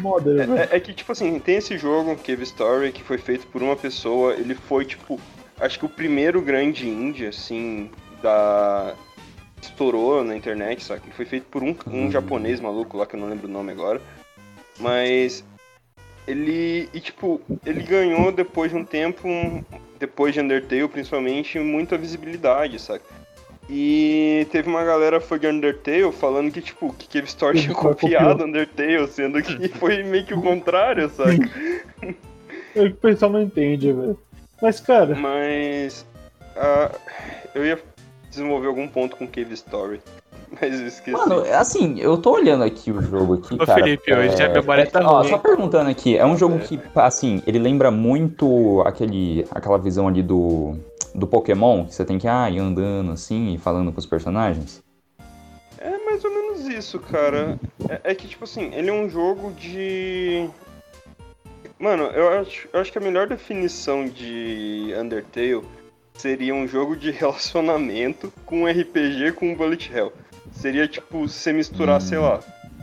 Modern, 0.00 0.40
É, 0.40 0.46
velho. 0.46 0.60
é- 0.72 0.76
é 0.76 0.80
que, 0.80 0.92
tipo 0.94 1.10
assim, 1.12 1.38
tem 1.40 1.56
esse 1.56 1.76
jogo, 1.78 2.16
Cave 2.24 2.42
Story, 2.44 2.92
que 2.92 3.02
foi 3.02 3.18
feito 3.18 3.46
por 3.48 3.62
uma 3.62 3.74
pessoa. 3.76 4.34
Ele 4.34 4.54
foi, 4.54 4.84
tipo, 4.84 5.20
acho 5.60 5.78
que 5.78 5.84
o 5.84 5.88
primeiro 5.88 6.40
grande 6.40 6.88
indie, 6.88 7.26
assim, 7.26 7.90
da. 8.22 8.94
Estourou 9.60 10.22
na 10.24 10.36
internet, 10.36 10.84
sabe? 10.84 11.02
Ele 11.06 11.14
foi 11.14 11.24
feito 11.24 11.46
por 11.46 11.62
um, 11.62 11.74
um 11.86 12.10
japonês 12.10 12.60
maluco 12.60 12.96
lá, 12.96 13.06
que 13.06 13.16
eu 13.16 13.20
não 13.20 13.28
lembro 13.28 13.48
o 13.48 13.50
nome 13.50 13.72
agora. 13.72 14.00
Mas 14.78 15.44
ele. 16.26 16.88
E 16.92 17.00
tipo, 17.00 17.40
ele 17.64 17.82
ganhou 17.82 18.30
depois 18.32 18.70
de 18.70 18.76
um 18.76 18.84
tempo, 18.84 19.26
um- 19.26 19.62
depois 19.98 20.34
de 20.34 20.40
Undertale 20.40 20.88
principalmente, 20.88 21.58
muita 21.58 21.96
visibilidade, 21.96 22.78
sabe? 22.78 23.02
E 23.68 24.46
teve 24.52 24.68
uma 24.68 24.84
galera 24.84 25.20
foi 25.20 25.40
de 25.40 25.48
Undertale 25.48 26.12
falando 26.12 26.52
que, 26.52 26.60
tipo, 26.60 26.92
que 26.92 27.08
Cave 27.08 27.26
Story 27.26 27.60
tinha 27.62 27.74
copiado 27.74 28.44
Undertale, 28.44 29.08
sendo 29.08 29.42
que 29.42 29.68
foi 29.70 30.04
meio 30.04 30.24
que 30.24 30.34
o 30.34 30.40
contrário, 30.42 31.08
sabe? 31.10 31.50
É 32.76 32.82
o 32.84 32.94
pessoal 32.94 33.32
não 33.32 33.42
entende, 33.42 33.92
velho. 33.92 34.16
Mas, 34.62 34.78
cara, 34.80 35.14
Mas. 35.16 36.06
ah, 36.56 36.90
eu 37.54 37.66
ia 37.66 37.78
desenvolver 38.36 38.68
algum 38.68 38.86
ponto 38.86 39.16
com 39.16 39.26
Cave 39.26 39.54
Story. 39.54 40.00
Mas 40.60 40.80
eu 40.80 40.86
esqueci. 40.86 41.10
Mano, 41.10 41.42
assim, 41.54 41.98
eu 41.98 42.16
tô 42.18 42.32
olhando 42.32 42.62
aqui 42.62 42.90
o 42.92 43.02
jogo 43.02 43.34
aqui, 43.34 43.54
Ô, 43.54 43.66
cara. 43.66 43.82
Felipe, 43.82 44.14
hoje 44.14 44.42
a 44.42 44.48
memória 44.48 44.86
tá 44.86 45.00
ó, 45.00 45.20
ruim. 45.20 45.30
Só 45.30 45.38
perguntando 45.38 45.90
aqui, 45.90 46.16
é 46.16 46.24
um 46.24 46.36
jogo 46.36 46.58
que, 46.60 46.78
assim, 46.94 47.42
ele 47.46 47.58
lembra 47.58 47.90
muito 47.90 48.82
aquele, 48.86 49.46
aquela 49.50 49.78
visão 49.78 50.06
ali 50.06 50.22
do, 50.22 50.76
do 51.14 51.26
Pokémon, 51.26 51.86
que 51.86 51.94
você 51.94 52.04
tem 52.04 52.18
que 52.18 52.28
ah, 52.28 52.48
ir 52.48 52.58
andando 52.58 53.12
assim 53.12 53.54
e 53.54 53.58
falando 53.58 53.92
com 53.92 53.98
os 53.98 54.06
personagens? 54.06 54.82
É 55.78 55.98
mais 56.04 56.24
ou 56.24 56.30
menos 56.30 56.66
isso, 56.66 56.98
cara. 57.00 57.58
É, 57.88 58.12
é 58.12 58.14
que, 58.14 58.28
tipo 58.28 58.44
assim, 58.44 58.70
ele 58.72 58.90
é 58.90 58.92
um 58.92 59.08
jogo 59.08 59.52
de. 59.52 60.48
Mano, 61.78 62.04
eu 62.04 62.40
acho, 62.40 62.68
eu 62.72 62.80
acho 62.80 62.90
que 62.90 62.98
a 62.98 63.00
melhor 63.02 63.26
definição 63.26 64.06
de 64.06 64.94
Undertale 64.98 65.62
seria 66.18 66.54
um 66.54 66.66
jogo 66.66 66.96
de 66.96 67.10
relacionamento 67.10 68.32
com 68.44 68.62
um 68.62 68.66
RPG 68.66 69.32
com 69.32 69.54
Bullet 69.54 69.92
Hell. 69.92 70.12
Seria 70.52 70.88
tipo 70.88 71.28
você 71.28 71.52
misturar, 71.52 72.00
sei 72.00 72.18
lá, 72.18 72.40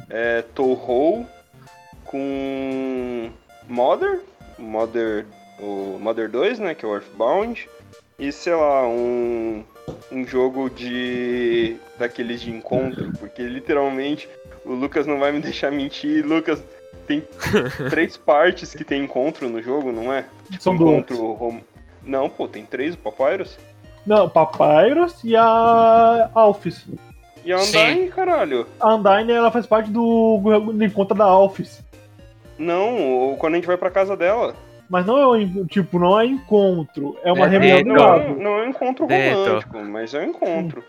é, 0.10 0.44
Touhou 0.54 1.26
com 2.06 3.32
Mother, 3.68 4.22
Mother, 4.58 5.26
o 5.60 5.98
Mother 6.00 6.30
2, 6.30 6.60
né, 6.60 6.76
que 6.76 6.86
é 6.86 6.88
o 6.88 6.94
Earthbound, 6.94 7.68
e 8.20 8.32
sei 8.32 8.54
lá, 8.54 8.88
um, 8.88 9.64
um 10.12 10.26
jogo 10.26 10.70
de 10.70 11.78
daqueles 11.98 12.42
de 12.42 12.52
encontro, 12.52 13.12
porque 13.20 13.42
literalmente 13.44 14.30
o 14.66 14.74
Lucas 14.74 15.08
não 15.08 15.20
vai 15.20 15.32
me 15.32 15.40
deixar 15.40 15.72
mentir, 15.72 16.26
Lucas 16.26 16.62
tem 17.08 17.24
três 17.90 18.16
partes 18.16 18.74
que 18.74 18.84
tem 18.84 19.04
encontro 19.04 19.50
no 19.50 19.62
jogo, 19.62 19.92
não 19.92 20.14
é? 20.14 20.26
são 20.60 20.76
duas. 20.76 20.92
encontro 20.92 21.34
rom... 21.34 21.60
Não, 22.06 22.30
pô, 22.30 22.48
tem 22.48 22.66
três, 22.66 22.96
o 22.96 22.98
Papyrus. 22.98 23.58
Não, 24.06 24.28
Papyrus 24.30 25.24
e 25.24 25.36
a 25.36 26.30
Alphys. 26.34 26.86
E 27.46 27.52
a 27.54 27.58
Sim. 27.60 27.78
Undyne, 27.78 28.10
caralho. 28.10 28.68
A 28.80 28.96
Undyne, 28.96 29.32
ela 29.32 29.52
faz 29.52 29.66
parte 29.66 29.90
do, 29.90 30.40
do 30.74 30.84
encontro 30.84 31.16
da 31.18 31.26
Alphys. 31.26 31.82
Não, 32.58 33.32
o- 33.34 33.38
quando 33.38 33.54
a 33.54 33.58
gente 33.58 33.66
vai 33.68 33.78
pra 33.78 33.90
casa 33.90 34.16
dela. 34.16 34.56
Mas 34.90 35.06
não 35.06 35.18
é 35.18 35.28
um, 35.28 35.66
tipo, 35.66 35.98
não 35.98 36.20
é 36.20 36.26
encontro, 36.26 37.18
é 37.24 37.32
uma 37.32 37.46
É 37.46 37.50
reunião 37.50 37.84
do 37.84 37.90
Não, 37.94 37.96
lado. 38.06 38.36
não 38.36 38.52
é 38.60 38.64
um 38.66 38.70
encontro 38.70 39.06
romântico, 39.08 39.80
mas 39.80 40.14
é 40.14 40.20
um 40.20 40.24
encontro. 40.30 40.84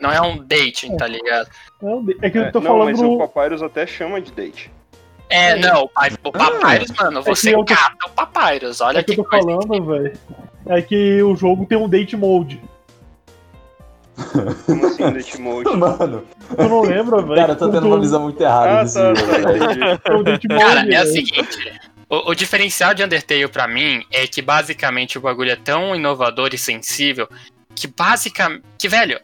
Não 0.00 0.10
é 0.10 0.20
um 0.20 0.36
dating, 0.44 0.96
tá 0.96 1.06
ligado? 1.06 1.48
Não, 1.80 2.04
É 2.20 2.28
que 2.28 2.36
É, 2.38 2.48
eu 2.48 2.52
tô 2.52 2.60
não, 2.60 2.72
falando 2.72 2.84
mas 2.90 3.00
o 3.00 3.18
Papyrus 3.18 3.62
até 3.62 3.86
chama 3.86 4.20
de 4.20 4.32
date. 4.32 4.70
É, 5.32 5.56
não, 5.56 5.84
o 5.84 5.90
o 6.28 6.32
Papyrus, 6.32 6.90
mano, 6.98 7.22
você 7.22 7.50
que 7.50 7.56
eu 7.56 7.64
tô- 7.64 7.74
cata 7.74 7.96
o 8.06 8.10
Papyrus, 8.10 8.80
olha 8.80 8.98
É 8.98 9.02
que 9.02 9.14
que 9.14 9.20
eu 9.20 9.24
tô 9.24 9.30
coisa. 9.30 9.46
falando, 9.46 9.86
velho. 9.86 10.18
É 10.66 10.82
que 10.82 11.22
o 11.22 11.34
jogo 11.34 11.66
tem 11.66 11.76
um 11.78 11.88
date 11.88 12.16
mode. 12.16 12.60
Como 14.66 14.86
assim, 14.86 15.10
date 15.10 15.40
mode? 15.40 15.68
Mano, 15.76 16.24
Tu 16.54 16.68
não 16.68 16.82
lembra, 16.82 17.22
velho? 17.22 17.34
cara, 17.34 17.52
eu 17.52 17.56
tô 17.56 17.70
tendo 17.70 17.86
uma 17.86 17.98
visão 17.98 18.22
muito 18.22 18.40
errada 18.40 18.80
Ah, 18.80 18.82
desse 18.82 18.94
tá, 18.98 19.14
jogo, 19.14 19.32
tá. 19.32 19.98
Tem 19.98 20.16
um 20.16 20.22
date 20.22 20.48
mode, 20.48 20.60
Cara, 20.62 20.80
é 20.80 20.84
o 20.84 20.86
velho. 21.04 21.06
seguinte. 21.06 21.80
O, 22.08 22.30
o 22.30 22.34
diferencial 22.34 22.92
de 22.92 23.02
Undertale 23.02 23.48
pra 23.48 23.66
mim 23.66 24.04
é 24.12 24.26
que 24.26 24.42
basicamente 24.42 25.16
o 25.16 25.20
bagulho 25.22 25.50
é 25.50 25.56
tão 25.56 25.96
inovador 25.96 26.50
e 26.52 26.58
sensível 26.58 27.26
que 27.74 27.86
basicamente. 27.86 28.62
Que, 28.78 28.86
velho, 28.86 29.18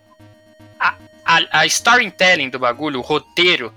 a, 0.80 0.94
a, 1.24 1.60
a 1.60 1.66
storytelling 1.66 2.48
do 2.48 2.58
bagulho, 2.58 2.98
o 2.98 3.02
roteiro, 3.02 3.70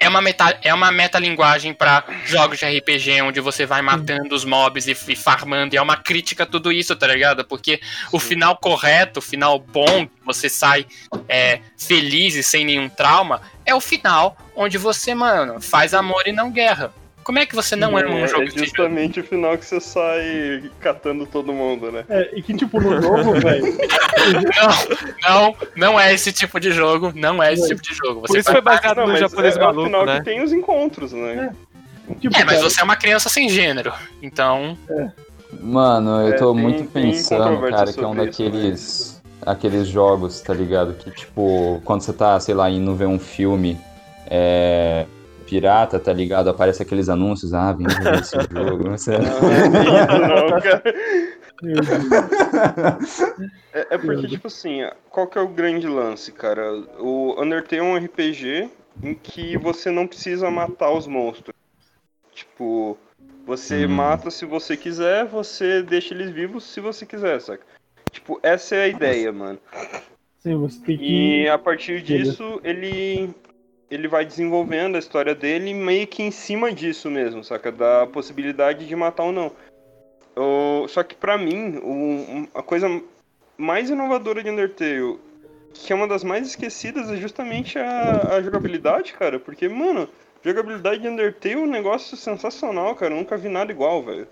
é 0.00 0.08
uma, 0.08 0.22
meta, 0.22 0.58
é 0.62 0.72
uma 0.72 0.90
metalinguagem 0.90 1.74
pra 1.74 2.02
jogos 2.24 2.58
de 2.58 2.64
RPG 2.64 3.20
onde 3.20 3.38
você 3.38 3.66
vai 3.66 3.82
matando 3.82 4.34
os 4.34 4.46
mobs 4.46 4.86
e, 4.86 4.96
e 5.08 5.14
farmando. 5.14 5.74
E 5.74 5.78
é 5.78 5.82
uma 5.82 5.98
crítica 5.98 6.44
a 6.44 6.46
tudo 6.46 6.72
isso, 6.72 6.96
tá 6.96 7.06
ligado? 7.06 7.44
Porque 7.44 7.80
o 8.10 8.18
final 8.18 8.56
correto, 8.56 9.18
o 9.18 9.22
final 9.22 9.58
bom, 9.58 10.08
você 10.24 10.48
sai 10.48 10.86
é, 11.28 11.60
feliz 11.76 12.34
e 12.34 12.42
sem 12.42 12.64
nenhum 12.64 12.88
trauma, 12.88 13.42
é 13.66 13.74
o 13.74 13.80
final 13.80 14.36
onde 14.56 14.78
você, 14.78 15.14
mano, 15.14 15.60
faz 15.60 15.92
amor 15.92 16.26
e 16.26 16.32
não 16.32 16.50
guerra. 16.50 16.92
Como 17.22 17.38
é 17.38 17.46
que 17.46 17.54
você 17.54 17.76
não 17.76 17.98
é 17.98 18.04
um 18.06 18.18
é, 18.24 18.26
jogo 18.26 18.44
é 18.44 18.50
justamente 18.50 19.20
o 19.20 19.24
final 19.24 19.56
que 19.56 19.64
você 19.64 19.80
sai 19.80 20.70
catando 20.80 21.26
todo 21.26 21.52
mundo, 21.52 21.92
né? 21.92 22.04
É, 22.08 22.30
e 22.34 22.42
que, 22.42 22.54
tipo, 22.54 22.80
no 22.80 23.00
jogo, 23.00 23.32
velho, 23.40 23.76
Não, 24.56 25.28
não, 25.28 25.56
não 25.76 26.00
é 26.00 26.12
esse 26.14 26.32
tipo 26.32 26.58
de 26.58 26.72
jogo. 26.72 27.12
Não 27.14 27.42
é 27.42 27.52
esse 27.52 27.68
tipo 27.68 27.82
de 27.82 27.94
jogo. 27.94 28.20
Por 28.22 28.28
Você 28.28 28.38
isso 28.38 28.50
faz- 28.50 28.54
foi 28.54 28.60
baseado 28.62 28.96
Não, 28.98 29.06
no 29.08 29.16
japonês 29.16 29.56
é, 29.56 29.58
é 29.58 29.62
o 29.62 29.66
maluco, 29.66 29.86
final 29.86 30.06
né? 30.06 30.18
que 30.18 30.24
tem 30.24 30.42
os 30.42 30.52
encontros, 30.52 31.12
né? 31.12 31.54
tipo, 32.20 32.34
É, 32.36 32.44
mas 32.44 32.56
cara, 32.56 32.68
você 32.70 32.80
é 32.80 32.84
uma 32.84 32.96
criança 32.96 33.28
sem 33.28 33.48
gênero. 33.48 33.92
Então. 34.22 34.76
Mano, 35.60 36.22
eu 36.22 36.28
É, 36.32 36.36
tô 36.36 36.52
tem- 36.54 36.62
muito 36.62 36.84
tem 36.90 37.10
pensando, 37.12 37.60
cara, 37.70 37.92
que 37.92 38.00
é 38.00 38.06
um 38.06 38.12
isso, 38.14 38.24
daqueles. 38.24 39.22
Aqueles 39.44 39.88
jogos, 39.88 40.40
tá 40.40 40.52
ligado? 40.52 40.94
Que 40.94 41.10
tipo, 41.10 41.80
quando 41.84 42.02
você 42.02 42.12
tá, 42.12 42.38
sei 42.40 42.54
lá, 42.54 42.68
indo 42.68 42.94
ver 42.94 43.06
um 43.06 43.18
filme 43.18 43.78
é, 44.26 45.06
pirata, 45.50 45.98
tá 45.98 46.12
ligado? 46.12 46.48
Aparece 46.48 46.80
aqueles 46.80 47.08
anúncios, 47.08 47.52
ah, 47.52 47.72
vem 47.72 47.90
jogar 47.90 48.20
esse 48.20 48.36
jogo. 48.48 48.90
Você... 48.90 49.18
Não, 49.18 50.50
não, 50.50 50.60
cara. 50.60 50.82
É, 53.74 53.86
é 53.90 53.98
porque, 53.98 54.26
tipo 54.26 54.46
assim, 54.46 54.80
qual 55.10 55.26
que 55.26 55.36
é 55.36 55.42
o 55.42 55.46
grande 55.46 55.86
lance, 55.86 56.32
cara? 56.32 56.72
O 56.98 57.38
Undertale 57.38 57.82
é 57.82 57.84
um 57.84 57.96
RPG 57.96 58.70
em 59.02 59.14
que 59.14 59.58
você 59.58 59.90
não 59.90 60.06
precisa 60.06 60.50
matar 60.50 60.90
os 60.90 61.06
monstros. 61.06 61.54
Tipo, 62.32 62.96
você 63.46 63.84
Hum. 63.84 63.90
mata 63.90 64.30
se 64.30 64.46
você 64.46 64.74
quiser, 64.74 65.26
você 65.26 65.82
deixa 65.82 66.14
eles 66.14 66.30
vivos 66.30 66.64
se 66.64 66.80
você 66.80 67.04
quiser, 67.04 67.38
saca? 67.42 67.62
Tipo, 68.10 68.40
essa 68.42 68.74
é 68.74 68.84
a 68.84 68.88
ideia, 68.88 69.30
mano. 69.30 69.58
Sim, 70.38 70.56
você 70.56 70.80
tem 70.80 70.96
que. 70.96 71.42
E 71.42 71.48
a 71.48 71.58
partir 71.58 72.02
disso, 72.02 72.58
ele 72.64 73.34
ele 73.90 74.06
vai 74.06 74.24
desenvolvendo 74.24 74.96
a 74.96 74.98
história 74.98 75.34
dele 75.34 75.74
meio 75.74 76.06
que 76.06 76.22
em 76.22 76.30
cima 76.30 76.72
disso 76.72 77.10
mesmo, 77.10 77.42
saca? 77.42 77.72
Da 77.72 78.06
possibilidade 78.06 78.86
de 78.86 78.96
matar 78.96 79.24
ou 79.24 79.32
não. 79.32 79.52
O- 80.36 80.86
só 80.88 81.02
que 81.02 81.14
pra 81.14 81.36
mim, 81.36 81.78
o- 81.82 82.48
a 82.54 82.62
coisa 82.62 82.86
mais 83.58 83.90
inovadora 83.90 84.42
de 84.42 84.50
Undertale, 84.50 85.18
que 85.74 85.92
é 85.92 85.96
uma 85.96 86.06
das 86.06 86.22
mais 86.22 86.46
esquecidas, 86.46 87.10
é 87.10 87.16
justamente 87.16 87.78
a, 87.78 88.34
a 88.36 88.42
jogabilidade, 88.42 89.12
cara. 89.12 89.40
Porque, 89.40 89.68
mano, 89.68 90.08
jogabilidade 90.44 91.02
de 91.02 91.08
Undertale 91.08 91.54
é 91.54 91.58
um 91.58 91.66
negócio 91.66 92.16
sensacional, 92.16 92.94
cara. 92.94 93.12
Eu 93.12 93.18
nunca 93.18 93.36
vi 93.36 93.48
nada 93.48 93.72
igual, 93.72 94.02
velho. 94.02 94.28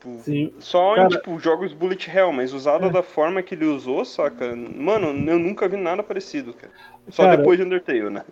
Tipo, 0.00 0.18
Sim, 0.20 0.50
só 0.58 0.94
em, 0.94 0.96
Cara- 0.96 1.08
tipo, 1.10 1.38
jogos 1.38 1.74
Bullet 1.74 2.10
Hell, 2.10 2.32
mas 2.32 2.54
usada 2.54 2.86
É. 2.86 2.90
da 2.90 3.02
forma 3.02 3.42
que 3.42 3.54
ele 3.54 3.66
usou, 3.66 4.02
saca? 4.02 4.56
Mano, 4.56 5.08
eu 5.08 5.38
nunca 5.38 5.68
vi 5.68 5.76
nada 5.76 6.02
parecido, 6.02 6.54
cara. 6.54 6.72
Só 7.10 7.24
Cara- 7.24 7.36
depois 7.36 7.58
de 7.58 7.66
Undertale, 7.66 8.08
né? 8.08 8.24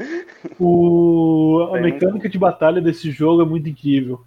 o... 0.59 1.69
a 1.77 1.81
mecânica 1.81 2.27
de 2.27 2.39
batalha 2.39 2.81
desse 2.81 3.11
jogo 3.11 3.43
é 3.43 3.45
muito 3.45 3.69
incrível. 3.69 4.23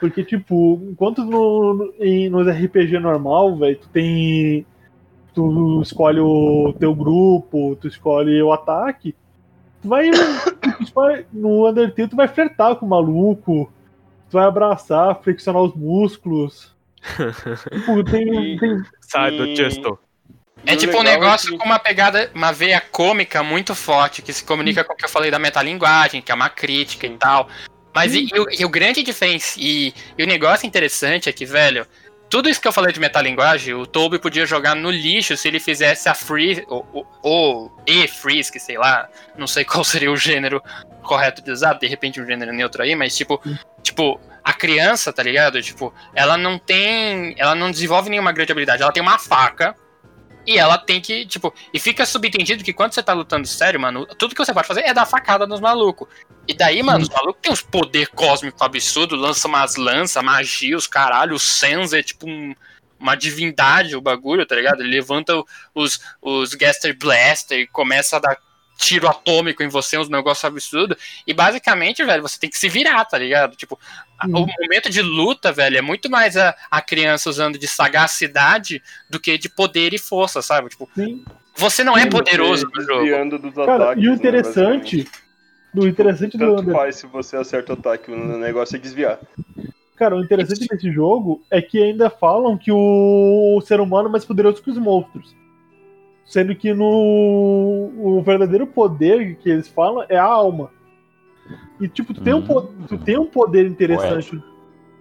Porque, 0.00 0.24
tipo, 0.24 0.80
enquanto 0.90 1.24
no, 1.24 1.74
no, 1.74 1.94
em, 2.00 2.28
nos 2.28 2.48
RPG 2.48 2.98
normal, 2.98 3.54
velho, 3.56 3.78
tu 3.78 3.88
tem. 3.90 4.66
Tu 5.32 5.80
escolhe 5.82 6.18
o 6.18 6.72
teu 6.72 6.92
grupo, 6.92 7.76
tu 7.80 7.86
escolhe 7.86 8.42
o 8.42 8.52
ataque. 8.52 9.14
Tu 9.80 9.88
vai. 9.88 10.10
no 11.32 11.68
Undertale, 11.68 12.08
tu 12.08 12.16
vai 12.16 12.26
flertar 12.26 12.74
com 12.76 12.86
o 12.86 12.88
maluco. 12.88 13.70
Tu 14.28 14.32
vai 14.32 14.44
abraçar, 14.44 15.20
flexionar 15.22 15.62
os 15.62 15.74
músculos. 15.74 16.74
Tipo, 17.72 18.04
tem, 18.04 18.54
E- 18.54 18.58
tem 18.58 18.82
Sai 19.00 19.30
do 19.30 19.54
Justo. 19.54 19.98
É 20.66 20.74
E 20.74 20.76
tipo 20.76 20.98
um 20.98 21.02
negócio 21.02 21.50
que- 21.52 21.58
com 21.58 21.64
uma 21.64 21.78
pegada, 21.78 22.30
uma 22.34 22.52
veia 22.52 22.80
cômica 22.80 23.42
muito 23.42 23.74
forte, 23.74 24.20
que 24.20 24.32
se 24.32 24.44
comunica 24.44 24.84
com 24.84 24.92
o 24.92 24.96
que 24.96 25.04
eu 25.04 25.08
falei 25.08 25.30
da 25.30 25.38
metalinguagem, 25.38 26.20
que 26.20 26.30
é 26.30 26.34
uma 26.34 26.50
crítica 26.50 27.06
e 27.06 27.16
tal. 27.16 27.48
Mas 27.94 28.14
e, 28.14 28.28
e 28.32 28.38
o, 28.38 28.46
e 28.60 28.64
o 28.64 28.68
grande 28.68 29.02
diferença, 29.02 29.58
e, 29.58 29.92
e 30.18 30.22
o 30.22 30.26
negócio 30.26 30.66
interessante 30.66 31.28
é 31.28 31.32
que, 31.32 31.46
velho, 31.46 31.86
tudo 32.30 32.48
isso 32.48 32.60
que 32.60 32.68
eu 32.68 32.72
falei 32.72 32.92
de 32.92 33.00
metalinguagem, 33.00 33.74
o 33.74 33.84
Toby 33.84 34.20
podia 34.20 34.46
jogar 34.46 34.76
no 34.76 34.88
lixo 34.88 35.36
se 35.36 35.48
ele 35.48 35.58
fizesse 35.58 36.08
a 36.08 36.14
free, 36.14 36.64
ou, 36.68 36.86
ou, 36.92 37.06
ou 37.22 37.82
e 37.84 38.06
freeze, 38.06 38.52
que 38.52 38.60
sei 38.60 38.78
lá, 38.78 39.08
não 39.36 39.48
sei 39.48 39.64
qual 39.66 39.82
seria 39.82 40.12
o 40.12 40.16
gênero 40.16 40.62
correto 41.02 41.42
de 41.42 41.50
usar, 41.50 41.74
de 41.74 41.88
repente 41.88 42.20
um 42.20 42.26
gênero 42.26 42.52
neutro 42.52 42.82
aí, 42.82 42.94
mas 42.94 43.16
tipo, 43.16 43.42
tipo, 43.82 44.20
a 44.44 44.52
criança, 44.52 45.12
tá 45.12 45.24
ligado? 45.24 45.60
Tipo, 45.60 45.92
ela 46.14 46.38
não 46.38 46.56
tem, 46.56 47.34
ela 47.36 47.56
não 47.56 47.68
desenvolve 47.68 48.08
nenhuma 48.08 48.30
grande 48.30 48.52
habilidade, 48.52 48.80
ela 48.80 48.92
tem 48.92 49.02
uma 49.02 49.18
faca, 49.18 49.74
E 50.50 50.58
ela 50.58 50.76
tem 50.76 51.00
que, 51.00 51.24
tipo, 51.26 51.54
e 51.72 51.78
fica 51.78 52.04
subentendido 52.04 52.64
que 52.64 52.72
quando 52.72 52.92
você 52.92 53.00
tá 53.00 53.12
lutando 53.12 53.46
sério, 53.46 53.78
mano, 53.78 54.04
tudo 54.04 54.34
que 54.34 54.44
você 54.44 54.52
pode 54.52 54.66
fazer 54.66 54.80
é 54.80 54.92
dar 54.92 55.06
facada 55.06 55.46
nos 55.46 55.60
malucos. 55.60 56.08
E 56.48 56.52
daí, 56.52 56.82
mano, 56.82 57.02
os 57.02 57.08
malucos 57.08 57.40
têm 57.40 57.52
uns 57.52 57.62
poder 57.62 58.08
cósmico 58.08 58.64
absurdo, 58.64 59.14
lança 59.14 59.46
umas 59.46 59.76
lanças, 59.76 60.20
magia, 60.24 60.76
os 60.76 60.88
caralho, 60.88 61.36
o 61.36 61.38
Senza 61.38 62.00
é 62.00 62.02
tipo 62.02 62.28
um- 62.28 62.52
uma 62.98 63.14
divindade 63.14 63.94
o 63.94 64.00
bagulho, 64.00 64.44
tá 64.44 64.56
ligado? 64.56 64.80
Ele 64.80 64.90
levanta 64.90 65.40
os, 65.72 66.00
os 66.20 66.52
Gaster 66.54 66.98
Blaster 66.98 67.60
e 67.60 67.68
começa 67.68 68.16
a 68.16 68.18
dar 68.18 68.36
tiro 68.80 69.06
atômico 69.06 69.62
em 69.62 69.68
você, 69.68 69.98
uns 69.98 70.08
negócios 70.08 70.44
absurdos. 70.44 70.96
E 71.26 71.34
basicamente, 71.34 72.02
velho, 72.02 72.22
você 72.22 72.40
tem 72.40 72.48
que 72.48 72.58
se 72.58 72.68
virar, 72.68 73.04
tá 73.04 73.18
ligado? 73.18 73.54
Tipo, 73.54 73.78
o 74.24 74.46
momento 74.46 74.88
de 74.88 75.02
luta, 75.02 75.52
velho, 75.52 75.76
é 75.76 75.82
muito 75.82 76.10
mais 76.10 76.36
a, 76.36 76.56
a 76.70 76.80
criança 76.80 77.28
usando 77.28 77.58
de 77.58 77.68
sagacidade 77.68 78.82
do 79.08 79.20
que 79.20 79.36
de 79.36 79.48
poder 79.48 79.92
e 79.92 79.98
força, 79.98 80.40
sabe? 80.40 80.70
Tipo, 80.70 80.88
Sim. 80.94 81.22
você 81.54 81.84
não 81.84 81.96
é 81.96 82.02
Sim, 82.02 82.08
poderoso 82.08 82.66
Você 82.66 82.80
no 82.80 82.86
jogo. 82.86 83.00
desviando 83.00 83.38
dos 83.38 83.54
Cara, 83.54 83.74
ataques, 83.74 84.02
e 84.02 84.06
o 84.06 84.10
né, 84.10 84.16
interessante. 84.16 84.96
basicamente. 84.96 85.30
O 85.72 85.86
interessante 85.86 86.36
do 86.36 86.46
Tanto 86.46 86.62
Under... 86.62 86.74
faz 86.74 86.96
se 86.96 87.06
você 87.06 87.36
acerta 87.36 87.72
o 87.72 87.76
ataque, 87.76 88.10
o 88.10 88.38
negócio 88.38 88.74
é 88.74 88.78
desviar. 88.78 89.20
Cara, 89.94 90.16
o 90.16 90.20
interessante 90.22 90.66
desse 90.66 90.90
jogo 90.90 91.44
é 91.50 91.60
que 91.62 91.80
ainda 91.80 92.10
falam 92.10 92.56
que 92.56 92.72
o 92.72 93.60
ser 93.64 93.78
humano 93.78 94.08
é 94.08 94.10
mais 94.10 94.24
poderoso 94.24 94.62
que 94.62 94.70
os 94.70 94.78
monstros. 94.78 95.36
Sendo 96.30 96.54
que 96.54 96.72
no 96.72 97.90
o 97.98 98.22
verdadeiro 98.24 98.64
poder 98.64 99.34
que 99.34 99.50
eles 99.50 99.66
falam 99.66 100.06
é 100.08 100.16
a 100.16 100.22
alma. 100.22 100.70
E 101.80 101.88
tipo, 101.88 102.14
tu 102.14 102.20
tem 102.20 102.32
um, 102.32 102.38
Hum. 102.38 102.42
po- 102.42 102.72
tu 102.86 102.96
tem 102.98 103.18
um 103.18 103.26
poder 103.26 103.66
interessante. 103.66 104.40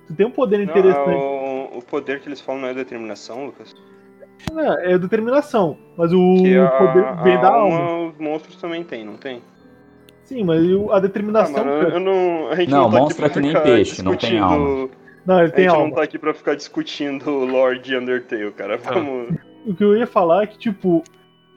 Tu 0.08 0.16
tem 0.16 0.26
um 0.26 0.32
poder 0.32 0.58
Não, 0.58 0.64
interessante. 0.72 1.24
o, 1.24 1.78
o 1.78 1.82
poder 1.84 2.20
que 2.20 2.28
eles 2.28 2.42
falam 2.42 2.62
não 2.62 2.68
é 2.70 2.74
determinação, 2.74 3.46
Lucas. 3.46 3.76
É, 4.58 4.94
é 4.94 4.98
determinação. 4.98 5.78
Mas 5.96 6.12
o 6.12 6.18
a, 6.66 6.68
poder 6.80 7.14
vem 7.22 7.36
a 7.36 7.42
da 7.42 7.50
alma. 7.54 7.78
alma, 7.78 8.08
os 8.10 8.18
monstros 8.18 8.56
também 8.56 8.84
tem, 8.84 9.06
não 9.06 9.16
tem? 9.16 9.44
Sim, 10.24 10.44
mas 10.44 10.64
a 10.90 10.96
Ah, 10.96 11.00
determinação. 11.00 11.64
mano, 11.64 11.70
eu, 11.84 11.90
eu 11.90 12.00
não. 12.00 12.48
A 12.50 12.56
gente 12.56 12.72
Não, 12.72 12.84
não, 12.86 12.92
tá 12.92 13.00
monstro 13.02 13.24
aqui 13.28 13.38
é 13.40 13.42
pra 13.42 13.42
que 13.44 13.54
nem 13.54 13.64
peixe, 13.76 14.02
não 14.02 14.16
tem 14.16 14.40
alma. 14.40 14.90
Não, 15.24 15.40
ele 15.42 15.50
A 15.50 15.52
tem 15.56 15.66
gente 15.66 15.76
alma. 15.76 15.86
não 15.90 15.96
tá 15.96 16.02
aqui 16.02 16.18
pra 16.18 16.34
ficar 16.34 16.56
discutindo 16.56 17.30
o 17.30 17.46
Lord 17.46 17.96
Undertale, 17.96 18.52
cara. 18.54 18.78
Vamos. 18.80 19.36
O 19.68 19.76
que 19.76 19.84
eu 19.84 19.96
ia 19.96 20.08
falar 20.08 20.44
é 20.44 20.48
que, 20.48 20.58
tipo, 20.58 21.04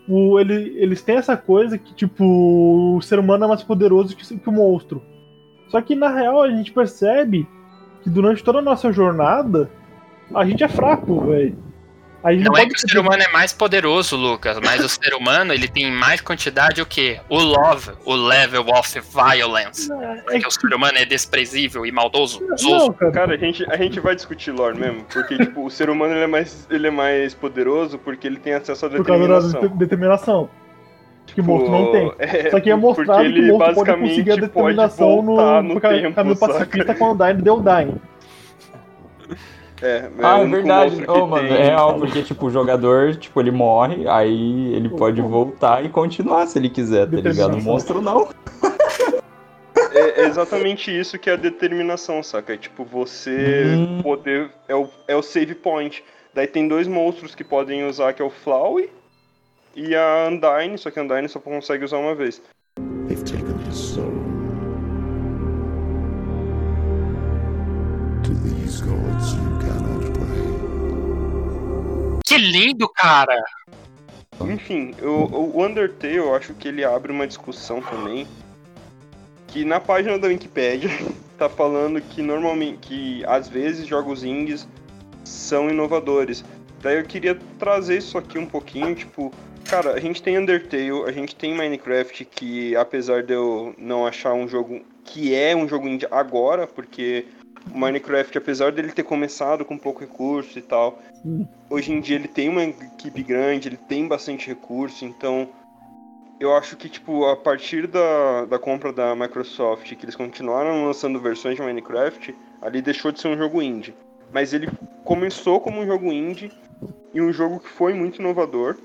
o, 0.09 0.39
ele, 0.39 0.75
eles 0.77 1.03
têm 1.03 1.17
essa 1.17 1.37
coisa 1.37 1.79
que, 1.79 1.95
tipo, 1.95 2.97
o 2.97 3.01
ser 3.01 3.19
humano 3.19 3.45
é 3.45 3.49
mais 3.49 3.63
poderoso 3.63 4.17
que, 4.17 4.39
que 4.39 4.49
o 4.49 4.53
monstro. 4.53 5.03
Só 5.69 5.81
que, 5.81 5.95
na 5.95 6.09
real, 6.09 6.43
a 6.43 6.51
gente 6.51 6.73
percebe 6.73 7.49
que 8.03 8.11
durante 8.11 8.43
toda 8.43 8.59
a 8.59 8.63
nossa 8.63 8.93
jornada, 8.93 9.71
a 10.35 10.45
gente 10.45 10.65
é 10.65 10.69
fraco, 10.69 11.21
velho. 11.21 11.57
A 12.25 12.33
gente 12.33 12.45
Não 12.45 12.53
não, 12.53 12.59
é 12.59 12.67
que 12.67 12.75
o 12.75 12.79
ser 12.79 12.99
humano 12.99 13.21
é 13.23 13.29
mais 13.33 13.53
poderoso, 13.53 14.17
Lucas, 14.17 14.59
mas 14.65 14.85
o 14.85 14.89
ser 14.89 15.13
humano 15.15 15.53
ele 15.53 15.67
tem 15.67 15.91
mais 15.91 16.21
quantidade 16.21 16.81
o 16.81 16.87
quê? 16.87 17.19
O 17.29 17.39
love, 17.39 17.91
o 18.05 18.15
level 18.15 18.65
of 18.69 19.01
violence. 19.01 19.91
É 19.93 20.15
Porque 20.23 20.39
que, 20.41 20.47
o 20.47 20.51
ser 20.51 20.73
humano 20.75 20.99
é 20.99 21.05
desprezível 21.05 21.85
e 21.85 21.91
maldoso. 21.91 22.41
não, 22.49 22.57
zoso. 22.57 22.93
cara. 22.93 23.13
Cara, 23.13 23.35
a 23.35 23.37
gente, 23.37 23.65
a 23.69 23.77
gente 23.77 23.99
vai 23.99 24.15
discutir 24.15 24.53
lore 24.53 24.79
mesmo, 24.79 25.05
porque 25.13 25.37
tipo, 25.37 25.65
o 25.65 25.71
ser 25.71 25.91
humano 25.91 26.15
ele 26.15 26.23
é, 26.23 26.27
mais, 26.29 26.67
ele 26.71 26.87
é 26.87 26.91
mais 26.91 27.35
poderoso 27.35 27.99
porque 27.99 28.27
ele 28.27 28.37
tem 28.39 28.53
acesso 28.55 28.87
à 28.87 28.89
Por 28.91 29.05
causa 29.05 29.27
da 29.29 29.35
determinação. 29.41 29.61
de- 29.69 29.79
determinação. 29.79 30.51
Que 31.27 31.33
o 31.41 31.43
Tipo, 31.45 31.53
monstro 31.57 31.71
não 31.73 31.93
tem. 31.93 32.13
é, 32.19 32.51
Só 32.51 32.61
que 32.61 32.71
é 32.71 32.75
mostrado 32.77 33.21
que 33.21 33.27
ele 33.27 33.51
o 33.51 33.59
monstro 33.59 33.75
pode 33.75 33.75
basicamente 33.75 34.09
conseguir 34.11 34.31
a 34.31 34.35
pode 34.35 34.41
determinação 34.47 35.23
voltar 35.23 35.63
no, 35.63 35.75
no 35.75 35.81
tempo, 35.81 36.15
caminho 36.15 36.37
saca? 36.37 36.53
pacifista 36.55 36.95
com 36.95 37.05
o 37.05 37.13
Undyne 37.15 37.43
deu 37.43 37.61
Dyne. 37.61 37.95
É, 39.83 40.09
Ah, 40.23 40.39
o 40.39 40.45
é 40.45 40.47
verdade. 40.47 40.95
mano, 41.07 41.35
tem- 41.49 41.53
é 41.57 41.63
real, 41.65 41.99
porque, 41.99 42.23
tipo, 42.23 42.47
o 42.47 42.51
jogador, 42.51 43.17
tipo, 43.17 43.41
ele 43.41 43.51
morre, 43.51 44.07
aí 44.09 44.73
ele 44.75 44.89
pode 44.89 45.21
voltar 45.21 45.85
e 45.85 45.89
continuar 45.89 46.47
se 46.47 46.59
ele 46.59 46.71
quiser, 46.71 47.11
tá 47.11 47.17
ligado? 47.17 47.55
O 47.59 47.63
monstro 47.63 48.01
não. 48.01 48.29
É, 49.93 50.23
é 50.23 50.27
exatamente 50.27 50.97
isso 50.97 51.19
que 51.19 51.29
é 51.29 51.33
a 51.35 51.37
determinação, 51.37 52.23
saca? 52.23 52.55
É 52.55 52.57
tipo, 52.57 52.85
você 52.85 53.77
Hum. 53.79 54.03
poder. 54.03 54.51
É 54.69 54.75
o, 54.75 54.89
é 55.09 55.17
o 55.17 55.23
save 55.23 55.55
point. 55.55 56.03
Daí 56.33 56.47
tem 56.47 56.67
dois 56.67 56.87
monstros 56.87 57.35
que 57.35 57.45
podem 57.45 57.85
usar, 57.87 58.13
que 58.15 58.23
é 58.23 58.25
o 58.25 58.31
Flowey 58.31 58.89
e 59.75 59.95
a 59.95 60.29
Undyne, 60.31 60.79
só 60.79 60.91
que 60.91 60.99
a 60.99 61.03
Undyne 61.03 61.29
só 61.29 61.39
consegue 61.41 61.85
usar 61.85 61.99
uma 61.99 62.15
vez. 62.15 62.41
Lindo, 72.43 72.89
cara! 72.89 73.43
Enfim, 74.41 74.95
o, 75.01 75.57
o 75.57 75.65
Undertale 75.65 76.17
eu 76.17 76.35
acho 76.35 76.55
que 76.55 76.69
ele 76.69 76.85
abre 76.85 77.13
uma 77.13 77.27
discussão 77.27 77.81
também. 77.81 78.27
Que 79.49 79.65
na 79.65 79.79
página 79.79 80.19
da 80.19 80.29
Wikipedia 80.29 80.91
tá 81.39 81.49
falando 81.49 82.01
que 82.01 82.23
normalmente. 82.23 82.79
que 82.81 83.25
às 83.27 83.49
vezes 83.49 83.87
jogos 83.87 84.25
indies 84.25 84.67
são 85.25 85.71
inovadores. 85.71 86.45
Daí 86.81 86.99
eu 86.99 87.05
queria 87.05 87.39
trazer 87.59 87.99
isso 87.99 88.19
aqui 88.19 88.39
um 88.39 88.47
pouquinho, 88.47 88.95
tipo, 88.95 89.33
cara, 89.65 89.93
a 89.93 90.01
gente 90.01 90.21
tem 90.21 90.37
Undertale, 90.37 91.05
a 91.07 91.13
gente 91.13 91.37
tem 91.37 91.55
Minecraft, 91.55 92.25
que 92.25 92.75
apesar 92.75 93.23
de 93.23 93.35
eu 93.35 93.75
não 93.79 94.05
achar 94.05 94.33
um 94.33 94.49
jogo 94.49 94.83
que 95.05 95.35
é 95.35 95.55
um 95.55 95.69
jogo 95.69 95.87
indie 95.87 96.09
agora, 96.11 96.67
porque 96.67 97.27
o 97.71 97.79
Minecraft, 97.79 98.37
apesar 98.39 98.73
dele 98.73 98.93
ter 98.93 99.03
começado 99.03 99.65
com 99.65 99.79
pouco 99.79 100.01
recurso 100.01 100.59
e 100.59 100.63
tal, 100.63 101.01
hoje 101.71 101.93
em 101.93 102.01
dia 102.01 102.17
ele 102.17 102.29
tem 102.29 102.49
uma 102.49 102.65
equipe 102.65 103.23
grande, 103.23 103.69
ele 103.69 103.77
tem 103.77 104.07
bastante 104.07 104.49
recurso, 104.49 105.05
então 105.05 105.49
eu 106.41 106.57
acho 106.57 106.77
que, 106.77 106.89
tipo, 106.89 107.25
a 107.27 107.37
partir 107.37 107.87
da, 107.87 108.47
da 108.47 108.59
compra 108.59 108.93
da 108.93 109.15
Microsoft, 109.15 109.95
que 109.95 110.05
eles 110.05 110.17
continuaram 110.17 110.85
lançando 110.87 111.21
versões 111.21 111.55
de 111.55 111.63
Minecraft, 111.63 112.35
ali 112.61 112.83
deixou 112.83 113.13
de 113.13 113.21
ser 113.21 113.29
um 113.29 113.37
jogo 113.37 113.63
indie. 113.63 113.95
Mas 114.33 114.53
ele 114.53 114.67
começou 115.05 115.61
como 115.61 115.81
um 115.81 115.87
jogo 115.87 116.13
indie 116.13 116.51
e 117.15 117.21
um 117.21 117.33
jogo 117.33 117.61
que 117.61 117.69
foi 117.69 117.95
muito 117.95 118.21
inovador, 118.21 118.77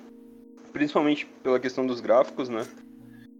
principalmente 0.71 1.25
pela 1.41 1.59
questão 1.59 1.87
dos 1.87 1.99
gráficos, 1.99 2.47
né? 2.47 2.63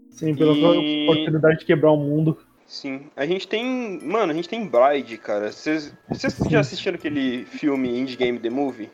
Sim, 0.10 0.36
pela 0.36 0.56
E- 0.56 1.04
oportunidade 1.04 1.60
de 1.60 1.66
quebrar 1.66 1.92
o 1.92 1.98
mundo. 1.98 2.40
Sim. 2.68 3.10
A 3.16 3.26
gente 3.26 3.48
tem. 3.48 4.00
Mano, 4.04 4.32
a 4.34 4.36
gente 4.36 4.50
tem 4.50 4.68
Bride, 4.68 5.18
cara. 5.18 5.52
Vocês 5.52 5.94
vocês 6.10 6.36
já 6.50 6.60
assistiram 6.60 6.96
aquele 6.96 7.46
filme 7.46 7.98
Indie 7.98 8.18
Game 8.18 8.38
The 8.38 8.50
Movie? 8.50 8.92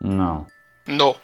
Não. 0.00 0.46
No. 0.86 1.16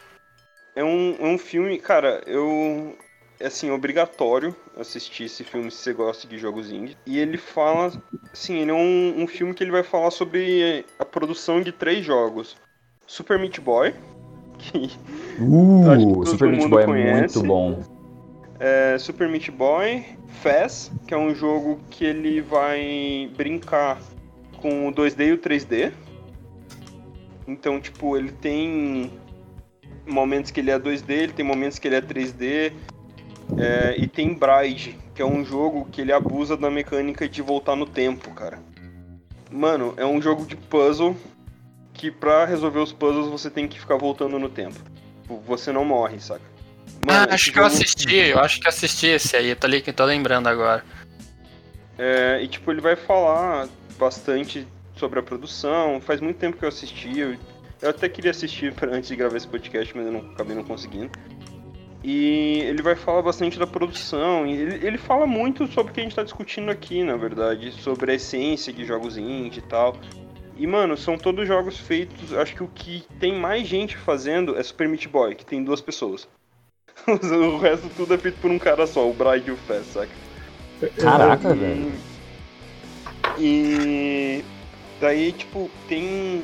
É 0.75 0.83
um, 0.83 1.15
é 1.17 1.25
um 1.25 1.37
filme, 1.37 1.79
cara, 1.79 2.21
eu. 2.27 2.97
É 3.39 3.47
assim, 3.47 3.69
obrigatório 3.69 4.55
assistir 4.77 5.25
esse 5.25 5.43
filme 5.43 5.69
se 5.69 5.77
você 5.77 5.93
gosta 5.93 6.25
de 6.27 6.37
jogos 6.37 6.71
indie. 6.71 6.97
E 7.05 7.17
ele 7.17 7.37
fala. 7.37 7.91
Assim, 8.31 8.59
ele 8.59 8.71
é 8.71 8.73
um, 8.73 9.23
um 9.23 9.27
filme 9.27 9.53
que 9.53 9.63
ele 9.63 9.71
vai 9.71 9.83
falar 9.83 10.11
sobre 10.11 10.85
a 10.99 11.05
produção 11.05 11.61
de 11.61 11.71
três 11.71 12.05
jogos: 12.05 12.57
Super 13.07 13.39
Meat 13.39 13.61
Boy, 13.61 13.93
que 14.59 14.91
Uh, 15.39 15.89
Acho 15.89 16.07
que 16.07 16.13
todo 16.13 16.25
Super 16.27 16.49
Meat 16.49 16.69
Boy 16.69 16.83
é 16.83 16.85
conhece. 16.85 17.37
muito 17.37 17.47
bom. 17.47 17.94
É 18.59 18.97
Super 18.97 19.27
Meat 19.27 19.51
Boy, 19.51 20.05
Fez, 20.41 20.91
que 21.07 21.13
é 21.13 21.17
um 21.17 21.33
jogo 21.33 21.79
que 21.89 22.05
ele 22.05 22.41
vai 22.41 23.29
brincar 23.35 23.99
com 24.61 24.87
o 24.87 24.91
2D 24.93 25.27
e 25.27 25.31
o 25.33 25.37
3D. 25.37 25.91
Então, 27.47 27.79
tipo, 27.79 28.17
ele 28.17 28.31
tem 28.31 29.11
momentos 30.07 30.51
que 30.51 30.59
ele 30.59 30.71
é 30.71 30.79
2D, 30.79 31.09
ele 31.09 31.33
tem 31.33 31.45
momentos 31.45 31.79
que 31.79 31.87
ele 31.87 31.95
é 31.95 32.01
3D. 32.01 32.73
é, 33.57 33.95
e 33.97 34.07
tem 34.07 34.33
Bride, 34.33 34.97
que 35.13 35.21
é 35.21 35.25
um 35.25 35.45
jogo 35.45 35.85
que 35.91 36.01
ele 36.01 36.11
abusa 36.11 36.57
da 36.57 36.71
mecânica 36.71 37.29
de 37.29 37.41
voltar 37.41 37.75
no 37.75 37.85
tempo, 37.85 38.31
cara. 38.31 38.59
Mano, 39.51 39.93
é 39.97 40.05
um 40.05 40.19
jogo 40.21 40.45
de 40.45 40.55
puzzle 40.55 41.15
que 41.93 42.11
pra 42.11 42.45
resolver 42.45 42.79
os 42.79 42.91
puzzles 42.91 43.27
você 43.27 43.49
tem 43.49 43.67
que 43.67 43.79
ficar 43.79 43.97
voltando 43.97 44.39
no 44.39 44.49
tempo. 44.49 44.75
Tipo, 45.21 45.37
Você 45.41 45.71
não 45.71 45.85
morre, 45.85 46.19
saca? 46.19 46.54
Mano, 47.05 47.27
ah, 47.29 47.35
acho 47.35 47.51
que 47.51 47.59
eu 47.59 47.65
assisti, 47.65 48.15
eu 48.15 48.39
acho 48.39 48.59
que 48.59 48.67
assisti 48.67 49.05
esse 49.05 49.35
aí, 49.35 49.53
tá 49.53 49.67
ali 49.67 49.79
que 49.79 49.93
tô 49.93 50.03
lembrando 50.03 50.47
agora. 50.47 50.83
É, 51.99 52.41
e 52.41 52.47
tipo, 52.47 52.71
ele 52.71 52.81
vai 52.81 52.95
falar 52.95 53.69
bastante 53.95 54.67
sobre 54.95 55.19
a 55.19 55.23
produção. 55.23 56.01
Faz 56.01 56.19
muito 56.19 56.37
tempo 56.37 56.57
que 56.57 56.65
eu 56.65 56.69
assisti. 56.69 57.19
Eu, 57.19 57.37
eu 57.79 57.89
até 57.91 58.09
queria 58.09 58.31
assistir 58.31 58.73
antes 58.91 59.07
de 59.07 59.15
gravar 59.15 59.37
esse 59.37 59.47
podcast, 59.47 59.95
mas 59.95 60.07
eu 60.07 60.11
não, 60.11 60.31
acabei 60.31 60.55
não 60.55 60.63
conseguindo. 60.63 61.11
E 62.03 62.61
ele 62.61 62.81
vai 62.81 62.95
falar 62.95 63.21
bastante 63.21 63.59
da 63.59 63.67
produção. 63.67 64.47
Ele, 64.47 64.85
ele 64.85 64.97
fala 64.97 65.27
muito 65.27 65.67
sobre 65.67 65.91
o 65.91 65.93
que 65.93 65.99
a 66.01 66.03
gente 66.03 66.15
tá 66.15 66.23
discutindo 66.23 66.71
aqui, 66.71 67.03
na 67.03 67.17
verdade. 67.17 67.71
Sobre 67.71 68.13
a 68.13 68.15
essência 68.15 68.73
de 68.73 68.83
jogos 68.83 69.15
indie 69.15 69.59
e 69.59 69.63
tal. 69.63 69.95
E, 70.57 70.65
mano, 70.65 70.97
são 70.97 71.19
todos 71.19 71.47
jogos 71.47 71.77
feitos. 71.77 72.33
Acho 72.33 72.55
que 72.55 72.63
o 72.63 72.67
que 72.67 73.05
tem 73.19 73.37
mais 73.37 73.67
gente 73.67 73.95
fazendo 73.95 74.57
é 74.57 74.63
Super 74.63 74.87
Meat 74.87 75.07
Boy, 75.07 75.35
que 75.35 75.45
tem 75.45 75.63
duas 75.63 75.81
pessoas. 75.81 76.27
o 77.07 77.57
resto 77.57 77.89
tudo 77.95 78.13
é 78.13 78.17
feito 78.17 78.39
por 78.39 78.49
um 78.51 78.57
cara 78.59 78.87
só, 78.87 79.07
o 79.07 79.13
Bride 79.13 79.49
e 79.49 79.51
o 79.53 79.57
Fest, 79.57 79.91
saca? 79.93 80.09
Caraca, 81.01 81.51
E- 81.51 81.55
velho. 81.55 81.93
E 83.37 84.43
daí, 84.99 85.31
tipo, 85.31 85.69
tem. 85.87 86.41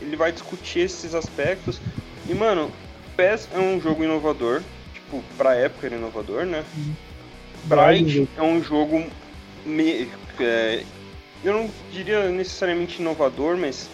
Ele 0.00 0.16
vai 0.16 0.32
discutir 0.32 0.80
esses 0.80 1.14
aspectos. 1.14 1.80
E, 2.28 2.34
mano, 2.34 2.70
PES 3.16 3.48
é 3.52 3.58
um 3.58 3.80
jogo 3.80 4.02
inovador, 4.02 4.62
tipo, 4.92 5.22
pra 5.36 5.54
época 5.54 5.86
era 5.86 5.96
inovador, 5.96 6.44
né? 6.44 6.64
Bright. 7.64 8.04
Bright 8.04 8.28
é 8.36 8.42
um 8.42 8.62
jogo. 8.62 9.04
Me, 9.64 10.08
é, 10.40 10.82
eu 11.44 11.52
não 11.52 11.70
diria 11.92 12.28
necessariamente 12.30 13.00
inovador, 13.00 13.56
mas. 13.56 13.88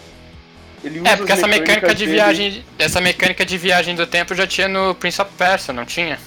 Ele 0.83 0.99
usa 0.99 1.09
É, 1.09 1.15
porque 1.17 1.31
essa 1.31 1.47
mecânica 1.47 1.93
de 1.93 2.05
dele- 2.05 2.11
viagem. 2.17 2.65
Essa 2.77 3.01
mecânica 3.01 3.45
de 3.45 3.57
viagem 3.57 3.95
do 3.95 4.07
tempo 4.07 4.33
já 4.35 4.47
tinha 4.47 4.67
no 4.67 4.95
Prince 4.95 5.21
of 5.21 5.31
Persia, 5.37 5.73
não 5.73 5.85
tinha? 5.85 6.17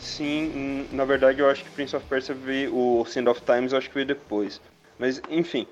Sim, 0.00 0.52
hum, 0.54 0.84
na 0.92 1.04
verdade 1.04 1.40
eu 1.40 1.50
acho 1.50 1.62
que 1.64 1.70
Prince 1.70 1.94
of 1.96 2.04
Persia 2.06 2.34
veio. 2.34 2.74
O 2.74 3.04
Sand 3.04 3.28
of 3.28 3.40
Times 3.42 3.72
eu 3.72 3.78
acho 3.78 3.88
que 3.88 3.94
veio 3.94 4.06
depois. 4.06 4.60
Mas, 4.98 5.20
enfim. 5.30 5.66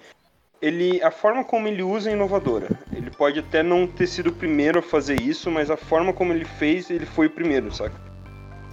Ele, 0.63 1.03
a 1.03 1.11
forma 1.11 1.45
como 1.45 1.69
ele 1.69 1.83
usa 1.83 2.11
é 2.11 2.15
inovadora. 2.15 2.69
Ele 2.93 3.11
pode 3.11 3.39
até 3.41 3.63
não 3.63 3.87
ter 3.87 4.07
sido 4.07 4.29
o 4.29 4.33
primeiro 4.33 4.79
a 4.79 4.83
fazer 4.83 5.21
isso, 5.21 5.51
mas 5.51 5.71
a 5.71 5.77
forma 5.77 6.13
como 6.13 6.33
ele 6.33 6.47
fez, 6.47 6.89
ele 6.91 7.05
foi 7.05 7.27
o 7.27 7.31
primeiro, 7.31 7.73
saca? 7.75 7.95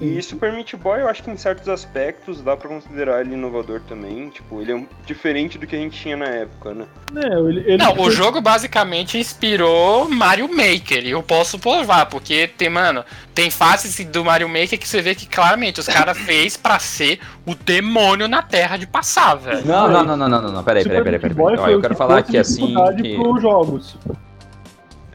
E 0.02 0.22
Super 0.22 0.52
Meat 0.52 0.76
Boy, 0.76 1.00
eu 1.02 1.08
acho 1.08 1.24
que 1.24 1.30
em 1.32 1.38
certos 1.38 1.70
aspectos 1.70 2.42
dá 2.42 2.58
pra 2.58 2.68
considerar 2.68 3.22
ele 3.22 3.36
inovador 3.36 3.80
também. 3.88 4.28
Tipo, 4.30 4.60
ele 4.62 4.72
é 4.72 4.76
um- 4.76 4.88
diferente 5.06 5.58
do 5.58 5.66
que 5.66 5.76
a 5.76 5.80
gente 5.80 5.98
tinha 5.98 6.18
na 6.18 6.26
época, 6.26 6.74
né? 6.74 6.86
É, 7.16 7.28
ele, 7.40 7.60
ele 7.62 7.78
Não, 7.78 7.94
o 7.98 8.12
jogo 8.12 8.42
basicamente 8.42 9.18
inspirou 9.18 10.10
Mario 10.10 10.50
Maker, 10.50 11.06
e 11.06 11.12
eu 11.12 11.24
posso 11.24 11.58
provar, 11.58 12.08
porque 12.08 12.48
tem, 12.48 12.70
mano, 12.70 13.06
tem 13.34 13.50
fases 13.50 14.04
do 14.06 14.26
Mario 14.26 14.50
Maker 14.50 14.78
que 14.78 14.88
você 14.88 15.02
vê 15.02 15.16
que 15.16 15.26
claramente 15.28 15.80
os 15.80 15.88
caras 15.88 16.18
fez 16.26 16.58
pra 16.58 16.80
ser 16.80 17.20
o 17.46 17.56
demônio 17.56 18.28
na 18.28 18.42
terra 18.42 18.76
de 18.78 18.88
passar, 18.88 19.36
velho. 19.36 19.66
Não, 19.66 19.88
não, 19.88 20.04
não, 20.04 20.18
não, 20.18 20.28
não, 20.28 20.42
não, 20.42 20.52
não, 20.52 20.64
peraí, 20.64 20.84
peraí, 20.84 21.04
peraí, 21.04 21.20
peraí. 21.20 21.36
Ó, 21.40 21.56
foi 21.64 21.74
eu 21.76 21.80
quero 21.82 21.94
que 21.94 21.98
falar 21.98 22.18
aqui 22.18 22.38
assim 22.38 22.74
que... 23.02 23.16
pros 23.16 23.42
jogos. 23.42 23.96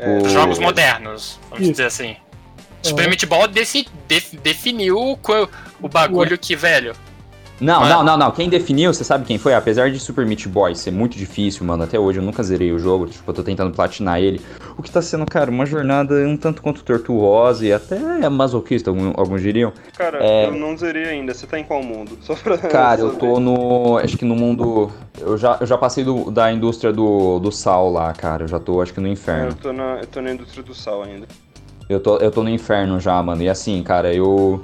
o- 0.01 0.29
Jogos 0.29 0.59
modernos, 0.59 1.39
vamos 1.51 1.63
Isso. 1.63 1.71
dizer 1.73 1.87
assim. 1.87 2.17
Super 2.83 3.09
Meat 3.09 3.27
Boy 3.27 3.49
desse- 3.49 3.87
def- 4.07 4.35
definiu 4.43 4.97
o, 4.99 5.19
o 5.83 5.89
bagulho 5.89 6.39
que, 6.39 6.55
velho. 6.57 6.95
Não, 7.61 7.81
Mano. 7.81 7.93
não, 7.93 8.05
não, 8.05 8.17
não. 8.17 8.31
Quem 8.31 8.49
definiu, 8.49 8.95
você 8.95 9.03
sabe 9.03 9.25
quem 9.25 9.37
foi? 9.37 9.53
Apesar 9.53 9.91
de 9.91 9.99
Super 9.99 10.25
Meat 10.25 10.47
Boy 10.47 10.77
ser 10.77 10.93
muito 10.93 11.19
difícil, 11.19 11.67
mano, 11.67 11.83
até 11.83 11.99
hoje 11.99 12.21
eu 12.21 12.23
nunca 12.23 12.41
zerei 12.41 12.71
o 12.71 12.79
jogo, 12.79 13.07
tipo, 13.09 13.29
eu 13.29 13.35
tô 13.35 13.43
tentando 13.43 13.75
platinar 13.75 14.21
ele. 14.21 14.41
O 14.77 14.83
que 14.83 14.89
tá 14.89 15.03
sendo, 15.03 15.27
cara, 15.27 15.51
uma 15.51 15.67
jornada 15.67 16.15
um 16.15 16.37
tanto 16.37 16.63
quanto 16.63 16.85
tortuosa 16.85 17.67
e 17.67 17.73
até 17.73 17.99
masoquista, 18.29 18.91
algum- 18.91 19.13
alguns 19.17 19.43
diriam. 19.43 19.73
Cara, 19.97 20.25
É. 20.25 20.47
eu 20.47 20.53
não 20.53 20.77
zerei 20.77 21.07
ainda. 21.07 21.35
Você 21.35 21.49
tá 21.49 21.59
em 21.59 21.65
qual 21.65 21.83
mundo? 21.83 22.17
Só 22.23 22.37
pra. 22.37 22.57
Cara, 22.71 23.01
eu 23.01 23.17
tô 23.17 23.41
no. 23.41 23.99
Acho 23.99 24.17
que 24.17 24.25
no 24.25 24.37
mundo. 24.37 24.93
Eu 25.19 25.37
já, 25.37 25.57
eu 25.61 25.67
já 25.67 25.77
passei 25.77 26.05
do- 26.05 26.31
da 26.31 26.53
indústria 26.53 26.93
do, 26.93 27.41
do 27.41 27.51
sal 27.51 27.91
lá, 27.91 28.13
cara. 28.13 28.45
Eu 28.45 28.49
já 28.49 28.61
tô, 28.61 28.81
acho 28.81 28.95
que 28.95 29.01
no 29.01 29.09
É, 29.09 29.11
inferno. 29.11 29.49
Eu 29.49 29.55
tô, 29.55 29.73
na, 29.73 29.97
eu 29.97 30.07
tô 30.07 30.21
na 30.21 30.31
indústria 30.31 30.63
do 30.63 30.73
sal 30.77 31.03
ainda. 31.03 31.27
Eu 31.89 32.01
tô, 32.01 32.19
eu 32.19 32.31
tô 32.31 32.43
no 32.43 32.51
inferno 32.51 33.01
já, 33.01 33.23
mano. 33.23 33.43
E 33.43 33.49
assim, 33.49 33.83
cara, 33.83 34.13
eu. 34.13 34.61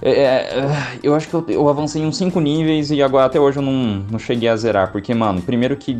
é, 0.00 0.10
é, 0.10 0.98
eu 1.02 1.14
acho 1.14 1.28
que 1.28 1.34
eu, 1.34 1.44
eu 1.48 1.68
avancei 1.68 2.04
uns 2.04 2.16
5 2.16 2.40
níveis 2.40 2.90
e 2.90 3.02
agora 3.02 3.26
até 3.26 3.38
hoje 3.38 3.58
eu 3.58 3.62
não, 3.62 4.04
não 4.10 4.18
cheguei 4.18 4.48
a 4.48 4.56
zerar. 4.56 4.90
Porque, 4.90 5.12
mano, 5.14 5.42
primeiro 5.42 5.76
que. 5.76 5.98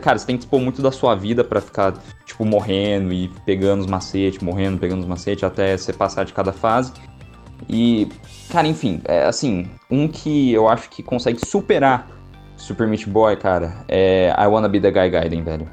Cara, 0.00 0.18
você 0.18 0.26
tem 0.26 0.36
que 0.36 0.42
dispor 0.42 0.60
muito 0.60 0.80
da 0.80 0.90
sua 0.90 1.14
vida 1.14 1.44
pra 1.44 1.60
ficar, 1.60 1.94
tipo, 2.24 2.44
morrendo 2.44 3.12
e 3.12 3.28
pegando 3.44 3.80
os 3.80 3.86
macetes, 3.86 4.42
morrendo, 4.42 4.78
pegando 4.78 5.00
os 5.00 5.06
macetes 5.06 5.44
até 5.44 5.76
você 5.76 5.92
passar 5.92 6.24
de 6.24 6.32
cada 6.32 6.52
fase. 6.52 6.92
E, 7.68 8.08
cara, 8.50 8.66
enfim, 8.66 9.00
é 9.04 9.24
assim, 9.24 9.68
um 9.90 10.08
que 10.08 10.52
eu 10.52 10.68
acho 10.68 10.90
que 10.90 11.02
consegue 11.02 11.46
superar 11.46 12.08
Super 12.56 12.86
Meat 12.86 13.08
Boy, 13.08 13.36
cara, 13.36 13.84
é 13.88 14.34
I 14.38 14.46
Wanna 14.46 14.68
Be 14.68 14.80
the 14.80 14.90
Guy 14.90 15.10
Gaiden, 15.10 15.42
velho. 15.42 15.68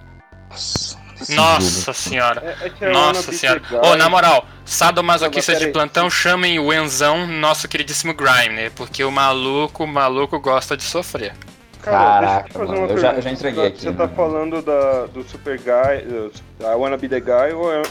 Nossa, 0.50 0.98
Nossa 1.30 1.94
senhora. 1.94 2.58
É, 2.62 2.86
é 2.86 2.92
Nossa 2.92 3.32
senhora. 3.32 3.62
Ô, 3.72 3.92
Guy- 3.92 3.96
na 3.98 4.10
moral, 4.10 4.46
sadomasoquistas 4.66 5.60
de 5.60 5.68
plantão, 5.68 6.10
chamem 6.10 6.60
o 6.60 6.74
Enzão, 6.74 7.26
nosso 7.28 7.68
queridíssimo 7.68 8.14
Grime, 8.14 8.56
né? 8.56 8.72
Porque 8.76 9.04
o 9.04 9.12
maluco, 9.12 9.84
o 9.84 9.88
maluco 9.88 10.40
gosta 10.40 10.76
de 10.78 10.84
sofrer. 10.84 11.34
Cara, 11.82 12.20
deixa 12.20 12.26
eu 12.26 12.30
Caraca, 12.30 12.48
te 12.50 12.54
fazer 12.54 12.66
mano, 12.68 12.78
uma 12.80 12.88
eu 12.88 12.98
já- 12.98 13.02
pergunta. 13.02 13.18
eu 13.18 13.22
já 13.24 13.32
entreguei 13.32 13.64
Você 13.64 13.68
aqui, 13.70 13.82
Você 13.82 13.92
tá 13.94 14.04
mano. 14.06 14.16
falando 14.16 14.62
da, 14.62 15.06
do 15.08 15.24
Super 15.24 15.58
Guy, 15.60 16.08
uh, 16.08 16.32
I 16.62 16.76
Wanna 16.76 16.98
Be 16.98 17.10
the 17.10 17.20
Guy 17.20 17.54
ou 17.56 17.74
é... 17.74 17.82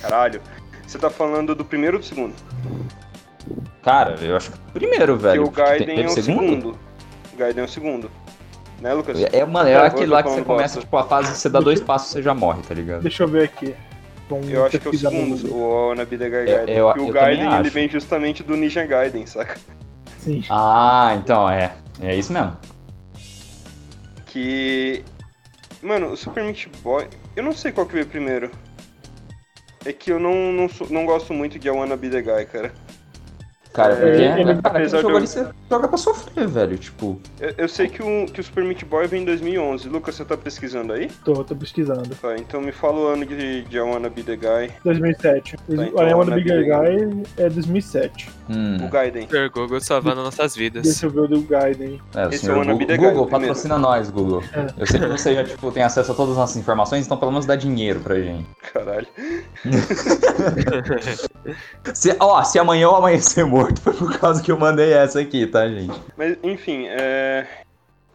Caralho. 0.00 0.40
Você 0.86 0.98
tá 0.98 1.08
falando 1.08 1.54
do 1.54 1.64
primeiro 1.64 1.96
ou 1.98 2.00
do 2.02 2.06
segundo? 2.06 2.34
Cara, 3.82 4.16
eu 4.20 4.36
acho 4.36 4.50
que 4.50 4.58
o 4.58 4.72
primeiro, 4.72 5.12
Porque 5.14 5.28
velho. 5.28 5.44
o 5.44 5.50
Gaiden 5.50 5.86
teve 5.96 6.02
é 6.02 6.06
o 6.06 6.10
segundo. 6.10 6.78
O 7.32 7.36
Gaiden 7.36 7.62
é 7.62 7.66
o 7.66 7.68
segundo. 7.68 8.10
Né, 8.82 8.92
Lucas? 8.94 9.16
É, 9.32 9.44
mano, 9.46 9.68
é 9.68 9.76
aquele 9.76 10.06
lá 10.10 10.24
que 10.24 10.30
você 10.30 10.42
começa, 10.42 10.80
tipo, 10.80 10.96
a 10.96 11.04
fase, 11.04 11.36
você 11.36 11.48
dá 11.48 11.60
dois 11.60 11.80
passos 11.80 12.10
você 12.10 12.20
já 12.20 12.34
morre, 12.34 12.62
tá 12.62 12.74
ligado? 12.74 13.02
Deixa 13.02 13.22
eu 13.22 13.28
ver 13.28 13.44
aqui. 13.44 13.76
Vamos 14.28 14.50
Eu 14.50 14.64
acho 14.66 14.80
que 14.80 14.88
é 14.88 14.90
o 14.90 14.98
segundo, 14.98 15.54
o 15.54 15.94
Be 16.04 16.18
the 16.18 16.28
Guy 16.28 16.38
Eu- 16.38 16.44
Gaiden. 16.46 16.76
eu- 16.76 16.86
Porque 16.86 17.00
o 17.00 17.06
eu 17.08 17.12
Gaiden, 17.12 17.54
ele 17.60 17.70
vem 17.70 17.88
justamente 17.88 18.42
do 18.42 18.56
Ninja 18.56 18.84
Gaiden, 18.84 19.24
saca? 19.24 19.56
Sim. 20.18 20.42
Ah, 20.50 21.14
então, 21.16 21.48
é. 21.48 21.72
É 22.00 22.16
isso 22.16 22.32
mesmo. 22.32 22.56
Que... 24.26 25.04
Mano, 25.80 26.08
o 26.12 26.16
Super 26.16 26.42
Meat 26.42 26.68
Boy... 26.82 27.06
Eu 27.36 27.44
não 27.44 27.52
sei 27.52 27.70
qual 27.70 27.86
que 27.86 27.94
veio 27.94 28.06
primeiro. 28.06 28.50
É 29.84 29.92
que 29.92 30.10
eu 30.10 30.18
não, 30.18 30.34
não, 30.52 30.68
não 30.90 31.06
gosto 31.06 31.32
muito 31.32 31.56
de 31.56 31.68
I 31.68 31.70
Wanna 31.70 31.96
Be 31.96 32.08
the 32.10 32.20
Guy, 32.22 32.46
cara. 32.46 32.72
Cara, 33.72 33.94
É, 33.94 33.96
porque, 33.96 34.28
cara, 34.28 34.40
aquele 34.42 34.60
apesar 34.64 35.00
jogo 35.00 35.16
ali 35.16 35.26
você 35.26 35.46
joga 35.70 35.88
pra 35.88 35.96
sofrer, 35.96 36.46
velho, 36.46 36.76
tipo... 36.78 37.18
Eu, 37.40 37.54
eu 37.58 37.68
sei 37.68 37.88
que 37.88 38.02
o, 38.02 38.26
que 38.26 38.40
o 38.40 38.44
Super 38.44 38.64
Meat 38.64 38.84
Boy 38.84 39.06
vem 39.06 39.22
em 39.22 39.24
2011. 39.24 39.88
Lucas, 39.88 40.14
você 40.14 40.24
tá 40.24 40.36
pesquisando 40.36 40.92
aí? 40.92 41.08
Tô, 41.24 41.42
tô 41.42 41.56
pesquisando. 41.56 42.14
Tá, 42.16 42.36
então 42.36 42.60
me 42.60 42.70
fala 42.72 42.98
o 42.98 43.06
ano 43.06 43.24
de, 43.24 43.62
de 43.62 43.76
I 43.76 43.80
Wanna 43.80 44.10
Be 44.10 44.22
the 44.22 44.36
Guy. 44.36 44.70
2007. 44.84 45.56
então 45.68 45.84
o 45.94 46.02
I 46.02 46.12
Wanna 46.14 46.30
na 46.30 46.36
Be 46.36 46.42
Big 46.44 46.64
Guy 46.64 47.22
é 47.38 47.48
2007. 47.48 48.28
Hum, 48.50 48.84
O 48.84 48.88
Gaiden. 48.90 49.22
Super 49.22 49.48
Google 49.50 49.80
salvando 49.80 50.22
nossas 50.22 50.54
vidas. 50.54 50.82
Deixa 50.82 51.06
eu 51.06 51.10
ver 51.10 51.20
o 51.20 51.28
do 51.28 51.40
Gaiden. 51.42 52.00
é, 52.14 52.26
o 52.26 52.30
esse 52.30 52.48
é 52.50 52.52
o 52.52 52.58
Wanna 52.58 52.74
Be 52.74 52.84
Google, 52.84 52.86
the 52.86 52.96
Guy, 52.96 53.06
Google 53.08 53.22
o 53.22 53.26
primeiro. 53.26 53.46
patrocina 53.54 53.78
nós, 53.78 54.10
Google. 54.10 54.42
É. 54.52 54.66
Eu 54.76 54.86
sei 54.86 55.00
que 55.00 55.06
você 55.06 55.34
já, 55.34 55.44
tipo, 55.44 55.70
tem 55.72 55.82
acesso 55.82 56.12
a 56.12 56.14
todas 56.14 56.32
as 56.32 56.38
nossas 56.38 56.56
informações, 56.56 57.06
então 57.06 57.16
pelo 57.16 57.30
menos 57.30 57.46
dá 57.46 57.56
dinheiro 57.56 58.00
pra 58.00 58.16
gente. 58.20 58.46
Caralho. 58.72 59.06
Se, 61.94 62.14
ó, 62.20 62.42
se 62.44 62.58
amanhã 62.58 62.84
eu 62.84 62.94
amanhecer 62.96 63.44
morto, 63.44 63.61
foi 63.82 63.92
por 63.92 64.18
causa 64.18 64.42
que 64.42 64.50
eu 64.50 64.58
mandei 64.58 64.92
essa 64.92 65.20
aqui, 65.20 65.46
tá, 65.46 65.68
gente? 65.68 66.00
Mas, 66.16 66.36
enfim, 66.42 66.86
é... 66.88 67.46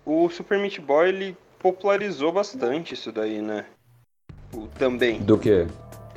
O 0.06 0.30
Super 0.30 0.58
Meat 0.58 0.80
Boy, 0.80 1.10
ele 1.10 1.38
popularizou 1.60 2.32
bastante 2.32 2.94
isso 2.94 3.12
daí, 3.12 3.42
né? 3.42 3.66
O, 4.54 4.68
também. 4.68 5.20
Do 5.20 5.38
quê? 5.38 5.68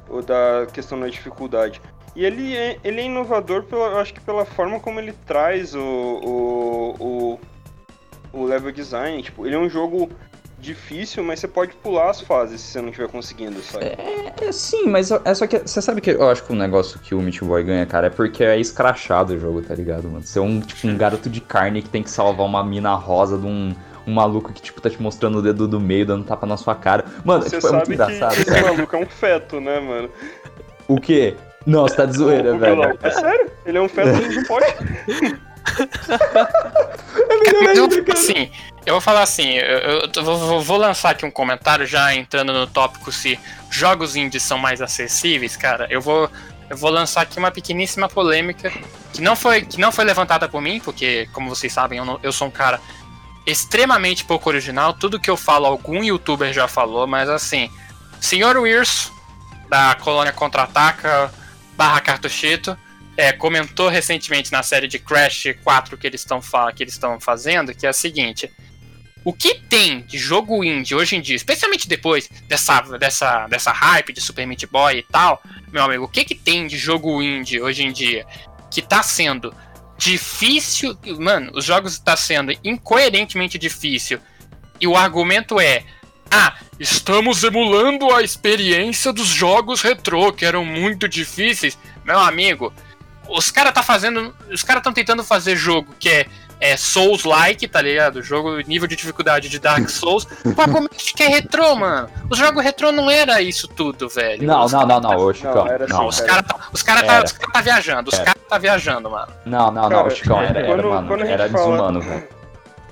O 0.09 0.23
da 0.23 0.67
questão 0.73 0.99
da 1.01 1.09
dificuldade. 1.09 1.81
E 2.15 2.25
ele 2.25 2.57
é, 2.57 2.79
ele 2.83 3.01
é 3.01 3.05
inovador, 3.05 3.65
pela, 3.65 3.89
eu 3.89 3.99
acho 3.99 4.15
que 4.15 4.21
pela 4.21 4.45
forma 4.45 4.81
como 4.81 5.01
ele 5.01 5.13
traz 5.27 5.75
o, 5.75 5.81
o, 5.81 6.97
o, 7.01 7.41
o 8.33 8.45
level 8.45 8.73
design. 8.73 9.23
Tipo, 9.23 9.47
ele 9.47 9.55
é 9.55 9.59
um 9.59 9.69
jogo 9.69 10.11
difícil, 10.61 11.25
mas 11.25 11.41
você 11.41 11.49
pode 11.49 11.73
pular 11.75 12.11
as 12.11 12.21
fases 12.21 12.61
se 12.61 12.73
você 12.73 12.81
não 12.81 12.89
estiver 12.91 13.09
conseguindo, 13.09 13.61
sabe? 13.63 13.87
É, 13.87 14.53
sim, 14.53 14.87
mas 14.87 15.11
é 15.11 15.35
só 15.35 15.47
que. 15.47 15.59
Você 15.59 15.81
sabe 15.81 16.01
que 16.01 16.11
eu 16.11 16.29
acho 16.29 16.45
que 16.45 16.53
o 16.53 16.57
negócio 16.57 16.99
que 17.01 17.15
o 17.15 17.21
Meat 17.21 17.41
Boy 17.43 17.63
ganha, 17.65 17.87
cara, 17.87 18.09
é 18.09 18.11
porque 18.11 18.45
é 18.45 18.59
escrachado 18.59 19.35
o 19.35 19.39
jogo, 19.39 19.63
tá 19.63 19.75
ligado, 19.75 20.05
mano? 20.05 20.23
Você 20.23 20.39
é 20.39 20.43
um, 20.43 20.61
tipo, 20.61 20.87
um 20.87 20.97
garoto 20.97 21.29
de 21.31 21.41
carne 21.41 21.83
que 21.83 21.89
tem 21.89 22.03
que 22.03 22.11
salvar 22.11 22.47
uma 22.47 22.63
mina 22.65 22.95
rosa 22.95 23.37
de 23.39 23.47
um. 23.47 23.75
Um 24.07 24.15
maluco 24.15 24.51
que, 24.51 24.63
tipo, 24.63 24.81
tá 24.81 24.89
te 24.89 25.01
mostrando 25.01 25.39
o 25.39 25.43
dedo 25.43 25.69
do 25.69 25.79
meio, 25.79 26.07
dando 26.07 26.25
tapa 26.25 26.47
na 26.47 26.57
sua 26.57 26.75
cara. 26.75 27.05
Mano, 27.23 27.43
Você 27.43 27.57
tipo, 27.57 27.69
é 27.69 27.73
muito 27.73 27.93
engraçado, 27.93 28.35
que 28.35 28.41
esse 28.41 28.51
cara. 28.51 28.73
maluco 28.73 28.97
é 28.97 28.99
um 28.99 29.07
feto, 29.07 29.61
né, 29.61 29.79
mano? 29.79 30.09
O 30.89 30.99
quê? 30.99 31.37
Não, 31.67 31.83
você 31.83 31.97
tá 31.97 32.07
de 32.07 32.17
zoeira, 32.17 32.55
o 32.55 32.59
velho. 32.59 32.77
vilão. 32.77 32.99
É 33.03 33.11
sério? 33.11 33.51
Ele 33.67 33.77
é 33.77 33.81
um 33.81 33.89
feto 33.89 34.09
no 34.35 34.47
pote. 34.47 34.75
Vou- 37.77 38.13
assim, 38.13 38.51
eu 38.87 38.95
vou 38.95 39.01
falar 39.01 39.23
assim, 39.23 39.55
eu, 39.55 40.09
eu 40.17 40.25
vou, 40.25 40.63
vou- 40.63 40.77
lançar 40.77 41.11
aqui 41.11 41.25
um 41.27 41.31
comentário 41.31 41.87
já 41.87 42.15
entrando 42.15 42.53
no 42.53 42.67
tópico 42.67 43.13
se 43.13 43.39
jogos 43.71 44.17
indies 44.17 44.43
são 44.43 44.59
mais 44.59 44.81
acessíveis, 44.81 45.57
cara. 45.57 45.87
Eu 45.91 46.01
vou, 46.01 46.31
eu 46.69 46.77
vou 46.77 46.91
lançar 46.91 47.23
aqui 47.23 47.39
uma 47.39 47.51
pequeníssima 47.51 48.09
polêmica 48.09 48.73
que 49.13 49.21
não 49.21 49.37
foi, 49.37 49.63
que 49.63 49.79
não 49.81 49.93
foi 49.93 50.05
levantada 50.05 50.49
por 50.49 50.61
mim, 50.61 50.81
porque 50.81 51.29
como 51.33 51.49
vocês 51.49 51.73
sabem, 51.73 51.99
eu, 51.99 52.05
não- 52.05 52.21
eu 52.23 52.33
sou 52.33 52.49
um 52.49 52.51
cara 52.51 52.81
extremamente 53.47 54.25
pouco 54.25 54.49
original. 54.49 54.93
Tudo 54.95 55.21
que 55.21 55.31
eu 55.31 55.37
falo, 55.37 55.67
algum 55.67 56.03
youtuber 56.03 56.53
já 56.53 56.67
falou, 56.69 57.07
mas 57.07 57.29
assim, 57.29 57.71
Senhor 58.21 58.57
Wirso, 58.57 59.13
da 59.69 59.95
Colônia 60.01 60.33
Contra-Ataca, 60.33 61.33
barra 61.77 62.01
Cartuchito, 62.01 62.77
é, 63.17 63.33
comentou 63.33 63.89
recentemente 63.89 64.53
na 64.53 64.63
série 64.63 64.89
de 64.89 64.99
Crash 64.99 65.55
4 65.63 65.99
que 65.99 66.07
eles 66.07 66.21
estão 66.21 66.41
que 66.75 66.83
eles 66.83 66.95
estão 66.95 67.21
fazendo, 67.21 67.75
que 67.75 67.87
é 67.87 67.89
a 67.89 67.93
seguinte: 67.93 68.51
o 69.25 69.33
que 69.33 69.55
tem 69.55 70.01
de 70.03 70.17
jogo 70.19 70.65
indie 70.65 70.95
hoje 70.95 71.17
em 71.17 71.21
dia, 71.21 71.37
especialmente 71.37 71.89
depois 71.89 72.29
dessa, 72.49 72.81
dessa, 72.99 73.47
dessa 73.47 73.73
hype 73.73 74.13
de 74.13 74.21
Super 74.21 74.47
Meat 74.47 74.67
Boy 74.67 74.99
e 74.99 75.03
tal, 75.03 75.43
meu 75.71 75.83
amigo, 75.83 76.05
o 76.05 76.09
que 76.09 76.25
que 76.25 76.35
tem 76.35 76.67
de 76.67 76.79
jogo 76.79 77.23
indie 77.23 77.61
hoje 77.61 77.85
em 77.85 77.93
dia 77.93 78.27
que 78.71 78.81
tá 78.81 79.03
sendo 79.03 79.53
difícil, 79.99 80.97
mano, 81.19 81.51
os 81.55 81.65
jogos 81.65 81.99
tá 81.99 82.17
sendo 82.17 82.53
incoerentemente 82.65 83.59
difícil 83.59 84.19
e 84.81 84.87
o 84.87 84.97
argumento 84.97 85.61
é 85.61 85.85
ah, 86.31 86.57
estamos 86.79 87.43
emulando 87.43 88.15
a 88.15 88.23
experiência 88.23 89.13
dos 89.13 89.27
jogos 89.27 89.83
retrô, 89.83 90.33
que 90.33 90.45
eram 90.45 90.65
muito 90.65 91.09
difíceis. 91.09 91.77
Meu 92.05 92.21
amigo, 92.21 92.73
os 93.37 93.51
caras 93.51 93.73
tá 93.73 93.83
fazendo. 93.83 94.35
Os 94.51 94.63
caras 94.63 94.81
estão 94.81 94.93
tentando 94.93 95.23
fazer 95.25 95.57
jogo 95.57 95.95
que 95.99 96.09
é, 96.09 96.27
é 96.61 96.77
Souls-like, 96.77 97.67
tá 97.69 97.81
ligado? 97.81 98.23
Jogo 98.23 98.57
nível 98.67 98.87
de 98.89 98.97
dificuldade 98.97 99.49
de 99.49 99.59
Dark 99.59 99.89
Souls. 99.91 100.25
Pô, 100.25 100.65
como 100.71 100.87
é 100.87 100.97
que 101.17 101.23
é 101.23 101.29
retrô, 101.29 101.75
mano? 101.77 102.09
Os 102.31 102.39
jogos 102.39 102.63
retrô 102.63 102.93
não 102.93 103.11
era 103.11 103.41
isso 103.41 103.67
tudo, 103.69 104.09
velho. 104.09 104.43
Não, 104.47 104.65
Os 104.65 104.73
não, 104.73 104.87
não, 104.87 105.01
não, 105.01 105.17
ô 105.17 105.33
Chicão. 105.33 105.67
era 105.67 105.87
Não, 105.87 106.07
Os 106.07 106.19
assim, 106.19 106.29
caras 106.29 106.47
tá, 106.47 106.57
os 106.73 106.83
cara 106.83 107.03
tá, 107.03 107.23
os 107.25 107.33
cara 107.33 107.53
tá 107.53 107.61
viajando, 107.61 108.11
os 108.11 108.19
caras 108.19 108.43
tá 108.49 108.59
viajando, 108.59 109.11
mano. 109.11 109.33
não, 109.47 109.71
não, 109.71 109.89
não, 109.89 110.11
Chicão, 110.11 110.41
era, 110.43 110.59
era, 110.61 110.67
quando- 110.69 110.89
mano, 110.89 111.09
quando 111.09 111.25
era 111.25 111.49
fala- 111.49 111.65
desumano, 111.67 112.01
velho. 112.01 112.29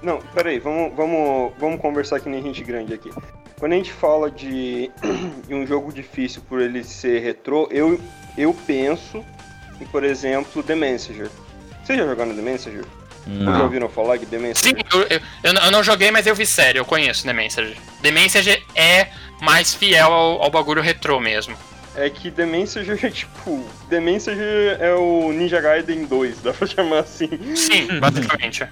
Não, 0.03 0.19
peraí, 0.33 0.59
vamos, 0.61 0.95
vamos, 0.97 1.53
vamos 1.59 1.81
conversar 1.81 2.21
que 2.21 2.29
nem 2.29 2.41
gente 2.43 2.63
grande 2.63 2.95
aqui. 2.95 3.11
Quando 3.59 3.73
a 3.73 3.75
gente 3.77 3.93
fala 3.93 4.31
de, 4.31 4.89
de 5.49 5.53
um 5.55 5.67
jogo 5.67 5.93
difícil 5.93 6.41
por 6.49 6.61
ele 6.61 6.85
ser 6.85 7.19
retrô, 7.21 7.69
eu, 7.73 8.01
eu 8.37 8.55
penso 8.67 9.25
em, 9.81 9.87
por 9.87 10.05
exemplo, 10.05 10.63
The 10.63 10.75
Messenger. 10.75 11.29
Vocês 11.85 11.99
já 11.99 12.07
jogaram 12.07 12.35
The 12.35 12.43
Messenger? 12.43 12.85
Ou 13.27 13.35
já 13.37 13.51
Não. 13.51 13.63
ouviram 13.65 13.89
falar 13.89 14.17
de 14.17 14.27
The 14.27 14.37
Sim, 14.39 14.43
Messenger? 14.43 14.85
eu, 14.93 15.03
eu, 15.11 15.21
eu 15.45 15.53
não- 15.53 15.65
eu 15.67 15.71
não 15.71 15.83
joguei, 15.83 16.11
mas 16.11 16.27
eu 16.27 16.35
vi 16.35 16.47
sério, 16.47 16.81
eu 16.81 16.85
conheço 16.85 17.25
The 17.25 17.33
Messenger. 17.33 17.77
The 18.03 18.11
Messenger 18.11 18.63
é 18.75 19.09
mais 19.41 19.75
fiel 19.75 20.13
ao, 20.13 20.43
ao 20.43 20.51
bagulho 20.51 20.81
retrô 20.83 21.21
mesmo. 21.21 21.57
É 21.97 22.09
que 22.09 22.31
The 22.31 22.47
Messenger 22.47 22.99
é 23.05 23.11
tipo. 23.11 23.69
The 23.91 23.99
Messenger 24.01 24.77
é 24.81 24.95
o 24.95 25.33
Ninja 25.33 25.61
Gaiden 25.61 26.05
2, 26.07 26.41
dá 26.43 26.53
pra 26.53 26.67
chamar 26.67 27.01
assim. 27.01 27.29
Sim, 27.57 27.89
basicamente. 27.99 28.67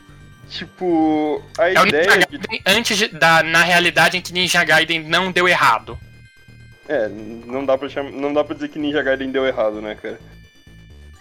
Tipo, 0.49 1.43
a 1.59 1.69
É 1.71 1.81
o 1.81 1.85
Ninja 1.85 1.89
ideia 2.03 2.19
de. 2.19 2.39
Gaiden 2.39 2.63
antes 2.67 2.97
de- 2.97 3.09
da, 3.09 3.43
na 3.43 3.63
realidade 3.63 4.17
em 4.17 4.21
que 4.21 4.33
Ninja 4.33 4.63
Gaiden 4.63 5.03
não 5.03 5.33
deu 5.33 5.49
errado. 5.49 5.99
É, 6.89 7.09
não 7.09 7.65
dá 7.67 7.77
pra 7.77 7.89
chamar. 7.89 8.11
Não 8.13 8.33
dá 8.33 8.45
pra 8.45 8.55
dizer 8.55 8.69
que 8.69 8.79
Ninja 8.79 9.03
Gaiden 9.03 9.33
deu 9.33 9.45
errado, 9.45 9.83
né, 9.83 9.97
cara? 10.01 10.21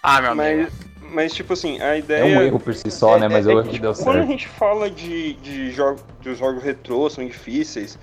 Ah, 0.07 0.21
meu 0.21 0.31
amigo. 0.33 0.69
Mas, 1.01 1.11
mas 1.13 1.33
tipo 1.33 1.53
assim, 1.53 1.81
a 1.81 1.95
É 1.95 1.99
ideia. 1.99 2.37
um 2.37 2.41
erro 2.43 2.59
por 2.59 2.75
si 2.75 2.91
só, 2.91 3.17
né? 3.17 3.27
Mas 3.27 3.47
é 3.47 3.51
eu 3.51 3.57
que, 3.63 3.69
que 3.69 3.73
tipo, 3.75 3.81
deu 3.81 3.93
Quando 4.03 4.19
a 4.19 4.25
gente 4.25 4.47
fala 4.47 4.87
de, 4.89 5.33
de 5.33 5.71
jogos 5.71 6.03
dos 6.21 6.37
jogos 6.37 6.61
retrô, 6.63 7.09
são 7.09 7.25
difíceis. 7.25 7.97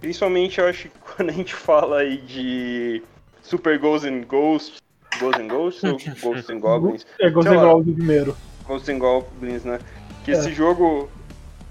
Principalmente 0.00 0.58
eu 0.60 0.66
acho 0.66 0.88
que 0.88 0.98
quando 1.16 1.28
a 1.30 1.32
gente 1.32 1.54
fala 1.54 1.98
aí 1.98 2.16
de 2.16 3.02
Super 3.40 3.78
Ghosts 3.78 4.10
and 4.10 4.22
Ghosts. 4.22 4.78
Ghosts 5.20 5.40
and 5.44 5.48
Ghosts 5.48 5.84
ou 5.84 5.96
Ghosts 6.32 6.50
and 6.50 6.58
Goblins? 6.58 7.06
É 7.20 7.30
Ghost 7.30 7.48
Sei 7.48 7.56
and. 7.56 7.62
Goblins 7.62 7.96
primeiro. 7.96 8.36
Ghosts 8.66 8.88
and 8.88 8.98
Goblins, 8.98 9.64
né? 9.64 9.78
Que 10.24 10.32
É. 10.32 10.34
esse 10.34 10.52
jogo. 10.52 11.08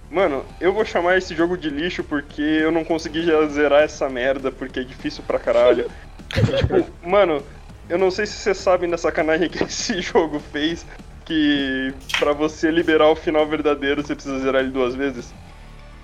Mano, 0.09 0.45
eu 0.61 0.71
vou 0.71 0.85
chamar 0.85 1.17
esse 1.17 1.35
jogo 1.35 1.57
de 1.57 1.69
lixo 1.69 2.03
porque 2.03 2.41
eu 2.41 2.71
não 2.71 2.85
consegui 2.85 3.23
já 3.23 3.45
zerar 3.47 3.81
essa 3.83 4.07
merda, 4.07 4.49
porque 4.51 4.79
é 4.79 4.83
difícil 4.83 5.23
pra 5.27 5.39
caralho. 5.39 5.89
Tipo, 6.57 6.85
mano, 7.07 7.43
eu 7.89 7.97
não 7.97 8.09
sei 8.11 8.25
se 8.25 8.33
vocês 8.33 8.57
sabem 8.57 8.89
da 8.89 8.97
sacanagem 8.97 9.47
que 9.49 9.63
esse 9.63 10.01
jogo 10.01 10.39
fez, 10.51 10.85
que 11.25 11.93
pra 12.19 12.33
você 12.33 12.69
liberar 12.71 13.09
o 13.09 13.15
final 13.15 13.45
verdadeiro 13.45 14.01
você 14.05 14.13
precisa 14.15 14.39
zerar 14.39 14.61
ele 14.61 14.71
duas 14.71 14.95
vezes. 14.95 15.33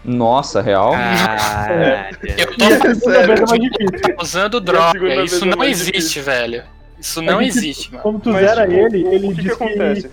Nossa, 0.04 0.62
real? 0.62 0.92
Caralho. 0.92 2.18
Eu 2.24 2.54
E 2.58 2.64
a 2.74 2.96
tô 2.96 3.14
é 3.14 4.16
usando 4.22 4.62
droga. 4.62 5.24
Isso 5.24 5.44
é 5.44 5.48
não 5.48 5.64
existe, 5.64 5.92
difícil. 5.92 6.24
velho. 6.24 6.64
Isso 6.98 7.22
não 7.22 7.40
É 7.40 7.44
que, 7.44 7.50
existe, 7.50 7.92
mano. 7.92 8.04
Quando 8.04 8.20
tu 8.22 8.30
Mas, 8.30 8.46
zera 8.48 8.68
tipo, 8.68 8.80
ele, 8.80 9.08
ele 9.08 9.28
o 9.28 9.36
que, 9.36 9.42
diz 9.42 9.46
que 9.46 9.52
acontece? 9.64 10.10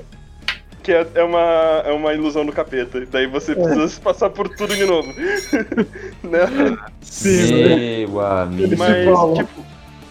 Que 0.82 0.92
é, 0.92 1.06
é 1.16 1.22
uma, 1.22 1.82
é 1.84 1.92
uma 1.92 2.14
ilusão 2.14 2.44
do 2.46 2.52
capeta. 2.52 3.04
Daí 3.10 3.26
você 3.26 3.54
precisa 3.56 4.00
passar 4.00 4.30
por 4.30 4.48
tudo 4.48 4.74
de 4.74 4.84
novo. 4.84 5.12
né? 6.22 6.76
Sim, 7.00 7.64
né? 7.64 8.06
Meu 8.06 8.20
amigo. 8.20 8.62
Ele 8.62 8.76
se 8.76 8.82
Mas, 8.82 9.38
tipo, 9.38 9.66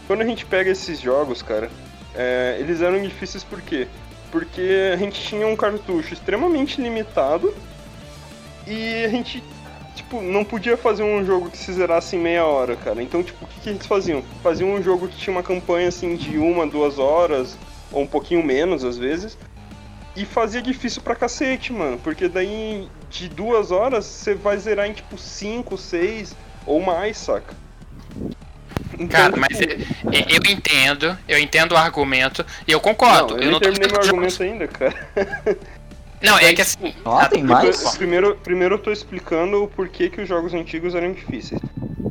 quando 0.08 0.22
a 0.22 0.26
gente 0.26 0.46
pega 0.46 0.70
esses 0.70 1.00
jogos, 1.00 1.42
cara, 1.42 1.70
é, 2.14 2.58
eles 2.60 2.82
eram 2.82 3.02
difíceis 3.02 3.44
por 3.44 3.62
quê? 3.62 3.88
Porque 4.32 4.92
a 4.94 4.98
gente 4.98 5.22
tinha 5.22 5.48
um 5.48 5.56
cartucho 5.56 6.14
extremamente 6.14 6.82
limitado 6.82 7.54
e 8.68 9.06
a 9.06 9.10
gente, 9.10 9.44
tipo, 9.96 10.22
não 10.22 10.44
podia 10.44 10.76
fazer 10.76 11.04
um 11.04 11.24
jogo 11.24 11.50
que 11.50 11.58
se 11.58 11.72
zerasse 11.74 12.16
em 12.16 12.20
meia 12.20 12.46
hora, 12.46 12.76
cara. 12.76 13.02
Então, 13.02 13.24
tipo, 13.24 13.46
o 13.46 13.48
que, 13.48 13.60
que 13.62 13.70
eles 13.70 13.86
faziam? 13.86 14.24
Faziam 14.42 14.70
um 14.74 14.82
jogo 14.82 15.08
que 15.08 15.18
tinha 15.18 15.36
uma 15.36 15.44
campanha, 15.44 15.88
assim, 15.88 16.16
de 16.16 16.38
uma, 16.38 16.66
duas 16.66 16.98
horas, 17.00 17.58
ou 17.92 18.02
um 18.02 18.08
pouquinho 18.08 18.44
menos, 18.44 18.84
às 18.84 18.98
vezes, 18.98 19.38
e 20.16 20.26
fazia 20.26 20.62
difícil 20.62 21.02
pra 21.02 21.16
cacete, 21.16 21.72
mano. 21.72 22.00
Porque 22.04 22.28
daí, 22.28 22.90
de 23.10 23.30
duas 23.30 23.72
horas, 23.72 24.06
você 24.06 24.34
vai 24.34 24.58
zerar 24.58 24.88
em, 24.88 24.94
tipo, 24.94 25.18
cinco, 25.18 25.78
seis 25.78 26.36
ou 26.66 26.82
mais, 26.82 27.18
saca? 27.18 27.54
Então, 28.94 29.08
Cara, 29.08 29.34
mas 29.38 29.60
eu, 29.60 29.68
eu 30.12 30.52
entendo, 30.52 31.18
eu 31.28 31.38
entendo 31.38 31.74
o 31.74 31.78
argumento 31.78 32.46
e 32.68 32.72
eu 32.72 32.80
concordo. 32.80 33.34
Não, 33.36 33.38
eu 33.38 33.44
eu 33.44 33.52
não 33.52 33.60
terminei 33.60 33.88
meu 33.90 34.00
argumento 34.00 34.44
ainda, 34.44 34.68
cara. 34.68 34.96
Não, 36.22 36.38
é 36.40 36.54
que 36.54 36.62
assim. 36.62 36.94
Ah, 37.06 37.28
tem 37.28 37.44
mais? 37.44 37.96
primeiro, 37.98 38.36
primeiro 38.36 38.76
eu 38.76 38.80
tô 38.80 38.92
explicando 38.92 39.64
o 39.64 39.68
porquê 39.68 40.10
que 40.10 40.22
os 40.22 40.28
jogos 40.28 40.54
antigos 40.54 40.96
eram 40.96 41.12
difíceis. 41.12 41.62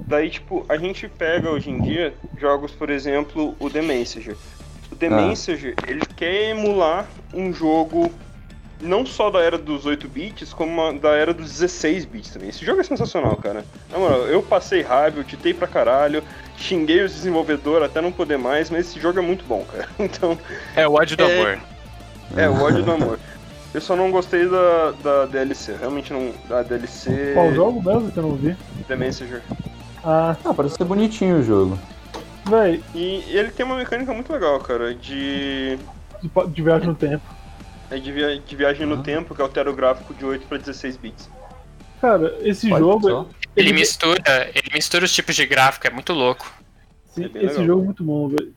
Daí, 0.06 0.30
tipo, 0.30 0.64
a 0.68 0.76
gente 0.76 1.08
pega 1.08 1.48
hoje 1.48 1.70
em 1.70 1.80
dia 1.80 2.14
jogos, 2.38 2.72
por 2.72 2.90
exemplo, 2.90 3.56
o 3.58 3.70
The 3.70 3.82
Messenger. 3.82 4.36
O 4.92 4.96
The 4.96 5.06
Ah. 5.06 5.10
Messenger, 5.10 5.74
ele 5.88 6.02
quer 6.16 6.50
emular 6.50 7.06
um 7.32 7.52
jogo 7.52 8.12
não 8.85 9.05
só 9.07 9.30
da 9.30 9.41
era 9.41 9.57
dos 9.59 9.87
8 9.87 10.07
bits, 10.09 10.53
como 10.53 10.99
da 10.99 11.11
era 11.11 11.32
dos 11.35 11.51
16 11.51 12.05
bits 12.05 12.30
também. 12.32 12.51
Esse 12.51 12.64
jogo 12.64 12.80
é 12.80 12.85
sensacional, 12.85 13.37
cara. 13.37 13.64
Na 13.91 13.99
moral, 13.99 14.20
eu 14.26 14.43
passei 14.43 14.82
raiva, 14.82 15.18
eu 15.18 15.24
titei 15.24 15.53
pra 15.55 15.66
caralho, 15.66 16.22
xinguei 16.57 17.03
os 17.03 17.12
desenvolvedores 17.12 17.87
até 17.87 18.01
não 18.01 18.12
poder 18.12 18.37
mais, 18.39 18.70
mas 18.70 18.87
esse 18.89 19.01
jogo 19.01 19.18
é 19.18 19.22
muito 19.22 19.45
bom, 19.45 19.64
cara. 19.64 19.89
Então, 19.99 20.39
É 20.76 20.87
o 20.87 20.93
ódio 20.93 21.16
do 21.16 21.24
É. 21.24 21.41
amor. 21.41 21.59
é, 22.37 22.49
o 22.49 22.62
ódio 22.62 22.82
do 22.85 22.93
amor. 22.93 23.18
Eu 23.72 23.80
só 23.80 23.97
não 23.97 24.11
gostei 24.12 24.47
da, 24.49 24.93
da 25.03 25.26
DLC, 25.26 25.74
realmente 25.80 26.12
não. 26.12 26.32
Da 26.49 26.62
DLC. 26.62 27.32
Qual 27.35 27.53
jogo 27.53 27.82
mesmo 27.82 28.12
que 28.12 28.18
eu 28.18 28.22
não 28.22 28.37
vi? 28.37 28.55
The 28.87 28.95
Messenger. 28.95 29.43
Ah, 30.05 30.37
Ah, 30.45 30.55
parece 30.55 30.76
ser 30.76 30.85
bonitinho 30.85 31.39
o 31.39 31.43
jogo. 31.43 31.76
véi, 32.45 32.80
E 32.95 33.24
ele 33.30 33.51
tem 33.51 33.66
uma 33.66 33.76
mecânica 33.76 34.12
muito 34.12 34.32
legal, 34.32 34.61
cara, 34.61 34.95
de. 34.95 35.76
de, 36.22 36.30
de 36.53 36.62
viagem 36.62 36.87
no 36.89 36.95
tempo. 36.95 37.24
É 37.91 37.99
de, 37.99 38.11
via- 38.12 38.39
de 38.39 38.57
viagem 38.57 38.87
no 38.87 39.03
tempo, 39.03 39.35
que 39.35 39.43
altera 39.43 39.70
o 39.70 39.74
gráfico 39.74 40.14
de 40.14 40.24
8 40.24 40.47
pra 40.47 40.59
16 40.59 40.97
bits. 40.97 41.30
Cara, 42.01 42.37
esse 42.41 42.70
Olha 42.72 42.78
jogo. 42.80 43.09
só. 43.09 43.26
Ele 43.57 43.72
mistura, 43.72 44.51
ele 44.55 44.70
mistura 44.72 45.05
os 45.05 45.12
tipos 45.12 45.35
de 45.37 45.47
gráfico, 45.47 45.87
é 45.87 45.91
muito 45.91 46.12
louco. 46.12 46.51
Sim, 47.07 47.24
É 47.24 47.26
esse 47.26 47.39
legal. 47.59 47.64
jogo 47.66 47.82
é 47.82 47.85
muito 47.85 48.05
bom, 48.05 48.28
velho. 48.28 48.55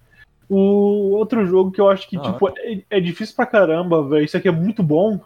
O 0.50 1.12
outro 1.16 1.46
jogo 1.46 1.72
que 1.72 1.80
eu 1.82 1.90
acho 1.90 2.08
que, 2.10 2.18
Ah. 2.18 2.22
tipo, 2.22 2.50
é, 2.58 2.82
é 2.90 3.00
difícil 3.00 3.36
pra 3.36 3.46
caramba, 3.46 4.08
velho. 4.08 4.24
Isso 4.26 4.38
aqui 4.38 4.48
é 4.48 4.52
muito 4.52 4.82
bom. 4.82 5.20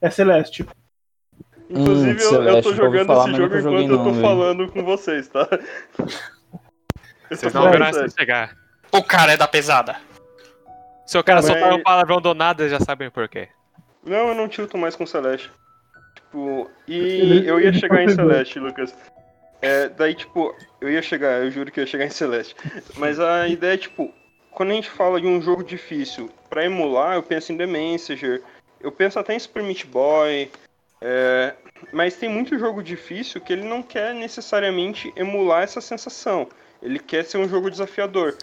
É 0.00 0.08
Celeste. 0.08 0.64
Inclusive, 1.68 2.10
eu, 2.20 2.24
eu 2.24 2.30
Celeste, 2.30 2.62
tô 2.62 2.68
eu 2.70 2.84
ouvi 2.84 2.98
jogando 2.98 3.06
falar, 3.06 3.28
esse 3.28 3.36
jogo 3.36 3.56
enquanto 3.58 3.90
eu 3.90 3.98
tô 3.98 4.04
não, 4.04 4.12
velho. 4.12 4.22
falando 4.22 4.68
com 4.72 4.84
vocês, 4.84 5.28
tá? 5.28 5.46
Vocês 7.30 7.52
tô 7.52 7.60
não 7.60 7.90
isso 7.90 8.14
chegar. 8.18 8.56
O 8.92 9.04
cara 9.04 9.32
é 9.32 9.36
da 9.36 9.46
pesada. 9.46 9.96
Se 11.10 11.18
o 11.18 11.24
cara 11.24 11.38
Mas- 11.40 11.46
soltar 11.46 11.72
um 11.72 11.82
palavrão 11.82 12.20
do 12.20 12.32
nada, 12.34 12.68
já 12.68 12.78
sabem 12.78 13.10
por 13.10 13.28
quê. 13.28 13.48
Não, 14.06 14.28
eu 14.28 14.34
não 14.36 14.46
tilto 14.46 14.78
mais 14.78 14.94
com 14.94 15.04
Celeste. 15.04 15.50
Tipo, 16.14 16.70
e 16.86 17.42
eu 17.44 17.58
ia 17.58 17.72
chegar 17.72 18.04
em. 18.04 18.08
Celeste, 18.10 18.60
Lucas. 18.60 18.94
É, 19.60 19.88
daí, 19.88 20.14
tipo, 20.14 20.54
eu 20.80 20.88
ia 20.88 21.02
chegar, 21.02 21.42
eu 21.42 21.50
juro 21.50 21.72
que 21.72 21.80
eu 21.80 21.82
ia 21.82 21.90
chegar 21.90 22.04
em 22.06 22.10
Celeste. 22.10 22.54
Mas 22.96 23.18
a 23.18 23.48
ideia 23.48 23.74
é, 23.74 23.76
tipo, 23.76 24.14
quando 24.52 24.70
a 24.70 24.74
gente 24.74 24.88
fala 24.88 25.20
de 25.20 25.26
um 25.26 25.42
jogo 25.42 25.64
difícil 25.64 26.30
pra 26.48 26.64
emular, 26.64 27.16
eu 27.16 27.24
penso 27.24 27.52
em 27.52 27.56
The 27.56 27.66
Messenger, 27.66 28.40
eu 28.80 28.92
penso 28.92 29.18
até 29.18 29.34
em 29.34 29.38
Super 29.40 29.64
Meat 29.64 29.86
Boy, 29.86 30.48
é, 31.00 31.54
mas 31.92 32.14
tem 32.14 32.28
muito 32.28 32.56
jogo 32.56 32.84
difícil 32.84 33.40
que 33.40 33.52
ele 33.52 33.64
não 33.64 33.82
quer 33.82 34.14
necessariamente 34.14 35.12
emular 35.16 35.64
essa 35.64 35.80
sensação. 35.80 36.46
Ele 36.80 37.00
quer 37.00 37.24
ser 37.24 37.38
um 37.38 37.48
jogo 37.48 37.68
desafiador, 37.68 38.36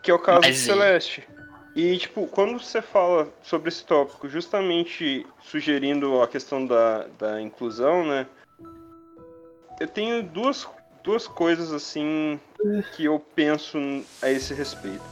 que 0.00 0.12
é 0.12 0.14
o 0.14 0.18
caso 0.20 0.42
Mas 0.42 0.54
de 0.54 0.60
Celeste. 0.60 1.33
E, 1.74 1.98
tipo, 1.98 2.26
quando 2.28 2.60
você 2.60 2.80
fala 2.80 3.28
sobre 3.42 3.68
esse 3.68 3.84
tópico, 3.84 4.28
justamente 4.28 5.26
sugerindo 5.42 6.22
a 6.22 6.28
questão 6.28 6.64
da, 6.64 7.06
da 7.18 7.42
inclusão, 7.42 8.06
né? 8.06 8.26
Eu 9.80 9.88
tenho 9.88 10.22
duas, 10.22 10.68
duas 11.02 11.26
coisas, 11.26 11.72
assim, 11.72 12.38
que 12.94 13.06
eu 13.06 13.18
penso 13.34 13.76
a 14.22 14.30
esse 14.30 14.54
respeito. 14.54 15.02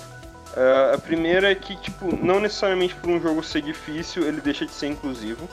Ah, 0.56 0.92
a 0.94 0.98
primeira 0.98 1.50
é 1.50 1.54
que, 1.54 1.74
tipo, 1.76 2.14
não 2.24 2.38
necessariamente 2.38 2.94
por 2.94 3.10
um 3.10 3.20
jogo 3.20 3.42
ser 3.42 3.62
difícil, 3.62 4.26
ele 4.26 4.40
deixa 4.40 4.64
de 4.64 4.72
ser 4.72 4.86
inclusivo. 4.86 5.48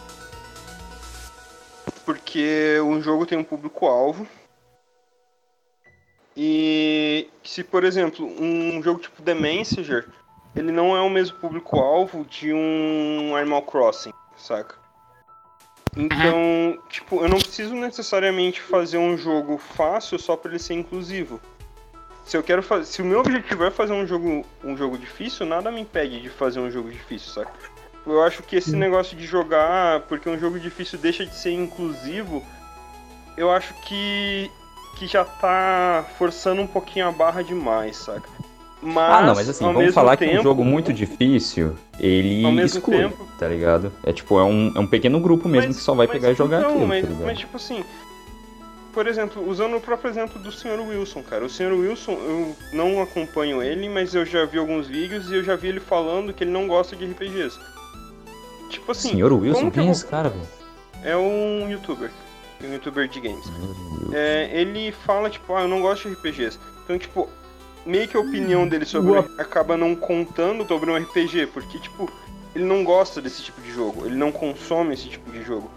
Porque 2.06 2.80
um 2.84 3.02
jogo 3.02 3.26
tem 3.26 3.38
um 3.38 3.44
público-alvo. 3.44 4.28
E 6.38 7.28
se, 7.44 7.64
por 7.64 7.84
exemplo, 7.84 8.26
um 8.26 8.82
jogo 8.84 9.00
tipo 9.00 9.22
The 9.24 9.34
Messenger, 9.34 10.08
ele 10.56 10.72
não 10.72 10.96
é 10.96 11.02
o 11.02 11.10
mesmo 11.10 11.38
público-alvo 11.38 12.26
de 12.26 12.54
um 12.54 13.36
Animal 13.36 13.62
Crossing, 13.64 14.14
saca? 14.36 14.76
Então, 15.96 16.80
tipo, 16.90 17.22
eu 17.22 17.30
não 17.30 17.40
preciso 17.40 17.74
necessariamente 17.74 18.62
fazer 18.62 18.98
um 18.98 19.18
jogo 19.18 19.58
fácil 19.58 20.20
só 20.20 20.36
pra 20.36 20.52
ele 20.52 20.60
ser 20.60 20.76
inclusivo. 20.76 21.40
Se 22.26 22.38
eu 22.38 22.44
quero 22.44 22.62
fazer. 22.62 22.86
Se 22.86 23.02
o 23.02 23.06
meu 23.06 23.20
objetivo 23.20 23.64
é 23.64 23.72
fazer 23.72 23.94
um 23.94 24.06
jogo, 24.06 24.46
um 24.64 24.78
jogo 24.78 24.98
difícil, 24.98 25.46
nada 25.46 25.72
me 25.72 25.82
impede 25.82 26.22
de 26.22 26.30
fazer 26.30 26.60
um 26.60 26.70
jogo 26.70 26.92
difícil, 26.92 27.34
saca? 27.34 27.52
Eu 28.06 28.24
acho 28.24 28.44
que 28.44 28.56
esse 28.56 28.76
negócio 28.76 29.18
de 29.18 29.26
jogar, 29.26 30.02
porque 30.02 30.30
um 30.30 30.38
jogo 30.38 30.60
difícil 30.60 30.98
deixa 30.98 31.26
de 31.26 31.36
ser 31.36 31.52
inclusivo, 31.52 32.46
eu 33.36 33.52
acho 33.52 33.74
que. 33.82 34.50
que 34.98 35.08
já 35.08 35.26
tá 35.26 36.06
forçando 36.18 36.62
um 36.62 36.68
pouquinho 36.68 37.08
a 37.08 37.12
barra 37.12 37.42
demais, 37.42 37.98
saca? 37.98 38.30
Mas, 38.82 39.14
ah, 39.14 39.22
não, 39.26 39.36
mas 39.36 39.50
assim, 39.50 39.66
vamos 39.66 39.94
falar 39.94 40.16
tempo, 40.16 40.32
que 40.32 40.40
um 40.40 40.44
jogo 40.44 40.64
muito 40.64 40.94
difícil, 40.94 41.76
ele 42.00 42.44
exclui, 42.62 42.98
tempo- 42.98 43.28
tá 43.38 43.48
ligado? 43.48 43.92
É 44.04 44.14
tipo, 44.14 44.40
é 44.40 44.44
um, 44.44 44.72
é 44.74 44.80
um 44.80 44.88
pequeno 44.88 45.20
grupo 45.20 45.50
mesmo 45.50 45.68
Mas- 45.68 45.78
que 45.78 45.84
só 45.84 45.94
vai 45.94 46.08
pegar 46.08 46.32
e 46.32 46.36
jogar 46.36 46.60
então, 46.60 46.72
aquilo, 46.72 46.88
mas, 46.88 47.06
tá 47.06 47.14
mas, 47.26 47.38
tipo 47.40 47.58
assim, 47.58 47.84
por 48.94 49.06
exemplo, 49.06 49.46
usando 49.48 49.76
o 49.76 49.82
próprio 49.82 50.10
exemplo 50.10 50.42
do 50.42 50.50
Sr. 50.52 50.80
Wilson, 50.88 51.22
cara. 51.24 51.44
O 51.46 51.50
Sr. 51.50 51.74
Wilson, 51.74 52.14
eu 52.14 52.56
não 52.74 53.02
acompanho 53.02 53.62
ele, 53.62 53.90
mas 53.90 54.16
eu 54.16 54.26
já 54.26 54.46
vi 54.46 54.58
alguns 54.58 54.88
vídeos 54.88 55.30
e 55.30 55.36
eu 55.36 55.44
já 55.44 55.56
vi 55.58 55.68
ele 55.68 55.80
falando 55.82 56.34
que 56.34 56.44
ele 56.46 56.52
não 56.52 56.66
gosta 56.68 56.96
de 56.96 57.06
RPGs. 57.06 57.60
Tipo 58.70 58.92
assim, 58.92 59.10
Senhor 59.10 59.34
Wilson, 59.34 59.70
quem 59.72 59.88
é 59.88 59.92
esse 59.92 60.06
cara, 60.06 60.30
velho? 60.30 60.48
é 61.04 61.16
um 61.18 61.70
youtuber, 61.70 62.12
um 62.64 62.74
youtuber 62.74 63.08
de 63.08 63.20
games. 63.20 63.46
É, 64.14 64.50
ele 64.54 64.92
fala, 65.06 65.30
tipo, 65.30 65.54
ah, 65.54 65.62
eu 65.62 65.68
não 65.68 65.82
gosto 65.82 66.08
de 66.08 66.14
RPGs. 66.16 66.60
Então, 66.84 66.98
tipo, 66.98 67.30
meio 67.86 68.08
que 68.08 68.16
a 68.18 68.20
opinião 68.20 68.68
dele 68.68 68.86
sobre 68.86 69.18
acaba 69.38 69.76
não 69.78 69.96
contando 69.96 70.68
sobre 70.68 70.92
um 70.92 70.96
RPG, 70.98 71.48
porque, 71.48 71.80
tipo, 71.80 72.12
ele 72.56 72.66
não 72.66 72.84
gosta 72.84 73.22
desse 73.22 73.42
tipo 73.44 73.62
de 73.62 73.72
jogo, 73.72 74.06
ele 74.06 74.16
não 74.16 74.32
consome 74.32 74.94
esse 74.94 75.08
tipo 75.10 75.30
de 75.32 75.44
jogo. 75.44 75.70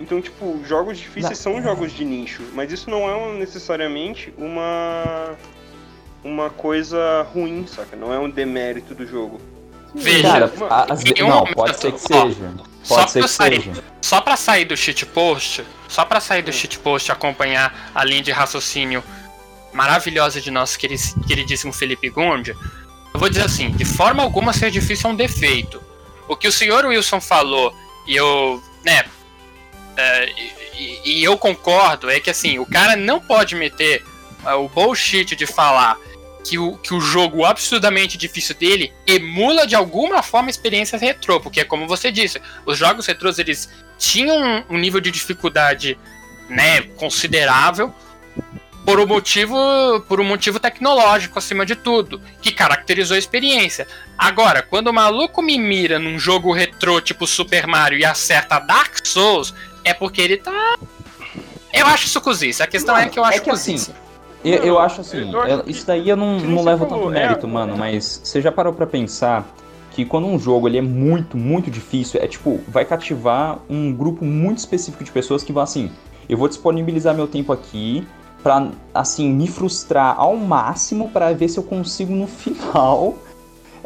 Então, 0.00 0.20
tipo, 0.20 0.60
jogos 0.64 0.96
difíceis 0.98 1.38
são 1.38 1.60
jogos 1.62 1.92
de 1.92 2.04
nicho, 2.04 2.42
mas 2.54 2.70
isso 2.70 2.88
não 2.88 3.08
é 3.10 3.38
necessariamente 3.38 4.32
uma 4.38 5.34
uma 6.22 6.50
coisa 6.50 7.22
ruim, 7.32 7.66
saca? 7.66 7.96
Não 7.96 8.12
é 8.12 8.18
um 8.18 8.28
demérito 8.28 8.94
do 8.94 9.06
jogo. 9.06 9.40
Veja, 9.94 10.48
Cara, 10.68 10.94
Não, 11.20 11.28
momento, 11.40 11.54
pode 11.54 11.76
ser 11.80 11.92
que 11.92 12.00
seja. 12.00 12.52
só 12.82 12.94
Pode 12.96 13.10
ser 13.10 13.18
pra 13.20 13.28
que 13.28 13.34
sair- 13.34 13.62
seja. 13.62 13.84
Só 14.02 14.20
pra 14.20 14.36
sair 14.36 14.64
do 14.64 14.76
shitpost, 14.76 15.64
só 15.88 16.04
pra 16.04 16.20
sair 16.20 16.42
do 16.42 16.52
shitpost 16.52 17.08
e 17.08 17.12
acompanhar 17.12 17.90
a 17.94 18.04
linha 18.04 18.20
de 18.22 18.30
raciocínio 18.32 19.02
maravilhosa 19.72 20.40
de 20.40 20.50
nosso 20.50 20.78
queri- 20.78 20.96
queridíssimo 21.26 21.72
Felipe 21.72 22.08
Gondi, 22.10 22.50
eu 22.50 23.20
vou 23.20 23.28
dizer 23.28 23.44
assim, 23.44 23.70
de 23.70 23.84
forma 23.84 24.22
alguma 24.22 24.52
ser 24.52 24.70
difícil 24.70 25.10
é 25.10 25.12
um 25.12 25.16
defeito. 25.16 25.82
O 26.28 26.36
que 26.36 26.46
o 26.48 26.52
senhor 26.52 26.84
Wilson 26.84 27.20
falou, 27.20 27.74
e 28.06 28.14
eu, 28.16 28.62
né, 28.84 29.04
é, 29.96 30.30
e, 30.76 31.00
e- 31.04 31.24
eu 31.24 31.36
concordo, 31.38 32.10
é 32.10 32.20
que 32.20 32.30
assim, 32.30 32.58
o 32.58 32.66
cara 32.66 32.96
não 32.96 33.20
pode 33.20 33.54
meter 33.54 34.04
é, 34.46 34.52
o 34.54 34.68
bullshit 34.68 35.34
de 35.34 35.46
falar 35.46 35.96
que 36.44 36.58
o, 36.58 36.76
que 36.78 36.94
o 36.94 37.00
jogo 37.00 37.44
absurdamente 37.44 38.16
difícil 38.16 38.54
dele 38.54 38.92
emula 39.06 39.66
de 39.66 39.74
alguma 39.74 40.22
forma 40.22 40.48
experiências 40.50 41.00
retrô, 41.02 41.40
porque 41.40 41.64
como 41.64 41.86
você 41.86 42.10
disse, 42.12 42.40
os 42.64 42.78
jogos 42.78 43.06
retrôs 43.06 43.38
eles 43.38 43.68
tinham 43.98 44.36
um- 44.40 44.64
um 44.76 44.78
nível 44.78 45.00
de 45.00 45.10
dificuldade, 45.10 45.98
né, 46.48 46.82
considerável 46.96 47.92
por 48.88 48.98
um 48.98 49.06
motivo, 49.06 49.54
por 50.08 50.18
um 50.18 50.24
motivo 50.24 50.58
tecnológico 50.58 51.38
acima 51.38 51.66
de 51.66 51.76
tudo, 51.76 52.22
que 52.40 52.50
caracterizou 52.50 53.16
a 53.16 53.18
experiência. 53.18 53.86
Agora, 54.16 54.62
quando 54.62 54.88
o 54.88 54.94
maluco 54.94 55.42
me 55.42 55.58
mira 55.58 55.98
num 55.98 56.18
jogo 56.18 56.50
retrô 56.54 56.98
tipo 56.98 57.26
Super 57.26 57.66
Mario 57.66 57.98
e 57.98 58.04
acerta 58.06 58.58
Dark 58.58 59.06
Souls, 59.06 59.52
é 59.84 59.92
porque 59.92 60.22
ele 60.22 60.38
tá 60.38 60.78
eu 61.70 61.86
acho 61.86 62.06
isso 62.06 62.18
cozice. 62.22 62.62
A 62.62 62.66
questão 62.66 62.96
é 62.96 63.10
que 63.10 63.18
eu 63.18 63.24
acho 63.24 63.36
é 63.36 63.40
que 63.40 63.50
assim, 63.50 63.72
cozice. 63.72 63.92
Eu, 64.42 64.64
eu 64.64 64.78
acho 64.78 65.02
assim, 65.02 65.30
eu 65.30 65.42
acho 65.42 65.52
é- 65.52 65.62
isso 65.66 65.86
daí 65.86 66.08
eu 66.08 66.16
não, 66.16 66.38
não 66.40 66.64
levo 66.64 66.86
tanto 66.86 67.10
é- 67.10 67.12
mérito, 67.12 67.46
mano, 67.46 67.76
mas 67.76 68.22
você 68.24 68.40
já 68.40 68.50
parou 68.50 68.72
pra 68.72 68.86
pensar 68.86 69.46
que 69.90 70.06
quando 70.06 70.26
um 70.26 70.38
jogo 70.38 70.66
ele 70.66 70.78
é 70.78 70.82
muito, 70.82 71.36
muito 71.36 71.70
difícil, 71.70 72.22
é 72.22 72.26
tipo, 72.26 72.58
vai 72.66 72.86
cativar 72.86 73.58
um 73.68 73.92
grupo 73.92 74.24
muito 74.24 74.58
específico 74.58 75.04
de 75.04 75.10
pessoas 75.10 75.42
que 75.42 75.52
vão 75.52 75.62
assim, 75.62 75.90
eu 76.26 76.38
vou 76.38 76.48
disponibilizar 76.48 77.14
meu 77.14 77.26
tempo 77.26 77.52
aqui 77.52 78.06
pra, 78.48 78.66
assim, 78.94 79.28
me 79.30 79.46
frustrar 79.46 80.18
ao 80.18 80.34
máximo 80.34 81.10
pra 81.10 81.34
ver 81.34 81.48
se 81.50 81.58
eu 81.58 81.62
consigo 81.62 82.14
no 82.14 82.24
final 82.26 83.14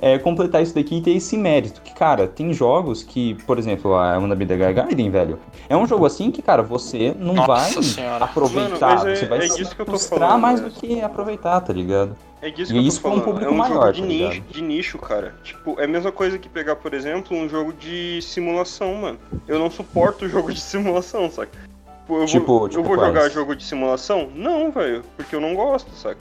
é, 0.01 0.19
completar 0.19 0.63
isso 0.63 0.73
daqui 0.75 0.99
e 0.99 1.03
ter 1.03 1.11
esse 1.13 1.37
mérito. 1.37 1.81
Que, 1.83 1.93
cara, 1.93 2.29
tem 2.29 2.53
jogos 2.53 3.03
que, 3.03 3.35
por 3.45 3.59
exemplo, 3.59 3.95
a 3.95 4.17
Una 4.19 4.37
Vida 4.37 4.57
Gaiden, 4.57 5.11
velho, 5.11 5.39
é 5.69 5.77
um 5.77 5.85
jogo 5.87 6.07
assim 6.07 6.31
que, 6.31 6.41
cara, 6.41 6.63
você 6.63 7.13
não 7.19 7.35
Nossa 7.35 7.49
vai 7.49 7.83
senhora. 7.83 8.25
aproveitar, 8.25 8.99
Mano, 8.99 9.11
é- 9.11 9.17
você 9.17 9.27
vai 9.27 9.39
é 9.39 9.49
se 9.49 9.65
que 9.65 9.85
frustrar 9.85 10.21
falando, 10.29 10.41
mais 10.43 10.61
né? 10.61 10.69
do 10.69 10.75
que 10.75 11.01
aproveitar, 11.01 11.61
tá 11.61 11.73
ligado? 11.73 12.17
É 12.41 12.49
disso 12.51 12.73
E 12.73 12.75
que 12.75 12.79
eu 12.79 12.83
tô 12.83 12.89
isso 12.89 13.01
pra 13.01 13.11
um 13.11 13.15
falando. 13.15 13.25
público 13.25 13.51
é 13.51 13.55
um 13.55 13.57
maior, 13.59 13.93
jogo 13.93 13.93
de, 13.93 14.01
tá 14.01 14.07
nicho, 14.29 14.43
de 14.49 14.63
nicho, 14.63 14.99
cara. 14.99 15.35
Tipo, 15.43 15.81
é 15.81 15.85
a 15.85 15.89
mesma 15.89 16.11
coisa 16.13 16.39
que 16.39 16.49
pegar, 16.49 16.75
por 16.77 16.93
exemplo, 16.95 17.37
um 17.37 17.49
jogo 17.49 17.73
de 17.73 18.21
simulação, 18.23 18.95
mano. 18.97 19.19
Eu 19.49 19.59
não 19.61 19.71
suporto 19.71 20.29
jogo 20.29 20.53
de 20.53 20.59
simulação, 20.63 21.29
saca? 21.31 21.72
Tipo, 22.03 22.19
eu 22.21 22.27
Tipo- 22.27 22.47
vou, 22.59 22.69
tipo 22.69 22.81
eu 22.81 22.85
vou 22.85 22.97
quais? 22.97 23.09
jogar 23.15 23.29
jogo 23.31 23.57
de 23.57 23.65
simulação? 23.65 24.31
Não, 24.35 24.71
velho, 24.71 25.03
porque 25.17 25.35
eu 25.35 25.41
não 25.41 25.55
gosto, 25.55 25.91
saca? 25.95 26.19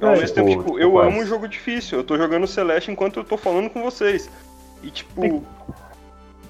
Ao 0.00 0.08
É, 0.08 0.12
mesmo 0.12 0.26
tipo- 0.26 0.34
tempo, 0.34 0.48
tipo, 0.50 0.62
tipo 0.64 0.78
eu 0.78 0.92
quais? 0.92 1.08
amo 1.08 1.22
um 1.22 1.26
jogo 1.26 1.48
difícil. 1.48 1.98
Eu 1.98 2.04
tô 2.04 2.16
jogando 2.16 2.46
Celeste 2.46 2.90
enquanto 2.90 3.18
eu 3.18 3.24
tô 3.24 3.36
falando 3.36 3.68
com 3.70 3.82
vocês. 3.82 4.30
E 4.82 4.90
tipo, 4.90 5.44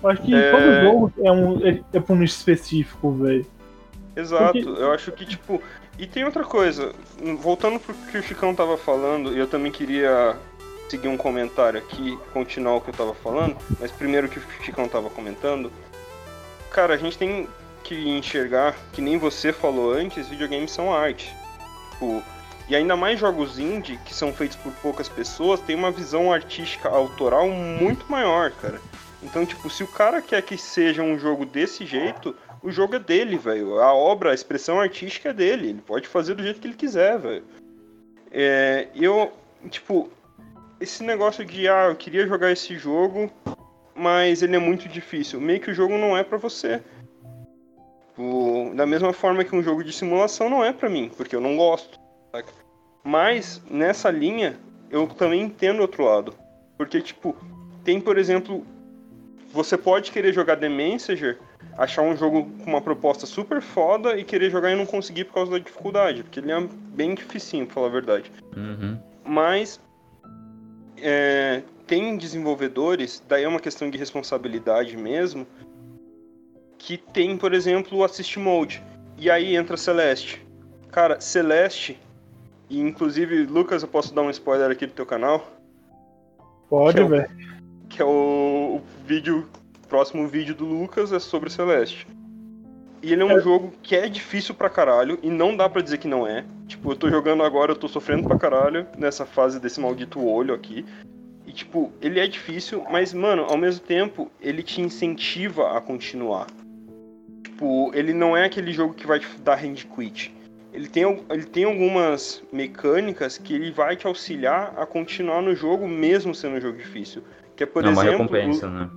Eu 0.02 0.10
acho 0.10 0.22
que 0.22 0.34
É. 0.34 0.50
todo 0.50 0.82
jogo 0.82 1.12
é, 1.22 1.30
um, 1.30 1.64
é, 1.64 1.80
é 1.92 2.00
pra 2.00 2.12
um 2.12 2.18
nicho 2.18 2.34
específico, 2.34 3.12
velho. 3.12 3.46
Exato, 4.16 4.52
Porque- 4.60 4.82
eu 4.82 4.90
acho 4.92 5.12
que, 5.12 5.24
tipo. 5.24 5.62
E 5.96 6.06
tem 6.08 6.24
outra 6.24 6.42
coisa, 6.42 6.92
voltando 7.38 7.78
pro 7.78 7.94
que 7.94 8.18
o 8.18 8.22
Chicão 8.22 8.52
tava 8.52 8.76
falando, 8.76 9.32
e 9.32 9.38
eu 9.38 9.46
também 9.46 9.70
queria 9.70 10.34
seguir 10.88 11.06
um 11.06 11.16
comentário 11.16 11.78
aqui, 11.78 12.18
continuar 12.32 12.74
o 12.74 12.80
que 12.80 12.90
eu 12.90 12.94
tava 12.94 13.14
falando, 13.14 13.56
mas 13.78 13.92
primeiro 13.92 14.28
que 14.28 14.40
o 14.40 14.42
Chicão 14.64 14.88
tava 14.88 15.08
comentando. 15.08 15.70
Cara, 16.70 16.94
a 16.94 16.96
gente 16.96 17.16
tem 17.16 17.46
que 17.82 17.94
enxergar, 18.08 18.76
que 18.92 19.00
nem 19.00 19.18
você 19.18 19.52
falou 19.52 19.92
antes, 19.92 20.28
videogames 20.28 20.70
são 20.70 20.94
arte. 20.94 21.34
Tipo, 21.92 22.22
e 22.68 22.76
ainda 22.76 22.96
mais 22.96 23.18
jogos 23.18 23.58
indie, 23.58 23.98
que 24.04 24.14
são 24.14 24.32
feitos 24.32 24.56
por 24.56 24.72
poucas 24.74 25.08
pessoas, 25.08 25.60
tem 25.60 25.76
uma 25.76 25.90
visão 25.90 26.32
artística 26.32 26.88
autoral 26.88 27.48
muito 27.48 28.10
maior, 28.10 28.50
cara. 28.52 28.80
Então, 29.22 29.46
tipo, 29.46 29.68
se 29.70 29.84
o 29.84 29.86
cara 29.86 30.20
quer 30.20 30.42
que 30.42 30.56
seja 30.56 31.02
um 31.02 31.18
jogo 31.18 31.44
desse 31.44 31.84
jeito, 31.84 32.34
o 32.62 32.70
jogo 32.70 32.96
é 32.96 32.98
dele, 32.98 33.36
velho. 33.36 33.80
A 33.80 33.92
obra, 33.92 34.30
a 34.30 34.34
expressão 34.34 34.80
artística 34.80 35.28
é 35.28 35.32
dele. 35.32 35.68
Ele 35.68 35.82
pode 35.82 36.08
fazer 36.08 36.34
do 36.34 36.42
jeito 36.42 36.60
que 36.60 36.66
ele 36.66 36.74
quiser, 36.74 37.18
velho. 37.18 37.44
É, 38.30 38.88
eu, 38.94 39.32
tipo, 39.70 40.10
esse 40.80 41.02
negócio 41.04 41.44
de, 41.44 41.68
ah, 41.68 41.86
eu 41.90 41.96
queria 41.96 42.26
jogar 42.26 42.50
esse 42.50 42.76
jogo, 42.76 43.30
mas 43.94 44.42
ele 44.42 44.56
é 44.56 44.58
muito 44.58 44.88
difícil. 44.88 45.40
Meio 45.40 45.60
que 45.60 45.70
o 45.70 45.74
jogo 45.74 45.96
não 45.98 46.16
é 46.16 46.24
pra 46.24 46.38
você. 46.38 46.80
O- 48.22 48.72
da 48.74 48.86
mesma 48.86 49.12
forma 49.12 49.42
que 49.42 49.54
um 49.56 49.62
jogo 49.62 49.82
de 49.82 49.92
simulação 49.92 50.48
não 50.48 50.64
é 50.64 50.72
pra 50.72 50.88
mim, 50.88 51.10
porque 51.16 51.34
eu 51.34 51.40
não 51.40 51.56
gosto. 51.56 51.98
saca? 52.30 52.52
Mas, 53.02 53.60
nessa 53.68 54.10
linha, 54.10 54.56
eu 54.90 55.08
também 55.08 55.42
entendo 55.42 55.80
outro 55.80 56.04
lado. 56.04 56.34
Porque, 56.78 57.00
tipo, 57.00 57.36
tem, 57.82 58.00
por 58.00 58.16
exemplo, 58.16 58.64
você 59.52 59.76
pode 59.76 60.12
querer 60.12 60.32
jogar 60.32 60.56
The 60.56 60.68
Messenger, 60.68 61.38
achar 61.76 62.02
um 62.02 62.16
jogo 62.16 62.48
com 62.64 62.70
uma 62.70 62.80
proposta 62.80 63.26
super 63.26 63.60
foda 63.60 64.16
e 64.16 64.24
querer 64.24 64.50
jogar 64.50 64.70
e 64.70 64.76
não 64.76 64.86
conseguir 64.86 65.24
por 65.24 65.34
causa 65.34 65.50
da 65.50 65.58
dificuldade, 65.58 66.22
porque 66.22 66.38
ele 66.38 66.52
é 66.52 66.60
bem 66.94 67.14
dificinho, 67.14 67.66
pra 67.66 67.74
falar 67.74 67.86
a 67.88 67.90
verdade. 67.90 68.30
Uhum. 68.56 68.98
Mas 69.24 69.80
é, 70.98 71.62
tem 71.86 72.16
desenvolvedores, 72.16 73.22
daí 73.28 73.42
é 73.44 73.48
uma 73.48 73.60
questão 73.60 73.90
de 73.90 73.98
responsabilidade 73.98 74.96
mesmo, 74.96 75.46
que 76.84 76.96
tem, 76.96 77.36
por 77.36 77.54
exemplo, 77.54 77.98
o 77.98 78.04
Assist 78.04 78.36
Mode. 78.40 78.82
E 79.16 79.30
aí 79.30 79.54
entra 79.54 79.76
Celeste. 79.76 80.44
Cara, 80.90 81.20
Celeste, 81.20 81.96
e 82.68 82.80
inclusive, 82.80 83.44
Lucas, 83.46 83.82
eu 83.82 83.88
posso 83.88 84.12
dar 84.12 84.22
um 84.22 84.30
spoiler 84.30 84.68
aqui 84.70 84.84
do 84.86 84.92
teu 84.92 85.06
canal, 85.06 85.46
Pode, 86.68 86.94
Que 86.96 87.00
é 87.00 87.04
o- 87.04 87.08
velho. 87.08 87.30
que 87.88 88.02
é 88.02 88.04
o, 88.04 88.08
o 88.08 88.82
vídeo, 89.06 89.46
próximo 89.88 90.26
vídeo 90.26 90.54
do 90.54 90.64
Lucas 90.64 91.12
é 91.12 91.18
sobre 91.20 91.50
Celeste. 91.50 92.06
E 93.02 93.12
ele 93.12 93.22
é 93.22 93.26
um 93.26 93.38
jogo 93.40 93.72
que 93.82 93.94
é 93.94 94.08
difícil 94.08 94.54
pra 94.54 94.70
caralho, 94.70 95.18
e 95.22 95.28
não 95.30 95.56
dá 95.56 95.68
pra 95.68 95.82
dizer 95.82 95.98
que 95.98 96.08
não 96.08 96.26
é. 96.26 96.44
Tipo, 96.66 96.92
eu 96.92 96.96
tô 96.96 97.08
jogando 97.10 97.42
agora, 97.44 97.72
eu 97.72 97.76
tô 97.76 97.86
sofrendo 97.88 98.26
pra 98.26 98.38
caralho 98.38 98.86
nessa 98.98 99.24
fase 99.26 99.60
desse 99.60 99.78
maldito 99.80 100.24
olho 100.24 100.54
aqui. 100.54 100.84
E 101.46 101.52
tipo, 101.52 101.92
ele 102.00 102.18
é 102.18 102.26
difícil, 102.26 102.84
mas 102.90 103.12
mano, 103.12 103.44
ao 103.48 103.56
mesmo 103.58 103.84
tempo, 103.84 104.30
ele 104.40 104.62
te 104.62 104.80
incentiva 104.80 105.76
a 105.76 105.80
continuar. 105.80 106.46
Tipo, 107.52 107.92
ele 107.94 108.14
não 108.14 108.34
é 108.34 108.46
aquele 108.46 108.72
jogo 108.72 108.94
que 108.94 109.06
vai 109.06 109.20
te 109.20 109.28
dar 109.44 109.62
hand 109.62 109.84
quit. 109.94 110.34
Ele 110.72 110.88
tem, 110.88 111.04
ele 111.30 111.44
tem 111.44 111.64
algumas 111.64 112.42
mecânicas 112.50 113.36
que 113.36 113.54
ele 113.54 113.70
vai 113.70 113.94
te 113.94 114.06
auxiliar 114.06 114.72
a 114.76 114.86
continuar 114.86 115.42
no 115.42 115.54
jogo, 115.54 115.86
mesmo 115.86 116.34
sendo 116.34 116.56
um 116.56 116.60
jogo 116.60 116.78
difícil. 116.78 117.22
Que 117.54 117.64
é, 117.64 117.66
por 117.66 117.84
é 117.84 117.90
uma 117.90 118.02
exemplo. 118.02 118.22
recompensa, 118.22 118.68
né? 118.68 118.88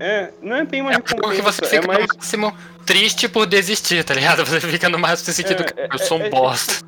É, 0.00 0.32
não 0.40 0.56
é 0.56 0.64
bem 0.64 0.80
uma 0.80 0.90
É 0.90 0.94
jogo 0.94 1.30
que 1.30 1.42
você 1.42 1.60
recompensa, 1.60 1.66
fica 1.66 1.84
é 1.84 1.86
mais. 1.86 2.00
no 2.00 2.16
máximo 2.16 2.56
triste 2.86 3.28
por 3.28 3.46
desistir, 3.46 4.02
tá 4.02 4.14
ligado? 4.14 4.44
Você 4.46 4.58
fica 4.58 4.88
no 4.88 4.98
máximo 4.98 5.32
sentido 5.34 5.62
É, 5.62 5.66
que 5.66 5.80
é, 5.80 5.88
eu 5.92 5.98
sou 5.98 6.18
um 6.18 6.22
é, 6.22 6.26
é, 6.26 6.30
bosta. 6.30 6.84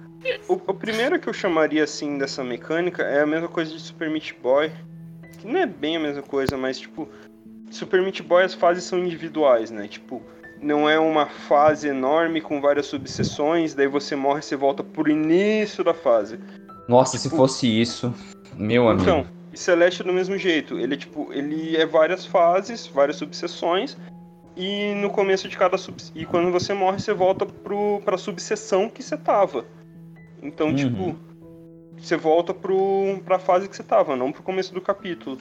O, 0.48 0.54
o 0.54 0.74
primeiro 0.74 1.20
que 1.20 1.28
eu 1.28 1.34
chamaria 1.34 1.84
assim 1.84 2.16
dessa 2.16 2.42
mecânica 2.42 3.02
é 3.02 3.20
a 3.20 3.26
mesma 3.26 3.48
coisa 3.48 3.70
de 3.70 3.78
Super 3.78 4.08
Meat 4.08 4.34
Boy. 4.42 4.72
Que 5.38 5.46
não 5.46 5.60
é 5.60 5.66
bem 5.66 5.98
a 5.98 6.00
mesma 6.00 6.22
coisa, 6.22 6.56
mas 6.56 6.78
tipo, 6.78 7.08
Super 7.70 8.00
Meat 8.00 8.22
Boy 8.22 8.42
as 8.42 8.54
fases 8.54 8.84
são 8.84 8.98
individuais, 8.98 9.70
né? 9.70 9.86
Tipo, 9.86 10.22
não 10.62 10.88
é 10.88 10.98
uma 10.98 11.26
fase 11.26 11.88
enorme 11.88 12.40
com 12.40 12.60
várias 12.60 12.86
subseções, 12.86 13.74
daí 13.74 13.88
você 13.88 14.14
morre 14.14 14.38
e 14.40 14.42
você 14.42 14.56
volta 14.56 14.82
pro 14.84 15.10
início 15.10 15.82
da 15.82 15.92
fase. 15.92 16.38
Nossa, 16.88 17.18
se 17.18 17.28
fosse 17.28 17.66
isso, 17.66 18.14
meu 18.54 18.88
amigo. 18.88 19.02
Então, 19.02 19.26
e 19.52 19.58
Celeste 19.58 20.02
é 20.02 20.04
do 20.04 20.12
mesmo 20.12 20.38
jeito. 20.38 20.78
Ele 20.78 20.94
é 20.94 20.96
tipo, 20.96 21.32
ele 21.32 21.76
é 21.76 21.84
várias 21.84 22.24
fases, 22.24 22.86
várias 22.86 23.16
subseções, 23.16 23.96
e 24.56 24.94
no 24.94 25.10
começo 25.10 25.48
de 25.48 25.56
cada 25.56 25.76
sub... 25.76 25.96
e 26.14 26.24
quando 26.24 26.50
você 26.50 26.72
morre, 26.72 27.00
você 27.00 27.12
volta 27.12 27.44
pro 27.44 28.00
pra 28.04 28.16
subseção 28.16 28.88
que 28.88 29.02
você 29.02 29.16
tava. 29.16 29.64
Então, 30.42 30.68
Uhum. 30.68 30.74
tipo, 30.76 31.16
você 31.98 32.16
volta 32.16 32.52
pro 32.54 33.20
pra 33.24 33.38
fase 33.38 33.68
que 33.68 33.76
você 33.76 33.82
tava, 33.82 34.16
não 34.16 34.30
pro 34.32 34.42
começo 34.42 34.72
do 34.72 34.80
capítulo. 34.80 35.38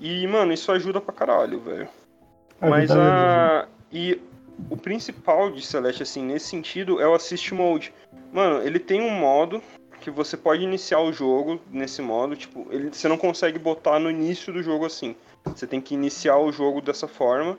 E, 0.00 0.26
mano, 0.26 0.52
isso 0.52 0.70
ajuda 0.72 1.00
pra 1.00 1.14
caralho, 1.14 1.60
velho. 1.60 1.88
É 2.60 2.68
Mas 2.68 2.90
a. 2.90 3.66
E 3.92 4.20
o 4.70 4.76
principal 4.76 5.50
de 5.50 5.64
Celeste, 5.64 6.02
assim, 6.02 6.22
nesse 6.22 6.46
sentido, 6.46 7.00
é 7.00 7.06
o 7.06 7.14
Assist 7.14 7.52
Mode. 7.52 7.92
Mano, 8.32 8.62
ele 8.62 8.78
tem 8.78 9.00
um 9.00 9.10
modo 9.10 9.62
que 10.00 10.10
você 10.10 10.36
pode 10.36 10.62
iniciar 10.62 11.00
o 11.00 11.12
jogo 11.12 11.60
nesse 11.70 12.02
modo, 12.02 12.36
tipo, 12.36 12.66
ele, 12.70 12.92
você 12.92 13.08
não 13.08 13.16
consegue 13.16 13.58
botar 13.58 13.98
no 13.98 14.10
início 14.10 14.52
do 14.52 14.62
jogo 14.62 14.84
assim. 14.84 15.16
Você 15.46 15.66
tem 15.66 15.80
que 15.80 15.94
iniciar 15.94 16.36
o 16.38 16.52
jogo 16.52 16.80
dessa 16.80 17.08
forma, 17.08 17.58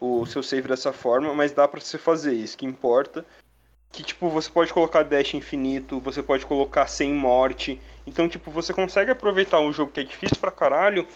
o 0.00 0.24
seu 0.26 0.42
save 0.42 0.68
dessa 0.68 0.92
forma, 0.92 1.34
mas 1.34 1.52
dá 1.52 1.66
pra 1.66 1.80
você 1.80 1.98
fazer 1.98 2.34
isso, 2.34 2.56
que 2.56 2.64
importa. 2.64 3.24
Que, 3.92 4.04
tipo, 4.04 4.28
você 4.28 4.48
pode 4.48 4.72
colocar 4.72 5.02
dash 5.02 5.34
infinito, 5.34 5.98
você 5.98 6.22
pode 6.22 6.46
colocar 6.46 6.86
sem 6.86 7.12
morte. 7.12 7.80
Então, 8.06 8.28
tipo, 8.28 8.50
você 8.50 8.72
consegue 8.72 9.10
aproveitar 9.10 9.58
um 9.58 9.72
jogo 9.72 9.90
que 9.90 10.00
é 10.00 10.04
difícil 10.04 10.36
pra 10.36 10.52
caralho, 10.52 11.06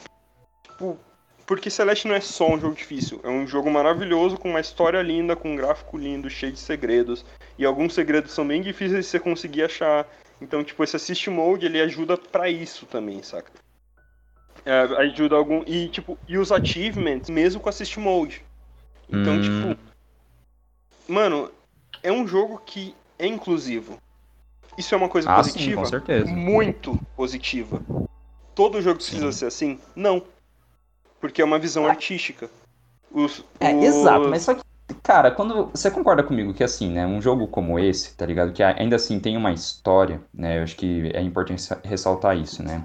tipo, 0.64 0.99
porque 1.47 1.70
Celeste 1.70 2.09
não 2.09 2.14
é 2.14 2.20
só 2.20 2.51
um 2.51 2.59
jogo 2.59 2.74
difícil, 2.74 3.20
é 3.22 3.28
um 3.28 3.47
jogo 3.47 3.70
maravilhoso, 3.70 4.38
com 4.38 4.51
uma 4.51 4.61
história 4.61 5.01
linda, 5.03 5.36
com 5.36 5.53
um 5.53 5.57
gráfico 5.57 5.97
lindo, 5.99 6.30
cheio 6.30 6.53
de 6.53 6.59
segredos. 6.59 7.24
E 7.59 7.64
alguns 7.64 7.95
segredos 7.95 8.32
são 8.32 8.47
bem 8.47 8.62
difíceis 8.62 9.05
de 9.05 9.11
você 9.11 9.20
conseguir 9.20 9.64
achar. 9.64 10.07
Então, 10.40 10.64
tipo, 10.64 10.82
esse 10.82 10.97
Assist 10.97 11.28
Mode, 11.28 11.66
ele 11.66 11.80
ajuda 11.80 12.16
pra 12.16 12.49
isso 12.49 12.86
também, 12.86 13.22
saca? 13.22 13.51
É, 14.64 14.80
ajuda 15.03 15.36
algum... 15.36 15.62
E, 15.66 15.88
tipo, 15.88 16.18
e 16.26 16.38
os 16.38 16.51
achievements, 16.51 17.28
mesmo 17.30 17.61
com 17.61 17.68
Assist 17.68 17.99
Mode. 17.99 18.42
Então, 19.09 19.34
Hum. 19.34 19.42
tipo... 19.74 19.80
Mano, 21.07 21.51
é 22.03 22.11
um 22.11 22.26
jogo 22.26 22.61
que 22.64 22.95
é 23.18 23.26
inclusivo. 23.26 23.99
Isso 24.76 24.95
é 24.95 24.99
uma 24.99 25.09
coisa 25.09 25.30
Ah, 25.30 25.42
sim, 25.42 25.53
positiva? 25.53 25.80
com 25.82 25.86
certeza. 25.86 26.26
Muito 26.26 26.99
positiva. 27.14 27.82
Todo 28.55 28.80
jogo 28.82 28.97
precisa 28.97 29.30
ser 29.32 29.47
assim? 29.47 29.78
Não. 29.95 30.24
Porque 31.24 31.40
é 31.40 31.44
uma 31.44 31.58
visão 31.58 31.86
artística. 31.86 32.50
Os, 33.10 33.42
É, 33.58 33.70
exato, 33.82 34.28
mas 34.28 34.42
só 34.42 34.52
que, 34.52 34.62
cara, 35.02 35.30
quando 35.30 35.70
você 35.72 35.90
concorda 35.90 36.22
comigo 36.22 36.52
que 36.52 36.62
assim, 36.62 36.90
né, 36.90 37.06
um 37.06 37.18
jogo 37.18 37.46
como 37.48 37.78
esse, 37.78 38.14
tá 38.14 38.26
ligado? 38.26 38.52
Que 38.52 38.62
ainda 38.62 38.96
assim 38.96 39.18
tem 39.18 39.34
uma 39.34 39.50
história, 39.50 40.20
né? 40.34 40.58
Eu 40.58 40.64
acho 40.64 40.76
que 40.76 41.10
é 41.14 41.22
importante 41.22 41.66
ressaltar 41.82 42.36
isso, 42.36 42.62
né? 42.62 42.84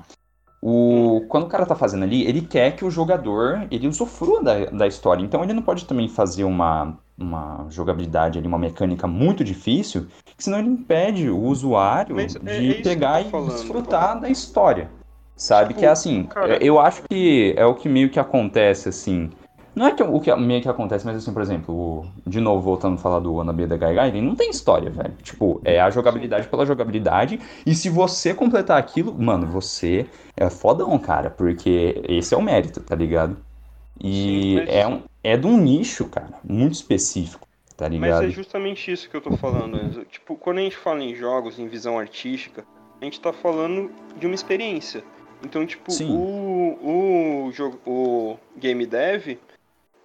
O, 0.62 1.26
quando 1.28 1.48
o 1.48 1.50
cara 1.50 1.66
tá 1.66 1.76
fazendo 1.76 2.04
ali, 2.04 2.26
ele 2.26 2.40
quer 2.40 2.78
que 2.78 2.86
o 2.86 2.90
jogador 2.90 3.68
ele 3.70 3.90
usufrua 3.90 4.42
da, 4.42 4.66
da 4.68 4.88
história. 4.88 5.22
Então 5.22 5.44
ele 5.44 5.52
não 5.52 5.62
pode 5.62 5.84
também 5.84 6.08
fazer 6.08 6.46
uma, 6.46 6.98
uma 7.18 7.68
jogabilidade 7.70 8.40
ali, 8.40 8.48
uma 8.48 8.58
mecânica 8.58 9.06
muito 9.06 9.44
difícil, 9.44 10.08
senão 10.38 10.60
ele 10.60 10.70
impede 10.70 11.30
o 11.30 11.42
usuário 11.44 12.16
Mas 12.16 12.38
é- 12.38 12.40
de 12.40 12.72
é 12.72 12.82
pegar 12.82 13.20
e 13.20 13.30
falando, 13.30 13.52
desfrutar 13.52 14.18
da 14.18 14.30
história. 14.30 14.90
Sabe? 15.40 15.74
Que 15.74 15.86
é 15.86 15.90
assim, 15.90 16.24
cara- 16.26 16.62
eu 16.62 16.78
acho 16.80 17.02
que 17.10 17.54
é 17.56 17.66
o 17.66 17.74
que 17.74 17.88
meio 17.88 18.10
que 18.10 18.20
acontece, 18.20 18.90
assim. 18.90 19.30
Não 19.74 19.88
é 19.88 19.92
que 19.94 20.04
o 20.04 20.20
que 20.20 20.36
meio 20.36 20.62
que 20.62 20.68
acontece, 20.68 21.06
mas 21.06 21.16
assim, 21.16 21.32
por 21.32 21.42
exemplo, 21.42 21.74
o- 21.74 22.06
de 22.28 22.42
novo 22.42 22.62
voltando 22.62 22.96
a 22.96 22.98
falar 22.98 23.20
do 23.20 23.36
Wannabe 23.36 23.66
da 23.66 23.78
Guy 23.78 23.94
Gaiden, 23.96 24.22
não 24.22 24.36
tem 24.36 24.50
história, 24.50 24.90
velho. 24.90 25.14
Tipo, 25.24 25.62
é 25.64 25.80
a 25.80 25.90
jogabilidade 25.90 26.50
pela 26.50 26.66
jogabilidade. 26.66 27.40
E 27.66 27.74
se 27.74 27.90
você 27.90 28.34
completar 28.34 28.78
aquilo, 28.78 29.14
mano, 29.18 29.48
você 29.48 30.06
é 30.36 30.50
fodão, 30.50 31.00
cara, 31.00 31.30
porque 31.30 32.02
esse 32.10 32.34
é 32.34 32.38
o 32.38 32.42
mérito, 32.42 32.82
tá 32.82 32.94
ligado? 32.94 33.38
E 34.02 34.50
Sim, 34.50 34.56
mas- 34.56 34.70
é, 34.76 34.88
um, 34.88 35.02
é 35.24 35.38
de 35.38 35.48
um 35.48 35.58
nicho, 35.58 36.06
cara, 36.10 36.34
muito 36.44 36.74
específico, 36.74 37.48
tá 37.78 37.86
Mas 37.86 37.92
ligado? 38.02 38.26
é 38.26 38.30
justamente 38.30 38.92
isso 38.92 39.10
que 39.10 39.16
eu 39.16 39.22
tô 39.22 39.32
falando. 39.38 40.04
Tipo, 40.06 40.36
quando 40.36 40.58
a 40.58 40.62
gente 40.62 40.76
fala 40.76 41.02
em 41.02 41.16
jogos, 41.16 41.58
em 41.58 41.68
visão 41.68 41.98
artística, 41.98 42.66
a 43.02 43.06
gente 43.06 43.22
tá 43.22 43.32
falando 43.32 43.90
de 44.18 44.26
uma 44.26 44.36
experiência. 44.36 45.02
Então, 45.44 45.66
tipo, 45.66 45.92
Sim. 45.92 46.12
o, 46.12 47.48
o, 47.48 47.52
jogo, 47.52 47.80
o 47.86 48.38
game 48.58 48.86
dev, 48.86 49.38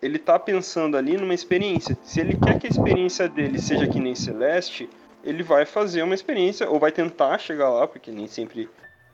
ele 0.01 0.19
tá 0.19 0.39
pensando 0.39 0.97
ali 0.97 1.17
numa 1.17 1.35
experiência. 1.35 1.97
Se 2.03 2.21
ele 2.21 2.37
quer 2.37 2.59
que 2.59 2.67
a 2.67 2.71
experiência 2.71 3.29
dele 3.29 3.61
seja 3.61 3.87
que 3.87 3.99
nem 3.99 4.15
Celeste, 4.15 4.89
ele 5.25 5.43
vai 5.43 5.65
fazer 5.65 6.03
uma 6.03 6.15
experiência, 6.15 6.69
ou 6.69 6.79
vai 6.79 6.93
tentar 6.93 7.39
chegar 7.39 7.69
lá, 7.71 7.87
porque 7.87 8.11
nem 8.11 8.27
sempre 8.27 8.69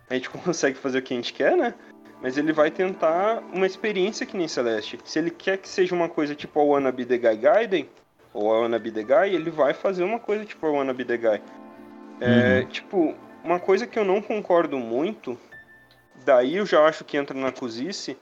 a 0.08 0.14
gente 0.14 0.28
consegue 0.30 0.76
fazer 0.76 0.98
o 0.98 1.02
que 1.02 1.14
a 1.14 1.16
gente 1.16 1.32
quer, 1.32 1.56
né? 1.56 1.74
Mas 2.22 2.36
ele 2.36 2.52
vai 2.52 2.70
tentar 2.70 3.42
uma 3.52 3.66
experiência 3.66 4.26
que 4.26 4.36
nem 4.36 4.46
Celeste. 4.46 4.98
Se 5.04 5.18
ele 5.18 5.30
quer 5.30 5.56
que 5.56 5.68
seja 5.68 5.94
uma 5.94 6.08
coisa 6.08 6.34
tipo 6.34 6.60
a 6.60 6.62
Wannabe 6.62 7.06
The 7.06 7.16
Guy 7.16 7.36
Gaiden, 7.36 7.88
ou 8.34 8.52
a 8.52 8.60
Wannabe 8.60 8.92
The 8.92 9.02
Guy, 9.02 9.34
ele 9.34 9.50
vai 9.50 9.72
fazer 9.72 10.04
uma 10.04 10.18
coisa 10.18 10.44
tipo 10.44 10.66
a 10.66 10.70
Wannabe 10.70 11.04
The 11.04 11.16
Guy. 11.16 11.42
É, 12.20 12.62
Tipo, 12.64 13.14
uma 13.42 13.58
coisa 13.58 13.86
que 13.86 13.98
eu 13.98 14.04
não 14.04 14.20
concordo 14.20 14.78
muito, 14.78 15.38
daí 16.24 16.56
eu 16.56 16.66
já 16.66 16.84
acho 16.86 17.04
que 17.04 17.16
entra 17.16 17.38
na 17.38 17.52
cozice, 17.52 18.16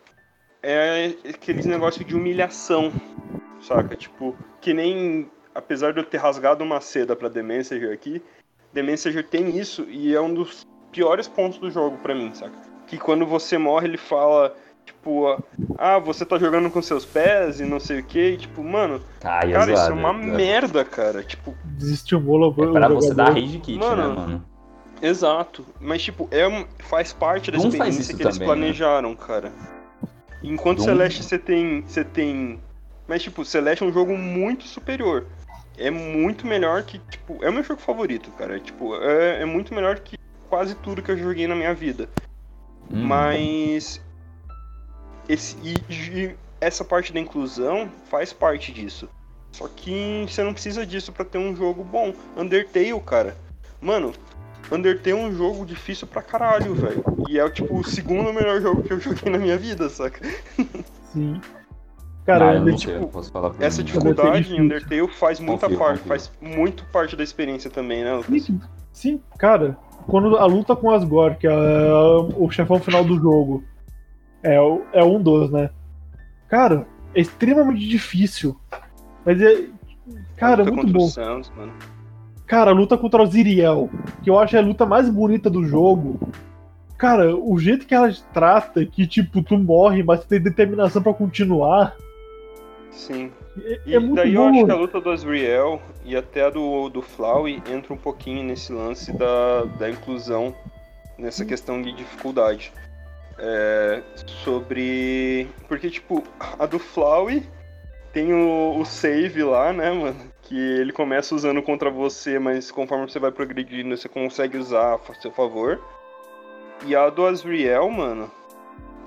é 0.62 1.14
aqueles 1.28 1.66
negócios 1.66 2.05
de 2.07 2.14
humilhação, 2.14 2.92
saca? 3.61 3.96
Tipo, 3.96 4.36
que 4.61 4.74
nem, 4.74 5.30
apesar 5.55 5.92
de 5.92 6.01
eu 6.01 6.05
ter 6.05 6.18
rasgado 6.18 6.64
uma 6.64 6.80
seda 6.80 7.14
pra 7.14 7.30
The 7.30 7.42
Messenger 7.42 7.92
aqui, 7.92 8.22
The 8.72 8.82
Messenger 8.82 9.26
tem 9.26 9.57
isso 9.57 9.84
e 9.88 10.14
é 10.14 10.20
um 10.20 10.32
dos 10.32 10.66
piores 10.92 11.28
pontos 11.28 11.59
do 11.59 11.70
jogo 11.70 11.96
pra 11.99 12.14
mim, 12.14 12.32
saca? 12.34 12.57
Que 12.86 12.99
quando 12.99 13.26
você 13.26 13.59
morre 13.59 13.86
ele 13.86 13.99
fala, 13.99 14.55
tipo, 14.84 15.38
ah, 15.76 15.99
você 15.99 16.24
tá 16.24 16.38
jogando 16.38 16.70
com 16.70 16.80
seus 16.80 17.05
pés 17.05 17.61
e 17.61 17.64
não 17.64 17.78
sei 17.78 18.01
o 18.01 18.05
que, 18.05 18.36
tipo, 18.38 18.62
mano, 18.64 19.03
Ai, 19.22 19.53
cara, 19.53 19.72
isso 19.72 19.90
é 19.90 19.92
uma 19.92 20.11
é- 20.11 20.36
merda, 20.36 20.84
cara, 20.84 21.22
tipo, 21.22 21.55
Desestimula 21.64 22.49
o 22.49 22.64
É 22.64 22.72
pra 22.72 22.88
você 22.88 23.14
dar 23.14 23.30
rage 23.30 23.59
kit, 23.59 23.78
Mano, 23.78 24.09
né, 24.09 24.14
mano? 24.14 24.47
Exato. 25.01 25.64
Mas, 25.80 26.03
tipo, 26.03 26.28
é 26.30 26.66
faz 26.80 27.12
parte 27.12 27.51
da 27.51 27.59
Doom 27.59 27.68
experiência 27.68 28.14
que 28.14 28.22
eles 28.22 28.34
também, 28.36 28.49
né? 28.49 28.55
planejaram, 28.55 29.14
cara. 29.14 29.53
Enquanto 30.42 30.78
Doom- 30.78 30.84
Celeste 30.86 31.22
você 31.22 31.38
tem. 31.38 31.82
Você 31.82 32.05
tem. 32.05 32.61
Mas, 33.07 33.22
tipo, 33.22 33.44
Celeste 33.44 33.82
é 33.84 33.86
um 33.86 33.92
jogo 33.92 34.16
muito 34.16 34.64
superior. 34.64 35.26
É 35.76 35.90
muito 35.90 36.46
melhor 36.46 36.82
que, 36.82 36.99
tipo, 36.99 37.42
é 37.42 37.49
o 37.49 37.53
meu 37.53 37.62
jogo 37.62 37.80
favorito, 37.80 38.30
cara. 38.32 38.57
É, 38.57 38.61
tipo, 38.61 38.96
é, 38.96 39.42
é 39.42 39.44
muito 39.44 39.72
melhor 39.72 39.99
que 40.01 40.18
quase 40.49 40.74
tudo 40.74 41.03
que 41.03 41.11
eu 41.11 41.16
joguei 41.16 41.46
na 41.46 41.55
minha 41.55 41.74
vida. 41.74 42.09
Hum. 42.90 43.05
Mas. 43.07 44.01
Esse, 45.28 45.57
e, 45.62 45.74
e 45.90 46.34
essa 46.61 46.84
parte 46.84 47.12
da 47.12 47.20
inclusão 47.20 47.90
faz 48.11 48.32
parte 48.32 48.72
disso. 48.72 49.09
Só 49.53 49.68
que 49.68 50.26
você 50.28 50.42
não 50.42 50.53
precisa 50.53 50.86
disso 50.86 51.12
pra 51.12 51.24
ter 51.24 51.38
um 51.38 51.55
jogo 51.55 51.84
bom. 51.84 52.12
Undertale, 52.36 53.01
cara. 53.01 53.36
Mano, 53.80 54.12
Undertale 54.71 55.11
é 55.11 55.14
um 55.27 55.33
jogo 55.35 55.64
difícil 55.64 56.07
pra 56.07 56.23
caralho, 56.23 56.75
velho. 56.75 57.05
E 57.29 57.39
é 57.39 57.49
tipo 57.51 57.79
o 57.79 57.85
segundo 57.85 58.33
melhor 58.33 58.61
jogo 58.61 58.83
que 58.83 58.93
eu 58.93 59.01
joguei 59.01 59.31
na 59.33 59.39
minha 59.39 59.57
vida, 59.57 59.89
saca? 59.89 60.21
Sim. 61.12 61.41
Ah, 61.41 61.59
Cara, 62.27 62.55
eu 62.57 62.62
ele, 62.62 62.71
não 62.73 62.77
tipo, 62.77 62.93
eu 62.93 63.09
posso 63.09 63.33
falar 63.33 63.55
Essa 63.59 63.79
mim. 63.81 63.87
dificuldade 63.87 64.37
em 64.39 64.43
difícil. 64.43 64.64
Undertale 64.64 65.09
faz 65.09 65.41
muita 65.41 65.62
Confio, 65.66 65.79
parte, 65.79 65.99
confio. 66.01 66.09
faz 66.09 66.33
muito 66.41 66.85
parte 66.87 67.16
da 67.16 67.25
experiência 67.25 67.71
também, 67.71 68.05
né, 68.05 68.12
Lucas? 68.14 68.43
Sim, 68.43 68.61
sim, 68.93 69.21
cara, 69.39 69.79
quando 70.07 70.37
a 70.37 70.45
luta 70.45 70.77
com 70.77 70.91
Asgore, 70.91 71.37
que 71.37 71.47
é 71.47 71.51
o 72.37 72.51
chefão 72.51 72.79
final 72.79 73.03
do 73.03 73.19
jogo, 73.19 73.64
é, 74.43 74.61
o- 74.61 74.83
é 74.93 75.03
um 75.03 75.23
dos, 75.23 75.51
né? 75.51 75.71
Cara, 76.49 76.87
é 77.14 77.21
extremamente 77.21 77.87
difícil. 77.89 78.59
Mas 79.25 79.41
é. 79.41 79.64
Cara, 80.37 80.62
é 80.62 80.71
muito 80.71 80.93
bom. 80.93 81.05
o 81.07 81.09
Sans, 81.09 81.51
mano. 81.57 81.73
Cara, 82.49 82.70
a 82.70 82.74
luta 82.74 82.96
contra 82.96 83.22
o 83.22 83.26
Ziriel, 83.26 83.90
que 84.22 84.30
eu 84.30 84.38
acho 84.38 84.57
a 84.57 84.61
luta 84.61 84.86
mais 84.86 85.09
bonita 85.09 85.51
do 85.51 85.62
jogo. 85.64 86.18
Cara, 86.96 87.36
o 87.36 87.59
jeito 87.59 87.86
que 87.86 87.94
ela 87.94 88.11
te 88.11 88.22
trata, 88.32 88.84
que 88.84 89.07
tipo, 89.07 89.42
tu 89.42 89.57
morre, 89.57 90.03
mas 90.03 90.20
tu 90.20 90.26
tem 90.28 90.40
determinação 90.40 91.01
pra 91.03 91.14
continuar, 91.14 91.94
Sim. 92.90 93.30
é, 93.62 93.80
E 93.86 93.94
é 93.94 93.99
muito 93.99 94.16
daí 94.16 94.34
eu 94.34 94.42
acho 94.44 94.64
que 94.64 94.70
a 94.70 94.74
bom. 94.74 94.80
luta 94.80 95.01
do 95.01 95.11
Asriel 95.11 95.80
e 96.05 96.16
até 96.16 96.46
a 96.46 96.51
do, 96.51 96.88
do 96.88 97.01
Flowey 97.01 97.62
entra 97.70 97.92
um 97.94 97.96
pouquinho 97.96 98.42
nesse 98.42 98.72
lance 98.72 99.12
da, 99.12 99.64
da 99.78 99.88
inclusão, 99.90 100.53
nessa 101.16 101.44
questão 101.44 101.80
de 101.80 101.92
dificuldade. 101.92 102.72
É, 103.38 104.03
sobre. 104.42 105.46
Porque, 105.68 105.88
tipo, 105.90 106.24
a 106.59 106.66
do 106.66 106.78
Flowey 106.80 107.44
tem 108.12 108.32
o, 108.32 108.80
o 108.80 108.84
save 108.84 109.44
lá, 109.44 109.72
né, 109.72 109.92
mano? 109.92 110.16
Que 110.49 110.57
ele 110.59 110.92
começa 110.92 111.34
usando 111.34 111.62
contra 111.62 111.90
você, 111.90 112.38
mas 112.38 112.70
conforme 112.70 113.09
você 113.09 113.18
vai 113.18 113.30
progredindo, 113.30 113.94
você 113.96 114.09
consegue 114.09 114.57
usar 114.57 114.94
a 114.94 115.14
seu 115.20 115.30
favor. 115.30 115.78
E 116.86 116.96
a 116.96 117.11
do 117.11 117.26
Asriel, 117.26 117.90
mano, 117.90 118.30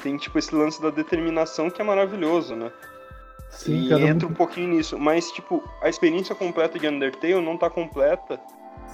tem 0.04 0.18
tipo 0.18 0.38
esse 0.38 0.54
lance 0.54 0.80
da 0.82 0.92
determinação 0.92 1.70
que 1.70 1.82
é 1.82 1.84
maravilhoso, 1.86 2.56
né? 2.56 2.72
Sim, 3.50 3.86
e 3.86 3.90
cara. 3.90 4.02
entra 4.08 4.28
um 4.28 4.34
pouquinho 4.34 4.70
nisso. 4.70 4.98
Mas, 5.00 5.32
tipo, 5.32 5.64
a 5.82 5.90
experiência 5.90 6.36
completa 6.36 6.78
de 6.78 6.88
Undertale 6.88 7.42
não 7.42 7.58
tá 7.58 7.70
completa 7.70 8.40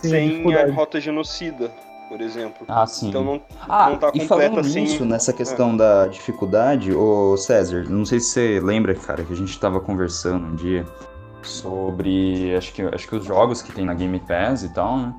Sim, 0.01 0.09
sem 0.09 0.55
a 0.55 0.71
rota 0.71 1.01
genocida, 1.01 1.69
por 2.07 2.21
exemplo. 2.21 2.65
Ah, 2.67 2.87
sim. 2.87 3.09
Então 3.09 3.23
não, 3.23 3.41
Ah, 3.67 3.89
não 3.89 3.97
tá 3.97 4.11
e 4.13 4.19
completa 4.19 4.63
sem- 4.63 4.83
nisso, 4.83 5.05
nessa 5.05 5.33
questão 5.33 5.75
da 5.75 6.07
dificuldade, 6.07 6.93
ô 6.93 7.35
César, 7.35 7.83
não 7.89 8.05
sei 8.05 8.19
se 8.19 8.29
você 8.29 8.59
lembra, 8.63 8.95
cara, 8.95 9.23
que 9.25 9.33
a 9.33 9.35
gente 9.35 9.59
tava 9.59 9.79
conversando 9.81 10.45
um 10.47 10.55
dia 10.55 10.85
sobre, 11.47 12.55
acho 12.55 12.73
que, 12.73 12.81
acho 12.81 13.07
que 13.07 13.15
os 13.15 13.25
jogos 13.25 13.61
que 13.61 13.71
tem 13.71 13.85
na 13.85 13.93
Game 13.93 14.19
Pass 14.19 14.63
e 14.63 14.69
tal, 14.69 14.97
né? 14.97 15.13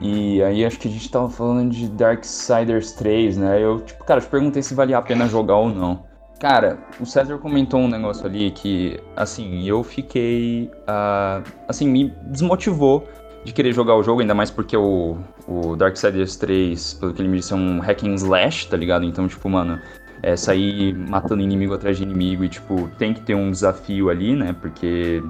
E 0.00 0.42
aí 0.42 0.64
acho 0.64 0.78
que 0.78 0.88
a 0.88 0.90
gente 0.90 1.10
tava 1.10 1.30
falando 1.30 1.70
de 1.70 1.88
Darksiders 1.88 2.92
3, 2.92 3.36
né? 3.38 3.62
Eu, 3.62 3.80
tipo, 3.80 4.04
cara, 4.04 4.20
te 4.20 4.26
perguntei 4.26 4.62
se 4.62 4.74
valia 4.74 4.98
a 4.98 5.02
pena 5.02 5.26
jogar 5.26 5.56
ou 5.56 5.68
não. 5.68 6.04
Cara, 6.40 6.78
o 7.00 7.06
César 7.06 7.38
comentou 7.38 7.80
um 7.80 7.88
negócio 7.88 8.26
ali 8.26 8.50
que, 8.50 9.00
assim, 9.16 9.66
eu 9.66 9.82
fiquei, 9.82 10.70
ah, 10.86 11.42
assim, 11.68 11.88
me 11.88 12.12
desmotivou 12.24 13.08
de 13.44 13.52
querer 13.52 13.72
jogar 13.72 13.94
o 13.94 14.02
jogo, 14.02 14.20
ainda 14.20 14.34
mais 14.34 14.50
porque 14.50 14.76
o, 14.76 15.16
o 15.46 15.76
Darksiders 15.76 16.36
3, 16.36 16.94
pelo 16.94 17.14
que 17.14 17.22
ele 17.22 17.28
me 17.28 17.38
disse, 17.38 17.52
é 17.52 17.56
um 17.56 17.78
hack 17.78 18.02
and 18.02 18.14
slash, 18.14 18.68
tá 18.68 18.76
ligado? 18.76 19.04
Então, 19.04 19.28
tipo, 19.28 19.48
mano, 19.48 19.78
é 20.22 20.36
sair 20.36 20.94
matando 20.94 21.42
inimigo 21.42 21.74
atrás 21.74 21.96
de 21.96 22.02
inimigo 22.02 22.44
e, 22.44 22.48
tipo, 22.48 22.88
tem 22.98 23.14
que 23.14 23.20
ter 23.20 23.34
um 23.34 23.50
desafio 23.50 24.10
ali, 24.10 24.34
né? 24.34 24.54
Porque, 24.60 25.22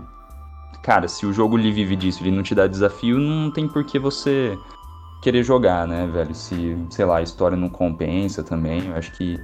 cara, 0.84 1.08
se 1.08 1.24
o 1.24 1.32
jogo 1.32 1.56
lhe 1.56 1.72
vive 1.72 1.96
disso, 1.96 2.22
ele 2.22 2.30
não 2.30 2.42
te 2.42 2.54
dá 2.54 2.66
desafio, 2.66 3.18
não 3.18 3.50
tem 3.50 3.66
por 3.66 3.82
que 3.84 3.98
você 3.98 4.58
querer 5.20 5.42
jogar, 5.42 5.88
né, 5.88 6.06
velho? 6.06 6.34
Se, 6.34 6.76
sei 6.90 7.04
lá, 7.06 7.16
a 7.18 7.22
história 7.22 7.56
não 7.56 7.70
compensa 7.70 8.42
também, 8.42 8.86
eu 8.88 8.94
acho 8.94 9.10
que. 9.12 9.40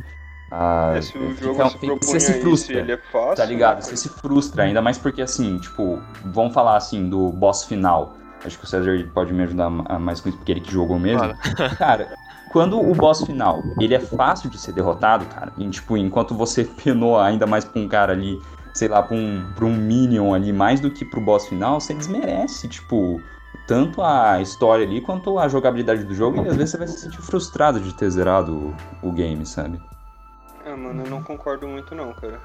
Ah, 0.50 0.92
É, 0.96 1.00
se 1.00 1.16
o 1.16 1.30
fica- 1.30 1.44
jogo 1.54 1.64
se 1.70 1.78
fica- 1.78 1.86
propõe 1.86 1.98
você 2.06 2.20
se 2.20 2.32
isso 2.32 2.40
frustra. 2.42 2.74
e 2.74 2.78
ele 2.78 2.92
é 2.92 2.96
fácil. 2.98 3.36
Tá 3.36 3.44
ligado? 3.46 3.82
Você 3.82 3.96
se 3.96 4.08
frustra, 4.10 4.64
ainda 4.64 4.82
mais 4.82 4.98
porque 4.98 5.22
assim, 5.22 5.56
tipo, 5.58 5.98
vamos 6.26 6.52
falar 6.52 6.76
assim 6.76 7.08
do 7.08 7.30
boss 7.30 7.64
final. 7.64 8.16
Acho 8.44 8.58
que 8.58 8.64
o 8.64 8.66
César 8.66 8.92
pode 9.14 9.32
me 9.32 9.42
ajudar 9.44 9.70
ma- 9.70 9.98
mais 9.98 10.20
com 10.20 10.28
isso, 10.28 10.38
porque 10.38 10.52
ele 10.52 10.60
que 10.60 10.70
jogou 10.72 10.98
mesmo. 10.98 11.34
Cara, 11.78 12.10
quando 12.48 12.80
o 12.80 12.94
boss 12.94 13.22
final, 13.22 13.64
ele 13.78 13.94
é 13.94 14.00
fácil 14.00 14.50
de 14.50 14.58
ser 14.58 14.72
derrotado, 14.72 15.24
cara, 15.26 15.52
e, 15.56 15.68
tipo, 15.70 15.96
enquanto 15.96 16.34
você 16.34 16.64
penou 16.84 17.18
ainda 17.18 17.46
mais 17.46 17.64
pra 17.64 17.80
um 17.80 17.86
cara 17.88 18.12
ali, 18.12 18.42
sei 18.72 18.88
lá, 18.88 19.02
pra 19.02 19.16
um, 19.16 19.44
pra 19.54 19.64
um 19.64 19.74
minion 19.76 20.32
ali, 20.34 20.52
mais 20.52 20.80
do 20.80 20.90
que 20.90 21.04
pro 21.04 21.20
boss 21.20 21.46
final, 21.48 21.80
você 21.80 21.92
desmerece, 21.94 22.68
tipo, 22.68 23.20
tanto 23.66 24.02
a 24.02 24.40
história 24.40 24.84
ali 24.86 25.00
quanto 25.00 25.38
a 25.38 25.48
jogabilidade 25.48 26.04
do 26.04 26.14
jogo, 26.14 26.44
e 26.44 26.48
às 26.48 26.56
vezes 26.56 26.70
você 26.70 26.76
vai 26.78 26.88
se 26.88 26.98
sentir 27.00 27.20
frustrado 27.22 27.80
de 27.80 27.92
ter 27.94 28.10
zerado 28.10 28.74
o, 29.02 29.08
o 29.08 29.12
game, 29.12 29.44
sabe? 29.46 29.80
É, 30.64 30.74
mano, 30.74 31.04
eu 31.04 31.10
não 31.10 31.22
concordo 31.22 31.66
muito 31.66 31.94
não, 31.94 32.12
cara. 32.12 32.40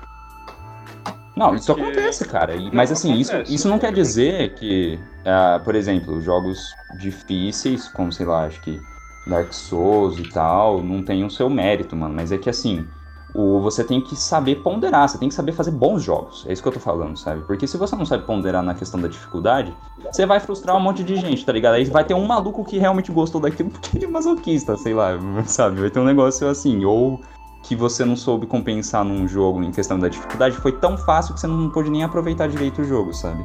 Não, 1.35 1.53
isso 1.53 1.65
Porque- 1.67 1.81
acontece, 1.81 2.25
cara. 2.25 2.55
E- 2.55 2.71
mas 2.73 2.91
assim, 2.91 3.13
isso, 3.13 3.31
acontece. 3.33 3.53
isso 3.53 3.67
não 3.67 3.77
quer 3.77 3.91
dizer 3.91 4.53
que, 4.55 4.97
ah, 5.25 5.59
por 5.63 5.75
exemplo, 5.75 6.21
jogos 6.21 6.73
difíceis, 6.97 7.87
como 7.89 8.11
sei 8.11 8.25
lá, 8.25 8.45
acho 8.45 8.61
que 8.61 8.79
Dark 9.27 9.51
Souls 9.51 10.17
e 10.17 10.23
tal, 10.29 10.81
não 10.81 11.03
tem 11.03 11.25
o 11.25 11.29
seu 11.29 11.49
mérito, 11.49 11.93
mano. 11.95 12.15
Mas 12.15 12.31
é 12.31 12.37
que 12.37 12.49
assim, 12.49 12.87
o, 13.35 13.59
você 13.59 13.83
tem 13.83 13.99
que 13.99 14.15
saber 14.15 14.55
ponderar, 14.55 15.09
você 15.09 15.17
tem 15.17 15.27
que 15.27 15.35
saber 15.35 15.51
fazer 15.51 15.71
bons 15.71 16.01
jogos. 16.01 16.45
É 16.47 16.53
isso 16.53 16.61
que 16.61 16.67
eu 16.67 16.71
tô 16.71 16.79
falando, 16.79 17.17
sabe? 17.17 17.41
Porque 17.41 17.67
se 17.67 17.77
você 17.77 17.95
não 17.95 18.05
sabe 18.05 18.25
ponderar 18.25 18.63
na 18.63 18.73
questão 18.73 18.99
da 18.99 19.09
dificuldade, 19.09 19.75
você 20.09 20.25
vai 20.25 20.39
frustrar 20.39 20.75
um 20.77 20.79
monte 20.79 21.03
de 21.03 21.17
gente, 21.17 21.45
tá 21.45 21.51
ligado? 21.51 21.73
Aí 21.73 21.83
vai 21.83 22.05
ter 22.05 22.13
um 22.13 22.25
maluco 22.25 22.63
que 22.63 22.77
realmente 22.77 23.11
gostou 23.11 23.41
daquilo 23.41 23.69
porque 23.69 23.97
ele 23.97 24.05
é 24.05 24.07
masoquista, 24.07 24.77
sei 24.77 24.93
lá, 24.93 25.19
sabe? 25.45 25.81
Vai 25.81 25.89
ter 25.89 25.99
um 25.99 26.05
negócio 26.05 26.47
assim, 26.47 26.85
ou 26.85 27.19
que 27.61 27.75
você 27.75 28.05
não 28.05 28.15
soube 28.15 28.45
compensar 28.45 29.03
num 29.03 29.27
jogo 29.27 29.61
em 29.63 29.71
questão 29.71 29.99
da 29.99 30.07
dificuldade, 30.07 30.55
foi 30.55 30.71
tão 30.71 30.95
fácil 30.97 31.33
que 31.33 31.39
você 31.39 31.47
não 31.47 31.69
pôde 31.69 31.89
nem 31.89 32.03
aproveitar 32.03 32.47
direito 32.47 32.81
o 32.81 32.85
jogo, 32.85 33.13
sabe? 33.13 33.43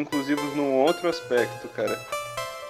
Inclusivos 0.00 0.54
num 0.56 0.74
outro 0.82 1.08
aspecto, 1.08 1.68
cara. 1.68 1.98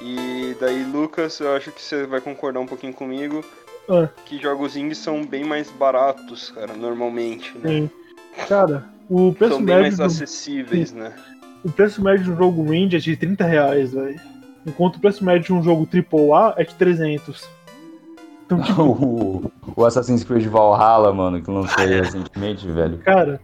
E 0.00 0.56
daí, 0.60 0.82
Lucas, 0.84 1.38
eu 1.40 1.54
acho 1.54 1.70
que 1.72 1.82
você 1.82 2.06
vai 2.06 2.20
concordar 2.20 2.60
um 2.60 2.66
pouquinho 2.66 2.92
comigo 2.94 3.44
Ah. 3.88 4.08
que 4.24 4.38
jogos 4.40 4.76
indies 4.76 4.98
são 4.98 5.24
bem 5.24 5.44
mais 5.44 5.70
baratos, 5.70 6.50
cara, 6.50 6.72
normalmente, 6.74 7.56
né? 7.58 7.68
Sim. 7.70 7.90
Cara, 8.48 8.84
o 9.08 9.32
preço, 9.34 9.54
São 9.54 9.64
bem 9.64 9.74
médio 9.76 9.82
mais 9.82 9.96
do, 9.98 10.04
acessíveis, 10.04 10.92
né? 10.92 11.12
o 11.64 11.70
preço 11.70 12.02
médio 12.02 12.24
de 12.24 12.30
um 12.32 12.36
jogo 12.36 12.72
indie 12.72 12.96
é 12.96 12.98
de 13.00 13.16
30 13.16 13.44
reais, 13.44 13.92
velho. 13.92 14.18
Enquanto 14.66 14.96
o 14.96 15.00
preço 15.00 15.24
médio 15.24 15.42
de 15.46 15.52
um 15.52 15.62
jogo 15.62 15.86
AAA 15.86 16.54
é 16.56 16.64
de 16.64 16.74
300. 16.74 17.48
Então, 18.46 18.60
tipo, 18.62 18.82
o, 18.82 19.52
o 19.76 19.84
Assassin's 19.84 20.24
Creed 20.24 20.46
Valhalla, 20.46 21.12
mano, 21.12 21.42
que 21.42 21.50
lançou 21.50 21.82
aí 21.82 21.88
recentemente, 22.00 22.66
velho. 22.66 22.98
cara, 22.98 23.40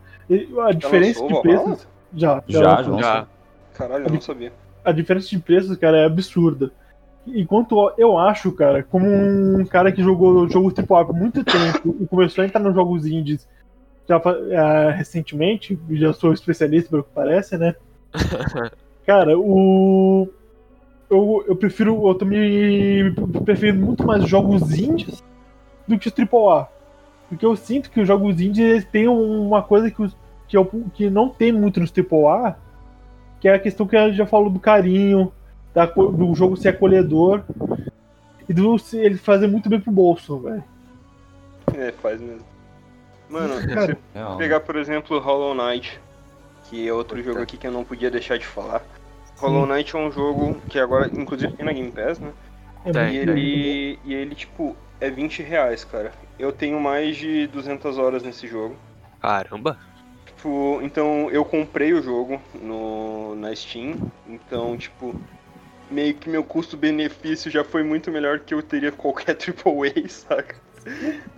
a 0.66 0.72
diferença 0.72 1.20
lançou 1.22 1.28
de 1.28 1.34
o 1.34 1.43
Valhalla? 1.43 1.64
preços. 1.76 1.89
Já, 2.14 2.43
Já, 2.49 2.61
já 2.61 2.76
lançou. 2.76 2.99
Já. 3.01 3.26
Caralho, 3.77 4.07
eu 4.07 4.12
não 4.12 4.20
sabia. 4.20 4.53
a 4.85 4.93
diferença 4.93 5.29
de 5.29 5.39
preços, 5.39 5.77
cara, 5.77 5.99
é 5.99 6.05
absurda. 6.07 6.72
Enquanto 7.27 7.93
eu 7.99 8.16
acho, 8.18 8.53
cara, 8.53 8.83
como 8.83 9.07
um 9.07 9.64
cara 9.66 9.91
que 9.91 10.03
jogou 10.03 10.49
jogo 10.49 10.72
AAA 10.72 11.05
por 11.05 11.14
muito 11.14 11.45
tempo 11.45 11.97
e 12.01 12.07
começou 12.07 12.43
a 12.43 12.47
entrar 12.47 12.61
nos 12.61 12.74
jogos 12.74 13.05
indies 13.05 13.47
já 14.09 14.22
eh, 14.51 14.91
recentemente, 14.93 15.79
já 15.91 16.12
sou 16.12 16.33
especialista 16.33 16.89
pelo 16.89 17.03
que 17.03 17.11
parece, 17.12 17.59
né? 17.59 17.74
Cara, 19.05 19.39
o. 19.39 20.29
Eu, 21.09 21.45
eu 21.47 21.57
prefiro. 21.57 22.09
Eu 22.09 22.14
tô 22.14 22.24
me 22.24 23.12
preferindo 23.45 23.85
muito 23.85 24.05
mais 24.05 24.29
jogos 24.29 24.77
indies 24.77 25.22
do 25.87 25.99
que 25.99 26.09
os 26.09 26.14
AAA. 26.16 26.68
Porque 27.29 27.47
eu 27.47 27.57
sinto 27.57 27.91
que 27.91 28.01
os 28.01 28.07
jogos 28.07 28.41
indies 28.41 28.59
eles 28.59 28.85
têm 28.85 29.09
uma 29.09 29.62
coisa 29.62 29.91
que, 29.91 30.03
os, 30.03 30.16
que, 30.49 30.57
eu, 30.57 30.64
que 30.95 31.11
não 31.11 31.29
tem 31.29 31.53
muito 31.53 31.81
nos 31.81 31.93
AAA, 31.93 32.57
que 33.41 33.49
é 33.49 33.55
a 33.55 33.59
questão 33.59 33.87
que 33.87 33.97
a 33.97 34.07
gente 34.09 34.16
já 34.16 34.26
falou 34.26 34.51
do 34.51 34.59
carinho, 34.61 35.32
da 35.74 35.87
do 35.87 36.34
jogo 36.34 36.57
ser 36.57 36.68
acolhedor 36.70 37.43
e 38.49 38.53
do 38.55 38.78
se- 38.78 38.99
ele 38.99 39.16
fazer 39.16 39.47
muito 39.47 39.68
bem 39.68 39.80
pro 39.80 39.93
bolso, 39.93 40.39
velho. 40.39 40.64
É, 41.74 41.93
faz 41.93 42.20
mesmo. 42.20 42.45
Mano, 43.28 43.55
Cara, 43.68 43.95
se 43.95 43.99
Real. 44.14 44.37
pegar, 44.37 44.61
por 44.61 44.76
exemplo, 44.76 45.18
Hollow 45.18 45.55
Knight, 45.55 46.01
que 46.64 46.87
é 46.89 46.93
outro 46.93 47.22
jogo 47.22 47.41
aqui 47.43 47.57
que 47.57 47.66
eu 47.66 47.72
não 47.72 47.84
podia 47.84 48.11
deixar 48.11 48.39
de 48.39 48.47
falar. 48.47 48.82
Hollow 49.39 49.66
Knight 49.66 49.95
é 49.95 49.99
um 49.99 50.11
jogo 50.11 50.57
que 50.68 50.78
agora, 50.78 51.11
inclusive, 51.12 51.53
tem 51.53 51.66
na 51.66 51.72
Game 51.72 51.91
Pass, 51.93 52.18
né? 52.18 52.30
É 52.87 52.93
Tem, 52.93 53.12
E 53.12 53.16
ele, 53.18 53.99
e 54.05 54.14
ele, 54.14 54.34
tipo, 54.34 54.74
é 55.01 55.11
20 55.11 55.43
reais, 55.43 55.84
cara. 55.84 56.12
Eu 56.39 56.53
tenho 56.53 56.80
mais 56.80 57.16
de 57.16 57.47
200 57.49 57.99
horas 57.99 58.22
nesse 58.22 58.47
jogo. 58.47 58.76
Caramba. 59.20 59.76
Tipo, 60.47 60.81
então 60.81 61.29
eu 61.29 61.45
comprei 61.45 61.93
o 61.93 62.01
jogo 62.01 62.41
no, 62.55 63.35
na 63.35 63.53
Steam. 63.53 63.97
Então, 64.25 64.77
tipo, 64.77 65.13
meio 65.91 66.15
que 66.15 66.31
meu 66.31 66.45
custo-benefício 66.45 67.51
já 67.51 67.65
foi 67.65 67.83
muito 67.83 68.13
melhor 68.13 68.39
que 68.39 68.55
eu 68.55 68.63
teria 68.63 68.93
qualquer 68.93 69.35
AAA, 69.43 70.09
saca? 70.09 70.55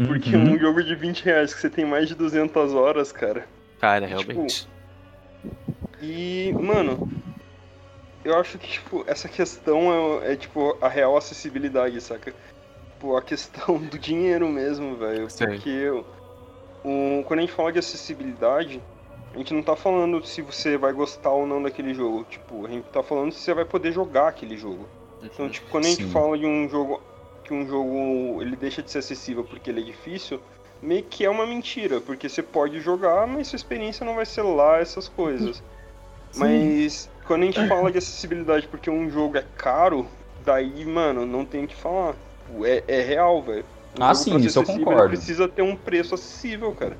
Porque 0.06 0.36
Uhum. 0.36 0.52
um 0.52 0.58
jogo 0.58 0.82
de 0.82 0.94
20 0.94 1.24
reais 1.24 1.54
que 1.54 1.60
você 1.62 1.70
tem 1.70 1.86
mais 1.86 2.06
de 2.06 2.14
200 2.14 2.74
horas, 2.74 3.10
cara. 3.10 3.48
Cara, 3.78 4.06
Tipo, 4.06 4.32
realmente. 4.32 4.68
E, 6.02 6.52
mano, 6.60 6.98
eu 8.22 8.38
acho 8.38 8.58
que, 8.58 8.68
tipo, 8.68 9.04
essa 9.06 9.26
questão 9.26 10.20
é, 10.22 10.34
é, 10.34 10.36
tipo, 10.36 10.76
a 10.84 10.88
real 10.88 11.16
acessibilidade, 11.16 11.98
saca? 12.02 12.34
Tipo, 12.92 13.16
a 13.16 13.22
questão 13.22 13.78
do 13.78 13.98
dinheiro 13.98 14.50
mesmo, 14.50 14.98
velho. 14.98 15.28
Porque 15.34 15.88
o, 16.84 17.24
quando 17.24 17.38
a 17.38 17.42
gente 17.42 17.54
fala 17.54 17.72
de 17.72 17.78
acessibilidade, 17.78 18.82
a 19.38 19.40
gente 19.40 19.54
não 19.54 19.62
tá 19.62 19.76
falando 19.76 20.24
se 20.26 20.42
você 20.42 20.76
vai 20.76 20.92
gostar 20.92 21.30
ou 21.30 21.46
não 21.46 21.62
daquele 21.62 21.94
jogo. 21.94 22.26
Tipo, 22.28 22.66
a 22.66 22.68
gente 22.68 22.84
tá 22.86 23.04
falando 23.04 23.30
se 23.30 23.38
você 23.38 23.54
vai 23.54 23.64
poder 23.64 23.92
jogar 23.92 24.26
aquele 24.26 24.56
jogo. 24.56 24.84
Então, 25.22 25.48
tipo, 25.48 25.70
quando 25.70 25.84
a 25.84 25.88
gente 25.90 26.02
Sim. 26.02 26.10
fala 26.10 26.36
de 26.36 26.44
um 26.44 26.68
jogo 26.68 27.00
que 27.44 27.54
um 27.54 27.64
jogo 27.64 28.42
ele 28.42 28.56
deixa 28.56 28.82
de 28.82 28.90
ser 28.90 28.98
acessível 28.98 29.44
porque 29.44 29.70
ele 29.70 29.80
é 29.80 29.84
difícil, 29.84 30.40
meio 30.82 31.04
que 31.04 31.24
é 31.24 31.30
uma 31.30 31.46
mentira, 31.46 32.00
porque 32.00 32.28
você 32.28 32.42
pode 32.42 32.80
jogar, 32.80 33.28
mas 33.28 33.46
sua 33.46 33.56
experiência 33.56 34.04
não 34.04 34.16
vai 34.16 34.26
ser 34.26 34.42
lá 34.42 34.78
essas 34.78 35.08
coisas. 35.08 35.62
Mas 36.34 37.08
quando 37.24 37.42
a 37.42 37.46
gente 37.46 37.68
fala 37.68 37.92
de 37.92 37.98
acessibilidade 37.98 38.66
porque 38.66 38.90
um 38.90 39.08
jogo 39.08 39.38
é 39.38 39.44
caro, 39.56 40.04
daí, 40.44 40.84
mano, 40.84 41.24
não 41.24 41.44
tem 41.44 41.64
o 41.64 41.68
que 41.68 41.76
falar. 41.76 42.16
É, 42.64 42.82
é 42.88 43.02
real, 43.02 43.40
velho. 43.40 43.64
Um 43.98 44.02
Ah, 44.02 44.14
sim, 44.14 44.36
isso 44.38 44.58
eu 44.58 44.64
concordo. 44.64 45.02
Ele 45.02 45.08
precisa 45.10 45.46
ter 45.46 45.62
um 45.62 45.76
preço 45.76 46.16
acessível, 46.16 46.72
cara. 46.72 46.96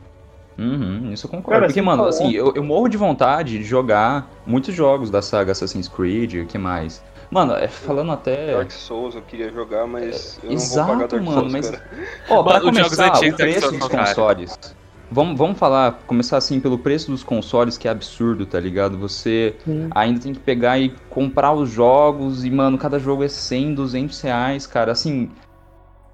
Uhum, 0.59 1.13
isso 1.13 1.27
eu 1.27 1.31
concordo. 1.31 1.61
Cara, 1.61 1.67
Porque, 1.67 1.81
mano, 1.81 1.99
falar- 1.99 2.09
assim, 2.11 2.33
eu, 2.33 2.53
eu 2.55 2.65
morro 2.65 2.89
de 2.89 2.97
vontade 2.97 3.59
de 3.59 3.65
jogar 3.65 4.29
muitos 4.45 4.75
jogos 4.75 5.09
da 5.09 5.23
saga 5.23 5.53
Assassin's 5.53 5.87
Creed, 5.87 6.35
o 6.35 6.47
que 6.47 6.59
mais? 6.59 7.03
Mano, 7.31 7.53
é, 7.55 7.69
falando 7.69 8.11
até. 8.11 8.55
Dark 8.55 8.71
Souls 8.71 9.15
eu 9.15 9.23
queria 9.23 9.53
jogar, 9.53 9.87
mas 9.87 10.41
eu 10.43 10.51
não 10.51 10.57
Exato, 10.57 10.89
vou 10.89 10.97
pagar 10.97 11.09
Dark 11.09 11.25
mano, 11.25 11.49
Souls, 11.49 11.53
mas-. 11.53 11.83
Ó, 12.29 12.43
pra 12.43 12.55
Mano, 12.55 12.71
os 12.71 12.77
jogos 12.77 12.97
começar, 12.97 13.21
o 13.21 13.37
preço 13.37 13.61
Souls 13.61 13.79
dos 13.79 13.89
consoles. 13.89 14.59
Vamos, 15.11 15.39
vamos 15.39 15.59
falar, 15.59 15.93
começar 16.07 16.37
assim 16.37 16.61
pelo 16.61 16.79
preço 16.79 17.11
dos 17.11 17.23
consoles, 17.23 17.79
que 17.79 17.89
é 17.89 17.91
absurdo, 17.91 18.45
tá 18.45 18.61
ligado? 18.61 18.99
Você 18.99 19.57
Sim. 19.65 19.89
ainda 19.95 20.21
tem 20.21 20.35
que 20.35 20.41
pegar 20.41 20.79
e 20.79 20.91
comprar 21.09 21.53
os 21.53 21.71
jogos, 21.71 22.45
e, 22.45 22.51
mano, 22.51 22.77
cada 22.77 22.99
jogo 22.99 23.23
é 23.25 23.29
100, 23.29 23.75
200 23.75 24.21
reais, 24.21 24.67
cara. 24.67 24.93
Assim, 24.93 25.31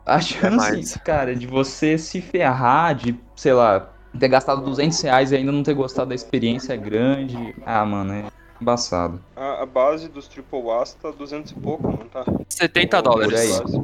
a 0.06 0.20
chance, 0.20 0.56
mais. 0.56 0.96
cara, 0.98 1.34
de 1.34 1.46
você 1.46 1.98
se 1.98 2.20
ferrar, 2.20 2.94
de, 2.94 3.18
sei 3.34 3.52
lá, 3.52 3.93
ter 4.18 4.28
gastado 4.28 4.62
200 4.62 5.00
reais 5.02 5.32
e 5.32 5.36
ainda 5.36 5.52
não 5.52 5.62
ter 5.62 5.74
gostado 5.74 6.08
da 6.10 6.14
experiência 6.14 6.72
é 6.72 6.76
grande. 6.76 7.54
Ah, 7.64 7.84
mano, 7.84 8.12
é 8.12 8.24
embaçado. 8.60 9.20
A, 9.36 9.62
a 9.62 9.66
base 9.66 10.08
dos 10.08 10.28
Triple 10.28 10.70
A's 10.70 10.94
tá 10.94 11.10
200 11.10 11.52
e 11.52 11.54
pouco, 11.54 11.88
não 11.88 12.06
tá? 12.08 12.24
70 12.48 13.02
Por 13.02 13.08
aí. 13.22 13.28
dólares. 13.28 13.58
Base. 13.58 13.82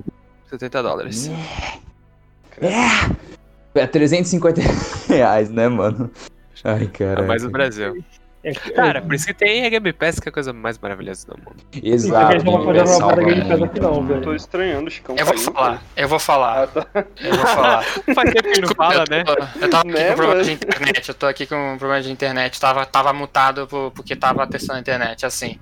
70 0.50 0.82
dólares. 0.82 1.30
É 3.74 3.86
350 3.86 4.60
reais, 5.08 5.50
né, 5.50 5.68
mano? 5.68 6.10
Ai, 6.64 6.84
É 6.84 6.86
cara. 6.86 7.22
mais 7.22 7.42
no 7.42 7.50
Brasil. 7.50 8.02
É, 8.42 8.52
Cara, 8.54 9.02
por 9.02 9.12
isso 9.14 9.26
que 9.26 9.34
tem 9.34 9.66
a 9.66 9.68
Game 9.68 9.92
Pass, 9.92 10.18
que 10.18 10.26
é 10.26 10.30
a 10.30 10.32
coisa 10.32 10.50
mais 10.50 10.78
maravilhosa 10.78 11.26
do 11.26 11.36
mundo. 11.38 11.56
Exato. 11.82 12.32
gente 12.32 12.44
não 12.46 12.52
vai 12.52 12.64
fazer 12.64 12.72
velho, 12.72 12.86
uma 12.86 12.86
salva 12.98 13.14
parada 13.16 13.22
Game 13.34 13.40
Pass 13.48 13.58
muito, 13.58 13.70
aqui 13.70 13.80
não, 13.80 13.94
mano. 13.96 14.08
velho. 14.08 14.22
Tô 14.22 14.34
estranhando 14.34 14.90
Chicão 14.90 15.14
Eu 15.18 15.26
vou 15.26 15.36
falar, 15.38 15.82
eu 15.94 16.08
vou 16.08 16.18
falar, 16.18 16.62
Ah, 16.62 16.66
tá. 16.66 16.86
eu 17.20 17.34
vou 17.36 17.46
falar. 17.46 17.82
Faz 18.14 18.30
tempo 18.32 18.52
que 18.52 18.60
não 18.62 18.68
fala, 18.74 19.04
né? 19.10 19.24
Eu 19.60 19.68
tava 19.70 19.82
aqui 19.82 19.92
Né, 19.92 20.08
com 20.08 20.14
problema 20.16 20.34
mano? 20.34 20.44
de 20.44 20.52
internet, 20.52 21.08
eu 21.10 21.14
tô 21.14 21.26
aqui 21.26 21.46
com 21.46 21.76
problema 21.78 22.02
de 22.02 22.10
internet, 22.10 22.58
tava, 22.58 22.86
tava 22.86 23.12
mutado 23.12 23.66
por- 23.66 23.90
porque 23.90 24.16
tava 24.16 24.46
testando 24.46 24.78
a 24.78 24.80
internet, 24.80 25.26
assim. 25.26 25.58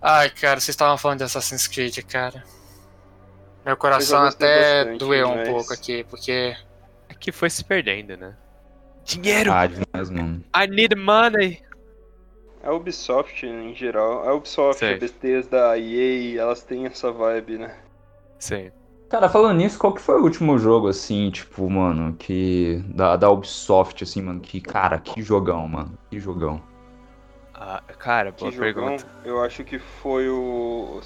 Ai, 0.00 0.30
cara, 0.30 0.60
vocês 0.60 0.70
estavam 0.70 0.96
falando 0.96 1.18
de 1.18 1.24
Assassin's 1.24 1.66
Creed, 1.66 1.98
cara. 2.04 2.42
Meu 3.64 3.76
coração 3.76 4.22
Eu 4.22 4.28
até 4.28 4.84
doeu 4.96 5.28
um 5.28 5.36
mas- 5.36 5.48
pouco 5.48 5.72
aqui, 5.72 6.04
porque. 6.08 6.56
É 7.08 7.14
que 7.14 7.30
foi 7.32 7.48
se 7.50 7.64
perdendo, 7.64 8.16
né? 8.16 8.32
Dinheiro! 9.04 9.52
Ah, 9.52 9.66
demais, 9.66 10.10
mano. 10.10 10.42
I 10.54 10.66
need 10.66 10.94
money! 10.96 11.60
A 12.62 12.72
Ubisoft, 12.72 13.44
em 13.44 13.74
geral, 13.74 14.28
a 14.28 14.32
Ubisoft, 14.34 14.78
Sei. 14.78 14.94
a 14.94 14.98
Bethesda, 14.98 15.70
a 15.70 15.78
EA, 15.78 16.40
elas 16.40 16.62
têm 16.62 16.86
essa 16.86 17.10
vibe, 17.10 17.58
né? 17.58 17.76
Sim. 18.38 18.70
Cara, 19.08 19.28
falando 19.28 19.58
nisso, 19.58 19.78
qual 19.78 19.92
que 19.92 20.00
foi 20.00 20.18
o 20.20 20.22
último 20.22 20.56
jogo, 20.58 20.88
assim, 20.88 21.30
tipo, 21.30 21.68
mano, 21.68 22.14
que. 22.16 22.82
Da, 22.88 23.16
da 23.16 23.28
Ubisoft, 23.30 24.02
assim, 24.04 24.22
mano, 24.22 24.40
que, 24.40 24.60
cara, 24.60 24.98
que 24.98 25.20
jogão, 25.20 25.66
mano. 25.68 25.98
Que 26.08 26.18
jogão. 26.20 26.62
Ah, 27.52 27.82
cara, 27.98 28.32
Que 28.32 28.40
boa 28.40 28.52
jogão, 28.52 28.72
pergunta. 28.74 29.06
eu 29.24 29.42
acho 29.42 29.64
que 29.64 29.78
foi 29.78 30.28
o 30.28 31.00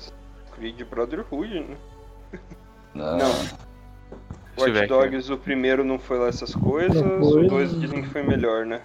Creed 0.55 0.83
Brotherhood, 0.85 1.61
né? 1.61 1.77
Ah, 2.99 3.17
Não. 3.17 3.67
Watch 4.59 4.79
aqui. 4.79 4.87
Dogs, 4.89 5.33
o 5.33 5.37
primeiro 5.37 5.85
não 5.85 5.99
foi 5.99 6.19
lá 6.19 6.29
essas 6.29 6.55
coisas, 6.55 7.01
o 7.03 7.49
dois 7.49 7.79
dizem 7.81 8.03
que 8.03 8.09
foi 8.09 8.23
melhor, 8.23 8.65
né? 8.67 8.81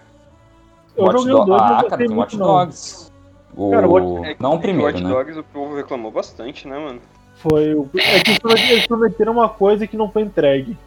Eu 0.95 1.05
Watch 1.05 1.17
joguei 1.19 1.33
o 1.33 1.39
Do- 1.39 1.45
2, 1.45 1.61
Ah, 1.61 1.83
cara, 1.89 1.97
tem 1.97 2.09
Watch 2.17 2.37
não. 2.37 2.45
Dogs. 2.47 3.11
O... 3.55 3.71
Cara, 3.71 3.87
o 3.87 3.91
Watch- 3.91 4.29
É 4.29 4.35
Não 4.39 4.51
o 4.51 4.55
é 4.55 4.59
primeiro, 4.59 4.87
Watch 4.87 5.03
né? 5.03 5.09
Dogs 5.09 5.39
o 5.39 5.43
povo 5.43 5.75
reclamou 5.75 6.11
bastante, 6.11 6.67
né, 6.67 6.77
mano? 6.77 6.99
Foi 7.35 7.73
o... 7.73 7.89
É 7.95 8.19
que 8.19 8.29
eles 8.31 8.39
promet- 8.39 8.69
eles 8.71 8.87
prometeram 8.87 9.31
uma 9.33 9.49
coisa 9.49 9.87
que 9.87 9.95
não 9.97 10.11
foi 10.11 10.21
entregue. 10.23 10.77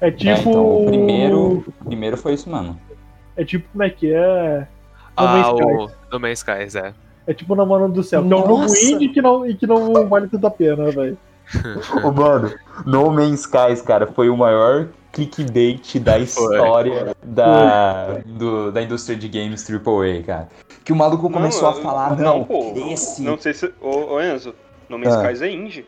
É 0.00 0.10
tipo... 0.10 0.30
É, 0.30 0.38
então, 0.40 0.82
o 0.82 0.86
primeiro, 0.86 1.64
o 1.66 1.84
primeiro 1.86 2.16
foi 2.16 2.32
isso, 2.34 2.48
mano. 2.50 2.78
É 3.36 3.44
tipo, 3.44 3.68
como 3.70 3.84
é 3.84 3.90
que 3.90 4.12
é? 4.12 4.66
No 5.18 5.24
Ah, 5.26 5.52
o 5.52 5.90
No 6.12 6.20
Man's 6.20 6.38
Skies, 6.40 6.74
é. 6.74 6.92
É 7.26 7.34
tipo 7.34 7.54
na 7.56 7.64
Mano 7.66 7.88
do 7.88 8.02
Céu, 8.02 8.22
que 8.24 8.32
é 8.32 8.36
um 8.36 8.40
jogo 8.40 8.58
Nossa! 8.58 8.84
indie 8.84 9.08
que 9.08 9.20
não, 9.20 9.44
e 9.46 9.54
que 9.54 9.66
não 9.66 10.06
vale 10.08 10.28
tanto 10.28 10.46
a 10.46 10.50
pena, 10.50 10.90
velho. 10.90 11.18
Ô, 12.04 12.10
mano, 12.10 12.52
No 12.84 13.10
Man's 13.10 13.40
Skies, 13.40 13.82
cara, 13.82 14.06
foi 14.06 14.28
o 14.28 14.36
maior 14.36 14.88
clickbait 15.12 15.98
da 16.00 16.18
história 16.18 17.16
da, 17.22 18.18
do- 18.26 18.70
da 18.72 18.82
indústria 18.82 19.16
de 19.16 19.28
games 19.28 19.64
AAA, 19.68 20.22
cara. 20.24 20.48
Que 20.84 20.92
o 20.92 20.96
maluco 20.96 21.30
começou 21.30 21.70
Não, 21.70 21.78
a 21.78 21.82
falar, 21.82 22.16
não, 22.16 22.44
pô, 22.44 22.72
esse... 22.90 23.22
Não 23.22 23.38
sei 23.38 23.54
se. 23.54 23.72
Ô, 23.80 24.14
ô 24.14 24.20
Enzo, 24.20 24.54
No 24.88 24.98
Man's 24.98 25.14
Ah. 25.14 25.22
Skies 25.32 25.42
é 25.42 25.50
indie. 25.50 25.86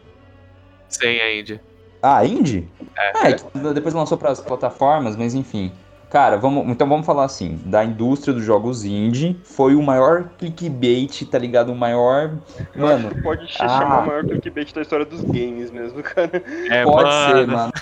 Sim, 0.89 1.21
a 1.21 1.35
Indy. 1.35 1.61
Ah, 2.03 2.25
indie? 2.25 2.67
É. 2.97 3.29
É, 3.31 3.33
que 3.35 3.59
depois 3.75 3.93
lançou 3.93 4.17
pras 4.17 4.41
plataformas, 4.41 5.17
mas 5.17 5.35
enfim. 5.35 5.73
Cara, 6.11 6.39
vamos, 6.39 6.67
então 6.69 6.89
vamos 6.89 7.05
falar 7.05 7.25
assim, 7.25 7.61
da 7.67 7.85
indústria 7.85 8.33
dos 8.33 8.43
jogos 8.43 8.83
indie, 8.85 9.39
foi 9.45 9.75
o 9.75 9.83
maior 9.83 10.31
clickbait, 10.39 11.27
tá 11.31 11.39
ligado? 11.39 11.71
O 11.71 11.77
maior... 11.77 12.33
Eu 12.75 12.87
Mano, 12.87 13.11
pode 13.23 13.45
ah. 13.61 13.69
chamar 13.69 14.03
o 14.05 14.07
maior 14.07 14.25
clickbait 14.25 14.73
da 14.73 14.81
história 14.81 15.05
dos 15.05 15.21
games 15.21 15.71
mesmo, 15.71 16.03
cara. 16.03 16.43
É, 16.71 16.83
pode 16.85 17.05
mano. 17.11 17.37
ser, 17.37 17.47
mano. 17.47 17.73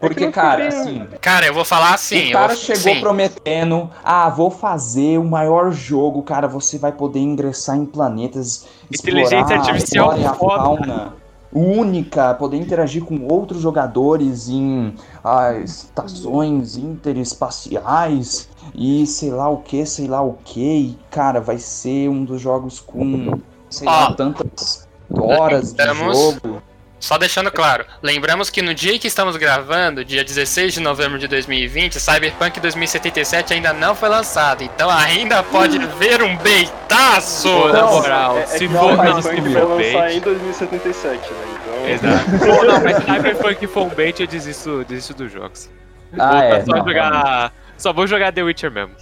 Porque, 0.00 0.30
cara, 0.30 0.56
bem- 0.58 0.68
assim, 0.68 1.06
Cara, 1.20 1.46
eu 1.46 1.54
vou 1.54 1.64
falar 1.64 1.94
assim. 1.94 2.28
o 2.28 2.32
cara 2.32 2.52
eu, 2.52 2.56
chegou 2.56 2.94
sim. 2.94 3.00
prometendo, 3.00 3.90
ah, 4.02 4.28
vou 4.28 4.50
fazer 4.50 5.18
o 5.18 5.24
maior 5.24 5.70
jogo, 5.70 6.22
cara, 6.22 6.46
você 6.46 6.78
vai 6.78 6.92
poder 6.92 7.20
ingressar 7.20 7.76
em 7.76 7.86
planetas, 7.86 8.66
Inteligência 8.92 9.36
explorar 9.36 9.60
artificial 9.60 10.10
a 10.10 10.14
flora 10.14 10.22
e 10.22 10.26
a 10.26 10.34
foda. 10.34 10.56
fauna 10.56 11.23
única, 11.54 12.34
poder 12.34 12.56
interagir 12.56 13.04
com 13.04 13.26
outros 13.32 13.60
jogadores 13.60 14.48
em 14.48 14.94
ah, 15.22 15.54
estações 15.54 16.76
interespaciais 16.76 18.48
e 18.74 19.06
sei 19.06 19.30
lá 19.30 19.48
o 19.48 19.58
que, 19.58 19.86
sei 19.86 20.08
lá 20.08 20.20
o 20.20 20.34
que, 20.44 20.60
e 20.60 20.98
cara, 21.10 21.40
vai 21.40 21.58
ser 21.58 22.08
um 22.08 22.24
dos 22.24 22.40
jogos 22.40 22.80
com, 22.80 23.38
sei 23.70 23.86
lá, 23.86 24.08
Ó, 24.10 24.14
tantas 24.14 24.88
horas 25.16 25.72
de 25.72 25.94
jogo. 25.94 26.62
Só 27.04 27.18
deixando 27.18 27.52
claro, 27.52 27.84
lembramos 28.02 28.48
que 28.48 28.62
no 28.62 28.72
dia 28.72 28.98
que 28.98 29.06
estamos 29.06 29.36
gravando, 29.36 30.02
dia 30.02 30.24
16 30.24 30.72
de 30.72 30.80
novembro 30.80 31.18
de 31.18 31.28
2020, 31.28 32.00
Cyberpunk 32.00 32.58
2077 32.58 33.52
ainda 33.52 33.74
não 33.74 33.94
foi 33.94 34.08
lançado, 34.08 34.64
então 34.64 34.88
ainda 34.88 35.42
pode 35.42 35.78
ver 35.98 36.22
um 36.22 36.34
beitaço! 36.38 37.50
Pô, 37.50 37.68
na 37.68 37.82
Não, 37.82 37.90
moral, 37.92 38.38
é, 38.38 38.42
é 38.44 38.46
se 38.46 38.58
que 38.60 38.68
for 38.68 38.96
não, 38.96 39.20
Cyberpunk 39.20 39.42
se 39.42 39.52
vai 39.52 39.62
for 39.62 39.68
lançar 39.68 40.00
bait. 40.00 40.16
em 40.16 40.20
2077, 40.20 41.30
né? 41.30 41.58
Então. 41.60 41.88
Exato. 41.90 42.30
Pô, 42.40 42.64
não, 42.64 42.80
mas 42.82 42.96
se 42.96 43.02
Cyberpunk 43.02 43.66
for 43.66 43.82
um 43.82 43.90
bait, 43.90 44.20
eu 44.20 44.26
desisto, 44.26 44.84
desisto 44.88 45.12
dos 45.12 45.30
jogos. 45.30 45.70
Ah, 46.18 46.30
Vou 46.30 46.40
é, 46.42 46.64
só 46.64 46.72
não, 46.72 46.88
jogar. 46.88 47.52
Só 47.76 47.92
vou 47.92 48.06
jogar 48.06 48.32
The 48.32 48.42
Witcher 48.44 48.70
mesmo. 48.70 48.94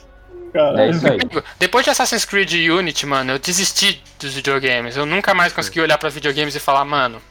Cara, 0.53 0.83
É 0.83 0.91
isso 0.91 1.07
aí. 1.07 1.19
Depois 1.61 1.85
de 1.85 1.91
Assassin's 1.91 2.25
Creed 2.25 2.53
Unity, 2.69 3.07
mano, 3.07 3.35
eu 3.35 3.39
desisti 3.39 4.03
dos 4.19 4.35
videogames. 4.35 4.97
Eu 4.97 5.07
nunca 5.07 5.33
mais 5.33 5.53
consegui 5.53 5.81
olhar 5.81 5.99
pra 5.99 6.09
videogames 6.09 6.57
e 6.57 6.59
falar, 6.59 6.85
mano. 6.85 7.23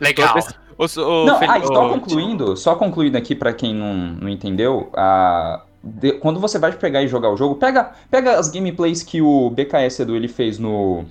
Legal. 0.00 0.34
O, 0.78 0.84
o, 0.84 1.24
Não, 1.26 1.38
ah, 1.40 1.58
e 1.58 1.66
só 1.66 1.86
o- 1.86 1.90
concluindo, 1.94 2.56
só 2.56 2.74
concluindo 2.74 3.16
aqui 3.16 3.34
pra 3.34 3.52
quem 3.52 3.74
não, 3.74 3.94
não 3.94 4.28
entendeu, 4.28 4.90
a, 4.94 5.62
de- 5.82 6.12
quando 6.12 6.38
você 6.38 6.58
vai 6.58 6.70
pegar 6.72 7.02
e 7.02 7.08
jogar 7.08 7.30
o 7.30 7.36
jogo, 7.36 7.54
pega, 7.54 7.92
pega 8.10 8.38
as 8.38 8.50
gameplays 8.50 9.02
que 9.02 9.22
o 9.22 9.48
BKS 9.50 10.02
Edu 10.02 10.14
ele 10.16 10.28
fez 10.28 10.58
no. 10.58 11.04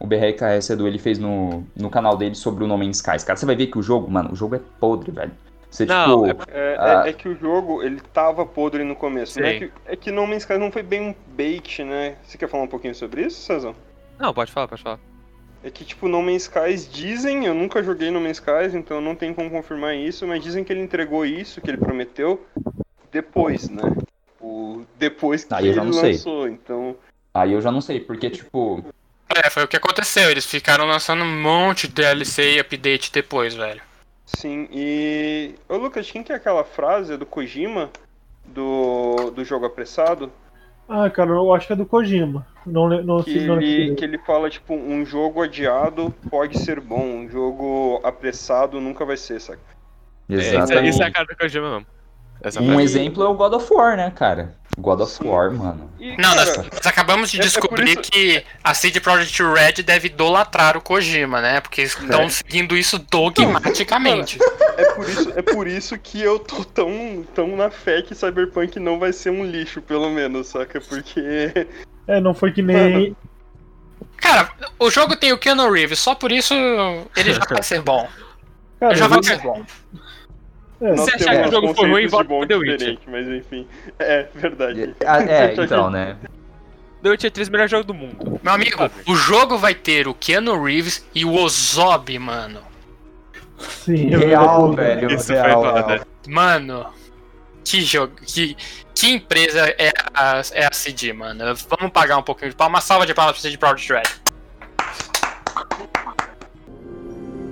O 0.00 0.06
BRKS 0.08 0.70
Edu 0.72 0.88
ele 0.88 0.98
fez 0.98 1.20
no, 1.20 1.62
no 1.76 1.88
canal 1.88 2.16
dele 2.16 2.34
sobre 2.34 2.64
o 2.64 2.66
No 2.66 2.76
Man's 2.76 2.96
Skies. 2.96 3.22
Cara, 3.22 3.36
você 3.36 3.46
vai 3.46 3.54
ver 3.54 3.68
que 3.68 3.78
o 3.78 3.82
jogo, 3.82 4.10
mano, 4.10 4.32
o 4.32 4.34
jogo 4.36 4.56
é 4.56 4.60
podre, 4.80 5.12
velho. 5.12 5.30
Você, 5.70 5.86
Não, 5.86 6.26
tipo. 6.26 6.42
É, 6.50 6.72
é- 6.72 6.76
Ah. 6.76 7.02
é 7.06 7.12
que 7.12 7.28
o 7.28 7.38
jogo, 7.38 7.80
ele 7.84 8.00
tava 8.12 8.44
podre 8.44 8.82
no 8.82 8.96
começo. 8.96 9.40
né? 9.40 9.54
É, 9.54 9.58
que, 9.60 9.70
é 9.86 9.94
que 9.96 10.10
No 10.10 10.26
Man's 10.26 10.42
Sky 10.42 10.58
não 10.58 10.72
foi 10.72 10.82
bem 10.82 11.00
um 11.10 11.14
bait, 11.36 11.84
né? 11.84 12.16
Você 12.24 12.36
quer 12.36 12.48
falar 12.48 12.64
um 12.64 12.68
pouquinho 12.68 12.94
sobre 12.96 13.22
isso, 13.24 13.40
Cezão? 13.42 13.76
Não, 14.18 14.34
pode 14.34 14.50
falar, 14.50 14.66
pode 14.66 14.82
falar. 14.82 14.98
É 15.64 15.70
que, 15.70 15.84
tipo, 15.84 16.08
No 16.08 16.20
Man's 16.20 16.42
Skies 16.42 16.90
dizem, 16.90 17.46
eu 17.46 17.54
nunca 17.54 17.82
joguei 17.82 18.10
No 18.10 18.20
Man's 18.20 18.38
Skies, 18.38 18.74
então 18.74 19.00
não 19.00 19.14
tem 19.14 19.32
como 19.32 19.50
confirmar 19.50 19.94
isso, 19.94 20.26
mas 20.26 20.42
dizem 20.42 20.64
que 20.64 20.72
ele 20.72 20.82
entregou 20.82 21.24
isso, 21.24 21.60
que 21.60 21.70
ele 21.70 21.78
prometeu, 21.78 22.44
depois, 23.12 23.68
né? 23.68 23.82
O, 24.40 24.84
depois 24.98 25.44
que 25.44 25.54
eu 25.54 25.58
já 25.58 25.82
ele 25.82 25.90
não 25.90 25.92
sei. 25.92 26.12
lançou, 26.12 26.48
então... 26.48 26.96
Aí 27.32 27.52
eu 27.52 27.60
já 27.60 27.70
não 27.70 27.80
sei, 27.80 28.00
porque, 28.00 28.28
tipo. 28.28 28.84
É, 29.34 29.48
foi 29.48 29.64
o 29.64 29.68
que 29.68 29.76
aconteceu. 29.76 30.30
Eles 30.30 30.44
ficaram 30.44 30.84
lançando 30.84 31.24
um 31.24 31.40
monte 31.40 31.88
de 31.88 31.94
DLC 31.94 32.56
e 32.56 32.60
update 32.60 33.10
depois, 33.10 33.54
velho. 33.54 33.80
Sim, 34.26 34.68
e... 34.70 35.54
Ô, 35.68 35.76
Lucas, 35.76 36.10
quem 36.10 36.22
que 36.22 36.32
é 36.32 36.36
aquela 36.36 36.64
frase 36.64 37.16
do 37.16 37.24
Kojima, 37.24 37.90
do, 38.44 39.30
do 39.30 39.44
jogo 39.44 39.64
apressado? 39.64 40.30
Ah, 40.92 41.10
cara, 41.10 41.30
eu 41.30 41.52
acho 41.54 41.66
que 41.66 41.72
é 41.72 41.76
do 41.76 41.86
Kojima. 41.86 42.46
Não, 42.66 42.88
não 43.02 43.22
Que 43.22 43.40
não 43.40 43.56
ele, 43.60 43.78
lembro. 43.78 43.96
que 43.96 44.04
ele 44.04 44.18
fala, 44.18 44.48
tipo, 44.48 44.74
um 44.74 45.04
jogo 45.04 45.42
adiado 45.42 46.14
pode 46.30 46.58
ser 46.58 46.80
bom, 46.80 47.02
um 47.04 47.28
jogo 47.28 48.00
apressado 48.04 48.80
nunca 48.80 49.04
vai 49.04 49.16
ser, 49.16 49.40
saca? 49.40 49.60
É, 50.28 50.34
isso, 50.34 50.54
é- 50.54 50.56
Exatamente. 50.58 50.88
isso 50.90 51.02
é 51.02 51.06
a 51.06 51.12
cara 51.12 51.26
do 51.26 51.36
Kojima 51.36 51.70
mesmo. 51.70 51.86
Um 52.60 52.80
exemplo 52.80 53.22
é 53.22 53.28
o 53.28 53.34
God 53.34 53.52
of 53.54 53.72
War, 53.72 53.96
né, 53.96 54.10
cara? 54.14 54.54
God 54.78 55.00
of 55.00 55.12
Sim. 55.12 55.28
War, 55.28 55.52
mano. 55.52 55.90
E, 56.00 56.16
Não, 56.16 56.34
nós, 56.34 56.50
cara, 56.56 56.68
nós 56.72 56.86
acabamos 56.86 57.30
de 57.30 57.36
é- 57.36 57.40
é 57.40 57.42
descobrir 57.44 57.90
isso- 57.90 58.10
que 58.10 58.42
a 58.64 58.72
CD 58.74 59.00
Projekt 59.00 59.42
Red 59.42 59.82
deve 59.82 60.08
idolatrar 60.08 60.76
o 60.76 60.80
Kojima, 60.80 61.40
né? 61.42 61.60
Porque 61.60 61.82
eles 61.82 61.96
estão 61.96 62.28
seguindo 62.30 62.76
isso 62.76 62.98
dogmaticamente. 63.10 64.38
é 64.76 64.84
por 64.94 65.08
isso, 65.08 65.32
é 65.36 65.42
por 65.42 65.66
isso 65.66 65.98
que 65.98 66.20
eu 66.20 66.38
tô 66.38 66.64
tão, 66.64 67.24
tão 67.34 67.54
na 67.56 67.70
fé 67.70 68.00
que 68.02 68.14
Cyberpunk 68.14 68.80
não 68.80 68.98
vai 68.98 69.12
ser 69.12 69.30
um 69.30 69.44
lixo, 69.44 69.82
pelo 69.82 70.08
menos, 70.10 70.48
saca? 70.48 70.80
Porque. 70.80 71.52
É, 72.08 72.20
não 72.20 72.34
foi 72.34 72.50
que 72.50 72.62
nem. 72.62 73.14
Cara, 74.16 74.50
o 74.78 74.90
jogo 74.90 75.14
tem 75.16 75.32
o 75.32 75.38
Keanu 75.38 75.70
Reeves, 75.70 75.98
só 75.98 76.14
por 76.14 76.32
isso 76.32 76.54
ele 77.16 77.32
já 77.34 77.40
vai 77.48 77.62
ser 77.62 77.82
bom. 77.82 78.08
Cara, 78.80 78.92
Eu 78.94 78.96
já 78.96 79.06
vou 79.06 79.18
ele- 79.18 79.26
ser 79.26 79.38
bom. 79.38 79.62
É, 80.82 80.96
Se 80.96 81.14
achar 81.14 81.42
que 81.42 81.48
o 81.48 81.50
jogo 81.50 81.74
for 81.74 81.88
ruim, 81.88 82.06
volta 82.06 82.24
pro 82.26 82.46
The 82.46 82.56
Witcher. 82.56 82.76
diferente, 82.78 83.02
mas 83.08 83.28
enfim. 83.28 83.66
É, 83.98 84.26
verdade. 84.34 84.94
Ah, 85.06 85.22
É, 85.22 85.54
então, 85.58 85.90
né? 85.90 86.16
The 87.02 87.10
Witcher 87.10 87.30
3 87.30 87.48
é 87.48 87.50
o 87.50 87.52
melhor 87.52 87.68
jogo 87.68 87.84
do 87.84 87.94
mundo. 87.94 88.40
Meu 88.42 88.52
amigo, 88.52 88.90
o 89.08 89.14
jogo 89.14 89.58
vai 89.58 89.74
ter 89.74 90.06
o 90.06 90.14
Keanu 90.14 90.62
Reeves 90.62 91.04
e 91.14 91.24
o 91.24 91.34
Ozob, 91.34 92.16
mano. 92.18 92.60
Sim, 93.58 94.12
é 94.14 94.16
Real, 94.18 94.72
velho. 94.72 95.12
Isso 95.12 95.32
real, 95.32 95.62
foi 95.62 95.72
foda. 95.72 95.86
real. 95.94 96.06
Mano, 96.28 96.86
que 97.64 97.80
jogo. 97.80 98.12
Que, 98.24 98.56
que 98.94 99.10
empresa 99.10 99.74
é 99.78 99.92
a, 100.14 100.42
é 100.52 100.66
a 100.66 100.72
CD, 100.72 101.12
mano? 101.12 101.44
Vamos 101.68 101.92
pagar 101.92 102.18
um 102.18 102.22
pouquinho 102.22 102.50
de 102.50 102.56
palma. 102.56 102.74
Uma 102.76 102.80
salva 102.80 103.04
de 103.06 103.14
palmas 103.14 103.34
pra 103.34 103.42
CD 103.42 103.56
Projekt 103.56 103.92
Red. 103.92 104.02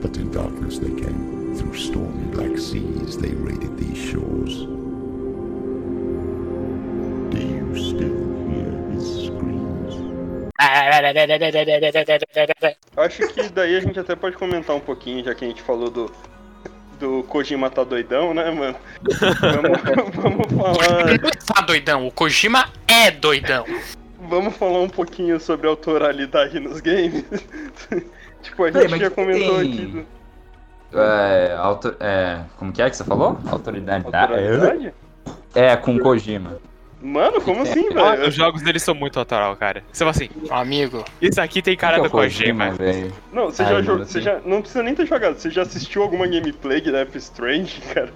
But 0.00 0.16
in 0.16 0.30
darkness 0.30 0.78
they 0.78 0.90
came. 0.94 1.54
Through 1.56 1.74
stormy 1.76 2.19
black 2.30 2.58
seas 2.58 3.16
they 3.16 3.32
raided 3.34 3.76
these 3.76 3.98
shores. 3.98 4.66
Do 7.30 7.38
you 7.38 7.74
still 7.76 8.18
hear 8.48 8.70
his 8.92 9.26
screams? 9.26 9.94
Acho 12.96 13.28
que 13.28 13.48
daí 13.48 13.76
a 13.76 13.80
gente 13.80 13.98
até 13.98 14.14
pode 14.14 14.36
comentar 14.36 14.76
um 14.76 14.80
pouquinho, 14.80 15.24
já 15.24 15.34
que 15.34 15.44
a 15.44 15.48
gente 15.48 15.62
falou 15.62 15.90
do. 15.90 16.12
Do 16.98 17.22
Kojima 17.22 17.70
tá 17.70 17.82
doidão, 17.82 18.34
né, 18.34 18.50
mano? 18.50 18.76
Vamos, 19.40 19.80
vamos 20.14 20.52
falar. 20.52 21.18
Tá 21.46 21.62
doidão, 21.62 22.06
o 22.06 22.10
Kojima 22.12 22.68
é 22.86 23.10
doidão. 23.10 23.64
Vamos 24.28 24.54
falar 24.54 24.80
um 24.82 24.88
pouquinho 24.88 25.40
sobre 25.40 25.66
autoralidade 25.66 26.60
nos 26.60 26.80
games. 26.82 27.24
tipo, 28.42 28.64
a 28.64 28.70
gente 28.70 28.98
já 28.98 29.10
comentou 29.10 29.60
tem? 29.60 29.72
aqui 29.72 29.86
do. 29.86 30.19
É, 30.92 31.54
auto, 31.58 31.94
é, 32.00 32.40
como 32.58 32.72
que 32.72 32.82
é 32.82 32.90
que 32.90 32.96
você 32.96 33.04
falou? 33.04 33.38
Autoridade. 33.50 34.04
Autoralidade? 34.06 34.92
É, 35.54 35.76
com 35.76 35.98
Kojima. 35.98 36.58
Mano, 37.02 37.40
como 37.40 37.62
assim, 37.62 37.88
Ah, 37.96 38.10
velho? 38.16 38.28
os 38.28 38.34
jogos 38.34 38.60
deles 38.62 38.82
são 38.82 38.94
muito 38.94 39.18
autoral, 39.18 39.56
cara. 39.56 39.82
Você 39.90 40.00
fala 40.00 40.10
assim, 40.10 40.28
Meu 40.36 40.54
amigo, 40.54 41.02
isso 41.22 41.40
aqui 41.40 41.62
tem 41.62 41.76
cara 41.76 41.94
Que 41.94 42.00
é 42.00 42.04
do 42.04 42.10
Kojima, 42.10 42.66
Kojima. 42.70 42.92
velho. 42.92 43.12
Não, 43.32 43.46
você 43.46 43.62
Ai, 43.62 43.68
já 43.72 43.82
jogou. 43.82 44.02
assim. 44.02 44.12
Você 44.12 44.20
já. 44.20 44.38
Não 44.44 44.60
precisa 44.60 44.82
nem 44.82 44.94
ter 44.94 45.06
jogado. 45.06 45.38
Você 45.38 45.48
já 45.50 45.62
assistiu 45.62 46.02
alguma 46.02 46.26
gameplay 46.26 46.80
de 46.80 46.90
Death 46.92 47.14
Strange, 47.16 47.80
cara? 47.94 48.10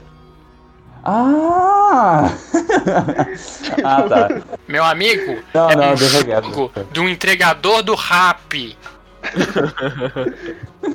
Ah! 1.06 2.30
ah, 3.84 4.02
tá. 4.02 4.28
meu 4.66 4.82
amigo, 4.84 5.42
Não, 5.52 5.70
é 5.70 5.76
não, 5.76 5.92
um 5.92 5.96
jogo 5.96 6.72
de 6.92 7.00
um 7.00 7.08
entregador 7.08 7.82
do 7.82 7.94
rap. 7.94 8.76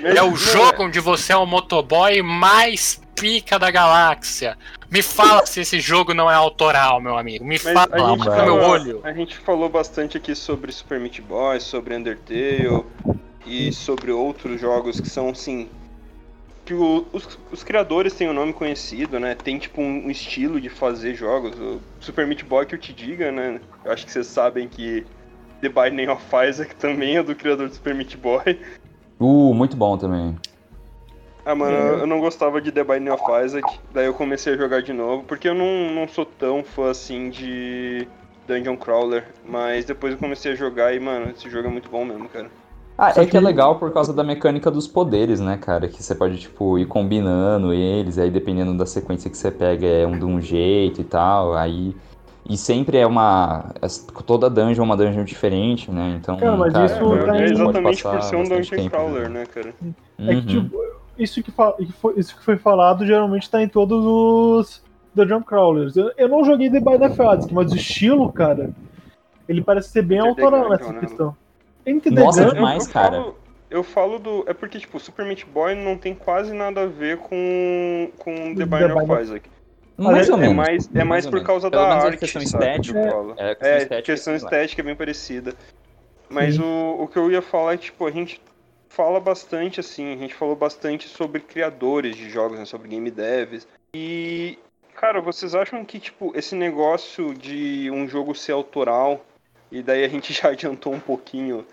É 0.03 0.22
o 0.23 0.35
jogo 0.35 0.84
onde 0.84 0.99
você 0.99 1.34
é 1.34 1.38
o 1.38 1.45
motoboy 1.45 2.22
mais 2.22 3.01
pica 3.15 3.60
da 3.60 3.69
galáxia. 3.69 4.57
Me 4.89 5.01
fala 5.01 5.45
se 5.45 5.61
esse 5.61 5.80
jogo 5.80 6.14
não 6.14 6.30
é 6.31 6.35
autoral, 6.35 7.01
meu 7.01 7.18
amigo. 7.18 7.43
Me 7.43 7.60
Mas 7.64 7.73
fala 7.73 7.89
a 7.91 7.99
gente, 8.10 8.23
meu 8.23 8.31
falou, 8.35 8.60
olho. 8.61 9.01
a 9.03 9.11
gente 9.14 9.38
falou 9.38 9.69
bastante 9.69 10.18
aqui 10.18 10.34
sobre 10.35 10.72
Super 10.72 10.99
Meat 10.99 11.22
Boy, 11.22 11.60
sobre 11.60 11.95
Undertale 11.95 12.84
e 13.45 13.72
sobre 13.73 14.11
outros 14.11 14.60
jogos 14.60 14.99
que 14.99 15.10
são 15.10 15.30
assim. 15.30 15.69
Que 16.65 16.73
o- 16.73 17.06
os, 17.11 17.38
os 17.51 17.64
criadores 17.64 18.14
têm 18.14 18.30
um 18.30 18.34
nome 18.34 18.53
conhecido, 18.53 19.19
né? 19.19 19.35
Tem 19.35 19.57
tipo 19.57 19.81
um, 19.81 20.06
um 20.06 20.11
estilo 20.11 20.61
de 20.61 20.69
fazer 20.69 21.15
jogos. 21.15 21.57
O 21.60 21.81
Super 21.99 22.26
Meat 22.27 22.43
Boy 22.45 22.65
que 22.65 22.76
eu 22.76 22.80
te 22.80 22.93
diga, 22.93 23.31
né? 23.31 23.60
Eu 23.84 23.91
acho 23.91 24.06
que 24.06 24.11
vocês 24.11 24.27
sabem 24.27 24.68
que 24.68 25.06
The 25.61 25.69
Binding 25.69 26.07
of 26.07 26.23
Isaac 26.48 26.76
também 26.76 27.18
é 27.18 27.23
do 27.23 27.36
criador 27.36 27.68
do 27.68 27.73
Super 27.73 27.94
Meat 27.95 28.15
Boy. 28.18 28.60
Uh, 29.19 29.53
muito 29.53 29.76
bom 29.76 29.98
também. 29.98 30.36
Ah, 31.45 31.56
mano, 31.56 31.76
eu 31.76 32.07
não 32.07 32.19
gostava 32.19 32.61
de 32.61 32.72
The 32.72 32.84
Binding 32.84 33.10
of 33.10 33.23
Isaac, 33.44 33.80
daí 33.94 34.06
eu 34.06 34.14
comecei 34.14 34.53
a 34.53 34.57
jogar 34.57 34.81
de 34.81 34.94
novo, 34.94 35.23
porque 35.23 35.48
eu 35.49 35.56
não, 35.56 35.90
não 35.91 36.07
sou 36.07 36.26
tão 36.26 36.64
fã 36.64 36.91
assim 36.91 37.30
de 37.30 38.07
Dungeon 38.48 38.77
Crawler, 38.77 39.26
mas 39.45 39.84
depois 39.86 40.14
eu 40.14 40.19
comecei 40.19 40.52
a 40.52 40.56
jogar 40.56 40.94
e, 40.94 40.99
mano, 40.99 41.31
esse 41.31 41.49
jogo 41.49 41.68
é 41.68 41.72
muito 41.72 41.90
bom 41.90 42.06
mesmo, 42.06 42.30
cara. 42.30 42.49
Ah, 42.98 43.11
Só 43.14 43.22
é 43.22 43.26
que 43.26 43.36
é 43.38 43.40
que- 43.40 43.45
legal 43.45 43.80
por 43.80 43.91
causa 43.91 44.14
da 44.14 44.23
mecânica 44.23 44.69
dos 44.69 44.88
poderes, 44.88 45.40
né, 45.40 45.57
cara? 45.57 45.88
Que 45.88 46.03
você 46.03 46.14
pode, 46.14 46.38
tipo, 46.38 46.77
ir 46.77 46.86
combinando 46.86 47.73
eles, 47.73 48.18
aí 48.18 48.30
dependendo 48.30 48.77
da 48.77 48.86
sequência 48.86 49.31
que 49.31 49.38
você 49.38 49.49
pega 49.49 49.88
é 49.88 50.06
um 50.06 50.19
de 50.19 50.26
um 50.26 50.40
jeito 50.40 51.02
e 51.02 51.03
tal, 51.06 51.56
aí... 51.56 51.95
E 52.49 52.57
sempre 52.57 52.97
é 52.97 53.05
uma... 53.05 53.73
é- 53.81 53.88
Toda 54.26 54.49
dungeon 54.49 54.81
é 54.81 54.85
uma 54.85 54.97
dungeon 54.97 55.23
diferente, 55.23 55.91
né? 55.91 56.17
Então, 56.19 56.35
Cara, 56.38 56.57
mas 56.57 56.73
cara, 56.73 56.85
isso 56.88 56.95
é, 57.15 57.23
tá 57.26 57.38
é 57.38 57.45
exatamente 57.45 58.03
por 58.03 58.21
ser 58.23 58.35
um 58.35 58.43
Dungeon 58.43 58.77
tempo 58.77 58.89
Crawler, 58.89 59.13
jogando. 59.27 59.34
né, 59.34 59.45
cara? 59.45 59.69
É 59.69 59.71
que, 60.26 60.34
Uhum. 60.57 60.63
tipo, 60.63 60.84
isso 61.17 61.43
que, 61.43 61.51
que 61.51 62.19
isso 62.19 62.35
que 62.38 62.43
foi 62.43 62.57
falado 62.57 63.05
geralmente 63.05 63.49
tá 63.49 63.61
em 63.61 63.67
todos 63.67 64.03
os 64.03 64.84
Dungeon 65.13 65.43
Crawlers. 65.43 65.95
Eu, 65.95 66.11
eu 66.17 66.27
não 66.27 66.43
joguei 66.43 66.69
The 66.71 66.80
Bind 66.80 67.01
of 67.03 67.13
Isaac, 67.13 67.53
mas 67.53 67.71
o 67.71 67.76
estilo, 67.76 68.31
cara, 68.31 68.71
ele 69.47 69.61
parece 69.61 69.89
ser 69.89 70.01
bem 70.01 70.19
the 70.19 70.27
autoral 70.27 70.61
Gungeon, 70.63 70.69
nessa 70.71 70.93
né? 70.93 70.99
questão. 71.01 71.35
The 71.85 72.09
Nossa, 72.11 72.41
Gungeon- 72.43 72.55
demais. 72.55 72.88
eu, 72.88 72.93
cara. 72.93 73.11
Falo, 73.21 73.35
eu 73.69 73.84
falo 73.84 74.19
do. 74.19 74.43
É 74.47 74.53
porque, 74.53 74.80
tipo, 74.80 74.99
Super 74.99 75.26
Meat 75.26 75.45
Boy 75.45 75.76
não 75.76 75.95
tem 75.97 76.15
quase 76.15 76.51
nada 76.53 76.81
a 76.81 76.85
ver 76.88 77.17
com, 77.17 78.09
com 78.17 78.34
The 78.55 78.65
The 78.65 78.65
Binding 78.65 79.11
of 79.11 79.21
Isaac. 79.21 79.49
Mais 79.99 80.30
É- 80.30 80.31
ou 80.31 80.38
É 80.38 80.41
menos. 80.41 80.55
mais, 80.55 80.89
é 80.95 81.03
mais 81.03 81.26
por 81.26 81.43
causa 81.43 81.69
Pelo 81.69 81.84
da 81.84 81.95
arte, 81.95 82.17
questão 82.19 82.41
sabe, 82.45 82.65
estética. 82.65 82.99
É, 82.99 83.51
a 83.51 83.55
questão 83.55 83.69
É, 83.69 83.77
estética, 83.77 84.01
questão 84.01 84.35
estética 84.35 84.81
é 84.81 84.85
bem 84.85 84.95
parecida. 84.95 85.55
Mas 86.30 86.59
o, 86.59 86.97
o 86.99 87.07
que 87.07 87.17
eu 87.17 87.31
ia 87.31 87.41
falar 87.41 87.73
é 87.73 87.77
que, 87.77 87.85
tipo, 87.85 88.05
a 88.05 88.11
gente 88.11 88.39
fala 88.88 89.19
bastante, 89.19 89.80
assim, 89.80 90.13
a 90.13 90.17
gente 90.17 90.34
falou 90.34 90.55
bastante 90.55 91.07
sobre 91.07 91.41
criadores 91.41 92.15
de 92.15 92.30
jogos, 92.30 92.57
né, 92.59 92.65
sobre 92.65 92.88
game 92.88 93.09
devs. 93.09 93.67
E, 93.95 94.57
cara, 94.95 95.21
vocês 95.21 95.55
acham 95.55 95.84
que, 95.84 95.99
tipo, 95.99 96.31
esse 96.38 96.55
negócio 96.55 97.34
de 97.34 97.89
um 97.91 98.07
jogo 98.07 98.35
ser 98.35 98.51
autoral, 98.51 99.26
e 99.71 99.81
daí 99.81 100.03
a 100.03 100.07
gente 100.07 100.31
já 100.34 100.49
adiantou 100.49 100.93
um 100.93 100.99
pouquinho 100.99 101.65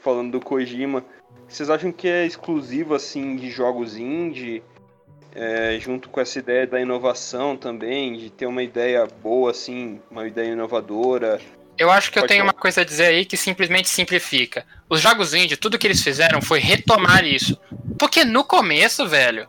falando 0.00 0.32
do 0.32 0.40
Kojima, 0.40 1.04
vocês 1.48 1.68
acham 1.70 1.90
que 1.92 2.08
é 2.08 2.24
exclusivo, 2.24 2.94
assim, 2.94 3.36
de 3.36 3.50
jogos 3.50 3.96
indie? 3.96 4.62
É, 5.36 5.78
junto 5.78 6.08
com 6.08 6.18
essa 6.20 6.38
ideia 6.38 6.66
da 6.66 6.80
inovação 6.80 7.56
também, 7.56 8.16
de 8.16 8.30
ter 8.30 8.46
uma 8.46 8.62
ideia 8.62 9.06
boa, 9.22 9.50
assim, 9.50 10.00
uma 10.10 10.26
ideia 10.26 10.52
inovadora. 10.52 11.38
Eu 11.76 11.90
acho 11.90 12.10
que 12.10 12.18
eu 12.18 12.22
Pode 12.22 12.32
tenho 12.32 12.40
falar. 12.40 12.54
uma 12.54 12.58
coisa 12.58 12.80
a 12.80 12.84
dizer 12.84 13.06
aí 13.06 13.24
que 13.26 13.36
simplesmente 13.36 13.86
simplifica. 13.88 14.64
Os 14.88 15.00
jogos 15.02 15.34
indie, 15.34 15.56
tudo 15.58 15.78
que 15.78 15.86
eles 15.86 16.02
fizeram 16.02 16.40
foi 16.40 16.58
retomar 16.58 17.22
isso. 17.24 17.58
Porque 17.98 18.24
no 18.24 18.42
começo, 18.44 19.06
velho, 19.06 19.46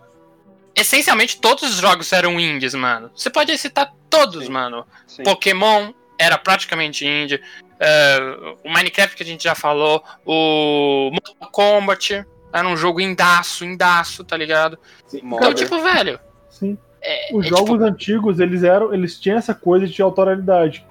essencialmente 0.76 1.40
todos 1.40 1.64
os 1.64 1.78
jogos 1.78 2.12
eram 2.12 2.38
indies, 2.38 2.74
mano. 2.74 3.10
Você 3.16 3.30
pode 3.30 3.58
citar 3.58 3.94
todos, 4.10 4.46
Sim. 4.46 4.52
mano. 4.52 4.86
Sim. 5.08 5.24
Pokémon 5.24 5.94
era 6.20 6.38
praticamente 6.38 7.06
indie. 7.08 7.42
é, 7.80 8.18
o 8.64 8.70
Minecraft 8.74 9.16
que 9.16 9.24
a 9.24 9.26
gente 9.26 9.44
já 9.46 9.56
falou. 9.56 10.04
O 10.26 11.12
Mortal 11.12 11.50
Kombat 11.52 12.26
era 12.60 12.68
um 12.68 12.78
jogo 12.78 13.00
indaço, 13.02 13.64
indaço, 13.66 14.24
tá 14.24 14.36
ligado? 14.38 14.78
Então, 15.14 15.28
Modern. 15.30 15.54
tipo, 15.56 15.80
velho. 15.82 16.20
Sim. 16.50 16.78
É, 17.02 17.36
Os 17.36 17.46
é, 17.46 17.50
jogos 17.50 17.72
tipo, 17.72 17.84
antigos, 17.84 18.40
eles 18.40 18.64
eram. 18.64 18.94
Eles 18.94 19.20
tinham 19.20 19.38
essa 19.38 19.54
coisa 19.54 19.86
de 19.88 20.02
autoralidade. 20.02 20.86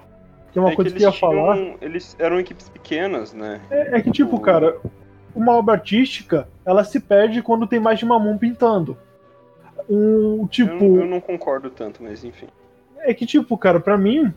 Que 0.51 0.59
é 0.59 0.61
uma 0.61 0.71
É 0.71 0.75
coisa 0.75 0.89
que, 0.91 0.95
eles 0.97 1.03
eu 1.03 1.09
ia 1.11 1.17
falar. 1.19 1.55
tinham- 1.55 1.77
Eles 1.81 2.15
eram 2.17 2.39
equipes 2.39 2.69
pequenas, 2.69 3.33
né? 3.33 3.59
É, 3.69 3.97
é 3.97 4.01
que, 4.01 4.09
tipo, 4.11 4.39
cara, 4.39 4.77
uma 5.35 5.53
obra 5.53 5.73
artística, 5.75 6.47
ela 6.65 6.83
se 6.83 6.99
perde 6.99 7.41
quando 7.41 7.67
tem 7.67 7.79
mais 7.79 7.99
de 7.99 8.05
uma 8.05 8.17
mão 8.17 8.37
pintando. 8.37 8.97
Um, 9.89 10.41
Eu, 10.41 10.47
tipo, 10.49 10.73
não- 10.83 11.01
eu 11.01 11.05
não 11.05 11.19
concordo 11.21 11.69
tanto, 11.69 12.01
mas 12.03 12.23
enfim. 12.23 12.47
é 12.99 13.13
que, 13.13 13.25
tipo, 13.25 13.57
cara, 13.57 13.79
pra 13.79 13.97
mim, 13.97 14.33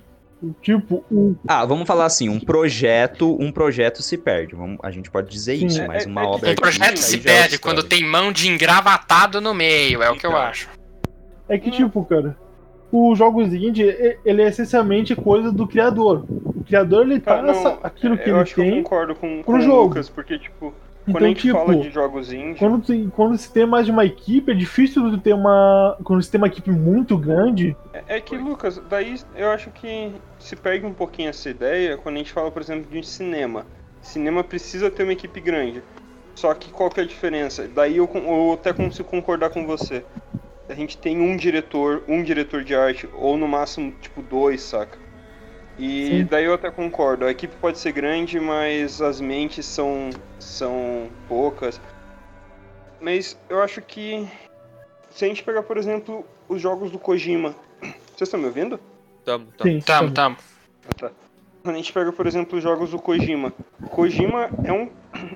tipo, 0.63 1.05
o 1.11 1.37
Ah, 1.47 1.65
vamos 1.65 1.87
falar 1.87 2.07
assim, 2.07 2.29
um 2.29 2.41
projeto, 2.41 3.37
um 3.41 3.51
projeto 3.53 4.03
se 4.03 4.17
perde. 4.17 4.55
Vamos- 4.55 4.79
a 4.83 4.91
gente 4.91 5.11
pode 5.11 5.31
dizer 5.31 5.57
Sim. 5.59 5.67
isso, 5.67 5.81
É- 5.83 5.87
mas 5.87 6.07
é- 6.07 6.09
uma 6.09 6.23
é 6.23 6.27
obra 6.27 6.51
um 6.51 6.55
projeto 6.55 6.83
artística 6.83 7.23
se 7.23 7.29
é 7.29 7.41
perde 7.41 7.59
quando 7.59 7.83
tem 7.83 8.05
mão 8.05 8.33
de 8.33 8.49
engravatado 8.49 9.41
no 9.41 9.53
meio, 9.55 10.03
é 10.03 10.11
o 10.11 10.17
que 10.17 10.27
eu 10.27 10.31
Então. 10.31 10.43
acho. 10.43 10.69
É 11.49 11.59
que, 11.59 11.71
tipo, 11.71 12.05
cara, 12.05 12.37
os 12.93 13.19
jogos 13.19 13.53
indie, 13.53 13.83
ele 14.25 14.43
é 14.43 14.49
essencialmente 14.49 15.15
coisa 15.17 15.51
do 15.53 15.67
criador. 15.67 16.25
O 16.29 16.65
criador, 16.65 17.03
ele 17.07 17.21
Tá, 17.21 17.39
passa 17.43 17.63
não, 17.71 17.79
aquilo 17.83 18.17
que 18.17 18.29
eu 18.31 18.35
ele 18.35 18.43
acho 18.43 18.55
que 18.55 18.61
eu 18.61 18.65
tem. 18.65 18.83
concordo 18.83 19.15
com, 19.15 19.43
pro 19.43 19.45
com 19.45 19.53
o 19.55 19.61
jogo. 19.61 19.89
Lucas, 19.89 20.09
porque, 20.09 20.39
tipo, 20.39 20.73
Quando 21.13 21.17
Então, 21.17 21.27
a 21.27 21.29
gente 21.29 21.41
tipo, 21.41 21.59
fala 21.59 21.77
de 21.77 21.91
jogos 21.91 22.33
indie, 22.33 22.59
Quando, 22.59 22.87
tem, 22.87 23.09
quando 23.11 23.37
se 23.37 23.53
tem 23.53 23.67
mais 23.67 23.87
de 23.87 23.93
uma 23.93 24.05
equipe, 24.05 24.53
é 24.53 24.55
difícil 24.55 25.19
ter 25.19 25.33
uma. 25.33 25.97
Quando 26.05 26.23
você 26.23 26.31
tem 26.31 26.41
uma 26.41 26.47
equipe 26.47 26.71
muito 26.71 27.17
grande. 27.17 27.77
é 27.93 28.17
é 28.17 28.21
que, 28.21 28.37
Lucas, 28.37 28.81
daí 28.89 29.17
eu 29.35 29.51
acho 29.51 29.71
que 29.71 30.13
se 30.39 30.57
perde 30.57 30.87
um 30.87 30.93
pouquinho 30.93 31.31
essa 31.31 31.49
ideia 31.49 31.97
quando 31.97 32.17
a 32.17 32.19
gente 32.19 32.33
fala, 32.33 32.51
por 32.51 32.63
exemplo, 32.63 32.91
de 32.91 33.07
cinema. 33.07 33.67
Cinema 34.01 34.43
precisa 34.43 34.91
ter 34.91 35.03
uma 35.03 35.13
equipe 35.13 35.41
grande. 35.41 35.83
Só 36.35 36.55
que 36.55 36.71
qual 36.71 36.91
que 36.91 37.01
é 37.01 37.03
a 37.03 37.07
diferença? 37.07 37.69
Daí 37.69 37.99
eu, 37.99 38.09
eu 38.15 38.53
até 38.55 38.73
consigo 38.73 39.09
concordar 39.09 39.51
com 39.51 39.67
você. 39.67 40.05
A 40.69 40.75
gente 40.75 40.97
tem 40.97 41.21
um 41.21 41.37
diretor, 41.37 42.03
um 42.09 42.23
diretor 42.23 42.65
de 42.65 42.75
arte, 42.75 43.09
ou 43.13 43.37
no 43.37 43.47
máximo, 43.47 43.93
tipo, 44.01 44.23
dois, 44.23 44.63
saca? 44.63 44.97
E 45.81 46.07
Sim. 46.07 46.25
daí 46.27 46.45
eu 46.45 46.53
até 46.53 46.71
concordo. 46.71 47.25
A 47.25 47.31
equipe 47.31 47.57
pode 47.57 47.79
ser 47.79 47.93
grande, 47.93 48.39
mas 48.39 49.01
as 49.01 49.19
mentes 49.19 49.65
são, 49.65 50.11
são 50.39 51.09
poucas. 51.27 51.81
Mas 53.01 53.35
eu 53.49 53.63
acho 53.63 53.81
que 53.81 54.29
se 55.11 55.25
a 55.25 55.29
gente 55.29 55.43
pegar, 55.43 55.63
por 55.63 55.79
exemplo, 55.79 56.23
os 56.47 56.61
jogos 56.61 56.91
do 56.91 56.99
Kojima. 56.99 57.55
Vocês 57.81 58.29
estão 58.29 58.39
me 58.39 58.45
ouvindo? 58.45 58.79
Tamo, 59.25 59.47
tamo. 59.57 59.71
Sim, 59.71 59.81
Tamo, 59.81 60.11
tamo. 60.11 60.37
Ah, 60.87 60.93
tá. 60.99 61.13
Quando 61.63 61.75
a 61.75 61.79
gente 61.79 61.93
pega, 61.95 62.13
por 62.13 62.27
exemplo, 62.27 62.59
os 62.59 62.63
jogos 62.63 62.91
do 62.91 62.99
Kojima. 62.99 63.51
Kojima 63.89 64.51
é 64.63 64.73
um, 64.73 64.91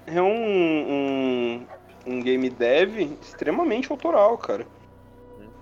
é 0.07 0.21
um, 0.21 0.91
um, 0.93 1.67
um 2.07 2.21
game 2.21 2.51
dev 2.51 3.17
extremamente 3.23 3.91
autoral, 3.91 4.37
cara. 4.37 4.67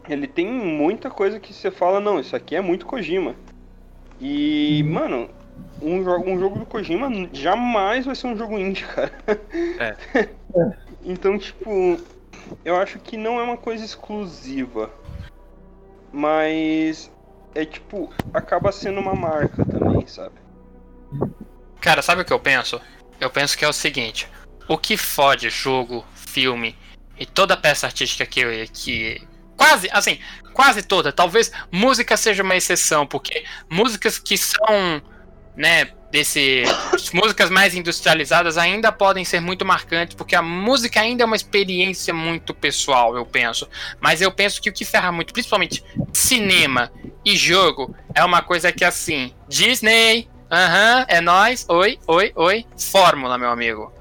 Ele 0.09 0.27
tem 0.27 0.51
muita 0.51 1.09
coisa 1.09 1.39
que 1.39 1.53
você 1.53 1.71
fala, 1.71 2.01
não, 2.01 2.19
isso 2.19 2.35
aqui 2.35 2.57
é 2.57 2.61
muito 2.61 2.85
Kojima. 2.85 3.37
E, 4.23 4.85
mano, 4.85 5.29
um, 5.83 6.05
jo 6.05 6.17
um 6.19 6.39
jogo 6.39 6.61
do 6.61 6.65
Kojima 6.65 7.11
jamais 7.33 8.07
vai 8.07 8.15
ser 8.15 8.29
um 8.29 8.37
jogo 8.37 8.57
indie, 8.57 8.85
cara. 8.85 9.11
É. 9.81 10.29
então, 11.03 11.37
tipo, 11.37 12.01
eu 12.65 12.77
acho 12.77 13.01
que 13.01 13.17
não 13.17 13.41
é 13.41 13.43
uma 13.43 13.57
coisa 13.57 13.85
exclusiva. 13.85 14.91
Mas 16.13 17.11
é 17.53 17.65
tipo, 17.65 18.13
acaba 18.33 18.71
sendo 18.71 19.01
uma 19.01 19.15
marca 19.15 19.65
também, 19.65 20.07
sabe? 20.07 20.37
Cara, 21.81 22.01
sabe 22.01 22.23
o 22.23 22.25
que 22.25 22.33
eu 22.33 22.39
penso? 22.39 22.81
Eu 23.19 23.29
penso 23.29 23.59
que 23.59 23.65
é 23.65 23.69
o 23.69 23.73
seguinte: 23.73 24.29
o 24.69 24.79
que 24.79 24.97
fode 24.97 25.51
jogo, 25.51 26.05
filme 26.15 26.77
e 27.19 27.27
toda 27.27 27.57
peça 27.57 27.87
artística 27.87 28.25
que, 28.25 28.69
que. 28.69 29.23
Quase, 29.63 29.89
assim, 29.93 30.19
quase 30.53 30.83
toda. 30.83 31.13
Talvez 31.13 31.53
música 31.71 32.17
seja 32.17 32.43
uma 32.43 32.57
exceção, 32.57 33.07
porque 33.07 33.45
músicas 33.71 34.19
que 34.19 34.37
são, 34.37 35.01
né, 35.57 35.93
desse. 36.11 36.65
músicas 37.15 37.49
mais 37.49 37.75
industrializadas 37.75 38.59
ainda 38.59 38.91
podem 38.91 39.25
ser 39.25 39.41
muito 39.41 39.65
marcantes, 39.65 40.17
porque 40.17 40.35
a 40.35 40.43
música 40.43 41.01
ainda 41.01 41.23
é 41.23 41.27
uma 41.27 41.37
experiência 41.37 42.13
muito 42.13 42.53
pessoal, 42.53 43.17
eu 43.17 43.25
penso. 43.25 43.69
Mas 44.01 44.21
eu 44.21 44.33
penso 44.33 44.61
que 44.61 44.69
o 44.69 44.73
que 44.73 44.85
ferra 44.85 45.13
muito, 45.13 45.33
principalmente 45.33 45.85
cinema 46.13 46.93
e 47.25 47.37
jogo, 47.37 47.95
é 48.15 48.25
uma 48.25 48.43
coisa 48.43 48.73
que 48.73 48.85
assim, 48.85 49.33
Disney, 49.49 50.29
aham, 50.51 51.07
é 51.09 51.21
nós, 51.21 51.65
oi, 51.69 51.99
oi, 52.07 52.33
oi, 52.35 52.67
Fórmula, 52.77 53.39
meu 53.39 53.51
amigo. 53.51 53.93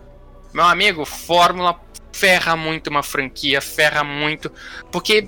Meu 0.53 0.65
amigo, 0.65 1.05
Fórmula 1.05 1.79
ferra 2.11 2.55
muito 2.55 2.89
uma 2.89 3.03
franquia, 3.03 3.61
ferra 3.61 4.03
muito, 4.03 4.51
porque, 4.91 5.27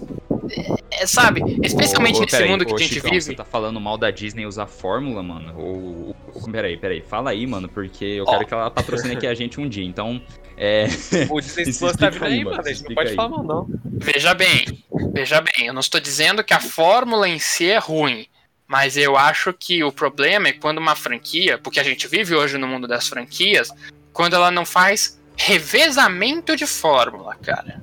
é, 0.92 1.06
sabe, 1.08 1.42
especialmente 1.64 2.16
Ô, 2.16 2.20
ô, 2.20 2.22
nesse 2.22 2.36
peraí, 2.38 2.50
mundo 2.50 2.66
que 2.66 2.74
ô, 2.74 2.76
a 2.76 2.80
gente 2.80 2.94
Chicão, 2.96 3.10
vive. 3.12 3.22
Você 3.22 3.36
tá 3.36 3.46
falando 3.46 3.80
mal 3.80 3.98
da 3.98 4.12
Disney 4.12 4.46
usar 4.46 4.68
fórmula, 4.68 5.24
mano? 5.24 5.54
Ou, 5.58 6.16
ou- 6.34 6.52
peraí, 6.52 6.78
peraí. 6.78 7.02
Fala 7.02 7.32
aí, 7.32 7.48
mano, 7.48 7.68
porque 7.70 8.06
eu 8.06 8.26
quero 8.26 8.46
que 8.46 8.54
ela 8.54 8.70
patrocine 8.70 9.16
aqui 9.16 9.28
a 9.28 9.34
gente 9.34 9.60
um 9.60 9.68
dia. 9.68 9.84
Então, 9.84 10.22
é. 10.58 10.88
O 11.30 11.40
Disney 11.40 11.74
Plus 11.74 11.94
tá 11.94 12.10
vindo 12.10 12.26
aí, 12.26 12.34
aí, 12.34 12.44
mano. 12.44 12.62
A 12.62 12.74
gente 12.74 12.84
não 12.84 12.96
pode 12.96 13.10
aí. 13.10 13.16
falar 13.16 13.30
mal, 13.30 13.44
não. 13.44 13.68
Veja 13.86 14.34
bem, 14.34 14.84
veja 15.14 15.42
bem, 15.42 15.68
eu 15.68 15.74
não 15.74 15.82
estou 15.82 16.00
dizendo 16.00 16.44
que 16.44 16.54
a 16.54 16.60
fórmula 16.60 17.28
em 17.28 17.40
si 17.40 17.70
é 17.70 17.78
ruim, 17.78 18.28
mas 18.68 18.98
eu 18.98 19.16
acho 19.16 19.54
que 19.54 19.84
o 19.84 19.92
problema 19.92 20.50
é 20.50 20.54
quando 20.54 20.80
uma 20.80 20.96
franquia, 20.96 21.58
porque 21.58 21.80
a 21.80 21.84
gente 21.84 22.08
vive 22.08 22.36
hoje 22.36 22.58
no 22.58 22.68
mundo 22.68 22.88
das 22.88 23.08
franquias, 23.08 23.70
quando 24.12 24.36
ela 24.36 24.52
não 24.52 24.66
faz 24.66 25.20
revezamento 25.36 26.56
de 26.56 26.66
fórmula, 26.66 27.36
cara. 27.36 27.82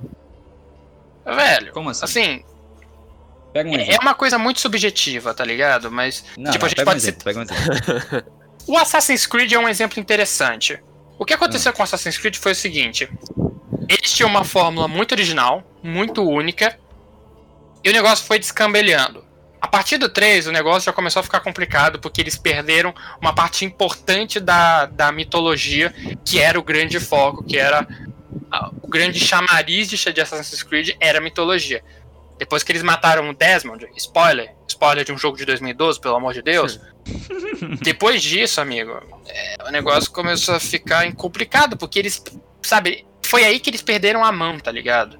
Velho, 1.25 1.71
Como 1.71 1.89
assim? 1.89 2.03
assim, 2.03 2.43
Pega 3.53 3.69
um 3.69 3.75
é 3.75 3.97
uma 3.99 4.13
coisa 4.13 4.37
muito 4.37 4.61
subjetiva, 4.61 5.33
tá 5.33 5.43
ligado? 5.43 5.91
Mas 5.91 6.23
Não, 6.37 6.51
tipo, 6.51 6.63
não, 6.63 6.65
a 6.65 6.69
gente 6.69 6.77
pega 6.77 6.89
um 6.89 6.93
pode 6.93 6.97
exemplo, 6.97 7.23
pega 7.23 7.39
um 7.39 7.43
exemplo. 7.43 8.31
o 8.67 8.77
Assassin's 8.77 9.25
Creed 9.25 9.51
é 9.51 9.59
um 9.59 9.67
exemplo 9.67 9.99
interessante. 9.99 10.81
O 11.19 11.25
que 11.25 11.33
aconteceu 11.33 11.73
com 11.73 11.81
o 11.81 11.83
Assassin's 11.83 12.17
Creed 12.17 12.37
foi 12.37 12.53
o 12.53 12.55
seguinte: 12.55 13.09
eles 13.89 14.13
tinham 14.13 14.29
uma 14.29 14.45
fórmula 14.45 14.87
muito 14.87 15.11
original, 15.11 15.63
muito 15.83 16.23
única, 16.23 16.79
e 17.83 17.89
o 17.89 17.93
negócio 17.93 18.25
foi 18.25 18.39
descambelhando. 18.39 19.23
A 19.61 19.67
partir 19.67 19.97
do 19.97 20.09
3, 20.09 20.47
o 20.47 20.51
negócio 20.51 20.87
já 20.87 20.91
começou 20.93 21.19
a 21.19 21.23
ficar 21.23 21.39
complicado, 21.39 21.99
porque 21.99 22.19
eles 22.19 22.35
perderam 22.35 22.93
uma 23.21 23.33
parte 23.33 23.63
importante 23.63 24.39
da, 24.39 24.87
da 24.87 25.11
mitologia, 25.11 25.93
que 26.25 26.39
era 26.39 26.59
o 26.59 26.63
grande 26.63 26.99
foco, 26.99 27.43
que 27.43 27.57
era 27.57 27.87
a- 28.51 28.71
o 28.81 28.87
grande 28.87 29.19
chamariz 29.19 29.87
de, 29.87 29.97
de 30.11 30.19
Assassin's 30.21 30.63
Creed, 30.63 30.95
era 30.99 31.19
a 31.19 31.21
mitologia. 31.21 31.83
Depois 32.39 32.63
que 32.63 32.71
eles 32.71 32.81
mataram 32.81 33.29
o 33.29 33.35
Desmond, 33.35 33.87
spoiler, 33.97 34.51
spoiler 34.67 35.05
de 35.05 35.11
um 35.13 35.17
jogo 35.17 35.37
de 35.37 35.45
2012, 35.45 36.01
pelo 36.01 36.15
amor 36.15 36.33
de 36.33 36.41
Deus. 36.41 36.79
Depois 37.81 38.21
disso, 38.21 38.59
amigo, 38.59 38.99
é, 39.27 39.57
o 39.67 39.71
negócio 39.71 40.11
começou 40.11 40.55
a 40.55 40.59
ficar 40.59 41.11
complicado, 41.13 41.77
porque 41.77 41.99
eles, 41.99 42.21
sabe, 42.63 43.05
foi 43.21 43.43
aí 43.45 43.59
que 43.59 43.69
eles 43.69 43.83
perderam 43.83 44.23
a 44.25 44.31
mão, 44.31 44.59
tá 44.59 44.71
ligado? 44.71 45.19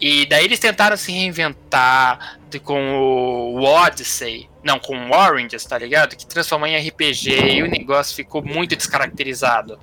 E 0.00 0.26
daí 0.26 0.44
eles 0.44 0.58
tentaram 0.58 0.96
se 0.96 1.12
reinventar 1.12 2.38
com 2.62 2.96
o 2.96 3.62
Odyssey, 3.64 4.48
não, 4.62 4.78
com 4.78 4.96
o 4.96 5.12
Oranges, 5.12 5.64
tá 5.64 5.76
ligado? 5.78 6.14
Que 6.16 6.26
transformou 6.26 6.68
em 6.68 6.76
RPG 6.76 7.30
e 7.56 7.62
o 7.62 7.68
negócio 7.68 8.14
ficou 8.14 8.42
muito 8.44 8.76
descaracterizado. 8.76 9.78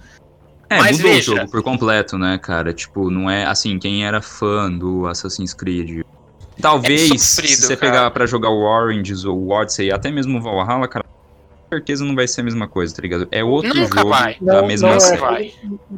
É, 0.69 0.77
Mas 0.77 0.97
mudou 0.97 1.11
veja. 1.11 1.33
o 1.33 1.35
jogo 1.35 1.51
por 1.51 1.61
completo, 1.63 2.17
né, 2.17 2.37
cara? 2.37 2.71
Tipo, 2.73 3.09
não 3.09 3.29
é 3.29 3.45
assim, 3.45 3.77
quem 3.77 4.05
era 4.05 4.21
fã 4.21 4.71
do 4.71 5.05
Assassin's 5.05 5.53
Creed. 5.53 6.05
Talvez, 6.61 7.11
É 7.11 7.17
sofrido, 7.17 7.49
se 7.55 7.61
você 7.63 7.75
cara. 7.75 7.91
pegar 7.91 8.11
pra 8.11 8.25
jogar 8.25 8.49
o 8.49 8.61
Oranges 8.61 9.25
ou 9.25 9.37
o 9.37 9.49
Odyssey, 9.51 9.91
até 9.91 10.09
mesmo 10.09 10.37
o 10.37 10.41
Valhalla, 10.41 10.87
cara, 10.87 11.03
certeza 11.71 12.03
não 12.03 12.15
vai 12.15 12.27
ser 12.27 12.41
a 12.41 12.43
mesma 12.43 12.67
coisa, 12.67 12.93
tá 12.95 13.01
ligado? 13.01 13.27
É 13.31 13.43
outro 13.43 13.69
Nunca 13.73 13.99
jogo 13.99 14.09
vai. 14.09 14.35
da 14.41 14.61
Não, 14.61 14.67
mesma 14.67 14.89
não 14.89 14.95
é. 14.97 14.99
série. 14.99 15.21
vai. 15.21 15.53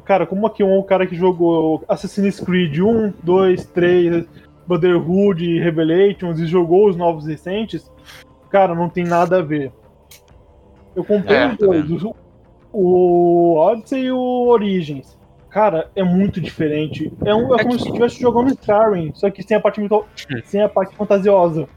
Cara, 0.06 0.26
como 0.28 0.46
aqui 0.46 0.64
um 0.64 0.82
cara 0.84 1.08
que 1.08 1.16
jogou 1.16 1.84
Assassin's 1.88 2.40
Creed 2.40 2.78
1, 2.80 3.14
2, 3.24 3.66
3, 3.68 4.26
Brotherhood 4.68 5.44
e 5.44 5.60
Revelations 5.60 6.40
e 6.40 6.46
jogou 6.46 6.88
os 6.90 6.96
novos 6.96 7.26
recentes, 7.26 7.92
cara, 8.50 8.76
não 8.76 8.88
tem 8.88 9.04
nada 9.04 9.40
a 9.40 9.42
ver. 9.42 9.72
Eu 10.96 11.04
comprei 11.04 11.36
É, 11.38 11.48
os 11.48 11.58
tá 11.58 11.66
dois, 11.66 12.04
o, 12.04 12.16
o 12.72 13.56
Odyssey 13.58 14.04
e 14.06 14.12
o 14.12 14.20
Origins. 14.48 15.18
Cara, 15.50 15.90
é 15.96 16.04
muito 16.04 16.40
diferente. 16.42 17.12
É, 17.26 17.34
um, 17.34 17.54
é 17.56 17.64
como 17.64 17.78
se 17.80 17.86
estivesse 17.88 18.20
jogando 18.20 18.50
Skyrim, 18.52 19.12
só 19.16 19.30
que 19.30 19.42
sem 19.44 19.58
a 19.58 19.60
parte, 19.60 19.80
mito- 19.82 20.06
sem 20.46 20.62
a 20.62 20.70
parte 20.70 20.96
fantasiosa. 20.96 21.68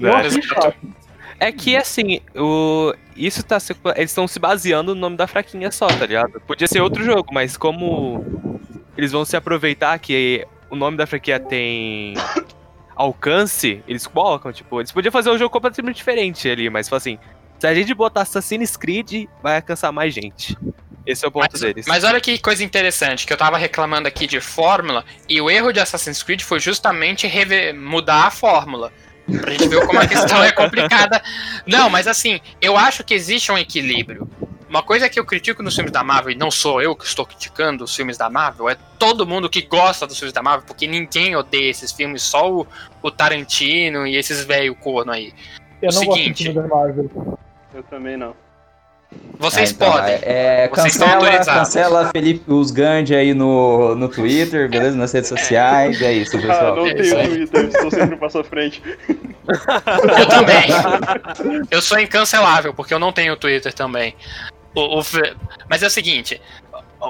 Eu 0.00 0.08
É, 0.08 0.16
achei 0.16 0.40
chato. 0.42 0.76
É 1.40 1.52
que 1.52 1.76
assim, 1.76 2.20
o... 2.34 2.92
isso 3.16 3.42
tá 3.42 3.60
se... 3.60 3.74
Eles 3.96 4.10
estão 4.10 4.26
se 4.26 4.38
baseando 4.38 4.94
no 4.94 5.00
nome 5.00 5.16
da 5.16 5.26
fraquinha 5.26 5.70
só, 5.70 5.86
tá 5.86 6.06
ligado? 6.06 6.40
Podia 6.40 6.66
ser 6.66 6.80
outro 6.80 7.04
jogo, 7.04 7.28
mas 7.32 7.56
como 7.56 8.24
eles 8.96 9.12
vão 9.12 9.24
se 9.24 9.36
aproveitar 9.36 9.98
que 9.98 10.46
o 10.68 10.76
nome 10.76 10.96
da 10.96 11.06
franquia 11.06 11.38
tem 11.38 12.14
alcance, 12.96 13.82
eles 13.86 14.06
colocam, 14.06 14.52
tipo, 14.52 14.80
eles 14.80 14.90
podiam 14.90 15.12
fazer 15.12 15.30
um 15.30 15.38
jogo 15.38 15.50
completamente 15.50 15.96
diferente 15.96 16.48
ali, 16.50 16.68
mas 16.68 16.86
tipo 16.86 16.96
assim, 16.96 17.18
se 17.58 17.66
a 17.66 17.74
gente 17.74 17.94
botar 17.94 18.22
Assassin's 18.22 18.76
Creed, 18.76 19.26
vai 19.40 19.56
alcançar 19.56 19.92
mais 19.92 20.12
gente. 20.12 20.56
Esse 21.06 21.24
é 21.24 21.28
o 21.28 21.30
ponto 21.30 21.48
Mas, 21.50 21.60
deles. 21.62 21.86
mas 21.86 22.04
olha 22.04 22.20
que 22.20 22.38
coisa 22.38 22.62
interessante, 22.62 23.26
que 23.26 23.32
eu 23.32 23.36
tava 23.36 23.56
reclamando 23.56 24.06
aqui 24.06 24.26
de 24.26 24.40
fórmula, 24.40 25.04
e 25.26 25.40
o 25.40 25.48
erro 25.48 25.72
de 25.72 25.80
Assassin's 25.80 26.22
Creed 26.22 26.42
foi 26.42 26.60
justamente 26.60 27.26
mudar 27.74 28.26
a 28.26 28.30
fórmula. 28.30 28.92
Pra 29.40 29.50
gente 29.52 29.68
ver 29.68 29.86
como 29.86 30.00
a 30.00 30.06
questão 30.06 30.42
é 30.42 30.50
complicada. 30.52 31.22
Não, 31.66 31.90
mas 31.90 32.06
assim, 32.06 32.40
eu 32.60 32.76
acho 32.76 33.04
que 33.04 33.14
existe 33.14 33.52
um 33.52 33.58
equilíbrio. 33.58 34.28
Uma 34.68 34.82
coisa 34.82 35.08
que 35.08 35.18
eu 35.18 35.24
critico 35.24 35.62
nos 35.62 35.74
filmes 35.74 35.92
da 35.92 36.04
Marvel, 36.04 36.32
e 36.32 36.34
não 36.34 36.50
sou 36.50 36.82
eu 36.82 36.94
que 36.94 37.04
estou 37.04 37.24
criticando 37.24 37.84
os 37.84 37.94
filmes 37.94 38.18
da 38.18 38.28
Marvel, 38.28 38.68
é 38.68 38.76
todo 38.98 39.26
mundo 39.26 39.48
que 39.48 39.62
gosta 39.62 40.06
dos 40.06 40.18
filmes 40.18 40.32
da 40.32 40.42
Marvel, 40.42 40.66
porque 40.66 40.86
ninguém 40.86 41.34
odeia 41.34 41.70
esses 41.70 41.90
filmes, 41.90 42.22
só 42.22 42.52
o, 42.52 42.66
o 43.02 43.10
Tarantino 43.10 44.06
e 44.06 44.16
esses 44.16 44.44
velho 44.44 44.74
corno 44.74 45.12
aí. 45.12 45.32
Eu 45.80 45.90
não 45.92 46.04
gosto 46.04 46.18
Seguinte. 46.18 46.36
de 46.36 46.52
filme 46.52 46.68
da 46.68 46.74
Marvel. 46.74 47.38
Eu 47.72 47.82
também 47.84 48.16
não. 48.16 48.34
Vocês 49.38 49.70
É, 49.70 49.72
então, 49.74 49.92
podem. 49.92 50.14
É, 50.14 50.64
é, 50.64 50.68
Vocês 50.68 50.92
estão 50.94 51.06
cancela, 51.08 51.14
autorizados. 51.14 51.68
cancela 51.68 52.10
Felipe 52.10 52.52
os 52.52 52.70
Gandhi 52.70 53.14
aí 53.14 53.32
no, 53.32 53.94
no 53.94 54.08
Twitter, 54.08 54.68
beleza? 54.68 54.96
Nas 54.96 55.12
redes 55.12 55.28
sociais. 55.28 56.00
É 56.02 56.12
isso, 56.12 56.36
Ah, 56.36 56.40
pessoal. 56.40 56.76
não 56.76 56.86
é 56.86 56.94
tenho. 56.94 57.28
Twitter, 57.28 57.64
estou 57.66 57.90
sempre 57.90 58.16
passo 58.16 58.38
à 58.40 58.44
frente. 58.44 58.82
Eu 60.18 60.26
também. 60.28 60.66
Eu 61.70 61.80
sou 61.80 61.98
incancelável, 61.98 62.74
porque 62.74 62.92
eu 62.92 62.98
não 62.98 63.12
tenho 63.12 63.36
Twitter 63.36 63.72
também. 63.72 64.14
O, 64.74 64.98
o 65.00 65.02
Mas 65.70 65.82
é 65.82 65.86
o 65.86 65.90
seguinte: 65.90 66.40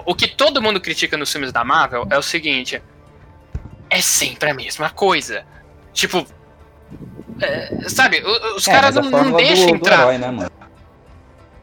o 0.06 0.14
que 0.14 0.28
todo 0.28 0.62
mundo 0.62 0.80
critica 0.80 1.16
nos 1.16 1.32
filmes 1.32 1.50
da 1.50 1.64
Marvel 1.64 2.06
é 2.10 2.18
o 2.18 2.22
seguinte: 2.22 2.80
é 3.90 4.00
sempre 4.00 4.50
a 4.50 4.54
mesma 4.54 4.90
coisa. 4.90 5.44
Tipo, 5.94 6.24
é, 7.40 7.88
sabe, 7.88 8.22
os 8.54 8.68
É, 8.68 8.72
caras 8.72 8.94
não, 8.94 9.02
não 9.10 9.32
deixam 9.32 9.70
entrar. 9.70 10.00
herói, 10.02 10.18
né, 10.18 10.30
mano? 10.30 10.50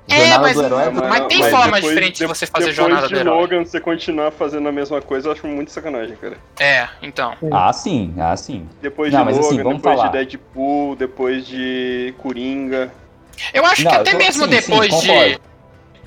É, 0.07 0.17
Jornada 0.19 0.41
mas- 0.43 0.55
do 0.55 0.63
herói, 0.63 0.89
mas 0.91 1.09
mano. 1.09 1.27
tem 1.27 1.43
formas 1.49 1.81
diferentes 1.83 2.19
de 2.19 2.27
você 2.27 2.45
fazer 2.45 2.65
depois 2.67 2.75
jornada 2.75 3.07
de 3.07 3.13
do 3.15 3.19
herói. 3.19 3.41
Logan, 3.41 3.65
você 3.65 3.79
continuar 3.79 4.31
fazendo 4.31 4.69
a 4.69 4.71
mesma 4.71 5.01
coisa, 5.01 5.27
eu 5.27 5.31
acho 5.31 5.47
muito 5.47 5.71
sacanagem, 5.71 6.15
cara. 6.15 6.37
É, 6.59 6.87
então. 7.01 7.33
Ah, 7.51 7.73
sim, 7.73 8.13
ah, 8.19 8.37
sim. 8.37 8.69
Depois 8.81 9.11
Não, 9.11 9.19
de 9.19 9.25
mas 9.25 9.35
Logan, 9.37 9.47
assim, 9.49 9.63
vamos 9.63 9.77
depois 9.77 9.95
falar. 9.97 10.07
de 10.11 10.17
Deadpool, 10.17 10.95
depois 10.95 11.47
de 11.47 12.13
Coringa. 12.19 12.91
Eu 13.53 13.65
acho 13.65 13.83
Não, 13.83 13.91
que 13.91 13.97
até 13.97 14.11
tô- 14.11 14.17
mesmo 14.17 14.43
sim, 14.43 14.49
depois 14.49 14.93
sim, 14.93 15.01
de. 15.01 15.07
concordo. 15.07 15.41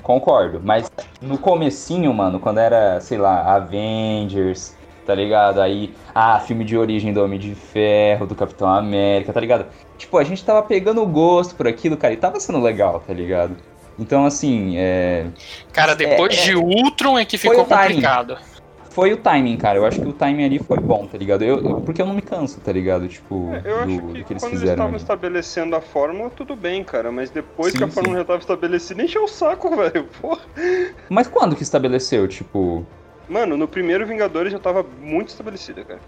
Concordo, 0.01 0.61
mas 0.63 0.89
no 1.21 1.37
comecinho, 1.37 2.11
mano, 2.13 2.39
quando 2.39 2.57
era, 2.59 2.99
sei 3.01 3.17
lá, 3.17 3.53
Avengers, 3.53 4.75
tá 5.05 5.13
ligado? 5.13 5.59
Aí, 5.61 5.93
ah, 6.15 6.39
filme 6.39 6.63
de 6.63 6.77
origem 6.77 7.11
do 7.13 7.23
Homem 7.23 7.37
de 7.37 7.53
Ferro, 7.53 8.25
do 8.25 8.33
Capitão 8.33 8.67
América, 8.69 9.33
tá 9.33 9.39
ligado? 9.39 9.65
Tipo, 9.97 10.17
a 10.17 10.23
gente 10.23 10.43
tava 10.43 10.63
pegando 10.63 11.05
gosto 11.05 11.53
por 11.53 11.67
aquilo, 11.67 11.97
cara, 11.97 12.13
e 12.13 12.17
tava 12.17 12.39
sendo 12.39 12.59
legal, 12.61 13.03
tá 13.05 13.13
ligado? 13.13 13.55
Então, 13.99 14.25
assim, 14.25 14.75
é... 14.77 15.27
Cara, 15.73 15.93
depois 15.95 16.37
é- 16.37 16.41
de 16.43 16.55
Ultron 16.55 17.17
é 17.19 17.25
que 17.25 17.37
ficou 17.37 17.65
complicado. 17.65 18.37
foi 18.89 19.13
o 19.13 19.17
timing, 19.17 19.57
cara. 19.57 19.77
Eu 19.77 19.85
acho 19.85 20.01
que 20.01 20.07
o 20.07 20.13
timing 20.13 20.45
ali 20.45 20.59
foi 20.59 20.79
bom, 20.79 21.05
tá 21.05 21.17
ligado? 21.17 21.43
Eu, 21.43 21.57
eu- 21.63 21.81
porque 21.81 22.01
eu 22.01 22.05
não 22.05 22.13
me 22.13 22.21
canso, 22.21 22.59
tá 22.61 22.71
ligado? 22.71 23.07
Tipo, 23.07 23.51
É, 23.53 23.61
Eu 23.71 23.75
acho 23.77 23.85
do, 23.87 24.01
que, 24.01 24.19
do 24.19 24.25
que 24.25 24.33
eles 24.33 24.43
quando 24.43 24.51
eles 24.51 24.59
fizeram. 24.61 24.71
estavam 24.73 24.87
ali. 24.87 24.97
estabelecendo 24.97 25.75
a 25.75 25.81
fórmula, 25.81 26.29
tudo 26.29 26.55
bem, 26.55 26.83
cara. 26.83 27.11
Mas 27.11 27.29
depois 27.29 27.71
Sim, 27.73 27.77
que 27.79 27.83
a 27.83 27.87
fórmula 27.87 28.15
sim. 28.15 28.21
já 28.21 28.25
tava 28.25 28.39
estabelecida, 28.39 29.03
encheu 29.03 29.23
o 29.23 29.27
saco, 29.27 29.69
velho. 29.75 30.05
Porra. 30.21 30.41
Mas 31.09 31.27
quando 31.27 31.55
que 31.55 31.63
estabeleceu? 31.63 32.27
Tipo. 32.27 32.85
Mano, 33.27 33.55
no 33.55 33.67
primeiro 33.67 34.07
Vingadores 34.07 34.51
já 34.51 34.57
tava 34.59 34.83
muito 35.01 35.27
estabelecida, 35.29 35.83
cara. 35.83 35.99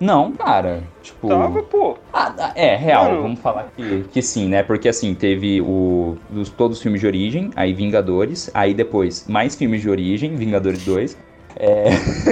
Não, 0.00 0.32
cara. 0.32 0.84
Tipo. 1.02 1.28
Tava, 1.28 1.62
pô. 1.62 1.98
Ah, 2.12 2.32
ah, 2.38 2.52
é, 2.54 2.76
real, 2.76 3.04
Mano. 3.04 3.22
vamos 3.22 3.40
falar 3.40 3.68
que, 3.76 4.04
que 4.12 4.22
sim, 4.22 4.48
né? 4.48 4.62
Porque 4.62 4.88
assim, 4.88 5.14
teve 5.14 5.60
o, 5.60 6.16
os, 6.32 6.48
todos 6.50 6.76
os 6.76 6.82
filmes 6.82 7.00
de 7.00 7.06
origem, 7.06 7.50
aí 7.56 7.72
Vingadores, 7.72 8.50
aí 8.54 8.74
depois 8.74 9.26
mais 9.26 9.56
filmes 9.56 9.82
de 9.82 9.90
origem, 9.90 10.36
Vingadores 10.36 10.84
2. 10.84 11.18
É... 11.56 11.88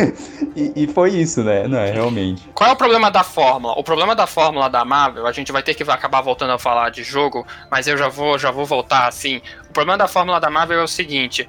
e, 0.55 0.85
e 0.85 0.87
foi 0.87 1.11
isso, 1.11 1.43
né? 1.43 1.67
Não, 1.67 1.79
é 1.79 1.91
realmente. 1.91 2.49
Qual 2.55 2.71
é 2.71 2.73
o 2.73 2.77
problema 2.77 3.11
da 3.11 3.25
fórmula? 3.25 3.75
O 3.77 3.83
problema 3.83 4.15
da 4.15 4.27
fórmula 4.27 4.71
da 4.71 4.85
Marvel, 4.85 5.27
a 5.27 5.33
gente 5.33 5.51
vai 5.51 5.63
ter 5.63 5.75
que 5.75 5.83
acabar 5.91 6.21
voltando 6.21 6.53
a 6.53 6.59
falar 6.59 6.91
de 6.91 7.03
jogo, 7.03 7.45
mas 7.69 7.89
eu 7.89 7.97
já 7.97 8.09
vou, 8.09 8.39
já 8.39 8.53
vou 8.53 8.65
voltar 8.65 9.09
assim. 9.09 9.41
O 9.69 9.73
problema 9.73 9.99
da 9.99 10.07
fórmula 10.07 10.39
da 10.39 10.49
Marvel 10.49 10.79
é 10.79 10.85
o 10.85 10.89
seguinte: 10.89 11.49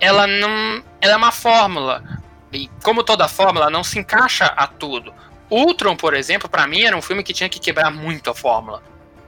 ela 0.00 0.26
não, 0.26 0.82
ela 1.00 1.12
é 1.12 1.16
uma 1.16 1.30
fórmula 1.30 2.02
e 2.54 2.70
como 2.82 3.02
toda 3.02 3.26
fórmula, 3.26 3.68
não 3.68 3.82
se 3.82 3.98
encaixa 3.98 4.46
a 4.56 4.66
tudo. 4.66 5.12
Ultron, 5.50 5.96
por 5.96 6.14
exemplo, 6.14 6.48
pra 6.48 6.66
mim 6.66 6.82
era 6.82 6.96
um 6.96 7.02
filme 7.02 7.22
que 7.22 7.32
tinha 7.32 7.48
que 7.48 7.58
quebrar 7.58 7.90
muito 7.90 8.30
a 8.30 8.34
fórmula, 8.34 8.82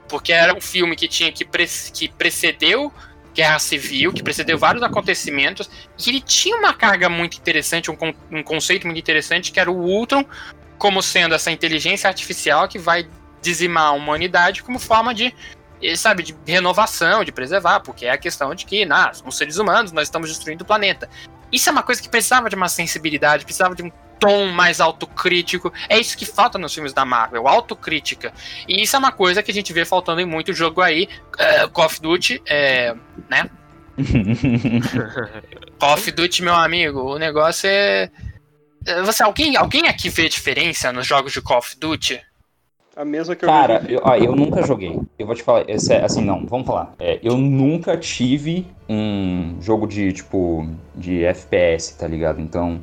porque 0.08 0.32
era 0.32 0.54
um 0.54 0.60
filme 0.60 0.96
que 0.96 1.08
tinha 1.08 1.30
que, 1.30 1.44
pre 1.44 1.66
que 1.92 2.08
precedeu 2.08 2.92
Guerra 3.34 3.58
Civil, 3.58 4.12
que 4.12 4.22
precedeu 4.22 4.58
vários 4.58 4.82
acontecimentos, 4.82 5.68
e 5.98 6.08
ele 6.08 6.20
tinha 6.20 6.56
uma 6.56 6.72
carga 6.72 7.08
muito 7.08 7.36
interessante, 7.36 7.90
um, 7.90 7.96
con- 7.96 8.14
um 8.30 8.42
conceito 8.42 8.86
muito 8.86 8.98
interessante, 8.98 9.52
que 9.52 9.60
era 9.60 9.70
o 9.70 9.78
Ultron 9.78 10.24
como 10.78 11.02
sendo 11.02 11.34
essa 11.34 11.50
inteligência 11.50 12.08
artificial 12.08 12.66
que 12.66 12.78
vai 12.78 13.06
dizimar 13.42 13.88
a 13.88 13.92
humanidade 13.92 14.62
como 14.62 14.78
forma 14.78 15.14
de, 15.14 15.34
eh, 15.82 15.96
sabe, 15.96 16.22
de 16.22 16.34
renovação, 16.46 17.24
de 17.24 17.32
preservar, 17.32 17.80
porque 17.80 18.06
é 18.06 18.10
a 18.10 18.18
questão 18.18 18.54
de 18.54 18.64
que, 18.64 18.84
nah, 18.84 19.12
somos 19.12 19.36
seres 19.36 19.58
humanos, 19.58 19.92
nós 19.92 20.08
estamos 20.08 20.28
destruindo 20.28 20.64
o 20.64 20.66
planeta. 20.66 21.08
Isso 21.52 21.68
é 21.68 21.72
uma 21.72 21.82
coisa 21.82 22.02
que 22.02 22.08
precisava 22.08 22.48
de 22.48 22.56
uma 22.56 22.68
sensibilidade, 22.68 23.44
precisava 23.44 23.74
de 23.74 23.82
um 23.82 23.90
tom 24.18 24.46
mais 24.46 24.80
autocrítico. 24.80 25.72
É 25.88 25.98
isso 25.98 26.16
que 26.16 26.24
falta 26.24 26.58
nos 26.58 26.72
filmes 26.74 26.92
da 26.92 27.04
Marvel, 27.04 27.46
autocrítica. 27.48 28.32
E 28.68 28.82
isso 28.82 28.96
é 28.96 28.98
uma 28.98 29.12
coisa 29.12 29.42
que 29.42 29.50
a 29.50 29.54
gente 29.54 29.72
vê 29.72 29.84
faltando 29.84 30.20
em 30.20 30.26
muito 30.26 30.52
jogo 30.52 30.80
aí. 30.80 31.08
eh, 31.38 31.66
Call 31.68 31.86
of 31.86 32.00
Duty, 32.00 32.42
é, 32.46 32.94
né? 33.28 33.50
Call 35.78 35.94
of 35.94 36.10
Duty, 36.10 36.42
meu 36.42 36.54
amigo, 36.54 37.00
o 37.14 37.18
negócio 37.18 37.68
é. 37.68 38.10
é, 38.86 39.02
Você, 39.02 39.22
alguém, 39.22 39.56
alguém 39.56 39.88
aqui 39.88 40.08
vê 40.08 40.28
diferença 40.28 40.92
nos 40.92 41.06
jogos 41.06 41.32
de 41.32 41.40
Call 41.40 41.58
of 41.58 41.76
Duty? 41.78 42.20
A 42.94 43.04
mesma 43.04 43.36
que 43.36 43.44
eu 43.44 43.48
Cara, 43.48 43.84
eu, 43.86 44.00
ó, 44.02 44.16
eu 44.16 44.34
nunca 44.34 44.62
joguei. 44.62 44.98
Eu 45.18 45.26
vou 45.26 45.34
te 45.34 45.42
falar, 45.42 45.68
esse 45.68 45.92
é- 45.92 46.02
assim, 46.02 46.24
não, 46.24 46.46
vamos 46.46 46.66
falar. 46.66 46.94
É, 46.98 47.20
eu 47.22 47.36
nunca 47.36 47.94
tive 47.98 48.66
um 48.88 49.58
jogo 49.60 49.86
de, 49.86 50.14
tipo, 50.14 50.66
de 50.94 51.22
FPS, 51.22 51.98
tá 51.98 52.08
ligado? 52.08 52.40
Então, 52.40 52.82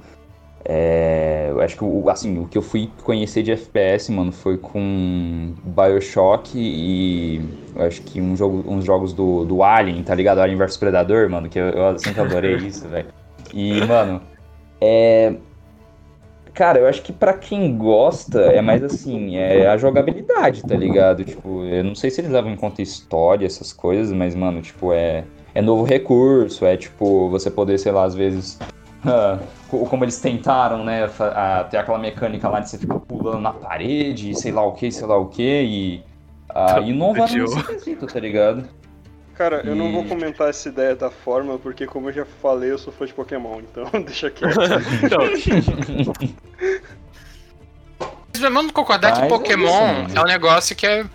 é, 0.66 1.48
eu 1.50 1.60
acho 1.62 1.76
que, 1.78 1.84
o, 1.84 2.10
assim, 2.10 2.40
o 2.40 2.48
que 2.48 2.58
eu 2.58 2.62
fui 2.62 2.90
conhecer 3.04 3.44
de 3.44 3.52
FPS, 3.52 4.12
mano, 4.12 4.32
foi 4.32 4.58
com 4.58 5.54
Bioshock 5.64 6.52
e 6.56 7.42
acho 7.76 8.02
que 8.04 8.22
um 8.22 8.36
jogo, 8.36 8.64
uns 8.66 8.86
jogos 8.86 9.12
do, 9.12 9.44
do 9.44 9.62
Alien, 9.62 10.02
tá 10.04 10.16
ligado? 10.16 10.40
Alien 10.40 10.58
vs 10.58 10.78
Predador, 10.78 11.30
mano, 11.30 11.50
que 11.50 11.60
eu, 11.60 11.66
eu 11.66 12.00
sempre 12.00 12.22
adorei 12.22 12.56
isso, 12.66 12.88
velho. 12.88 13.08
E, 13.54 13.82
mano, 13.86 14.22
é... 14.80 15.34
Cara, 16.54 16.80
eu 16.80 16.88
acho 16.88 17.02
que 17.02 17.12
pra 17.12 17.34
quem 17.34 17.76
gosta 17.76 18.40
é 18.42 18.62
mais 18.62 18.84
assim, 18.84 19.36
é 19.38 19.68
a 19.68 19.76
jogabilidade, 19.76 20.62
tá 20.62 20.76
ligado? 20.76 21.26
Tipo, 21.26 21.66
eu 21.66 21.84
não 21.84 21.96
sei 21.96 22.12
se 22.12 22.22
eles 22.22 22.30
levam 22.30 22.52
em 22.52 22.56
conta 22.56 22.80
história, 22.80 23.44
essas 23.44 23.74
coisas, 23.74 24.14
mas, 24.14 24.36
mano, 24.36 24.62
tipo, 24.62 24.94
é, 24.94 25.24
é 25.56 25.62
novo 25.64 25.84
recurso, 25.84 26.64
é 26.64 26.78
tipo, 26.78 27.28
você 27.30 27.50
poder, 27.50 27.80
sei 27.80 27.92
lá, 27.92 28.04
às 28.04 28.14
vezes. 28.14 28.60
Co- 29.70 29.86
como 29.86 30.04
eles 30.04 30.20
tentaram, 30.20 30.84
né? 30.84 31.10
ter 31.70 31.78
aquela 31.78 31.98
mecânica 31.98 32.48
lá 32.50 32.60
de 32.60 32.70
você 32.70 32.78
ficar 32.78 33.00
pulando 33.00 33.42
na 33.42 33.54
parede, 33.54 34.34
sei 34.36 34.52
lá 34.52 34.66
o 34.66 34.74
que, 34.74 34.92
sei 34.92 35.08
lá 35.08 35.18
o 35.18 35.28
que, 35.28 35.44
e. 35.44 36.04
Uh, 36.50 37.14
nesse 37.14 37.64
quesito, 37.64 38.06
tá 38.06 38.20
ligado? 38.20 38.68
Cara, 39.36 39.62
eu 39.66 39.76
não 39.76 39.92
vou 39.92 40.04
comentar 40.06 40.50
essa 40.50 40.70
ideia 40.70 40.96
da 40.96 41.10
forma, 41.10 41.58
porque 41.58 41.88
como 41.88 42.10
eu 42.10 42.14
já 42.14 42.26
falei, 42.26 42.72
eu 42.72 42.78
sou 42.78 42.94
fã 42.94 43.06
de 43.06 43.14
Pokémon, 43.14 43.60
então 43.62 43.90
deixa 44.06 44.30
quieto. 44.30 44.60
Então, 45.04 45.20
Vamos 48.52 48.72
concordar 48.72 49.12
Mas 49.12 49.20
que 49.20 49.26
é 49.26 49.28
Pokémon 49.30 50.06
isso, 50.06 50.18
é 50.18 50.22
um 50.22 50.26
negócio 50.26 50.76
que, 50.76 50.86
é, 50.86 51.06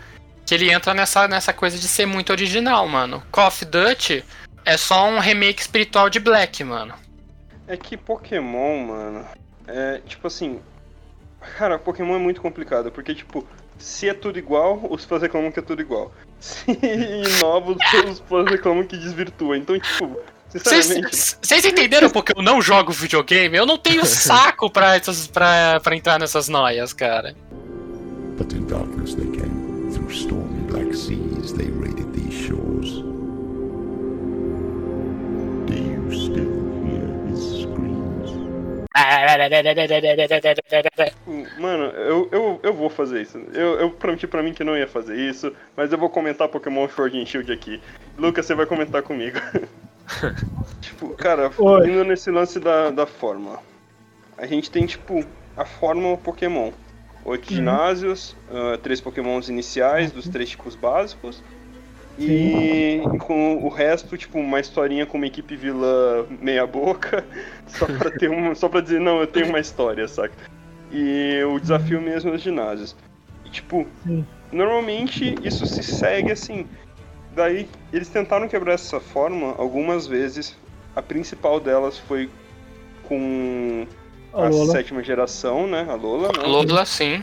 que 0.46 0.54
ele 0.54 0.70
entra 0.72 0.94
nessa, 0.94 1.28
nessa 1.28 1.52
coisa 1.52 1.78
de 1.78 1.86
ser 1.86 2.06
muito 2.06 2.30
original, 2.30 2.88
mano. 2.88 3.22
Call 3.30 3.48
of 3.48 3.64
Duty 3.64 4.24
é 4.64 4.76
só 4.76 5.08
um 5.08 5.18
remake 5.18 5.60
espiritual 5.60 6.08
de 6.10 6.18
Black, 6.18 6.64
mano. 6.64 6.94
É 7.68 7.76
que 7.76 7.96
Pokémon, 7.96 8.78
mano, 8.78 9.24
é 9.66 10.00
tipo 10.06 10.26
assim. 10.26 10.58
Cara, 11.56 11.78
Pokémon 11.78 12.16
é 12.16 12.18
muito 12.18 12.40
complicado, 12.40 12.90
porque, 12.90 13.14
tipo, 13.14 13.46
se 13.78 14.08
é 14.08 14.14
tudo 14.14 14.38
igual, 14.38 14.80
os 14.90 15.04
fãs 15.04 15.22
reclamam 15.22 15.52
que 15.52 15.60
é 15.60 15.62
tudo 15.62 15.80
igual. 15.80 16.12
Se 16.40 16.70
inova, 16.70 17.76
os 18.08 18.20
fãs 18.20 18.50
reclamam 18.50 18.84
que 18.84 18.96
desvirtua. 18.96 19.56
Então, 19.56 19.78
tipo, 19.78 20.18
sinceramente. 20.48 21.16
Vocês 21.16 21.38
vocês 21.40 21.64
entenderam 21.64 22.10
porque 22.10 22.32
eu 22.36 22.42
não 22.42 22.62
jogo 22.62 22.90
videogame? 22.92 23.56
Eu 23.56 23.66
não 23.66 23.76
tenho 23.76 24.04
saco 24.06 24.70
pra, 24.70 24.96
essas, 24.96 25.26
pra, 25.26 25.80
pra 25.80 25.96
entrar 25.96 26.18
nessas 26.18 26.48
noias, 26.48 26.92
cara. 26.92 27.36
But 28.36 28.52
in 28.52 28.66
darkness 28.66 29.14
they 29.14 29.26
came. 29.26 29.92
Through 29.92 30.10
stormy 30.10 30.60
black 30.70 30.94
seas 30.96 31.52
they 31.52 31.70
raided 31.70 32.12
these 32.12 32.32
shores. 32.32 33.02
Do 35.66 35.74
you 35.74 36.10
still? 36.12 36.67
Mano, 41.58 41.84
eu, 41.84 42.28
eu, 42.32 42.60
eu 42.62 42.72
vou 42.72 42.88
fazer 42.88 43.22
isso. 43.22 43.38
Eu, 43.52 43.78
eu 43.80 43.90
prometi 43.90 44.26
pra 44.26 44.42
mim 44.42 44.52
que 44.52 44.64
não 44.64 44.76
ia 44.76 44.86
fazer 44.86 45.16
isso, 45.16 45.52
mas 45.76 45.92
eu 45.92 45.98
vou 45.98 46.10
comentar 46.10 46.48
Pokémon 46.48 46.88
Sword 46.88 47.20
and 47.20 47.26
Shield 47.26 47.52
aqui. 47.52 47.80
Lucas, 48.16 48.46
você 48.46 48.54
vai 48.54 48.66
comentar 48.66 49.02
comigo. 49.02 49.38
tipo, 50.80 51.10
cara, 51.10 51.50
Oi. 51.56 51.90
indo 51.90 52.04
nesse 52.04 52.30
lance 52.30 52.58
da, 52.58 52.90
da 52.90 53.06
fórmula. 53.06 53.60
A 54.36 54.46
gente 54.46 54.70
tem, 54.70 54.86
tipo, 54.86 55.24
a 55.56 55.64
fórmula 55.64 56.16
Pokémon. 56.16 56.72
Oito 57.24 57.52
ginásios, 57.52 58.34
ah, 58.50 58.78
três 58.82 59.00
Pokémons 59.00 59.48
iniciais, 59.48 60.10
dos 60.10 60.28
três 60.28 60.50
tipos 60.50 60.74
básicos. 60.74 61.42
E 62.18 63.00
com 63.20 63.56
o 63.64 63.68
resto, 63.68 64.16
tipo, 64.16 64.38
uma 64.38 64.58
historinha 64.58 65.06
com 65.06 65.16
uma 65.18 65.26
equipe 65.26 65.54
vilã 65.56 66.26
meia 66.40 66.66
boca, 66.66 67.24
só 67.68 67.86
pra 67.86 68.10
ter 68.10 68.28
um, 68.30 68.54
só 68.54 68.68
para 68.68 68.80
dizer, 68.80 69.00
não, 69.00 69.20
eu 69.20 69.26
tenho 69.26 69.48
uma 69.48 69.60
história, 69.60 70.06
saca? 70.08 70.34
E 70.90 71.40
o 71.44 71.60
desafio 71.60 72.00
mesmo 72.00 72.32
nos 72.32 72.42
ginásios. 72.42 72.96
E, 73.44 73.50
tipo, 73.50 73.86
Sim. 74.04 74.26
normalmente 74.50 75.34
isso 75.44 75.64
se 75.66 75.82
segue 75.82 76.32
assim. 76.32 76.66
Daí 77.36 77.68
eles 77.92 78.08
tentaram 78.08 78.48
quebrar 78.48 78.72
essa 78.74 78.98
forma 78.98 79.54
algumas 79.56 80.06
vezes. 80.06 80.56
A 80.96 81.02
principal 81.02 81.60
delas 81.60 81.98
foi 81.98 82.28
com 83.04 83.86
a, 84.32 84.48
A 84.48 84.52
sétima 84.72 85.02
geração, 85.04 85.66
né? 85.66 85.86
A 85.88 85.94
Lola, 85.94 86.28
né? 86.36 86.44
Lola, 86.44 86.84
sim. 86.84 87.22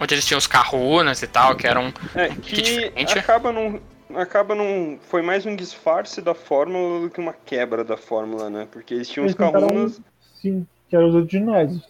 Onde 0.00 0.14
eles 0.14 0.26
tinham 0.26 0.38
os 0.38 0.46
Kahunas 0.48 1.22
e 1.22 1.26
tal, 1.26 1.54
que 1.54 1.66
eram. 1.66 1.92
É, 2.14 2.28
Que 2.28 2.40
que 2.40 2.62
diferente. 2.62 3.18
acaba 3.18 3.52
não, 3.52 3.78
acaba 4.16 4.54
não. 4.54 4.98
Foi 5.02 5.22
mais 5.22 5.44
um 5.46 5.54
disfarce 5.56 6.20
da 6.22 6.34
fórmula 6.34 7.00
do 7.02 7.10
que 7.10 7.20
uma 7.20 7.32
quebra 7.32 7.82
da 7.84 7.96
fórmula, 7.96 8.48
né? 8.50 8.66
Porque 8.70 8.94
eles 8.94 9.08
tinham 9.08 9.26
os 9.26 9.32
Eles 9.34 9.46
tentaram- 9.46 9.68
Kahunas. 9.68 10.00
Sim, 10.40 10.66
que 10.88 10.96
era 10.96 11.06
os 11.06 11.14
outros 11.14 11.30
ginásios. 11.32 11.82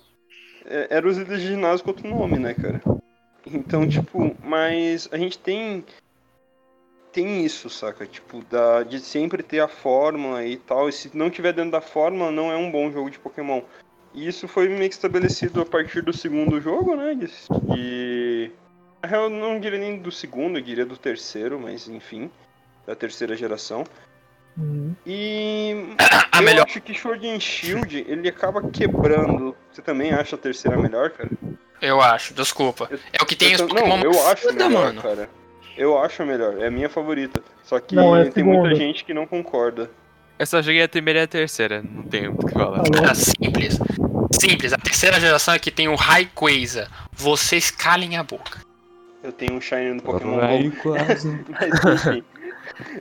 é, 0.67 0.87
Era 0.91 1.07
os 1.09 1.17
ginásio 1.41 1.85
com 1.85 1.91
outro 1.91 2.09
nome, 2.09 2.39
né, 2.39 2.55
cara? 2.55 2.81
Então, 3.47 3.87
tipo, 3.89 4.35
mas 4.43 5.09
a 5.13 5.19
gente 5.19 5.39
tem. 5.39 5.85
Tem 7.13 7.45
isso, 7.45 7.71
saca? 7.71 8.07
Tipo, 8.07 8.43
da, 8.51 8.83
de 8.83 8.99
sempre 8.99 9.43
ter 9.43 9.61
a 9.61 9.69
fórmula 9.69 10.45
e 10.45 10.57
tal. 10.57 10.89
E 10.89 10.93
se 10.93 11.17
não 11.17 11.31
tiver 11.31 11.53
dentro 11.53 11.71
da 11.71 11.81
fórmula, 11.81 12.31
não 12.33 12.51
é 12.51 12.57
um 12.57 12.71
bom 12.71 12.91
jogo 12.91 13.09
de 13.11 13.19
Pokémon. 13.21 13.61
E 14.13 14.27
isso 14.27 14.49
foi 14.49 14.69
meio 14.69 14.89
que 14.89 14.95
estabelecido 14.95 15.61
a 15.61 15.67
partir 15.67 16.03
do 16.03 16.13
segundo 16.13 16.61
jogo, 16.61 16.97
né? 16.97 17.15
De. 17.15 17.29
de... 17.77 18.51
Na 19.05 19.11
real, 19.11 19.25
eu 19.25 19.31
não 19.31 19.61
diria 19.61 19.79
nem 19.79 19.99
do 19.99 20.11
segundo, 20.11 20.59
eu 20.59 20.63
diria 20.63 20.87
do 20.87 20.97
terceiro, 20.97 21.61
mas 21.61 21.87
enfim. 21.89 22.31
Da 22.87 22.95
terceira 22.95 23.37
geração. 23.37 23.85
Uhum. 24.57 24.95
E. 25.07 25.95
A 26.33 26.39
eu 26.39 26.43
melhor. 26.43 26.65
acho 26.67 26.81
que 26.81 26.95
Sword 26.99 27.29
and 27.29 27.39
Shield, 27.39 28.03
ele 28.09 28.27
acaba 28.31 28.67
quebrando. 28.71 29.55
Você 29.71 29.83
também 29.83 30.13
acha 30.15 30.37
a 30.37 30.39
terceira 30.39 30.79
melhor, 30.79 31.11
cara? 31.11 31.29
Eu 31.83 32.01
acho, 32.01 32.33
desculpa. 32.33 32.89
Eu- 32.91 32.99
É 33.13 33.23
o 33.23 33.27
que 33.27 33.37
tem 33.37 33.53
Eu 33.53 33.57
os 33.67 33.73
Pokémon 33.73 33.99
Não, 33.99 34.05
eu 34.05 34.27
acho 34.29 34.43
foda, 34.45 34.69
melhor, 34.69 34.85
mano. 34.87 35.03
cara. 35.03 35.29
Eu 35.77 35.99
acho 35.99 36.23
a 36.23 36.27
melhor, 36.27 36.59
é 36.63 36.69
a 36.69 36.71
minha 36.71 36.89
favorita. 36.89 37.43
Só 37.63 37.79
que 37.81 37.95
Não, 37.95 38.17
é 38.17 38.31
tem 38.31 38.43
muita 38.43 38.75
gente 38.75 39.05
que 39.05 39.13
não 39.13 39.27
concorda. 39.27 39.91
Eu 40.39 40.47
só 40.47 40.63
joguei 40.63 40.83
a 40.83 40.89
primeira 40.89 41.21
e 41.21 41.23
a 41.25 41.27
terceira, 41.27 41.83
não 41.83 42.05
tenho 42.05 42.33
o 42.33 42.39
que 42.47 42.53
falar. 42.55 42.83
Tá. 42.85 42.99
Era 43.01 43.15
simples. 43.15 43.79
Simples. 44.41 44.73
A 44.73 44.79
terceira 44.79 45.21
geração 45.21 45.53
é 45.53 45.59
que 45.59 45.71
tem 45.71 45.89
o 45.89 45.95
Rayquaza. 45.95 46.89
Vocês 47.13 47.71
calem 47.71 48.17
a 48.17 48.23
boca. 48.23 48.61
Eu 49.25 49.33
tenho 49.33 49.55
um 49.55 49.61
Shine 49.61 49.95
no 49.95 50.03
Pokémon 50.03 50.37
Vai 50.37 50.69
GO, 50.69 50.77
quase. 50.83 51.29
mas 51.49 52.07
enfim. 52.07 52.23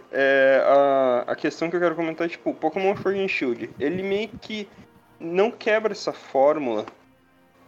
É, 0.10 0.64
a, 0.66 1.32
a 1.34 1.36
questão 1.36 1.70
que 1.70 1.76
eu 1.76 1.82
quero 1.82 1.96
comentar 1.96 2.26
é, 2.26 2.30
tipo, 2.30 2.54
Pokémon 2.54 2.96
Sword 2.96 3.20
and 3.20 3.28
Shield, 3.28 3.70
ele 3.78 4.02
meio 4.02 4.30
que 4.30 4.70
não 5.20 5.52
quebra 5.52 5.92
essa 5.92 6.14
fórmula, 6.14 6.86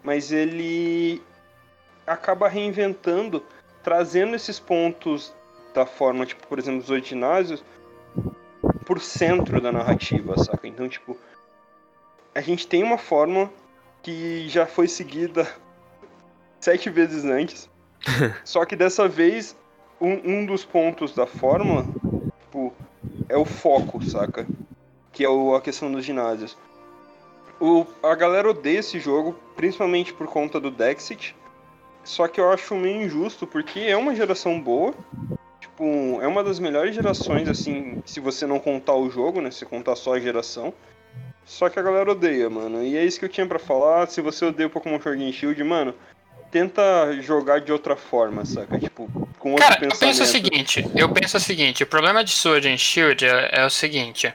mas 0.02 0.32
ele 0.32 1.22
acaba 2.07 2.48
reinventando, 2.48 3.44
trazendo 3.84 4.38
esses 4.38 4.57
pontos 4.57 5.36
da 5.73 5.86
fórmula, 5.86 6.26
tipo, 6.26 6.48
por 6.48 6.57
exemplo, 6.57 6.80
os 6.80 6.90
oito 6.90 7.10
ginásios, 7.10 7.61
por 8.86 9.02
centro 9.02 9.60
da 9.60 9.72
narrativa, 9.72 10.38
saca? 10.41 10.65
Então, 10.65 10.88
tipo, 10.88 11.18
a 12.34 12.40
gente 12.40 12.65
tem 12.65 12.84
uma 12.84 12.98
fórmula 12.98 13.52
que 14.02 14.48
já 14.48 14.65
foi 14.65 14.88
seguida 14.88 15.45
sete 16.61 16.90
vezes 16.90 17.26
antes, 17.26 17.69
só 18.44 18.65
que 18.65 18.76
dessa 18.76 19.07
vez, 19.07 19.56
um, 19.99 20.14
um 20.41 20.45
dos 20.45 20.64
pontos 20.65 21.14
da 21.14 21.26
fórmula, 21.26 21.86
tipo, 22.41 22.73
é 23.30 23.38
o 23.38 23.45
foco, 23.45 24.03
saca? 24.03 24.45
Que 25.11 25.23
é 25.23 25.30
o- 25.30 25.56
a 25.56 25.61
questão 25.61 25.91
dos 25.91 26.06
ginásios. 26.06 26.57
O, 27.60 27.86
a 28.03 28.14
galera 28.15 28.49
odeia 28.49 28.80
esse 28.80 28.99
jogo, 28.99 29.34
principalmente 29.56 30.14
por 30.14 30.27
conta 30.27 30.60
do 30.60 30.69
Dexit. 30.69 31.36
Só 32.03 32.27
que 32.27 32.40
eu 32.40 32.52
acho 32.52 32.76
meio 32.76 33.02
injusto, 33.02 33.48
porque 33.48 33.80
é 33.80 33.95
uma 33.98 34.14
geração 34.14 34.60
boa. 34.61 34.94
Tipo, 35.60 36.19
é 36.22 36.27
uma 36.27 36.44
das 36.44 36.60
melhores 36.60 36.94
gerações, 36.94 37.48
assim, 37.49 38.02
se 38.06 38.19
você 38.19 38.45
não 38.45 38.60
contar 38.60 38.94
o 38.95 39.10
jogo, 39.10 39.41
né? 39.41 39.49
Se 39.49 39.65
contar 39.65 39.95
só 39.95 40.14
a 40.14 40.19
geração. 40.19 40.73
Só 41.45 41.69
que 41.69 41.80
a 41.80 41.82
galera 41.82 42.11
odeia, 42.11 42.49
mano. 42.49 42.84
E 42.84 42.98
é 42.98 43.03
isso 43.03 43.18
que 43.19 43.26
eu 43.26 43.30
tinha 43.30 43.48
pra 43.48 43.57
falar. 43.57 44.07
Se 44.07 44.22
você 44.22 44.45
odeia 44.45 44.68
o 44.68 44.69
Pokémon 44.69 44.99
Sword 44.99 45.23
and 45.23 45.32
Shield, 45.32 45.64
mano, 45.64 45.95
tenta 46.56 47.11
jogar 47.22 47.60
de 47.60 47.69
outra 47.69 47.98
forma, 47.98 48.45
saca? 48.45 48.80
Tipo, 48.80 49.11
com 49.38 49.52
outro 49.52 49.68
Cara, 49.68 49.76
eu 49.76 49.90
pensamento. 49.90 49.99
penso 49.99 50.23
o 50.23 50.26
seguinte, 50.26 50.90
eu 50.95 51.10
penso 51.10 51.36
o 51.36 51.40
seguinte, 51.41 51.84
o 51.84 51.86
problema 51.86 52.23
de 52.23 52.32
Sword 52.32 52.69
and 52.69 52.77
Shield 52.77 53.26
é, 53.26 53.49
é 53.52 53.65
o 53.65 53.69
seguinte. 53.69 54.34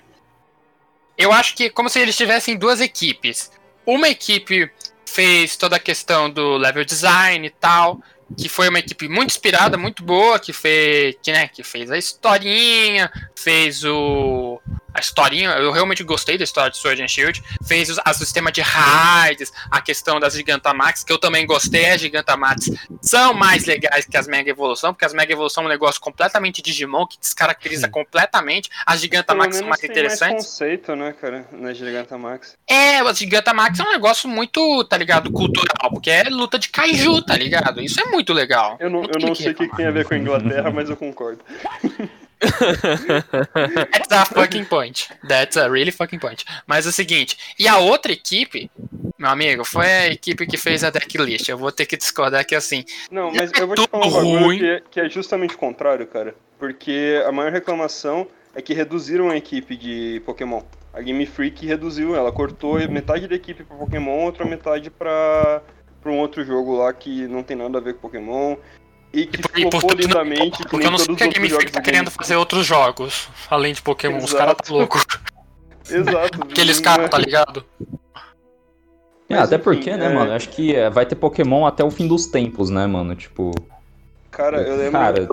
Eu 1.17 1.33
acho 1.33 1.57
que 1.57 1.71
como 1.71 1.89
se 1.89 1.99
eles 1.99 2.15
tivessem 2.15 2.59
duas 2.59 2.79
equipes. 2.83 3.51
Uma 3.87 4.11
equipe 4.11 4.71
fez 5.07 5.57
toda 5.57 5.77
a 5.77 5.79
questão 5.79 6.29
do 6.29 6.59
level 6.59 6.85
design 6.85 7.47
e 7.47 7.51
tal, 7.51 7.99
que 8.37 8.51
foi 8.51 8.69
uma 8.69 8.81
equipe 8.81 9.09
muito 9.09 9.31
inspirada, 9.31 9.79
muito 9.79 10.05
boa, 10.05 10.39
que 10.39 10.53
fez, 10.53 11.17
que, 11.23 11.33
né, 11.33 11.49
que 11.49 11.63
fez 11.63 11.91
a 11.91 11.97
historinha, 11.97 13.11
fez 13.35 13.83
o 13.83 14.61
a 14.95 15.01
historinha, 15.01 15.51
eu 15.51 15.73
realmente 15.73 16.03
gostei 16.03 16.37
da 16.37 16.45
história 16.45 16.71
de 16.71 16.79
Sword 16.79 17.03
and 17.03 17.09
Shield, 17.09 17.43
fez 17.67 17.91
os, 17.91 17.99
a 18.05 18.13
sistema 18.13 18.51
de 18.51 18.61
raids, 18.61 19.53
a 19.71 19.81
questão 19.81 20.19
das 20.19 20.35
Gigantamax, 20.35 21.05
que 21.05 21.13
eu 21.13 21.19
também 21.19 21.47
gostei, 21.47 21.91
as 21.91 22.01
Gigantamax 22.01 22.71
são 23.01 23.35
mais 23.35 23.65
legais 23.67 24.07
que 24.07 24.17
as 24.17 24.27
Mega 24.27 24.51
Evolução, 24.51 24.93
porque 24.93 25.05
as 25.05 25.13
Mega 25.13 25.33
Evolução 25.33 25.65
é 25.65 25.67
um 25.67 25.71
negócio 25.71 26.01
completamente 26.01 26.63
Digimon, 26.63 27.07
que 27.07 27.19
descaracteriza 27.19 27.89
completamente, 27.89 28.71
as 28.87 29.01
Gigantamax 29.01 29.57
são 29.57 29.69
mais 29.69 29.81
tem 29.81 29.91
interessantes. 29.91 30.33
mais 30.33 30.47
conceito, 30.47 30.97
né, 30.97 31.13
cara, 31.13 31.47
na 31.53 31.73
Gigantamax. 31.73 32.57
É, 32.69 32.99
as 32.99 33.19
Gigantamax 33.19 33.79
é 33.79 33.83
um 33.83 33.93
negócio 33.93 34.29
muito, 34.29 34.85
tá 34.85 34.97
ligado, 34.97 35.31
cultural, 35.31 35.91
porque 35.91 36.11
é 36.11 36.25
luta 36.25 36.59
de 36.59 36.69
kaiju, 36.69 37.23
tá 37.23 37.37
ligado? 37.37 37.81
Isso 37.81 38.01
é 38.01 38.05
muito 38.07 38.33
legal. 38.33 38.77
Eu 38.81 38.91
não, 38.91 39.03
eu 39.03 39.21
não 39.21 39.33
que 39.33 39.43
sei 39.43 39.53
o 39.53 39.55
que, 39.55 39.69
que 39.69 39.77
tem 39.77 39.87
a 39.87 39.91
ver 39.91 40.07
com 40.07 40.15
a 40.15 40.19
Inglaterra, 40.19 40.71
mas 40.71 40.89
eu 40.89 40.97
concordo. 40.97 41.45
That's 44.09 44.13
a 44.13 44.25
fucking 44.25 44.65
point. 44.67 45.09
That's 45.27 45.57
a 45.57 45.69
really 45.69 45.93
fucking 45.93 46.19
point. 46.19 46.45
Mas 46.67 46.87
é 46.87 46.89
o 46.89 46.93
seguinte, 46.93 47.37
e 47.59 47.69
a 47.69 47.79
outra 47.79 48.13
equipe, 48.13 48.71
meu 49.19 49.31
amigo, 49.31 49.65
foi 49.65 49.87
a 49.87 50.09
equipe 50.09 50.47
que 50.47 50.57
fez 50.57 50.83
a 50.83 50.91
decklist. 50.91 51.49
Eu 51.49 51.59
vou 51.59 51.71
ter 51.71 51.87
que 51.87 51.97
discordar 51.97 52.45
que 52.47 52.55
assim, 52.55 52.85
Não, 53.11 53.33
mas 53.33 53.51
eu 53.53 53.67
vou 53.67 53.77
te 53.77 53.89
falar 53.89 54.07
um 54.07 54.11
bagulho 54.11 54.39
ruim. 54.45 54.59
que 54.59 54.67
é, 54.67 54.83
que 54.91 55.01
é 55.01 55.09
justamente 55.09 55.55
o 55.55 55.59
contrário, 55.59 56.07
cara. 56.07 56.35
Porque 56.59 57.23
a 57.27 57.33
maior 57.33 57.53
reclamação 57.53 58.27
é 58.55 58.61
que 58.61 58.75
reduziram 58.75 59.31
a 59.31 59.37
equipe 59.37 59.77
de 59.77 60.23
Pokémon. 60.25 60.63
A 60.93 61.01
Game 61.01 61.25
Freak 61.25 61.65
reduziu, 61.67 62.17
ela 62.17 62.33
cortou 62.33 62.77
metade 62.89 63.29
da 63.29 63.35
equipe 63.37 63.63
pra 63.63 63.77
Pokémon, 63.77 64.25
outra 64.25 64.45
metade 64.45 64.91
pra, 64.91 65.63
pra 66.03 66.11
um 66.11 66.19
outro 66.19 66.45
jogo 66.45 66.77
lá 66.77 66.93
que 66.93 67.29
não 67.29 67.43
tem 67.45 67.57
nada 67.57 67.79
a 67.79 67.81
ver 67.81 67.95
com 67.95 68.01
Pokémon. 68.01 68.57
E 69.13 69.27
que 69.27 69.41
e 69.61 69.63
e 69.63 69.71
portanto, 69.71 69.95
lindamente, 69.99 70.59
que 70.59 70.63
porque 70.69 70.77
nem 70.79 70.87
eu 70.87 70.91
não 70.93 70.99
sei 70.99 71.17
que 71.17 71.25
a 71.25 71.27
Game 71.27 71.51
Freak 71.51 71.73
tá 71.73 71.81
do 71.81 71.85
querendo 71.85 72.11
fazer 72.11 72.37
outros 72.37 72.65
jogos, 72.65 73.29
além 73.51 73.75
de 73.75 73.83
Pokémon. 73.83 74.19
Os 74.19 74.33
caras 74.33 74.55
tá 74.55 74.63
Exato. 74.63 74.73
loucos. 74.75 75.05
Exato. 75.91 76.43
Aqueles 76.43 76.81
caras, 76.81 77.07
é- 77.07 77.09
tá 77.09 77.19
ligado? 77.19 77.65
É, 79.29 79.35
Mas, 79.35 79.41
até 79.45 79.57
enfim, 79.57 79.65
porque, 79.65 79.97
né, 79.97 80.07
é- 80.07 80.15
mano? 80.15 80.33
Acho 80.33 80.49
que 80.49 80.75
é, 80.75 80.89
vai 80.91 81.07
ter 81.07 81.17
Pokémon 81.17 81.67
até 81.67 81.83
o 81.85 81.91
fim 81.91 82.07
dos 82.07 82.27
tempos, 82.27 82.71
né, 82.71 82.87
mano? 82.87 83.15
Tipo. 83.17 83.51
Cara, 84.31 84.59
eu 84.63 84.77
lembro, 84.77 84.93
Cara, 84.93 85.29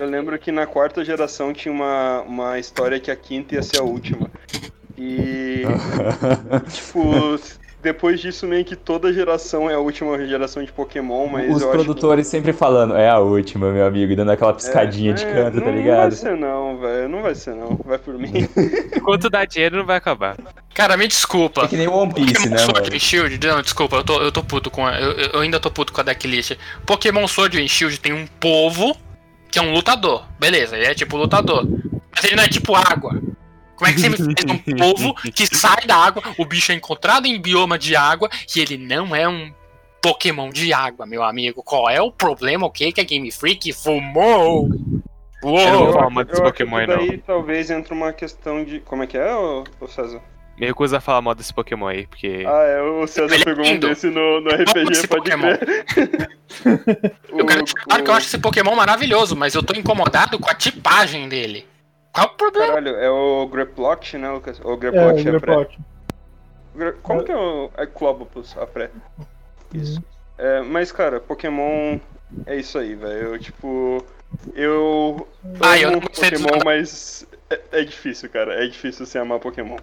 eu 0.00 0.08
lembro 0.10 0.36
que 0.38 0.50
na 0.50 0.66
quarta 0.66 1.04
geração 1.04 1.52
tinha 1.52 1.72
uma, 1.72 2.22
uma 2.22 2.58
história 2.58 2.98
que 2.98 3.08
a 3.10 3.14
quinta 3.16 3.54
ia 3.54 3.62
ser 3.62 3.78
a 3.78 3.82
última. 3.84 4.28
E 4.98 5.62
Tipo, 6.72 7.38
depois 7.82 8.20
disso 8.20 8.46
meio 8.46 8.64
que 8.64 8.76
toda 8.76 9.12
geração 9.12 9.70
é 9.70 9.74
a 9.74 9.78
última 9.78 10.18
geração 10.26 10.62
de 10.62 10.70
Pokémon, 10.70 11.26
mas 11.26 11.54
os 11.54 11.62
eu 11.62 11.68
acho 11.68 11.78
produtores 11.78 12.26
sempre 12.26 12.52
falando, 12.52 12.94
é 12.96 13.08
a 13.08 13.18
última, 13.18 13.72
meu 13.72 13.86
amigo, 13.86 14.12
e 14.12 14.16
dando 14.16 14.30
aquela 14.30 14.52
que... 14.52 14.58
piscadinha 14.58 15.14
de 15.14 15.24
É, 15.24 15.32
canto, 15.32 15.56
não, 15.56 15.62
tá 15.62 15.66
Não 15.66 15.72
vai 15.72 15.82
ligado? 15.82 16.14
ser 16.14 16.36
não, 16.36 16.78
velho, 16.78 17.08
não 17.08 17.22
vai 17.22 17.34
ser 17.34 17.54
não, 17.54 17.80
vai 17.84 17.98
por 17.98 18.18
mim. 18.18 18.32
Enquanto 18.96 19.30
dá 19.30 19.44
dinheiro, 19.44 19.78
não 19.78 19.86
vai 19.86 19.96
acabar. 19.96 20.36
Cara, 20.74 20.96
me 20.96 21.08
desculpa. 21.08 21.62
É 21.64 21.68
que 21.68 21.76
nem 21.76 21.88
o 21.88 21.94
One 21.94 22.12
Piece, 22.14 22.34
Pokémon 22.34 22.50
né, 22.50 22.58
Sword 22.58 22.80
mano? 22.82 22.94
and 22.94 22.98
Shield, 22.98 23.46
não, 23.46 23.62
desculpa, 23.62 23.96
eu 23.96 24.04
tô, 24.04 24.22
eu 24.22 24.32
tô 24.32 24.42
puto 24.42 24.70
com 24.70 24.86
a, 24.86 25.00
eu, 25.00 25.12
eu 25.12 25.40
ainda 25.40 25.58
tô 25.58 25.70
puto 25.70 25.92
com 25.92 26.00
a 26.00 26.04
decklist. 26.04 26.56
Pokémon 26.86 27.26
Sword 27.26 27.60
and 27.60 27.68
Shield 27.68 27.98
tem 28.00 28.12
um 28.12 28.26
povo 28.38 28.96
que 29.50 29.58
é 29.58 29.62
um 29.62 29.72
lutador, 29.72 30.24
beleza, 30.38 30.76
ele 30.76 30.86
é 30.86 30.94
tipo 30.94 31.16
lutador. 31.16 31.66
Mas 32.14 32.24
ele 32.24 32.36
não 32.36 32.44
é 32.44 32.48
tipo 32.48 32.74
água. 32.74 33.20
Como 33.80 33.90
é 33.90 33.94
que 33.94 34.00
você 34.00 34.08
me 34.10 34.16
fez 34.16 34.44
um 34.46 34.58
povo 34.76 35.14
que 35.32 35.46
sai 35.46 35.86
da 35.86 35.96
água, 35.96 36.22
o 36.36 36.44
bicho 36.44 36.70
é 36.70 36.74
encontrado 36.74 37.24
em 37.26 37.40
bioma 37.40 37.78
de 37.78 37.96
água 37.96 38.28
e 38.54 38.60
ele 38.60 38.76
não 38.76 39.16
é 39.16 39.26
um 39.26 39.50
Pokémon 40.02 40.50
de 40.50 40.70
água, 40.72 41.06
meu 41.06 41.22
amigo? 41.22 41.62
Qual 41.62 41.88
é 41.88 42.00
o 42.00 42.12
problema? 42.12 42.66
O 42.66 42.70
que 42.70 42.92
que 42.92 43.00
a 43.00 43.04
Game 43.04 43.30
Freak 43.32 43.72
fumou? 43.72 44.68
Eu 45.42 45.48
não 45.48 45.52
Uou! 45.52 45.84
vou 45.84 45.92
falar 45.94 46.10
mal 46.10 46.24
desse 46.24 46.42
Pokémon 46.42 46.76
aí, 46.76 46.86
não. 46.86 46.96
daí 46.98 47.18
talvez 47.18 47.70
entra 47.70 47.94
uma 47.94 48.12
questão 48.12 48.62
de... 48.62 48.80
Como 48.80 49.02
é 49.02 49.06
que 49.06 49.16
é, 49.16 49.34
ô, 49.34 49.64
ô 49.80 49.86
César? 49.88 50.20
Me 50.58 50.66
recuso 50.66 50.94
a 50.94 51.00
falar 51.00 51.22
mal 51.22 51.34
desse 51.34 51.54
Pokémon 51.54 51.86
aí, 51.88 52.06
porque. 52.06 52.44
Ah, 52.46 52.62
é, 52.64 52.82
o 52.82 53.06
César 53.06 53.32
Ele 53.34 53.42
é 53.42 53.44
pegou 53.46 53.64
um 53.64 53.68
lindo. 53.68 53.88
desse 53.88 54.08
no, 54.10 54.42
no 54.42 54.50
esse 54.50 54.62
RPG, 54.64 55.08
pode 55.08 55.08
Pokémon. 55.08 55.56
crer. 55.56 55.86
Eu 57.30 57.46
quero 57.46 57.64
te 57.64 57.72
falar 57.82 58.02
que 58.02 58.10
eu 58.10 58.14
acho 58.14 58.26
esse 58.26 58.38
Pokémon 58.38 58.74
maravilhoso, 58.76 59.34
mas 59.34 59.54
eu 59.54 59.62
tô 59.62 59.72
incomodado 59.72 60.38
com 60.38 60.50
a 60.50 60.54
tipagem 60.54 61.30
dele. 61.30 61.66
Qual 62.12 62.26
o 62.26 62.30
problema? 62.30 62.66
Caralho, 62.68 62.96
é 62.96 63.10
o 63.10 63.46
Greploct, 63.46 64.18
né, 64.18 64.30
Lucas? 64.30 64.60
O 64.60 64.72
É, 64.72 64.76
Greploct 64.76 65.28
o 65.28 65.36
é, 65.36 65.38
pré. 65.40 65.54
Grepot. 65.56 65.78
Gra- 66.74 66.94
Como 67.02 67.24
que 67.24 67.32
é 67.32 67.36
o 67.36 67.70
é 67.76 67.86
Clobopus, 67.86 68.56
a 68.58 68.66
pré? 68.66 68.90
Isso. 69.72 70.02
É, 70.38 70.60
mas, 70.62 70.90
cara, 70.92 71.20
Pokémon 71.20 71.98
é 72.46 72.56
isso 72.56 72.78
aí, 72.78 72.94
velho. 72.94 73.34
Eu, 73.34 73.38
tipo. 73.38 74.04
Eu. 74.54 75.28
Ah, 75.60 75.78
eu 75.78 75.88
amo 75.88 76.00
não 76.00 76.06
gostei 76.06 76.30
dos 76.30 76.42
Pokémon, 76.42 76.62
mas. 76.64 77.26
É, 77.50 77.80
é 77.80 77.84
difícil, 77.84 78.30
cara. 78.30 78.64
É 78.64 78.66
difícil 78.66 79.04
você 79.04 79.18
amar 79.18 79.38
Pokémon. 79.40 79.76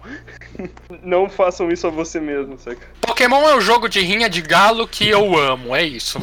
não 1.02 1.28
façam 1.28 1.70
isso 1.70 1.86
a 1.86 1.90
você 1.90 2.18
mesmo, 2.18 2.58
saca? 2.58 2.86
Pokémon 3.02 3.46
é 3.48 3.54
o 3.54 3.60
jogo 3.60 3.88
de 3.88 4.00
rinha 4.00 4.28
de 4.28 4.40
galo 4.40 4.88
que 4.88 5.08
eu 5.08 5.36
amo, 5.38 5.76
é 5.76 5.82
isso. 5.84 6.18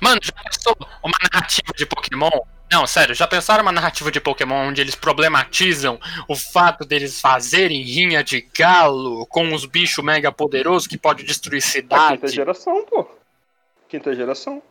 Mano, 0.00 0.20
já 0.22 0.32
pensou 0.32 0.76
uma 1.02 1.16
narrativa 1.32 1.72
de 1.76 1.86
Pokémon? 1.86 2.30
Não, 2.70 2.86
sério, 2.86 3.14
já 3.14 3.26
pensaram 3.26 3.62
uma 3.62 3.72
narrativa 3.72 4.10
de 4.10 4.20
Pokémon 4.20 4.68
onde 4.68 4.80
eles 4.80 4.94
problematizam 4.94 5.98
o 6.28 6.36
fato 6.36 6.84
deles 6.84 7.20
fazerem 7.20 7.82
rinha 7.82 8.22
de 8.22 8.42
galo 8.56 9.26
com 9.26 9.54
os 9.54 9.64
bichos 9.64 10.04
mega 10.04 10.30
poderosos 10.30 10.86
que 10.86 10.98
pode 10.98 11.24
destruir 11.24 11.58
A 11.58 11.62
quinta 11.62 11.72
cidade? 11.72 12.28
geração, 12.28 12.84
pô. 12.84 13.08
Quinta 13.88 14.14
geração. 14.14 14.62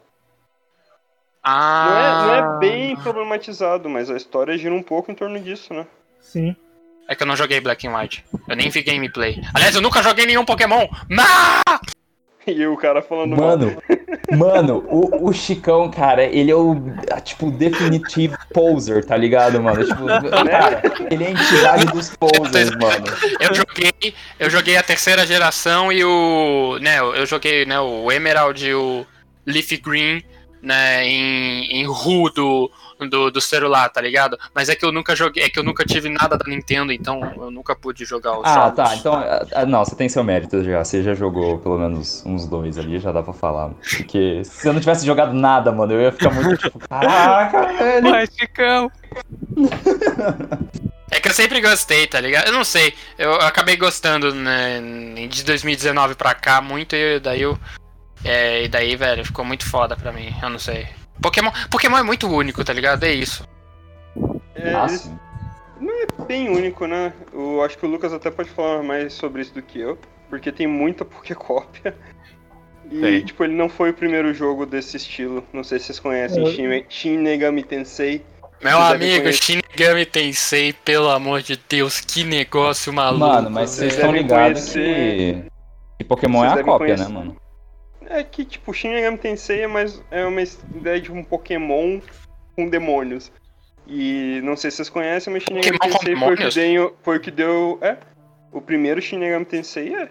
Ah, 1.44 1.86
Não 1.88 1.98
é, 1.98 2.42
não 2.42 2.56
é 2.56 2.60
bem 2.60 2.96
problematizado, 2.98 3.90
mas 3.90 4.10
a 4.10 4.18
história 4.18 4.58
gira 4.58 4.76
um 4.76 4.84
pouco 4.84 5.12
em 5.12 5.16
torno 5.16 5.40
disso, 5.40 5.74
né? 5.74 5.88
Sim. 6.20 6.56
É 7.08 7.16
que 7.16 7.24
eu 7.24 7.28
não 7.28 7.38
joguei 7.38 7.62
Black 7.62 7.88
and 7.88 7.98
White. 7.98 8.24
Eu 8.48 8.56
nem 8.56 8.70
vi 8.70 8.84
gameplay. 8.84 9.42
Aliás, 9.54 9.74
eu 9.74 9.82
nunca 9.82 10.04
joguei 10.04 10.26
nenhum 10.26 10.44
Pokémon. 10.44 10.88
Mas... 11.10 11.64
E 12.58 12.66
o 12.66 12.78
cara 12.78 13.02
falando 13.02 13.36
mal. 13.36 13.58
Mano, 13.58 13.78
mano, 14.32 14.86
o, 14.88 15.30
o 15.30 15.34
Chicão, 15.34 15.92
cara, 15.92 16.24
ele 16.24 16.50
é 16.50 16.56
o, 16.56 16.76
tipo, 17.24 17.52
definitivo 17.52 18.38
poser, 18.54 19.04
tá 19.06 19.18
ligado, 19.18 19.62
mano? 19.62 19.86
Tipo, 19.86 20.06
cara, 20.50 20.82
ele 21.12 21.26
é 21.26 21.28
a 21.28 21.32
entidade 21.32 21.86
dos 21.88 22.16
posers, 22.16 22.72
mano. 22.72 23.06
Eu 23.40 23.54
joguei, 23.54 24.14
eu 24.40 24.50
joguei 24.50 24.78
a 24.78 24.84
terceira 24.84 25.26
geração 25.26 25.92
e 25.92 26.04
o, 26.04 26.80
né, 26.80 27.00
eu 27.00 27.26
joguei, 27.26 27.66
né, 27.66 27.80
o 27.80 28.12
Emerald 28.12 28.66
e 28.66 28.74
o 28.74 29.06
Leaf 29.46 29.72
Green, 29.78 30.24
né, 30.62 31.06
em, 31.08 31.82
em 31.82 31.86
RU 31.86 32.30
do, 32.32 32.72
do, 33.10 33.32
do 33.32 33.40
celular, 33.42 33.90
tá 33.90 34.02
ligado? 34.02 34.38
Mas 34.54 34.70
é 34.70 34.76
que 34.76 34.84
eu 34.86 34.92
nunca 34.92 35.16
joguei, 35.16 35.44
é 35.44 35.50
que 35.50 35.60
eu 35.60 35.64
nunca 35.64 35.86
tive 35.86 36.10
nada 36.10 36.38
da 36.38 36.46
Nintendo, 36.48 36.92
então 36.92 37.22
eu 37.38 37.52
nunca 37.52 37.76
pude 37.76 38.06
jogar 38.06 38.38
os 38.40 38.46
Ah, 38.46 38.54
jogos. 38.54 38.76
tá, 38.76 38.96
então, 38.96 39.14
ah, 39.54 39.66
não, 39.66 39.84
você 39.86 39.96
tem 39.96 40.10
seu 40.10 40.24
mérito 40.24 40.64
já, 40.64 40.84
você 40.84 41.04
já 41.04 41.14
jogou 41.14 41.60
pelo 41.60 41.78
menos 41.78 42.24
uns 42.26 42.46
dois 42.48 42.78
ali, 42.78 43.00
já 43.00 43.12
dá 43.12 43.22
pra 43.24 43.34
falar. 43.34 43.70
Porque 43.98 44.42
se 44.44 44.68
eu 44.68 44.74
não 44.74 44.80
tivesse 44.80 45.06
jogado 45.06 45.34
nada, 45.34 45.72
mano, 45.72 45.94
eu 45.94 46.02
ia 46.02 46.12
ficar 46.12 46.32
muito 46.32 46.58
tipo, 46.58 46.80
caraca, 46.80 47.68
velho. 47.78 48.28
Chicão. 48.38 48.92
É 51.10 51.20
que 51.22 51.30
eu 51.30 51.34
sempre 51.34 51.62
gostei, 51.62 52.06
tá 52.06 52.20
ligado? 52.20 52.48
Eu 52.48 52.54
não 52.54 52.64
sei, 52.66 52.94
eu 53.18 53.34
acabei 53.36 53.78
gostando, 53.78 54.34
né, 54.36 54.82
de 55.30 55.44
2019 55.44 56.16
pra 56.16 56.34
cá 56.34 56.60
muito 56.62 56.96
e 56.96 57.20
daí 57.20 57.42
eu, 57.42 57.58
é, 58.24 58.64
e 58.64 58.68
daí, 58.68 58.96
velho, 58.96 59.24
ficou 59.26 59.44
muito 59.46 59.66
foda 59.70 59.96
pra 59.96 60.12
mim, 60.12 60.34
eu 60.42 60.50
não 60.50 60.60
sei. 60.60 60.88
Pokémon, 61.22 61.52
Pokémon 61.70 61.98
é 61.98 62.04
muito 62.04 62.28
único, 62.28 62.64
tá 62.64 62.74
ligado? 62.74 63.04
É 63.04 63.12
isso. 63.12 63.48
É, 64.56 64.74
Ah, 64.74 64.88
sim. 64.88 65.18
não 65.80 65.94
é 66.04 66.08
bem 66.28 66.50
único, 66.50 66.86
né? 66.88 67.14
Eu 67.34 67.62
acho 67.64 67.78
que 67.78 67.86
o 67.86 67.90
Lucas 67.90 68.14
até 68.14 68.30
pode 68.32 68.50
falar 68.50 68.84
mais 68.84 69.14
sobre 69.14 69.42
isso 69.42 69.54
do 69.54 69.62
que 69.62 69.80
eu, 69.80 69.98
porque 70.30 70.52
tem 70.52 70.68
muita 70.68 71.04
Pokécópia. 71.06 71.96
E, 72.90 73.02
Tem. 73.02 73.26
tipo, 73.26 73.44
ele 73.44 73.54
não 73.54 73.68
foi 73.68 73.90
o 73.90 73.94
primeiro 73.94 74.34
jogo 74.34 74.66
desse 74.66 74.96
estilo. 74.96 75.44
Não 75.52 75.62
sei 75.64 75.78
se 75.78 75.88
vocês 75.88 76.00
conhecem 76.00 76.42
É. 76.48 76.52
Shin, 76.52 76.86
Shin 76.88 77.18
Megami 77.18 77.62
Tensei. 77.62 78.24
Meu 78.64 78.80
amigo, 78.80 79.24
conhecer. 79.24 79.44
Shinigami 79.44 80.06
Tensei, 80.06 80.72
pelo 80.74 81.10
amor 81.10 81.42
de 81.42 81.60
Deus, 81.70 82.00
que 82.00 82.24
negócio 82.24 82.92
maluco. 82.94 83.20
Mano, 83.28 83.50
mas 83.52 83.72
vocês 83.72 83.94
Vocês 83.94 83.94
estão 83.96 84.12
ligados 84.14 84.72
conhecer- 84.72 85.44
que, 85.44 85.52
que 86.00 86.04
Pokémon 86.06 86.40
Vocês 86.40 86.58
é 86.58 86.62
a 86.62 86.64
cópia, 86.64 86.88
conhecer- 86.96 87.04
né, 87.10 87.14
mano? 87.14 87.38
É 88.10 88.24
que, 88.24 88.46
tipo, 88.46 88.74
Shin 88.74 88.90
Megami 88.90 89.18
Tensei 89.18 89.62
é, 89.62 89.68
mais, 89.68 90.02
é 90.10 90.26
uma 90.26 90.42
ideia 90.42 91.00
de 91.00 91.12
um 91.12 91.24
Pokémon 91.24 92.00
com 92.56 92.70
demônios. 92.70 93.32
E 93.86 94.42
não 94.44 94.56
sei 94.56 94.72
se 94.72 94.78
vocês 94.78 94.90
conhecem, 94.90 95.32
mas 95.32 95.44
Shin 95.44 95.54
Megami 95.54 95.80
Tensei 95.80 96.16
foi 96.16 96.34
o, 96.34 96.38
que 96.38 96.50
deu, 96.52 96.98
foi 97.04 97.18
o 97.18 97.20
que 97.20 97.32
deu. 97.32 97.80
É. 97.82 97.98
O 98.52 98.62
primeiro 98.62 99.02
Shin 99.02 99.20
Megami 99.20 99.46
Tensei 99.46 99.94
é. 99.94 100.10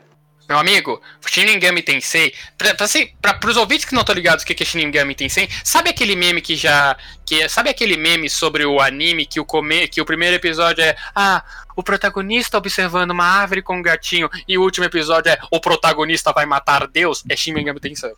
Meu 0.49 0.59
amigo, 0.59 1.03
Shinigami 1.27 1.83
Tensei, 1.83 2.33
pra, 2.57 2.75
pra, 2.75 2.87
pra, 3.21 3.35
pros 3.35 3.57
ouvintes 3.57 3.85
que 3.85 3.95
não 3.95 4.03
estão 4.03 4.15
ligados 4.15 4.45
o 4.45 4.47
que 4.47 4.55
que 4.55 4.63
é 4.63 4.67
Shinigami 4.67 5.15
Tensei, 5.15 5.49
sabe 5.65 5.91
aquele 5.91 6.15
meme 6.15 6.41
que 6.41 6.55
já. 6.55 6.97
Que, 7.25 7.49
sabe 7.49 7.71
aquele 7.71 7.97
meme 7.97 8.31
sobre 8.31 8.65
o 8.65 8.81
anime 8.81 9.27
que 9.27 9.41
o, 9.41 9.45
come, 9.45 9.89
que 9.89 10.01
o 10.01 10.05
primeiro 10.05 10.37
episódio 10.37 10.85
é. 10.85 10.97
Ah, 11.15 11.45
o 11.75 11.83
protagonista 11.83 12.57
observando 12.57 13.11
uma 13.11 13.25
árvore 13.25 13.61
com 13.61 13.77
um 13.77 13.83
gatinho, 13.83 14.31
e 14.47 14.57
o 14.57 14.63
último 14.63 14.87
episódio 14.87 15.31
é 15.31 15.39
o 15.51 15.61
protagonista 15.61 16.33
vai 16.33 16.47
matar 16.47 16.87
Deus? 16.87 17.25
É 17.29 17.37
Shinigami 17.37 17.81
Tensei. 17.81 18.13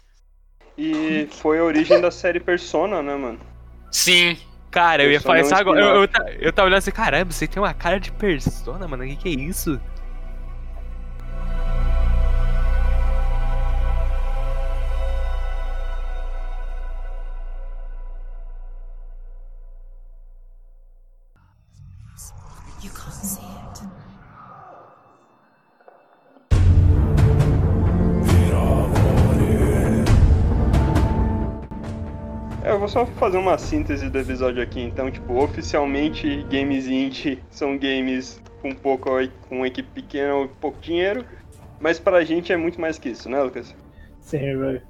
E 0.76 1.28
foi 1.32 1.58
a 1.58 1.64
origem 1.64 2.00
da 2.00 2.10
série 2.10 2.38
Persona, 2.38 3.02
né, 3.02 3.16
mano? 3.16 3.40
Sim. 3.90 4.38
Cara, 4.70 5.02
eu 5.02 5.10
ia 5.10 5.20
falar 5.20 5.38
é 5.38 5.42
um 5.42 5.46
isso 5.46 5.54
agora. 5.54 5.80
Eu, 5.80 6.02
eu, 6.02 6.08
eu 6.40 6.52
tava 6.52 6.66
olhando 6.66 6.78
assim, 6.78 6.90
caramba, 6.90 7.32
você 7.32 7.46
tem 7.48 7.60
uma 7.60 7.72
cara 7.72 7.98
de 7.98 8.12
persona, 8.12 8.86
mano. 8.86 9.02
O 9.02 9.06
que, 9.06 9.16
que 9.16 9.28
é 9.28 9.32
isso? 9.32 9.80
Vou 32.88 33.06
só 33.06 33.06
fazer 33.18 33.36
uma 33.36 33.58
síntese 33.58 34.08
do 34.08 34.18
episódio 34.18 34.62
aqui, 34.62 34.80
então, 34.80 35.10
tipo, 35.10 35.34
oficialmente 35.42 36.42
games 36.50 36.86
indie 36.86 37.38
são 37.50 37.76
games 37.76 38.40
com 38.62 38.72
pouco 38.72 39.10
com 39.48 39.56
uma 39.58 39.66
equipe 39.66 39.88
pequena 39.94 40.34
ou 40.34 40.48
pouco 40.48 40.80
dinheiro, 40.80 41.24
mas 41.78 41.98
pra 41.98 42.24
gente 42.24 42.50
é 42.52 42.56
muito 42.56 42.80
mais 42.80 42.98
que 42.98 43.10
isso, 43.10 43.28
né, 43.28 43.40
Lucas? 43.42 43.74
Sim, 44.20 44.38
velho. 44.38 44.82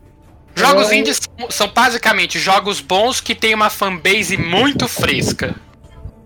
Jogos 0.54 0.90
É. 0.90 0.96
indies 0.96 1.20
são, 1.50 1.68
basicamente 1.68 2.38
jogos 2.38 2.80
bons 2.80 3.20
que 3.20 3.34
tem 3.34 3.52
uma 3.54 3.68
fanbase 3.68 4.36
muito 4.36 4.86
fresca. 4.88 5.54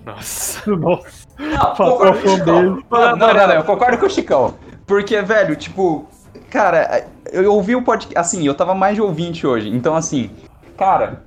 Nossa. 0.05 0.69
Nossa. 0.77 1.27
Não, 1.39 1.75
concordo 1.75 2.21
com 2.21 2.29
o 2.29 2.37
Chicão. 2.37 2.83
fanbase. 2.83 2.85
Não, 2.91 3.17
não, 3.17 3.35
não, 3.35 3.47
não, 3.49 3.55
eu 3.55 3.65
concordo 3.65 3.99
com 3.99 4.07
o 4.07 4.11
Chicão. 4.11 4.55
Porque, 4.87 5.21
velho, 5.23 5.57
tipo, 5.57 6.07
cara, 6.51 7.07
eu 7.33 7.53
ouvi 7.55 7.75
o 7.75 7.83
podcast. 7.83 8.19
Assim, 8.19 8.47
eu 8.47 8.55
tava 8.55 8.75
mais 8.75 8.95
de 8.95 9.01
ouvinte 9.03 9.47
hoje. 9.47 9.69
Então, 9.69 9.95
assim, 9.97 10.31
cara, 10.77 11.25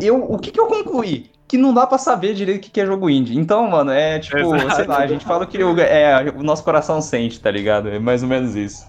eu, 0.00 0.22
o 0.24 0.38
que 0.38 0.50
que 0.50 0.60
eu 0.60 0.66
concluí? 0.66 1.30
Que 1.48 1.56
não 1.56 1.72
dá 1.72 1.86
pra 1.86 1.98
saber 1.98 2.34
direito 2.34 2.66
o 2.66 2.70
que 2.70 2.80
é 2.80 2.86
jogo 2.86 3.08
indie. 3.08 3.38
Então, 3.38 3.68
mano, 3.68 3.90
é 3.90 4.18
tipo, 4.18 4.36
Exato. 4.36 4.74
sei 4.74 4.86
lá, 4.86 4.98
a 4.98 5.06
gente 5.06 5.24
fala 5.24 5.44
o 5.44 5.46
que 5.46 5.62
o, 5.62 5.78
é, 5.80 6.30
o 6.36 6.42
nosso 6.42 6.64
coração 6.64 7.00
sente, 7.00 7.40
tá 7.40 7.50
ligado? 7.50 7.88
É 7.88 7.98
mais 7.98 8.22
ou 8.22 8.28
menos 8.28 8.56
isso. 8.56 8.86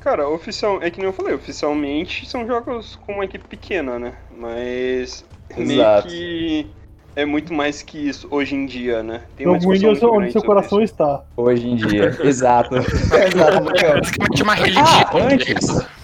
Cara, 0.00 0.28
oficial, 0.28 0.82
é 0.82 0.90
que 0.90 0.98
nem 0.98 1.06
eu 1.06 1.12
falei, 1.12 1.32
oficialmente 1.32 2.28
são 2.28 2.44
jogos 2.44 2.98
com 3.06 3.12
uma 3.12 3.24
equipe 3.24 3.46
pequena, 3.46 4.00
né? 4.00 4.14
Mas 4.36 5.24
meio 5.56 5.80
Exato. 5.80 6.08
que 6.08 6.66
é 7.14 7.24
muito 7.24 7.52
mais 7.52 7.82
que 7.82 8.08
isso 8.08 8.26
hoje 8.30 8.54
em 8.54 8.66
dia, 8.66 9.02
né? 9.02 9.22
Tem 9.36 9.46
Jogo 9.46 9.74
indie 9.74 9.86
é 9.86 9.90
muito 9.90 10.12
onde 10.12 10.32
seu 10.32 10.42
coração 10.42 10.82
isso. 10.82 10.94
está. 10.94 11.22
Hoje 11.36 11.68
em 11.68 11.76
dia. 11.76 12.16
Exato. 12.24 12.74
Exato, 12.80 13.76
Chicão. 13.76 14.00
Basicamente 14.00 14.42
uma 14.42 14.54
religião. 14.54 14.84
Ah, 14.84 15.10
antes. 15.14 16.01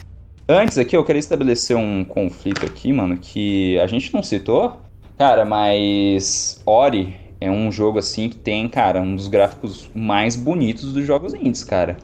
Antes 0.51 0.79
aqui, 0.79 0.97
eu 0.97 1.05
queria 1.05 1.21
estabelecer 1.21 1.77
um 1.77 2.03
conflito 2.03 2.65
aqui, 2.65 2.91
mano, 2.91 3.19
que 3.19 3.79
a 3.81 3.87
gente 3.87 4.15
não 4.15 4.23
citou, 4.23 4.81
cara, 5.19 5.45
mas 5.45 6.63
Ori 6.65 7.15
é 7.39 7.51
um 7.51 7.71
jogo 7.71 7.99
assim 7.99 8.31
que 8.31 8.37
tem, 8.37 8.67
cara, 8.67 9.01
um 9.01 9.15
dos 9.15 9.29
gráficos 9.29 9.91
mais 9.95 10.37
bonitos 10.37 10.93
dos 10.95 11.05
jogos 11.05 11.35
indies, 11.35 11.63
cara. 11.65 11.99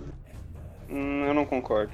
Hum, 0.91 1.25
eu 1.27 1.33
não 1.33 1.47
concordo. 1.47 1.91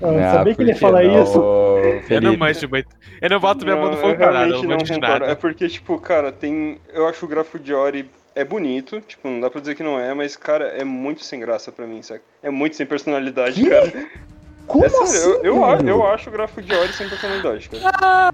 Eu 0.00 0.18
Ah, 0.20 0.30
sabia 0.30 0.54
que 0.54 0.62
ele 0.62 0.70
ia 0.70 0.76
falar 0.76 1.04
não, 1.04 1.22
isso. 1.22 1.38
ô, 1.38 1.98
Eu 1.98 1.98
não 1.98 2.02
Felipe? 2.02 2.36
manjo 2.36 2.68
muito. 2.68 2.88
Eu 3.20 3.30
não 3.30 3.40
boto 3.40 3.64
minha 3.64 3.76
mão 3.76 3.90
no 3.90 3.96
Não, 3.96 4.02
fogo 4.02 4.16
pra 4.16 4.32
nada, 4.32 4.54
eu 4.54 4.62
não 4.62 4.64
não 4.64 4.76
de 4.78 4.92
concordo. 4.92 5.24
É 5.24 5.28
nada. 5.28 5.36
porque, 5.36 5.68
tipo, 5.68 5.98
cara, 5.98 6.30
tem. 6.32 6.78
Eu 6.92 7.08
acho 7.08 7.24
o 7.24 7.28
gráfico 7.28 7.58
de 7.58 7.74
Ori 7.74 8.08
é 8.34 8.44
bonito, 8.44 9.00
tipo, 9.00 9.28
não 9.28 9.40
dá 9.40 9.50
pra 9.50 9.60
dizer 9.60 9.74
que 9.74 9.82
não 9.82 9.98
é, 9.98 10.14
mas, 10.14 10.36
cara, 10.36 10.66
é 10.68 10.84
muito 10.84 11.24
sem 11.24 11.38
graça 11.40 11.70
pra 11.70 11.86
mim, 11.86 12.02
sabe? 12.02 12.20
É 12.42 12.50
muito 12.50 12.76
sem 12.76 12.86
personalidade, 12.86 13.60
Que? 13.60 13.68
cara. 13.68 13.92
Como 14.66 14.84
É 14.84 14.88
sério, 14.88 15.04
assim, 15.04 15.16
eu, 15.42 15.44
eu, 15.44 15.64
a- 15.64 15.78
eu 15.80 16.06
acho 16.06 16.28
o 16.28 16.32
gráfico 16.32 16.62
de 16.62 16.74
Ori 16.74 16.92
sem 16.92 17.08
personalidade, 17.08 17.68
cara. 17.68 18.32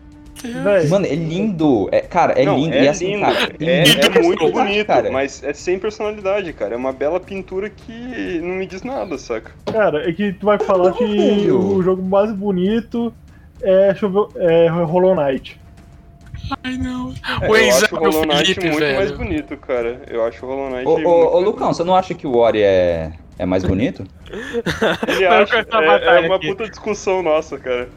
Mano, 0.89 1.05
é 1.05 1.15
lindo. 1.17 1.89
É, 1.91 2.01
cara, 2.01 2.33
é 2.41 2.45
não, 2.45 2.57
lindo. 2.57 2.77
é 2.77 2.85
e 2.85 2.89
assim, 2.89 3.17
lindo, 3.17 3.23
cara, 3.27 3.53
é, 3.61 3.85
muita 3.85 4.07
é 4.19 4.23
muito 4.23 4.53
bonito, 4.53 4.87
cara. 4.87 5.11
mas 5.11 5.43
é 5.43 5.53
sem 5.53 5.79
personalidade, 5.81 6.53
cara. 6.53 6.75
É 6.75 6.77
uma 6.77 6.93
bela 6.93 7.19
pintura 7.19 7.69
que 7.69 8.41
não 8.41 8.55
me 8.55 8.65
diz 8.67 8.83
nada, 8.85 9.19
saca? 9.19 9.51
cara, 9.67 10.09
é 10.09 10.13
que 10.13 10.33
tu 10.35 10.47
vai 10.47 10.59
falar 10.61 10.93
que 10.93 11.51
o 11.51 11.83
jogo 11.83 12.03
mais 12.03 12.31
bonito 12.33 13.13
é, 13.61 13.89
deixa 13.89 14.07
eu 14.07 14.11
ver, 14.11 14.41
é 14.41 14.69
Hollow 14.69 15.17
Knight. 15.17 15.61
Ai, 16.63 16.77
não. 16.79 17.13
É, 17.43 17.51
O 17.51 17.57
eu 17.57 17.67
Enzo 17.67 17.85
acho 17.87 17.95
o 17.95 17.99
é 17.99 18.01
Hollow 18.01 18.27
Knight 18.27 18.55
Felipe, 18.55 18.67
muito 18.71 18.81
mais 18.81 19.11
velho. 19.11 19.17
bonito, 19.19 19.57
cara. 19.57 20.01
Eu 20.09 20.25
acho 20.25 20.47
o 20.47 20.49
Hollow 20.49 20.71
Knight 20.71 20.87
Ô, 20.87 20.93
ô, 20.93 21.29
ô, 21.31 21.33
mais 21.35 21.45
Lucão, 21.47 21.73
você 21.75 21.83
não 21.83 21.97
acha 21.97 22.15
que 22.15 22.29
o 22.29 22.37
Ori 22.37 22.63
é, 22.63 23.11
é 23.39 23.47
mais 23.47 23.65
bonito? 23.65 24.05
Ele 25.07 25.27
acha, 25.27 25.59
é, 25.59 25.63
batalha 25.65 26.27
é 26.27 26.27
uma 26.27 26.37
aqui. 26.37 26.49
puta 26.49 26.69
discussão 26.69 27.23
nossa, 27.23 27.59
cara. 27.59 27.89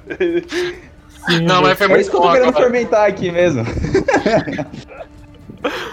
Sim, 1.30 1.42
Não, 1.42 1.62
mas 1.62 1.78
foi 1.78 1.86
É 1.86 1.90
muito 1.90 2.02
isso 2.02 2.10
que 2.12 2.16
eu 2.16 2.22
bom 2.22 2.28
tô 2.28 2.34
querendo 2.34 2.50
agora. 2.50 2.64
fermentar 2.66 3.08
aqui 3.08 3.32
mesmo. 3.32 3.64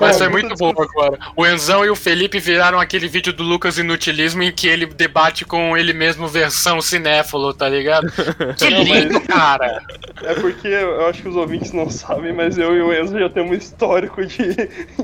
Mas 0.00 0.16
É, 0.16 0.18
foi 0.20 0.28
muito 0.30 0.54
bom 0.56 0.70
agora. 0.70 1.18
O 1.36 1.46
Enzão 1.46 1.84
e 1.84 1.90
o 1.90 1.94
Felipe 1.94 2.38
viraram 2.38 2.80
aquele 2.80 3.06
vídeo 3.06 3.34
do 3.34 3.42
Lucas 3.42 3.76
Inutilismo 3.76 4.42
em 4.42 4.50
que 4.50 4.66
ele 4.66 4.86
debate 4.86 5.44
com 5.44 5.76
ele 5.76 5.92
mesmo 5.92 6.26
versão 6.26 6.80
cinéfilo, 6.80 7.52
tá 7.52 7.68
ligado? 7.68 8.10
Que 8.56 8.70
lindo, 8.70 9.20
cara! 9.22 9.82
É 10.22 10.32
porque 10.34 10.68
eu 10.68 11.06
acho 11.06 11.20
que 11.20 11.28
os 11.28 11.36
ouvintes 11.36 11.72
não 11.72 11.90
sabem, 11.90 12.32
mas 12.32 12.56
eu 12.56 12.74
e 12.74 12.80
o 12.80 12.92
Enzo 12.94 13.18
já 13.18 13.28
temos 13.28 13.50
um 13.50 13.54
histórico 13.54 14.24
de, 14.24 14.54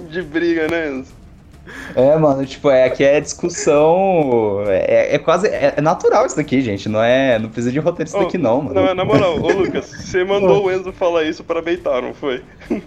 de 0.08 0.22
briga, 0.22 0.66
né, 0.66 0.88
Enzo? 0.88 1.12
É, 1.96 2.16
mano, 2.16 2.44
tipo, 2.44 2.70
é, 2.70 2.84
aqui 2.84 3.02
é 3.04 3.20
discussão. 3.20 4.64
É, 4.66 5.14
é 5.14 5.18
quase. 5.18 5.46
É, 5.48 5.74
é 5.76 5.80
natural 5.80 6.26
isso 6.26 6.36
daqui, 6.36 6.60
gente. 6.60 6.88
Não 6.88 7.02
é. 7.02 7.38
Não 7.38 7.48
precisa 7.48 7.72
de 7.72 7.78
roteiro 7.78 8.08
isso 8.08 8.18
Oh, 8.18 8.24
daqui, 8.24 8.36
não, 8.36 8.60
mano. 8.60 8.74
Não, 8.74 8.88
é 8.88 8.94
na 8.94 9.04
moral, 9.04 9.40
ô 9.40 9.48
Lucas, 9.52 9.86
você 9.86 10.22
mandou 10.24 10.64
o 10.64 10.70
Enzo 10.70 10.92
falar 10.92 11.24
isso 11.24 11.42
pra 11.42 11.62
beitar, 11.62 12.02
não 12.02 12.12
foi? 12.12 12.42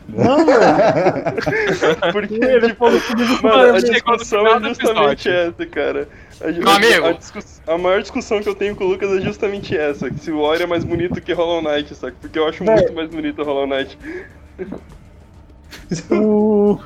Não, 0.08 0.38
mano. 0.38 0.48
Porque, 2.14 2.36
Ele 2.36 2.70
tipo, 2.70 2.86
falou 2.86 3.02
comigo 3.02 3.40
mano, 3.44 3.76
a 3.76 3.80
discussão 3.80 4.48
é 4.48 4.60
justamente 4.74 5.30
essa, 5.30 5.66
cara. 5.66 6.08
A, 6.40 6.52
Meu 6.52 6.70
amigo. 6.70 7.06
A, 7.08 7.12
discuss- 7.14 7.62
a 7.68 7.78
maior 7.78 8.02
discussão 8.02 8.42
que 8.42 8.50
eu 8.50 8.56
tenho 8.56 8.76
com 8.76 8.84
o 8.84 8.88
Lucas 8.90 9.12
é 9.18 9.22
justamente 9.22 9.76
essa, 9.76 10.10
que 10.12 10.20
se 10.20 10.32
o 10.32 10.40
Ori 10.40 10.64
é 10.64 10.68
mais 10.68 10.84
bonito 10.84 11.20
que 11.20 11.34
Hollow 11.34 11.62
Knight, 11.62 11.96
saca? 11.96 12.16
Porque 12.22 12.38
eu 12.38 12.48
acho 12.48 12.64
Véi. 12.64 12.76
muito 12.76 12.94
mais 12.94 13.10
bonito 13.10 13.42
o 13.42 13.46
Hollow 13.46 13.66
Knight. 13.66 13.98
O... 16.12 16.80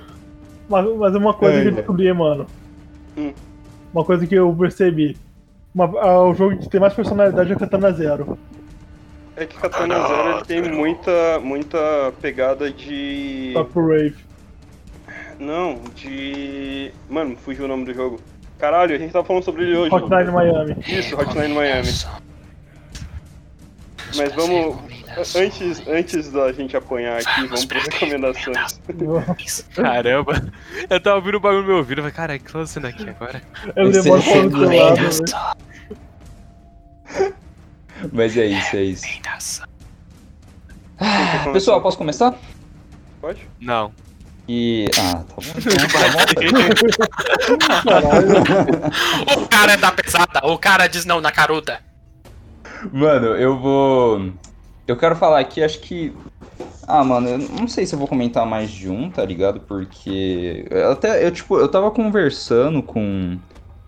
Mas, 0.72 0.98
mas 0.98 1.16
uma 1.16 1.34
coisa 1.34 1.58
Ai, 1.58 1.64
que 1.64 1.68
eu 1.68 1.74
descobri, 1.74 2.14
mano. 2.14 2.48
Hum. 3.18 3.34
Uma 3.94 4.06
coisa 4.06 4.26
que 4.26 4.36
eu 4.36 4.56
percebi. 4.56 5.18
Uma, 5.76 5.84
ah, 6.00 6.24
o 6.24 6.34
jogo 6.34 6.58
que 6.58 6.70
tem 6.70 6.80
mais 6.80 6.94
personalidade 6.94 7.52
é 7.52 7.56
Katana 7.58 7.92
Zero. 7.92 8.38
É 9.36 9.46
que 9.46 9.58
Katana 9.58 10.08
Zero 10.08 10.30
ele 10.30 10.46
tem 10.46 10.62
muita, 10.72 11.40
muita 11.44 12.14
pegada 12.22 12.72
de. 12.72 13.52
Top 13.54 13.78
Rave. 13.78 14.16
Não, 15.38 15.78
de. 15.94 16.94
Mano, 17.10 17.36
fugiu 17.36 17.66
o 17.66 17.68
nome 17.68 17.84
do 17.84 17.94
jogo. 17.94 18.22
Caralho, 18.58 18.96
a 18.96 18.98
gente 18.98 19.12
tava 19.12 19.26
falando 19.26 19.44
sobre 19.44 19.64
ele 19.64 19.76
hoje. 19.76 19.94
Hotline 19.94 20.32
Miami. 20.32 20.78
Isso, 20.88 21.20
Hotline 21.20 21.54
Miami. 21.54 21.90
Mas 24.16 24.34
vamos. 24.34 24.78
Antes, 25.36 25.88
antes 25.88 26.32
da 26.32 26.52
gente 26.54 26.76
apanhar 26.78 27.20
aqui, 27.20 27.48
vamos 27.48 27.66
para 27.66 27.80
recomendações. 27.80 28.80
Caramba. 29.76 30.52
Eu 30.90 31.02
tava 31.02 31.18
ouvindo 31.18 31.36
o 31.36 31.40
bagulho 31.40 31.62
no 31.62 31.68
meu 31.68 31.78
ouvido. 31.78 32.00
Eu 32.00 32.04
falei, 32.04 32.16
caralho, 32.16 32.40
o 32.40 32.44
que 32.44 32.52
tá 32.52 32.60
acontecendo 32.60 32.88
aqui 32.88 33.10
agora? 33.10 33.42
Eu 33.76 33.92
demoro 33.92 34.22
sempre 34.22 34.58
seu 34.58 34.84
lado, 34.84 34.96
velho. 34.96 35.26
Mas 38.12 38.36
é 38.38 38.46
isso, 38.46 38.76
é 38.76 38.84
isso. 38.84 39.06
Pessoal, 39.22 39.68
Pessoal, 41.54 41.82
posso 41.82 41.98
começar? 41.98 42.34
Pode? 43.20 43.48
Não. 43.60 43.94
E. 44.48 44.90
Ah, 44.98 45.24
tá 45.24 45.36
bom. 45.36 45.44
Então, 45.58 45.88
tá 45.88 46.10
bom. 46.12 46.22
O 49.44 49.48
cara 49.48 49.74
é 49.74 49.78
da 49.78 49.92
pesada, 49.92 50.42
o 50.48 50.58
cara 50.58 50.88
diz 50.88 51.06
não 51.06 51.22
na 51.22 51.32
caruda. 51.32 51.80
Mano, 52.92 53.28
eu 53.36 53.60
vou. 53.60 54.32
Eu 54.88 54.98
quero 54.98 55.16
falar 55.16 55.40
aqui, 55.40 55.62
acho 55.62 55.80
que. 55.80 56.14
Ah, 56.88 57.04
mano, 57.04 57.30
eu 57.30 57.38
não 57.38 57.68
sei 57.68 57.86
se 57.86 57.94
eu 57.94 58.00
vou 58.00 58.08
comentar 58.08 58.46
mais 58.46 58.70
de 58.70 58.90
um, 58.90 59.10
tá 59.10 59.24
ligado? 59.24 59.60
Porque. 59.62 60.66
Até, 60.92 61.26
eu, 61.26 61.32
tipo, 61.32 61.58
eu 61.58 61.70
tava 61.70 61.92
conversando 61.92 62.82
com 62.82 63.38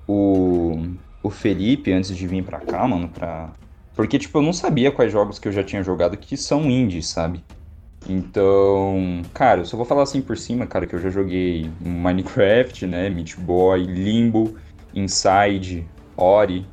o, 0.07 0.73
o 1.21 1.29
Felipe 1.29 1.91
antes 1.91 2.15
de 2.15 2.27
vir 2.27 2.43
pra 2.43 2.59
cá, 2.59 2.87
mano, 2.87 3.09
pra. 3.09 3.51
Porque, 3.95 4.19
tipo, 4.19 4.37
eu 4.37 4.41
não 4.41 4.53
sabia 4.53 4.91
quais 4.91 5.11
jogos 5.11 5.39
que 5.39 5.47
eu 5.47 5.51
já 5.51 5.63
tinha 5.63 5.83
jogado 5.83 6.17
que 6.17 6.35
são 6.35 6.69
indies, 6.69 7.07
sabe? 7.07 7.43
Então, 8.07 9.21
cara, 9.33 9.61
eu 9.61 9.65
só 9.65 9.77
vou 9.77 9.85
falar 9.85 10.03
assim 10.03 10.21
por 10.21 10.37
cima, 10.37 10.65
cara, 10.67 10.85
que 10.85 10.93
eu 10.95 10.99
já 10.99 11.09
joguei 11.09 11.69
Minecraft, 11.79 12.85
né? 12.85 13.09
Meat 13.09 13.39
Boy, 13.39 13.83
Limbo, 13.83 14.57
Inside, 14.93 15.87
Ori, 16.17 16.65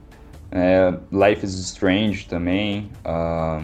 é, 0.51 0.93
Life 1.13 1.45
is 1.45 1.55
Strange 1.55 2.27
também. 2.27 2.91
ah, 3.05 3.63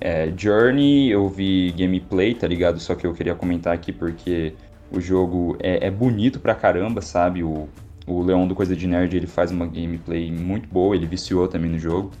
é, 0.00 0.32
Journey, 0.36 1.08
eu 1.08 1.28
vi 1.28 1.72
gameplay, 1.72 2.34
tá 2.34 2.46
ligado? 2.46 2.78
Só 2.78 2.94
que 2.94 3.06
eu 3.06 3.14
queria 3.14 3.34
comentar 3.34 3.72
aqui 3.72 3.92
porque 3.92 4.54
o 4.90 5.00
jogo 5.00 5.56
é, 5.60 5.86
é 5.86 5.90
bonito 5.90 6.38
pra 6.38 6.54
caramba, 6.54 7.00
sabe? 7.00 7.42
O, 7.42 7.68
o 8.06 8.22
Leão 8.22 8.46
do 8.46 8.54
Coisa 8.54 8.76
de 8.76 8.86
Nerd, 8.86 9.16
ele 9.16 9.26
faz 9.26 9.50
uma 9.50 9.66
gameplay 9.66 10.30
muito 10.30 10.68
boa, 10.68 10.94
ele 10.94 11.06
viciou 11.06 11.48
também 11.48 11.70
no 11.70 11.78
jogo. 11.78 12.12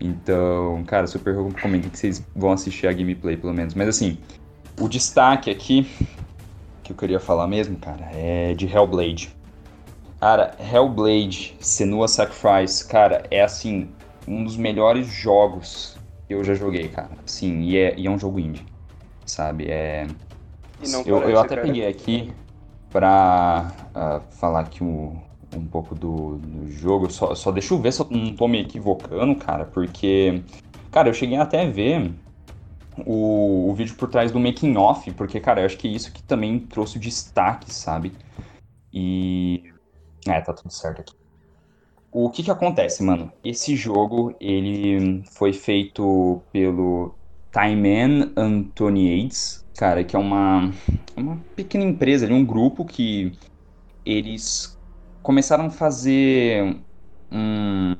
Então, 0.00 0.82
cara, 0.84 1.06
super 1.06 1.34
recomendo 1.36 1.90
que 1.90 1.98
vocês 1.98 2.24
vão 2.34 2.52
assistir 2.52 2.86
a 2.86 2.92
gameplay, 2.92 3.36
pelo 3.36 3.52
menos. 3.52 3.74
Mas 3.74 3.88
assim, 3.88 4.18
o 4.80 4.88
destaque 4.88 5.50
aqui, 5.50 5.86
que 6.82 6.92
eu 6.92 6.96
queria 6.96 7.20
falar 7.20 7.46
mesmo, 7.46 7.76
cara, 7.76 8.08
é 8.12 8.54
de 8.54 8.66
Hellblade. 8.66 9.37
Cara, 10.20 10.56
Hellblade, 10.58 11.56
Senua 11.60 12.08
Sacrifice, 12.08 12.86
cara, 12.86 13.22
é 13.30 13.42
assim, 13.42 13.88
um 14.26 14.42
dos 14.42 14.56
melhores 14.56 15.06
jogos 15.06 15.96
que 16.26 16.34
eu 16.34 16.42
já 16.42 16.54
joguei, 16.54 16.88
cara. 16.88 17.10
Sim, 17.24 17.62
e 17.62 17.76
é, 17.76 17.98
e 17.98 18.06
é 18.06 18.10
um 18.10 18.18
jogo 18.18 18.40
indie, 18.40 18.66
sabe? 19.24 19.66
É... 19.68 20.06
Eu, 21.06 21.16
parece, 21.16 21.32
eu 21.32 21.40
até 21.40 21.56
cara. 21.56 21.62
peguei 21.62 21.86
aqui 21.86 22.32
pra 22.90 23.72
ah, 23.94 24.20
falar 24.30 24.60
aqui 24.60 24.82
um, 24.82 25.20
um 25.52 25.64
pouco 25.64 25.94
do, 25.94 26.36
do 26.36 26.70
jogo. 26.70 27.10
Só, 27.10 27.34
só 27.34 27.50
deixa 27.50 27.74
eu 27.74 27.80
ver 27.80 27.92
se 27.92 28.00
eu 28.00 28.06
não 28.10 28.34
tô 28.34 28.46
me 28.46 28.60
equivocando, 28.60 29.34
cara, 29.36 29.64
porque, 29.64 30.42
cara, 30.90 31.08
eu 31.08 31.14
cheguei 31.14 31.36
até 31.36 31.62
a 31.62 31.70
ver 31.70 32.12
o, 33.06 33.70
o 33.70 33.74
vídeo 33.74 33.94
por 33.96 34.08
trás 34.08 34.30
do 34.30 34.40
making 34.40 34.76
off, 34.76 35.10
porque, 35.12 35.40
cara, 35.40 35.60
eu 35.60 35.66
acho 35.66 35.76
que 35.78 35.88
é 35.88 35.90
isso 35.90 36.12
que 36.12 36.22
também 36.22 36.58
trouxe 36.58 36.96
o 36.96 37.00
destaque, 37.00 37.72
sabe? 37.72 38.12
E. 38.92 39.72
É, 40.26 40.40
tá 40.40 40.52
tudo 40.52 40.70
certo 40.72 41.00
aqui. 41.00 41.12
O 42.10 42.30
que 42.30 42.42
que 42.42 42.50
acontece, 42.50 43.02
mano? 43.02 43.30
Esse 43.44 43.76
jogo, 43.76 44.34
ele 44.40 45.22
foi 45.32 45.52
feito 45.52 46.40
pelo 46.50 47.14
Thyman 47.52 48.32
Antoniades, 48.36 49.64
cara, 49.76 50.02
que 50.02 50.16
é 50.16 50.18
uma, 50.18 50.72
uma 51.16 51.36
pequena 51.54 51.84
empresa, 51.84 52.24
ali, 52.24 52.34
um 52.34 52.44
grupo 52.44 52.84
que 52.84 53.32
eles 54.04 54.78
começaram 55.22 55.66
a 55.66 55.70
fazer 55.70 56.80
um... 57.30 57.94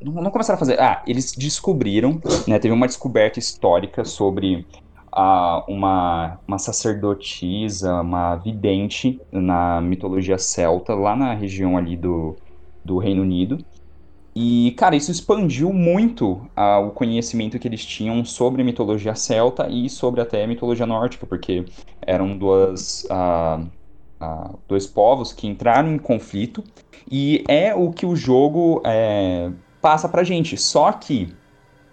Não 0.00 0.30
começaram 0.30 0.56
a 0.56 0.58
fazer... 0.58 0.78
Ah, 0.78 1.02
eles 1.06 1.32
descobriram, 1.32 2.20
né, 2.46 2.58
teve 2.58 2.74
uma 2.74 2.86
descoberta 2.86 3.38
histórica 3.38 4.04
sobre 4.04 4.66
ah, 5.16 5.64
uma, 5.68 6.40
uma 6.46 6.58
sacerdotisa, 6.58 8.00
uma 8.00 8.34
vidente 8.36 9.20
na 9.30 9.80
mitologia 9.80 10.36
celta, 10.36 10.92
lá 10.94 11.14
na 11.14 11.32
região 11.34 11.78
ali 11.78 11.96
do, 11.96 12.34
do 12.84 12.98
Reino 12.98 13.22
Unido. 13.22 13.64
E, 14.34 14.72
cara, 14.76 14.96
isso 14.96 15.12
expandiu 15.12 15.72
muito 15.72 16.40
o 16.56 16.90
conhecimento 16.90 17.56
que 17.56 17.68
eles 17.68 17.86
tinham 17.86 18.24
sobre 18.24 18.62
a 18.62 18.64
mitologia 18.64 19.14
celta 19.14 19.68
e 19.68 19.88
sobre 19.88 20.20
até 20.20 20.42
a 20.42 20.48
mitologia 20.48 20.84
nórdica, 20.84 21.24
porque 21.24 21.64
eram 22.02 22.36
duas, 22.36 23.06
dois 24.66 24.88
povos 24.88 25.32
que 25.32 25.46
entraram 25.46 25.94
em 25.94 25.98
conflito, 25.98 26.64
e 27.08 27.44
é 27.46 27.72
o 27.76 27.92
que 27.92 28.04
o 28.04 28.16
jogo 28.16 28.82
é, 28.84 29.52
passa 29.80 30.08
pra 30.08 30.24
gente. 30.24 30.56
Só 30.56 30.90
que 30.90 31.32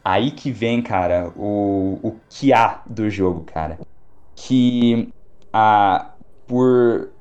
aí 0.03 0.32
que 0.32 0.52
vem, 0.52 0.82
cara, 0.82 1.32
o, 1.36 1.99
o 2.03 2.19
que 2.30 2.53
há 2.53 2.84
do 2.88 3.10
jogo, 3.10 3.44
cara. 3.45 3.80
Que 4.36 5.10
ah, 5.53 6.15
por, 6.48 7.11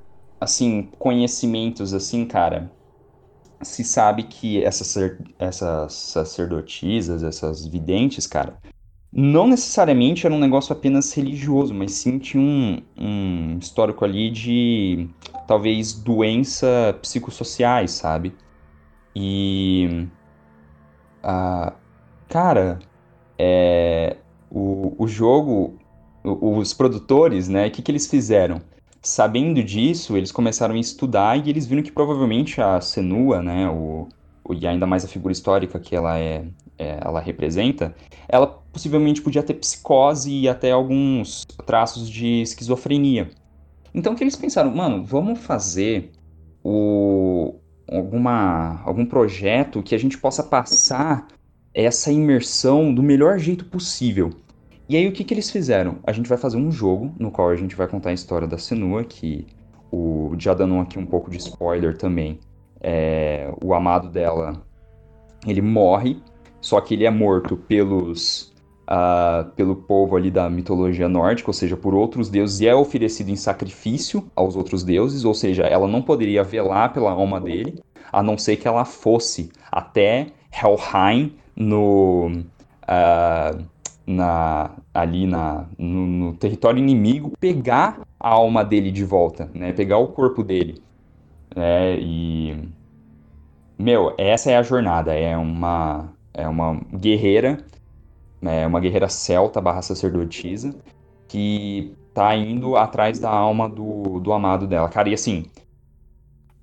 assim, 0.40 0.90
conhecimentos, 0.98 1.92
assim, 1.94 2.26
cara, 2.26 2.70
se 3.62 3.84
sabe 3.84 4.24
que 4.24 4.62
essas, 4.64 4.94
essas 5.38 5.92
sacerdotisas, 5.92 7.22
essas 7.22 7.66
videntes, 7.66 8.26
cara, 8.26 8.58
não 9.12 9.46
necessariamente 9.48 10.24
era 10.26 10.34
um 10.34 10.38
negócio 10.38 10.72
apenas 10.72 11.12
religioso, 11.12 11.74
mas 11.74 11.92
sim 11.94 12.18
tinha 12.18 12.42
um, 12.42 12.82
um 12.96 13.58
histórico 13.58 14.04
ali 14.04 14.30
de 14.30 15.08
talvez 15.46 15.92
doença 15.92 16.96
psicossociais, 17.02 17.90
sabe? 17.92 18.32
E. 19.16 20.08
ah, 21.22 21.79
cara, 22.30 22.78
é, 23.38 24.18
o, 24.50 25.02
o 25.04 25.08
jogo, 25.08 25.78
os 26.24 26.74
produtores, 26.74 27.48
né, 27.48 27.68
o 27.68 27.72
que, 27.72 27.82
que 27.82 27.92
eles 27.92 28.08
fizeram? 28.08 28.62
Sabendo 29.02 29.62
disso, 29.64 30.16
eles 30.16 30.32
começaram 30.32 30.74
a 30.76 30.78
estudar 30.80 31.36
e 31.46 31.50
eles 31.50 31.66
viram 31.66 31.82
que 31.82 31.92
provavelmente 31.92 32.60
a 32.60 32.80
Senua, 32.80 33.42
né, 33.42 33.68
o, 33.70 34.08
o- 34.44 34.54
e 34.54 34.66
ainda 34.66 34.86
mais 34.86 35.04
a 35.04 35.08
figura 35.08 35.32
histórica 35.32 35.80
que 35.80 35.96
ela 35.96 36.18
é, 36.18 36.46
é, 36.78 37.00
ela 37.04 37.20
representa, 37.20 37.96
ela 38.28 38.46
possivelmente 38.72 39.22
podia 39.22 39.42
ter 39.42 39.54
psicose 39.54 40.32
e 40.32 40.48
até 40.48 40.72
alguns 40.72 41.42
traços 41.66 42.08
de 42.10 42.42
esquizofrenia. 42.42 43.30
Então 43.94 44.12
o 44.12 44.16
que 44.16 44.22
eles 44.24 44.36
pensaram, 44.36 44.74
mano, 44.74 45.04
vamos 45.04 45.40
fazer 45.40 46.12
o, 46.62 47.60
alguma, 47.88 48.82
algum 48.84 49.04
projeto 49.06 49.82
que 49.82 49.94
a 49.94 49.98
gente 49.98 50.18
possa 50.18 50.42
passar 50.44 51.26
essa 51.74 52.10
imersão 52.12 52.92
do 52.92 53.02
melhor 53.02 53.38
jeito 53.38 53.64
possível. 53.64 54.30
E 54.88 54.96
aí 54.96 55.06
o 55.06 55.12
que, 55.12 55.22
que 55.22 55.32
eles 55.32 55.50
fizeram? 55.50 55.98
A 56.04 56.12
gente 56.12 56.28
vai 56.28 56.36
fazer 56.36 56.56
um 56.56 56.70
jogo 56.70 57.14
no 57.18 57.30
qual 57.30 57.50
a 57.50 57.56
gente 57.56 57.76
vai 57.76 57.86
contar 57.86 58.10
a 58.10 58.12
história 58.14 58.48
da 58.48 58.58
Senua, 58.58 59.04
que 59.04 59.46
o 59.90 60.34
já 60.38 60.52
dando 60.54 60.78
aqui 60.80 60.98
um 60.98 61.06
pouco 61.06 61.30
de 61.30 61.38
spoiler 61.38 61.96
também. 61.96 62.38
É, 62.80 63.52
o 63.62 63.74
amado 63.74 64.08
dela, 64.08 64.62
ele 65.46 65.60
morre, 65.60 66.18
só 66.60 66.80
que 66.80 66.94
ele 66.94 67.04
é 67.04 67.10
morto 67.10 67.56
pelos 67.56 68.50
ah, 68.92 69.46
pelo 69.54 69.76
povo 69.76 70.16
ali 70.16 70.32
da 70.32 70.50
mitologia 70.50 71.08
nórdica, 71.08 71.48
ou 71.48 71.54
seja, 71.54 71.76
por 71.76 71.94
outros 71.94 72.28
deuses, 72.28 72.58
e 72.58 72.66
é 72.66 72.74
oferecido 72.74 73.30
em 73.30 73.36
sacrifício 73.36 74.28
aos 74.34 74.56
outros 74.56 74.82
deuses, 74.82 75.24
ou 75.24 75.32
seja, 75.32 75.62
ela 75.62 75.86
não 75.86 76.02
poderia 76.02 76.42
velar 76.42 76.92
pela 76.92 77.12
alma 77.12 77.40
dele, 77.40 77.80
a 78.12 78.20
não 78.20 78.36
ser 78.36 78.56
que 78.56 78.66
ela 78.66 78.84
fosse 78.84 79.50
até 79.70 80.32
Helheim 80.52 81.36
no 81.60 82.42
ah, 82.88 83.56
na, 84.06 84.70
ali 84.92 85.26
na, 85.26 85.66
no, 85.78 86.06
no 86.06 86.34
território 86.34 86.78
inimigo, 86.80 87.32
pegar 87.38 88.00
a 88.18 88.28
alma 88.30 88.64
dele 88.64 88.90
de 88.90 89.04
volta, 89.04 89.48
né? 89.54 89.72
Pegar 89.72 89.98
o 89.98 90.08
corpo 90.08 90.42
dele. 90.42 90.82
né? 91.54 91.96
e. 92.00 92.68
Meu, 93.78 94.14
essa 94.18 94.50
é 94.50 94.56
a 94.56 94.62
jornada. 94.62 95.14
É 95.14 95.36
uma, 95.36 96.12
é 96.34 96.46
uma 96.48 96.80
guerreira, 96.92 97.58
é 98.42 98.66
uma 98.66 98.80
guerreira 98.80 99.08
celta 99.08 99.60
barra 99.60 99.82
sacerdotisa, 99.82 100.74
que 101.28 101.94
tá 102.12 102.34
indo 102.36 102.76
atrás 102.76 103.18
da 103.20 103.30
alma 103.30 103.68
do, 103.68 104.20
do 104.20 104.32
amado 104.32 104.66
dela. 104.66 104.88
Cara, 104.88 105.08
e 105.08 105.14
assim. 105.14 105.44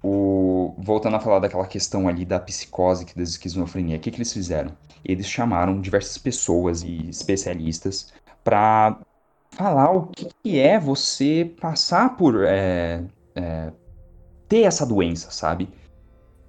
O, 0.03 0.56
voltando 0.77 1.15
a 1.15 1.19
falar 1.19 1.39
daquela 1.39 1.65
questão 1.65 2.07
ali 2.07 2.23
da 2.23 2.39
psicose, 2.39 3.05
da 3.15 3.23
esquizofrenia, 3.23 3.97
o 3.97 3.99
que, 3.99 4.11
que 4.11 4.17
eles 4.17 4.31
fizeram? 4.31 4.71
Eles 5.03 5.25
chamaram 5.25 5.81
diversas 5.81 6.17
pessoas 6.17 6.83
e 6.83 7.09
especialistas 7.09 8.13
para 8.43 8.99
falar 9.51 9.91
o 9.91 10.07
que, 10.07 10.27
que 10.43 10.59
é 10.59 10.79
você 10.79 11.51
passar 11.59 12.15
por 12.15 12.43
é, 12.45 13.03
é, 13.35 13.71
ter 14.47 14.63
essa 14.63 14.85
doença, 14.85 15.31
sabe? 15.31 15.69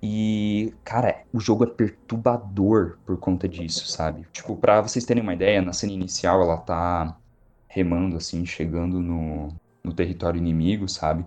E, 0.02 0.72
cara, 0.84 1.22
o 1.32 1.40
jogo 1.40 1.64
é 1.64 1.66
perturbador 1.66 2.98
por 3.04 3.16
conta 3.16 3.48
disso, 3.48 3.88
sabe? 3.88 4.26
Tipo, 4.32 4.54
pra 4.54 4.80
vocês 4.80 5.04
terem 5.04 5.22
uma 5.22 5.34
ideia, 5.34 5.62
na 5.62 5.72
cena 5.72 5.92
inicial 5.92 6.40
ela 6.42 6.58
tá 6.58 7.16
remando, 7.66 8.16
assim, 8.16 8.46
chegando 8.46 9.00
no, 9.00 9.48
no 9.82 9.92
território 9.92 10.38
inimigo, 10.38 10.88
sabe? 10.88 11.24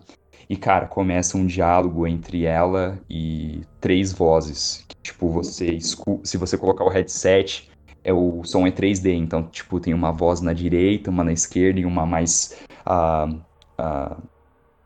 E, 0.50 0.56
cara, 0.56 0.88
começa 0.88 1.38
um 1.38 1.46
diálogo 1.46 2.06
entre 2.08 2.46
ela 2.46 3.00
e 3.10 3.62
três 3.80 4.12
vozes. 4.12 4.84
Que, 4.88 4.96
tipo, 5.04 5.30
você 5.30 5.80
se 5.80 6.38
você 6.38 6.58
colocar 6.58 6.84
o 6.84 6.90
headset, 6.90 7.70
é 8.04 8.14
o 8.14 8.44
som 8.44 8.66
é 8.66 8.72
3D, 8.72 9.14
então, 9.14 9.44
tipo, 9.44 9.80
tem 9.80 9.94
uma 9.94 10.12
voz 10.12 10.42
na 10.42 10.54
direita, 10.54 11.10
uma 11.12 11.24
na 11.24 11.32
esquerda 11.34 11.80
e 11.80 11.86
uma 11.86 12.06
mais. 12.06 12.58
ah, 12.86 13.30
ah, 13.78 14.18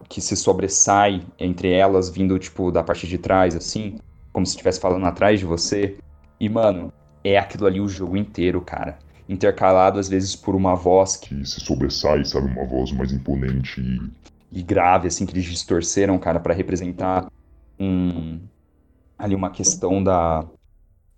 que 0.07 0.22
se 0.22 0.36
sobressai 0.36 1.23
entre 1.40 1.72
elas, 1.72 2.10
vindo, 2.10 2.38
tipo, 2.38 2.72
da 2.72 2.84
parte 2.84 3.07
de 3.07 3.18
trás, 3.18 3.56
assim, 3.56 3.98
como 4.32 4.45
se 4.45 4.52
estivesse 4.52 4.80
falando 4.80 5.06
atrás 5.06 5.40
de 5.40 5.45
você. 5.45 5.98
E, 6.40 6.48
mano, 6.49 6.91
é 7.23 7.38
aquilo 7.38 7.65
ali 7.65 7.82
o 7.82 7.88
jogo 7.88 8.15
inteiro, 8.15 8.61
cara. 8.61 8.99
Intercalado, 9.27 9.99
às 9.99 10.07
vezes, 10.07 10.36
por 10.36 10.56
uma 10.56 10.76
voz 10.76 11.18
Que 11.18 11.44
se 11.45 11.60
sobressai, 11.60 12.23
sabe? 12.26 12.48
Uma 12.48 12.65
voz 12.65 12.91
mais 12.91 13.11
imponente 13.11 13.82
e 13.82 13.99
e 14.56 14.64
grave, 14.64 15.10
assim, 15.10 15.26
que 15.26 15.34
eles 15.34 15.44
distorceram, 15.44 16.18
cara, 16.18 16.40
para 16.40 16.53
representar 16.53 17.30
um, 17.77 18.40
ali 19.19 19.36
uma 19.36 19.49
questão 19.49 20.02
da, 20.02 20.48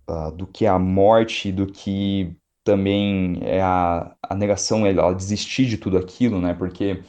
ah, 0.07 0.31
do 0.31 0.47
que 0.47 0.65
é 0.65 0.69
a 0.69 0.80
morte, 0.80 1.51
do 1.51 1.68
que 1.68 2.35
também 2.64 3.38
é 3.43 3.61
a, 3.61 4.11
a 4.23 4.35
negação, 4.35 4.88
ela 4.88 5.14
desistir 5.14 5.68
de 5.68 5.77
tudo 5.77 5.97
aquilo, 5.99 6.41
né? 6.41 6.55
Porque 6.55 7.03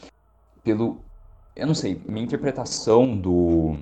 pelo, 0.63 1.03
eu 1.57 1.67
não 1.67 1.75
sei, 1.75 2.01
minha 2.07 2.25
interpretação 2.25 3.17
do, 3.17 3.77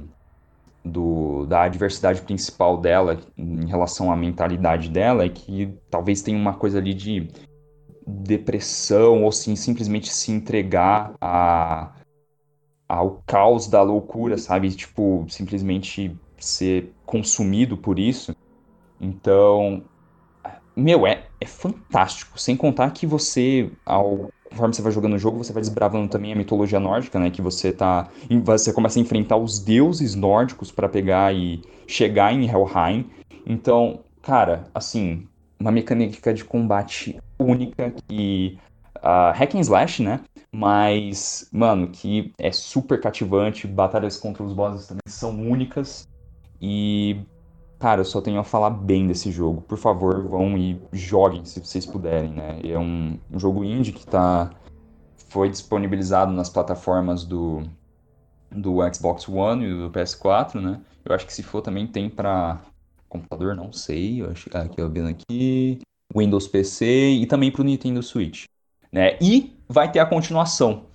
do 0.84 1.46
da 1.46 1.64
adversidade 1.64 2.22
principal 2.22 2.78
dela 2.78 3.18
em 3.36 3.66
relação 3.66 4.12
à 4.12 4.16
mentalidade 4.16 4.88
dela 4.88 5.24
é 5.24 5.28
que 5.28 5.76
talvez 5.90 6.22
tenha 6.22 6.38
uma 6.38 6.54
coisa 6.54 6.78
ali 6.78 6.94
de 6.94 7.28
depressão 8.06 9.24
ou 9.24 9.32
sim 9.32 9.56
simplesmente 9.56 10.12
se 10.12 10.30
entregar 10.30 11.12
a 11.20 11.92
ao 12.88 13.22
caos 13.26 13.66
da 13.66 13.82
loucura, 13.82 14.38
sabe? 14.38 14.70
Tipo, 14.70 15.26
simplesmente 15.28 16.16
ser 16.38 16.92
consumido 17.04 17.76
por 17.76 17.98
isso. 17.98 18.34
Então, 19.00 19.82
meu, 20.74 21.06
é, 21.06 21.24
é 21.40 21.46
fantástico. 21.46 22.38
Sem 22.38 22.56
contar 22.56 22.90
que 22.90 23.06
você, 23.06 23.70
ao 23.84 24.30
conforme 24.50 24.74
você 24.74 24.82
vai 24.82 24.92
jogando 24.92 25.14
o 25.14 25.18
jogo, 25.18 25.38
você 25.38 25.52
vai 25.52 25.60
desbravando 25.60 26.08
também 26.08 26.32
a 26.32 26.36
mitologia 26.36 26.80
nórdica, 26.80 27.18
né? 27.18 27.30
Que 27.30 27.42
você 27.42 27.72
tá. 27.72 28.08
Você 28.44 28.72
começa 28.72 28.98
a 28.98 29.02
enfrentar 29.02 29.36
os 29.36 29.58
deuses 29.58 30.14
nórdicos 30.14 30.70
para 30.70 30.88
pegar 30.88 31.34
e 31.34 31.62
chegar 31.86 32.32
em 32.32 32.46
Helheim. 32.48 33.06
Então, 33.44 34.00
cara, 34.22 34.64
assim, 34.74 35.26
uma 35.58 35.70
mecânica 35.70 36.32
de 36.32 36.44
combate 36.44 37.18
única 37.38 37.92
que. 38.06 38.58
Uh, 38.96 39.32
hack 39.34 39.54
and 39.54 39.60
slash, 39.60 40.02
né? 40.02 40.20
Mas, 40.52 41.48
mano, 41.52 41.88
que 41.88 42.32
é 42.38 42.50
super 42.50 43.00
cativante. 43.00 43.66
Batalhas 43.66 44.16
contra 44.16 44.42
os 44.42 44.52
bosses 44.52 44.86
também 44.86 45.00
são 45.06 45.30
únicas. 45.30 46.08
E, 46.60 47.20
cara, 47.78 48.00
eu 48.00 48.04
só 48.04 48.20
tenho 48.20 48.38
a 48.38 48.44
falar 48.44 48.70
bem 48.70 49.06
desse 49.06 49.30
jogo. 49.30 49.60
Por 49.60 49.78
favor, 49.78 50.26
vão 50.26 50.56
e 50.56 50.80
joguem 50.92 51.44
se 51.44 51.60
vocês 51.60 51.84
puderem, 51.84 52.30
né? 52.30 52.60
É 52.64 52.78
um, 52.78 53.18
um 53.30 53.38
jogo 53.38 53.64
indie 53.64 53.92
que 53.92 54.06
tá, 54.06 54.50
foi 55.28 55.50
disponibilizado 55.50 56.32
nas 56.32 56.48
plataformas 56.48 57.24
do, 57.24 57.62
do 58.50 58.78
Xbox 58.94 59.28
One 59.28 59.66
e 59.66 59.74
do 59.74 59.90
PS4, 59.90 60.60
né? 60.60 60.80
Eu 61.04 61.14
acho 61.14 61.26
que 61.26 61.34
se 61.34 61.42
for 61.42 61.60
também 61.60 61.86
tem 61.86 62.08
pra 62.08 62.60
computador, 63.08 63.54
não 63.54 63.72
sei. 63.72 64.22
Eu 64.22 64.30
acho, 64.30 64.48
aqui, 64.56 64.80
eu 64.80 64.90
vendo 64.90 65.08
aqui. 65.08 65.80
Windows 66.14 66.48
PC 66.48 67.10
e 67.10 67.26
também 67.26 67.50
pro 67.50 67.64
Nintendo 67.64 68.02
Switch. 68.02 68.46
Né? 68.96 69.18
E 69.20 69.52
vai 69.68 69.92
ter 69.92 69.98
a 69.98 70.06
continuação, 70.06 70.86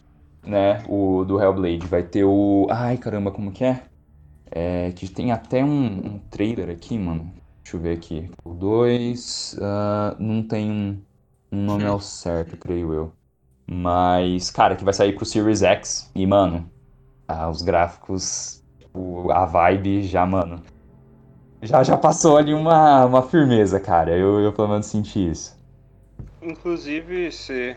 né? 0.43 0.83
O 0.89 1.23
do 1.23 1.39
Hellblade. 1.39 1.85
Vai 1.85 2.01
ter 2.01 2.23
o. 2.23 2.65
Ai, 2.71 2.97
caramba, 2.97 3.29
como 3.29 3.51
que 3.51 3.63
é? 3.63 3.83
É, 4.49 4.91
que 4.93 5.07
tem 5.07 5.31
até 5.31 5.63
um, 5.63 5.85
um 6.15 6.19
trailer 6.31 6.71
aqui, 6.71 6.97
mano. 6.97 7.31
Deixa 7.63 7.77
eu 7.77 7.79
ver 7.79 7.95
aqui. 7.95 8.27
O 8.43 8.55
2. 8.55 9.55
não 10.17 10.41
tem 10.41 10.71
um, 10.71 10.97
um 11.51 11.63
nome 11.63 11.85
ao 11.85 11.99
certo, 11.99 12.57
creio 12.57 12.91
eu. 12.91 13.11
Mas, 13.69 14.49
cara, 14.49 14.75
que 14.75 14.83
vai 14.83 14.95
sair 14.95 15.13
pro 15.13 15.23
Series 15.23 15.61
X. 15.61 16.09
E, 16.15 16.25
mano, 16.25 16.67
ah, 17.27 17.47
os 17.51 17.61
gráficos, 17.61 18.63
o- 18.95 19.31
a 19.31 19.45
vibe 19.45 20.01
já, 20.01 20.25
mano. 20.25 20.63
Já, 21.61 21.83
já 21.83 21.95
passou 21.95 22.35
ali 22.35 22.51
uma, 22.51 23.05
uma 23.05 23.21
firmeza, 23.21 23.79
cara. 23.79 24.17
Eu, 24.17 24.39
eu 24.39 24.51
pelo 24.51 24.69
menos 24.69 24.87
senti 24.87 25.29
isso. 25.29 25.55
Inclusive, 26.41 27.31
se 27.31 27.75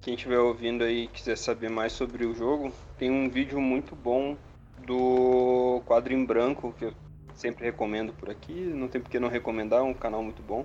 quem 0.00 0.14
estiver 0.14 0.38
ouvindo 0.38 0.82
aí 0.82 1.04
e 1.04 1.08
quiser 1.08 1.36
saber 1.36 1.68
mais 1.68 1.92
sobre 1.92 2.24
o 2.24 2.34
jogo, 2.34 2.72
tem 2.98 3.10
um 3.10 3.28
vídeo 3.28 3.60
muito 3.60 3.94
bom 3.94 4.36
do 4.78 5.82
Quadro 5.86 6.12
em 6.12 6.24
Branco, 6.24 6.72
que 6.78 6.86
eu 6.86 6.94
sempre 7.34 7.64
recomendo 7.64 8.12
por 8.12 8.30
aqui, 8.30 8.52
não 8.52 8.88
tem 8.88 9.00
por 9.00 9.10
que 9.10 9.18
não 9.18 9.28
recomendar, 9.28 9.80
é 9.80 9.82
um 9.82 9.94
canal 9.94 10.22
muito 10.22 10.42
bom, 10.42 10.64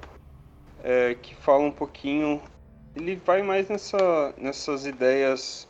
é, 0.84 1.16
que 1.16 1.36
fala 1.36 1.64
um 1.64 1.72
pouquinho. 1.72 2.42
Ele 2.96 3.16
vai 3.18 3.42
mais 3.42 3.68
nessa, 3.68 4.34
nessas 4.38 4.86
ideias 4.86 5.68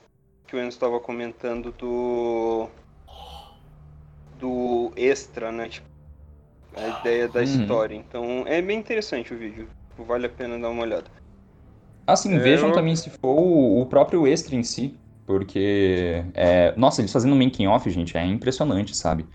que 0.47 0.55
o 0.55 0.59
Enzo 0.59 0.69
estava 0.69 0.99
comentando 0.99 1.71
do. 1.71 2.69
do 4.39 4.91
extra, 4.95 5.51
né? 5.51 5.69
Tipo, 5.69 5.87
a 6.75 6.87
ideia 6.87 7.27
da 7.27 7.39
Uhum. 7.39 7.45
história. 7.45 7.95
Então 7.95 8.43
é 8.45 8.61
bem 8.61 8.77
interessante 8.77 9.33
o 9.33 9.37
vídeo, 9.37 9.67
vale 9.97 10.27
a 10.27 10.29
pena 10.29 10.59
dar 10.59 10.69
uma 10.69 10.83
olhada. 10.83 11.09
Assim, 12.07 12.37
É, 12.37 12.39
vejam 12.39 12.69
eu- 12.69 12.73
também 12.73 12.95
se 12.95 13.09
for 13.09 13.39
o, 13.39 13.81
o 13.81 13.85
próprio 13.87 14.27
extra 14.27 14.55
em 14.55 14.63
si, 14.63 14.99
porque, 15.25 16.23
é, 16.33 16.75
nossa, 16.77 17.01
eles 17.01 17.11
fazendo 17.11 17.35
making 17.35 17.67
off, 17.67 17.89
gente, 17.89 18.15
é 18.15 18.25
impressionante, 18.25 18.95
sabe? 18.95 19.27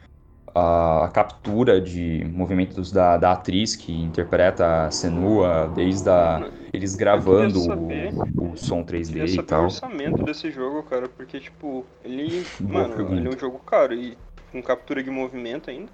A, 0.55 1.07
a 1.07 1.11
captura 1.11 1.81
de 1.81 2.25
movimentos 2.27 2.93
da, 2.93 3.17
da 3.17 3.33
atriz 3.33 3.77
que 3.77 3.93
interpreta 3.93 4.87
a 4.87 4.91
Senua, 4.91 5.69
desde 5.75 6.09
a, 6.11 6.49
eles 6.73 6.97
gravando 6.97 7.61
saber- 7.61 8.13
o, 8.39 8.53
o 8.53 8.57
som 8.57 8.83
3D 8.85 9.19
Queria 9.19 9.27
e 9.27 9.37
saber 9.37 9.55
o 9.55 9.57
tal. 9.57 9.65
orçamento 9.65 10.23
desse 10.23 10.51
jogo, 10.51 10.83
cara, 10.85 11.09
porque, 11.09 11.41
tipo, 11.41 11.85
ele. 12.05 12.45
Boa 12.61 12.85
mano, 12.85 12.95
pergunta. 12.95 13.17
ele 13.17 13.29
é 13.29 13.31
um 13.31 13.39
jogo 13.39 13.59
caro 13.61 13.95
e 13.95 14.17
com 14.53 14.63
captura 14.63 15.03
de 15.03 15.11
movimento 15.11 15.71
ainda. 15.71 15.91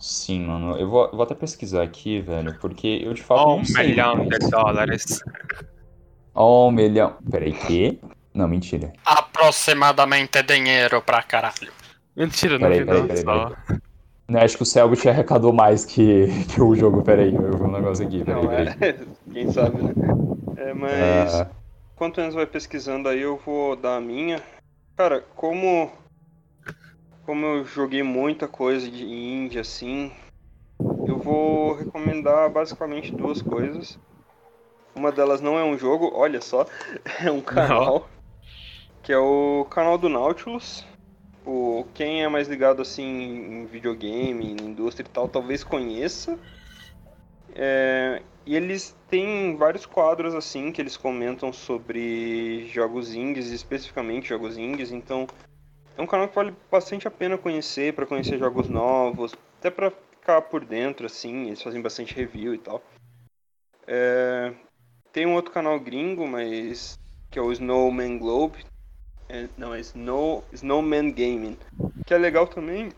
Sim, 0.00 0.40
mano, 0.46 0.76
eu 0.78 0.88
vou, 0.88 1.04
eu 1.06 1.12
vou 1.12 1.22
até 1.22 1.34
pesquisar 1.34 1.82
aqui, 1.82 2.20
velho, 2.20 2.52
porque 2.60 3.00
eu 3.02 3.14
de 3.14 3.22
fato 3.22 3.48
Um 3.48 3.56
não 3.58 3.64
sei. 3.64 3.86
milhão 3.86 4.26
de 4.28 4.38
dólares. 4.50 5.04
Oh, 6.34 6.68
um 6.68 6.70
milhão. 6.70 7.16
Peraí, 7.30 7.52
que? 7.52 8.00
Não, 8.34 8.48
mentira. 8.48 8.92
Aproximadamente 9.04 10.42
dinheiro 10.42 11.02
pra 11.02 11.22
caralho. 11.22 11.72
Mentira, 12.16 12.58
não 12.58 12.68
Peraí, 12.68 12.84
peraí, 12.84 13.02
peraí, 13.06 13.22
só. 13.22 13.52
Não, 14.28 14.40
acho 14.40 14.56
que 14.56 14.62
o 14.62 14.66
Selbit 14.66 15.08
arrecadou 15.08 15.52
mais 15.52 15.84
que, 15.84 16.26
que 16.48 16.60
o 16.60 16.74
jogo. 16.74 17.02
Peraí, 17.02 17.34
eu 17.34 17.56
vi 17.56 17.62
um 17.62 17.70
negócio 17.70 18.06
aqui. 18.06 18.24
Peraí, 18.24 18.42
Não, 18.42 18.48
peraí. 18.48 18.68
é. 18.80 18.98
Quem 19.32 19.52
sabe, 19.52 19.82
né? 19.82 19.92
É, 20.56 20.72
mas. 20.72 21.34
Ah, 21.34 21.50
enquanto 21.94 22.18
o 22.18 22.20
Enzo 22.22 22.36
vai 22.36 22.46
pesquisando 22.46 23.08
aí, 23.08 23.20
eu 23.20 23.36
vou 23.44 23.76
dar 23.76 23.96
a 23.96 24.00
minha. 24.00 24.40
Cara, 24.96 25.22
como. 25.34 25.90
Como 27.24 27.46
eu 27.46 27.64
joguei 27.64 28.02
muita 28.02 28.48
coisa 28.48 28.90
de 28.90 29.04
indie 29.04 29.58
assim, 29.60 30.10
eu 31.06 31.18
vou 31.18 31.74
recomendar 31.74 32.50
basicamente 32.50 33.14
duas 33.14 33.40
coisas. 33.40 33.98
Uma 34.94 35.10
delas 35.10 35.40
não 35.40 35.58
é 35.58 35.64
um 35.64 35.78
jogo, 35.78 36.10
olha 36.14 36.40
só, 36.40 36.66
é 37.24 37.30
um 37.30 37.40
canal. 37.40 38.08
Que 39.02 39.12
é 39.12 39.18
o 39.18 39.66
canal 39.70 39.98
do 39.98 40.08
Nautilus. 40.08 40.86
O, 41.44 41.84
quem 41.92 42.22
é 42.22 42.28
mais 42.28 42.46
ligado 42.46 42.82
assim 42.82 43.02
em 43.02 43.66
videogame, 43.66 44.52
em 44.52 44.64
indústria 44.70 45.04
e 45.04 45.10
tal, 45.10 45.28
talvez 45.28 45.64
conheça. 45.64 46.38
É, 47.54 48.22
e 48.46 48.56
eles 48.56 48.96
têm 49.08 49.56
vários 49.56 49.86
quadros 49.86 50.34
assim 50.34 50.72
que 50.72 50.80
eles 50.80 50.96
comentam 50.96 51.52
sobre 51.52 52.66
jogos 52.68 53.14
indies, 53.14 53.48
especificamente 53.48 54.28
jogos 54.28 54.56
indies, 54.56 54.90
então 54.90 55.26
é 55.96 56.00
um 56.00 56.06
canal 56.06 56.28
que 56.28 56.34
vale 56.34 56.54
bastante 56.70 57.06
a 57.06 57.10
pena 57.10 57.36
conhecer, 57.36 57.92
para 57.92 58.06
conhecer 58.06 58.38
jogos 58.38 58.68
novos, 58.68 59.34
até 59.58 59.70
para 59.70 59.90
ficar 59.90 60.42
por 60.42 60.64
dentro 60.64 61.06
assim, 61.06 61.48
eles 61.48 61.62
fazem 61.62 61.82
bastante 61.82 62.14
review 62.14 62.54
e 62.54 62.58
tal. 62.58 62.82
É, 63.86 64.52
tem 65.12 65.26
um 65.26 65.34
outro 65.34 65.52
canal 65.52 65.78
gringo, 65.78 66.26
mas 66.26 66.98
que 67.30 67.38
é 67.38 67.42
o 67.42 67.52
Snowman 67.52 68.18
Globe. 68.18 68.64
É, 69.28 69.48
não, 69.56 69.74
é 69.74 69.80
Snow, 69.80 70.44
Snowman 70.52 71.10
Gaming. 71.12 71.56
Que 72.06 72.14
é 72.14 72.18
legal 72.18 72.46
também. 72.46 72.90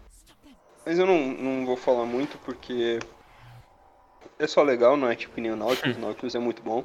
Mas 0.84 0.98
eu 0.98 1.06
não, 1.06 1.18
não 1.18 1.66
vou 1.66 1.76
falar 1.76 2.04
muito 2.04 2.38
porque 2.38 2.98
é 4.38 4.46
só 4.46 4.62
legal, 4.62 4.96
não 4.96 5.08
é 5.08 5.14
tipo 5.14 5.40
nem 5.40 5.52
o 5.52 5.56
Nautilus. 5.56 5.96
O 5.96 6.00
Nautilus 6.00 6.34
é 6.34 6.38
muito 6.38 6.62
bom. 6.62 6.84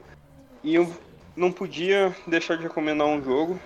E 0.64 0.76
eu 0.76 0.92
não 1.36 1.52
podia 1.52 2.16
deixar 2.28 2.58
de 2.58 2.64
recomendar 2.64 3.08
um 3.08 3.22
jogo. 3.22 3.60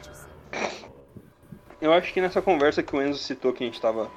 Eu 1.82 1.92
acho 1.92 2.14
que 2.14 2.22
nessa 2.22 2.42
conversa 2.42 2.82
que 2.82 2.96
o 2.96 3.02
Enzo 3.02 3.20
citou 3.20 3.52
que 3.52 3.64
a 3.64 3.68
gente 3.68 3.82
tava. 3.82 4.10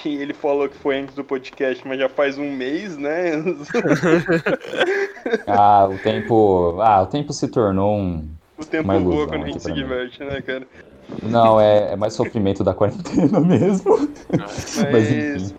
Que 0.00 0.14
ele 0.16 0.32
falou 0.32 0.68
que 0.68 0.76
foi 0.76 0.98
antes 0.98 1.14
do 1.14 1.22
podcast, 1.22 1.86
mas 1.86 1.98
já 1.98 2.08
faz 2.08 2.38
um 2.38 2.50
mês, 2.50 2.96
né? 2.96 3.32
Ah, 5.46 5.88
o 5.88 5.98
tempo. 5.98 6.78
Ah, 6.80 7.02
o 7.02 7.06
tempo 7.06 7.32
se 7.32 7.46
tornou 7.48 7.96
um. 7.96 8.28
O 8.58 8.64
tempo 8.64 8.92
voa 9.00 9.28
quando 9.28 9.44
a 9.44 9.46
gente 9.46 9.62
se 9.62 9.72
diverte, 9.72 10.22
né, 10.24 10.40
cara? 10.42 10.66
Não, 11.22 11.60
é, 11.60 11.92
é 11.92 11.96
mais 11.96 12.14
sofrimento 12.14 12.64
da 12.64 12.74
quarentena 12.74 13.38
mesmo. 13.40 14.08
Mas 14.30 14.82
Mas 14.90 15.12
enfim. 15.12 15.54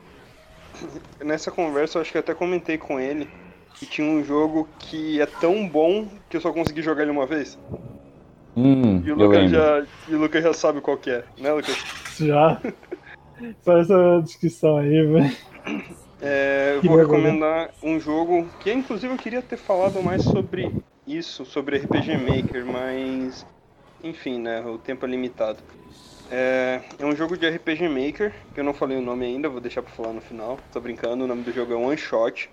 nessa 1.23 1.51
conversa 1.51 1.97
eu 1.97 2.01
acho 2.01 2.11
que 2.11 2.17
eu 2.17 2.21
até 2.21 2.33
comentei 2.33 2.77
com 2.77 2.99
ele 2.99 3.29
que 3.75 3.85
tinha 3.85 4.07
um 4.07 4.23
jogo 4.23 4.67
que 4.79 5.21
é 5.21 5.25
tão 5.25 5.67
bom 5.67 6.07
que 6.29 6.37
eu 6.37 6.41
só 6.41 6.51
consegui 6.51 6.81
jogar 6.81 7.03
ele 7.03 7.11
uma 7.11 7.25
vez. 7.25 7.57
Hum, 8.55 9.01
E 9.03 9.11
o 9.11 9.15
Lucas 9.15 9.49
já, 9.49 9.83
e 10.07 10.15
o 10.15 10.19
Lucas 10.19 10.43
já 10.43 10.53
sabe 10.53 10.79
qual 10.79 10.95
que 10.97 11.09
é, 11.09 11.23
né, 11.37 11.51
Lucas? 11.51 11.75
Já. 12.19 12.59
Só 13.61 13.77
essa 13.77 14.21
descrição 14.23 14.77
aí, 14.77 15.05
velho. 15.05 15.37
É, 16.21 16.79
vou 16.83 16.97
recomendar 16.97 17.71
um 17.83 17.99
jogo 17.99 18.47
que, 18.61 18.71
inclusive, 18.71 19.13
eu 19.13 19.17
queria 19.17 19.41
ter 19.41 19.57
falado 19.57 20.01
mais 20.01 20.23
sobre 20.23 20.73
isso, 21.05 21.45
sobre 21.45 21.77
RPG 21.77 22.17
Maker, 22.17 22.65
mas 22.65 23.45
enfim, 24.03 24.39
né? 24.39 24.61
O 24.61 24.77
tempo 24.77 25.05
é 25.05 25.09
limitado. 25.09 25.59
É, 26.29 26.81
é 26.99 27.05
um 27.05 27.15
jogo 27.15 27.37
de 27.37 27.47
RPG 27.47 27.87
Maker, 27.87 28.33
que 28.53 28.59
eu 28.59 28.63
não 28.63 28.73
falei 28.73 28.97
o 28.97 29.01
nome 29.01 29.25
ainda, 29.25 29.49
vou 29.49 29.61
deixar 29.61 29.81
pra 29.81 29.93
falar 29.93 30.13
no 30.13 30.21
final. 30.21 30.57
Tô 30.71 30.79
brincando, 30.81 31.23
o 31.23 31.27
nome 31.27 31.43
do 31.43 31.51
jogo 31.53 31.73
é 31.73 31.75
One 31.75 31.97
Shot. 31.97 32.49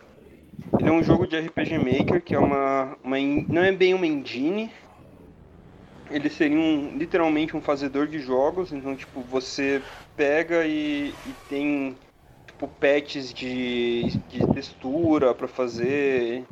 Ele 0.78 0.88
é 0.88 0.92
um 0.92 1.02
jogo 1.02 1.26
de 1.26 1.38
RPG 1.38 1.78
Maker 1.78 2.22
que 2.22 2.34
é 2.34 2.38
uma, 2.38 2.96
uma 3.02 3.16
não 3.48 3.62
é 3.62 3.72
bem 3.72 3.94
uma 3.94 4.06
engine. 4.06 4.70
Ele 6.10 6.28
seria 6.28 6.58
um, 6.58 6.96
literalmente 6.96 7.56
um 7.56 7.60
fazedor 7.60 8.06
de 8.06 8.18
jogos, 8.18 8.72
então 8.72 8.96
tipo, 8.96 9.20
você 9.20 9.80
pega 10.16 10.66
e, 10.66 11.14
e 11.26 11.34
tem 11.48 11.96
tipo 12.46 12.66
patches 12.66 13.32
de, 13.32 14.18
de 14.28 14.46
textura 14.52 15.34
pra 15.34 15.46
fazer. 15.46 16.44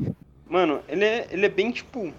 Mano, 0.48 0.80
ele 0.88 1.04
é, 1.04 1.28
ele 1.30 1.46
é 1.46 1.48
bem 1.48 1.70
tipo. 1.70 2.12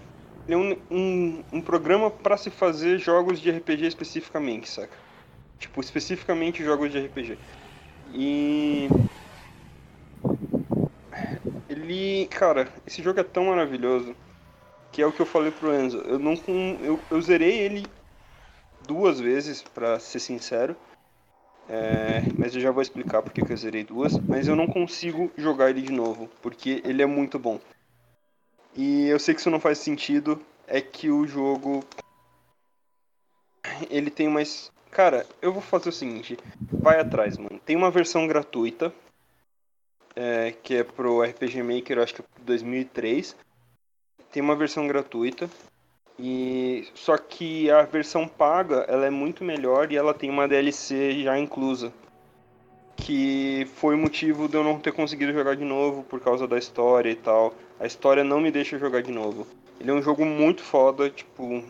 Ele 0.46 0.54
é 0.54 0.56
um, 0.56 0.76
um, 0.90 1.42
um 1.52 1.60
programa 1.60 2.10
pra 2.10 2.36
se 2.36 2.50
fazer 2.50 2.98
jogos 2.98 3.40
de 3.40 3.50
RPG 3.50 3.86
especificamente, 3.86 4.68
saca? 4.68 4.96
Tipo, 5.58 5.80
especificamente 5.80 6.64
jogos 6.64 6.90
de 6.92 6.98
RPG. 6.98 7.38
E. 8.12 8.88
Ele. 11.68 12.26
Cara, 12.26 12.68
esse 12.86 13.02
jogo 13.02 13.20
é 13.20 13.24
tão 13.24 13.46
maravilhoso. 13.46 14.14
Que 14.92 15.02
é 15.02 15.06
o 15.06 15.12
que 15.12 15.20
eu 15.20 15.26
falei 15.26 15.50
pro 15.50 15.74
Enzo. 15.74 15.98
Eu 15.98 16.18
não. 16.18 16.34
Eu, 16.82 16.98
eu 17.10 17.20
zerei 17.20 17.58
ele 17.58 17.86
duas 18.86 19.20
vezes, 19.20 19.62
pra 19.62 19.98
ser 20.00 20.18
sincero. 20.18 20.76
É, 21.68 22.22
mas 22.36 22.52
eu 22.54 22.60
já 22.60 22.72
vou 22.72 22.82
explicar 22.82 23.22
porque 23.22 23.42
que 23.42 23.52
eu 23.52 23.56
zerei 23.56 23.84
duas. 23.84 24.18
Mas 24.18 24.48
eu 24.48 24.56
não 24.56 24.66
consigo 24.66 25.30
jogar 25.36 25.70
ele 25.70 25.82
de 25.82 25.92
novo, 25.92 26.28
porque 26.42 26.82
ele 26.84 27.02
é 27.02 27.06
muito 27.06 27.38
bom. 27.38 27.60
E 28.74 29.06
eu 29.06 29.18
sei 29.18 29.34
que 29.34 29.40
isso 29.40 29.50
não 29.50 29.60
faz 29.60 29.78
sentido, 29.78 30.40
é 30.66 30.80
que 30.80 31.10
o 31.10 31.26
jogo. 31.26 31.84
Ele 33.88 34.10
tem 34.10 34.28
mais. 34.28 34.70
Cara, 34.90 35.26
eu 35.40 35.52
vou 35.52 35.62
fazer 35.62 35.88
o 35.88 35.92
seguinte: 35.92 36.36
vai 36.72 37.00
atrás, 37.00 37.36
mano. 37.36 37.60
Tem 37.64 37.76
uma 37.76 37.90
versão 37.90 38.26
gratuita, 38.26 38.92
é, 40.16 40.52
que 40.52 40.74
é 40.74 40.84
pro 40.84 41.22
RPG 41.22 41.62
Maker, 41.62 41.98
acho 41.98 42.14
que 42.14 42.22
é 42.22 42.24
2003. 42.42 43.36
Tem 44.32 44.42
uma 44.42 44.56
versão 44.56 44.86
gratuita. 44.86 45.48
E 46.18 46.86
só 46.94 47.16
que 47.16 47.70
a 47.70 47.82
versão 47.82 48.28
paga, 48.28 48.84
ela 48.88 49.06
é 49.06 49.10
muito 49.10 49.42
melhor 49.42 49.90
e 49.90 49.96
ela 49.96 50.12
tem 50.12 50.28
uma 50.28 50.46
DLC 50.46 51.22
já 51.22 51.38
inclusa. 51.38 51.92
Que 52.96 53.66
foi 53.76 53.94
o 53.94 53.98
motivo 53.98 54.46
de 54.46 54.56
eu 54.56 54.62
não 54.62 54.78
ter 54.78 54.92
conseguido 54.92 55.32
jogar 55.32 55.56
de 55.56 55.64
novo 55.64 56.02
por 56.02 56.20
causa 56.20 56.46
da 56.46 56.58
história 56.58 57.10
e 57.10 57.16
tal. 57.16 57.54
A 57.78 57.86
história 57.86 58.22
não 58.22 58.40
me 58.40 58.50
deixa 58.50 58.78
jogar 58.78 59.02
de 59.02 59.10
novo. 59.10 59.46
Ele 59.80 59.90
é 59.90 59.94
um 59.94 60.02
jogo 60.02 60.26
muito 60.26 60.62
foda, 60.62 61.08
tipo, 61.08 61.64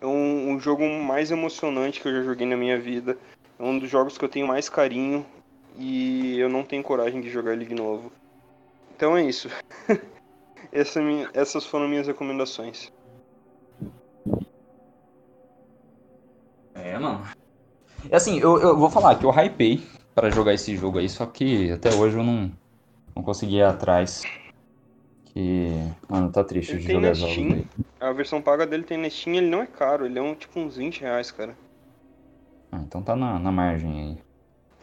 é 0.00 0.06
um, 0.06 0.50
um 0.50 0.60
jogo 0.60 0.88
mais 0.88 1.32
emocionante 1.32 2.00
que 2.00 2.06
eu 2.06 2.14
já 2.14 2.22
joguei 2.22 2.46
na 2.46 2.56
minha 2.56 2.78
vida. 2.78 3.18
É 3.58 3.62
um 3.62 3.76
dos 3.76 3.90
jogos 3.90 4.16
que 4.16 4.24
eu 4.24 4.28
tenho 4.28 4.46
mais 4.46 4.68
carinho 4.68 5.26
e 5.76 6.38
eu 6.38 6.48
não 6.48 6.62
tenho 6.62 6.82
coragem 6.82 7.20
de 7.20 7.28
jogar 7.28 7.54
ele 7.54 7.64
de 7.64 7.74
novo. 7.74 8.12
Então 8.94 9.16
é 9.16 9.24
isso. 9.24 9.48
Essa 10.72 11.00
é 11.00 11.02
minha- 11.02 11.30
essas 11.34 11.66
foram 11.66 11.88
minhas 11.88 12.06
recomendações. 12.06 12.90
É, 16.74 16.98
mano. 16.98 17.22
É 18.10 18.16
assim, 18.16 18.38
eu, 18.38 18.58
eu 18.60 18.76
vou 18.76 18.90
falar 18.90 19.18
que 19.18 19.24
eu 19.24 19.30
hypei 19.30 19.82
pra 20.14 20.30
jogar 20.30 20.54
esse 20.54 20.76
jogo 20.76 20.98
aí, 20.98 21.08
só 21.08 21.26
que 21.26 21.70
até 21.70 21.92
hoje 21.94 22.16
eu 22.16 22.24
não, 22.24 22.50
não 23.14 23.22
consegui 23.22 23.56
ir 23.56 23.62
atrás. 23.62 24.22
Que. 25.26 25.68
Mano, 26.08 26.32
tá 26.32 26.42
triste 26.42 26.72
Ele 26.72 26.80
de 26.80 26.92
jogar 26.92 27.14
jogos. 27.14 27.64
A 28.00 28.12
versão 28.12 28.40
paga 28.40 28.66
dele 28.66 28.84
tem 28.84 28.98
na 28.98 29.10
Steam, 29.10 29.36
ele 29.36 29.48
não 29.48 29.62
é 29.62 29.66
caro, 29.66 30.06
ele 30.06 30.18
é 30.18 30.22
um 30.22 30.34
tipo 30.34 30.58
uns 30.58 30.76
20 30.76 31.00
reais, 31.02 31.30
cara. 31.30 31.56
Ah, 32.72 32.78
então 32.78 33.02
tá 33.02 33.14
na, 33.14 33.38
na 33.38 33.52
margem 33.52 34.00
aí. 34.00 34.18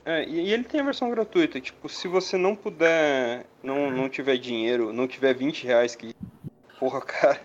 É, 0.08 0.24
e, 0.26 0.54
ele 0.54 0.64
tem 0.64 0.80
a 0.80 0.86
versão 0.86 1.10
gratuita, 1.10 1.60
tipo, 1.60 1.90
se 1.90 2.08
você 2.08 2.38
não 2.38 2.56
puder, 2.56 3.46
não, 3.62 3.92
não 3.92 4.08
tiver 4.08 4.38
dinheiro, 4.38 4.94
não 4.94 5.06
tiver 5.06 5.34
20 5.34 5.66
reais 5.68 5.98
que. 5.98 6.16
Porra, 6.80 7.02
cara. 7.02 7.42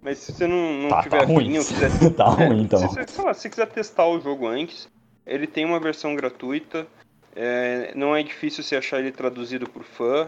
Mas 0.00 0.16
se 0.18 0.32
você 0.32 0.46
não, 0.46 0.72
não 0.72 0.88
Tá, 0.88 1.02
tiver 1.02 1.18
tá 1.18 1.26
ruim. 1.26 1.52
quiser 1.62 1.90
tá 2.16 2.24
ruim 2.24 2.62
então. 2.62 2.78
Se, 2.88 3.20
lá, 3.20 3.34
se 3.34 3.50
quiser 3.50 3.66
testar 3.66 4.06
o 4.08 4.18
jogo 4.18 4.46
antes, 4.46 4.88
ele 5.26 5.46
tem 5.46 5.66
uma 5.66 5.78
versão 5.78 6.14
gratuita. 6.14 6.86
é, 7.34 7.92
não 7.94 8.16
é 8.16 8.22
difícil 8.22 8.64
você 8.64 8.76
achar 8.76 8.98
ele 8.98 9.12
traduzido 9.12 9.68
por 9.68 9.84
fã. 9.84 10.26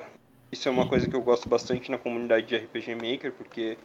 Isso 0.52 0.68
é 0.68 0.70
uma 0.70 0.86
coisa 0.86 1.08
que 1.08 1.16
eu 1.16 1.22
gosto 1.22 1.48
bastante 1.48 1.90
na 1.90 1.96
comunidade 1.96 2.46
de 2.46 2.56
RPG 2.56 2.94
Maker, 2.96 3.32
porque 3.32 3.78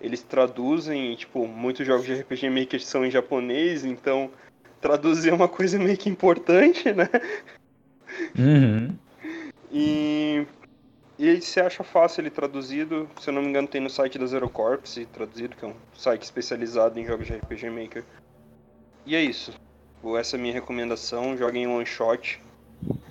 eles 0.00 0.22
traduzem, 0.22 1.16
tipo, 1.16 1.48
muitos 1.48 1.84
jogos 1.84 2.06
de 2.06 2.14
RPG 2.14 2.48
Maker 2.48 2.80
são 2.80 3.04
em 3.04 3.10
japonês, 3.10 3.84
então 3.84 4.30
traduzir 4.80 5.30
é 5.30 5.34
uma 5.34 5.48
coisa 5.48 5.78
meio 5.78 5.96
que 5.96 6.08
importante, 6.08 6.92
né? 6.92 7.08
Uhum. 8.38 8.96
E, 9.70 10.46
e 11.18 11.28
aí 11.28 11.40
você 11.40 11.60
acha 11.60 11.84
fácil 11.84 12.22
ele 12.22 12.30
traduzido, 12.30 13.08
se 13.20 13.28
eu 13.28 13.34
não 13.34 13.42
me 13.42 13.48
engano 13.48 13.68
tem 13.68 13.80
no 13.80 13.90
site 13.90 14.18
da 14.18 14.26
Zero 14.26 14.48
Corps 14.48 15.06
traduzido, 15.12 15.56
que 15.56 15.64
é 15.64 15.68
um 15.68 15.74
site 15.94 16.22
especializado 16.22 16.98
em 16.98 17.06
jogos 17.06 17.26
de 17.26 17.34
RPG 17.34 17.70
Maker. 17.70 18.04
E 19.06 19.14
é 19.14 19.22
isso. 19.22 19.52
Essa 20.18 20.36
é 20.36 20.38
a 20.38 20.40
minha 20.40 20.54
recomendação, 20.54 21.36
joguem 21.36 21.66
One 21.66 21.86
Shot. 21.86 22.40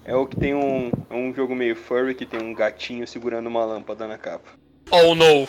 É 0.03 0.15
o 0.15 0.25
que 0.25 0.35
tem 0.35 0.55
um, 0.55 0.91
é 1.09 1.13
um 1.13 1.33
jogo 1.33 1.55
meio 1.55 1.75
furry 1.75 2.15
que 2.15 2.25
tem 2.25 2.41
um 2.41 2.53
gatinho 2.53 3.07
segurando 3.07 3.47
uma 3.47 3.63
lâmpada 3.63 4.07
na 4.07 4.17
capa. 4.17 4.49
Oh 4.89 5.13
no! 5.13 5.47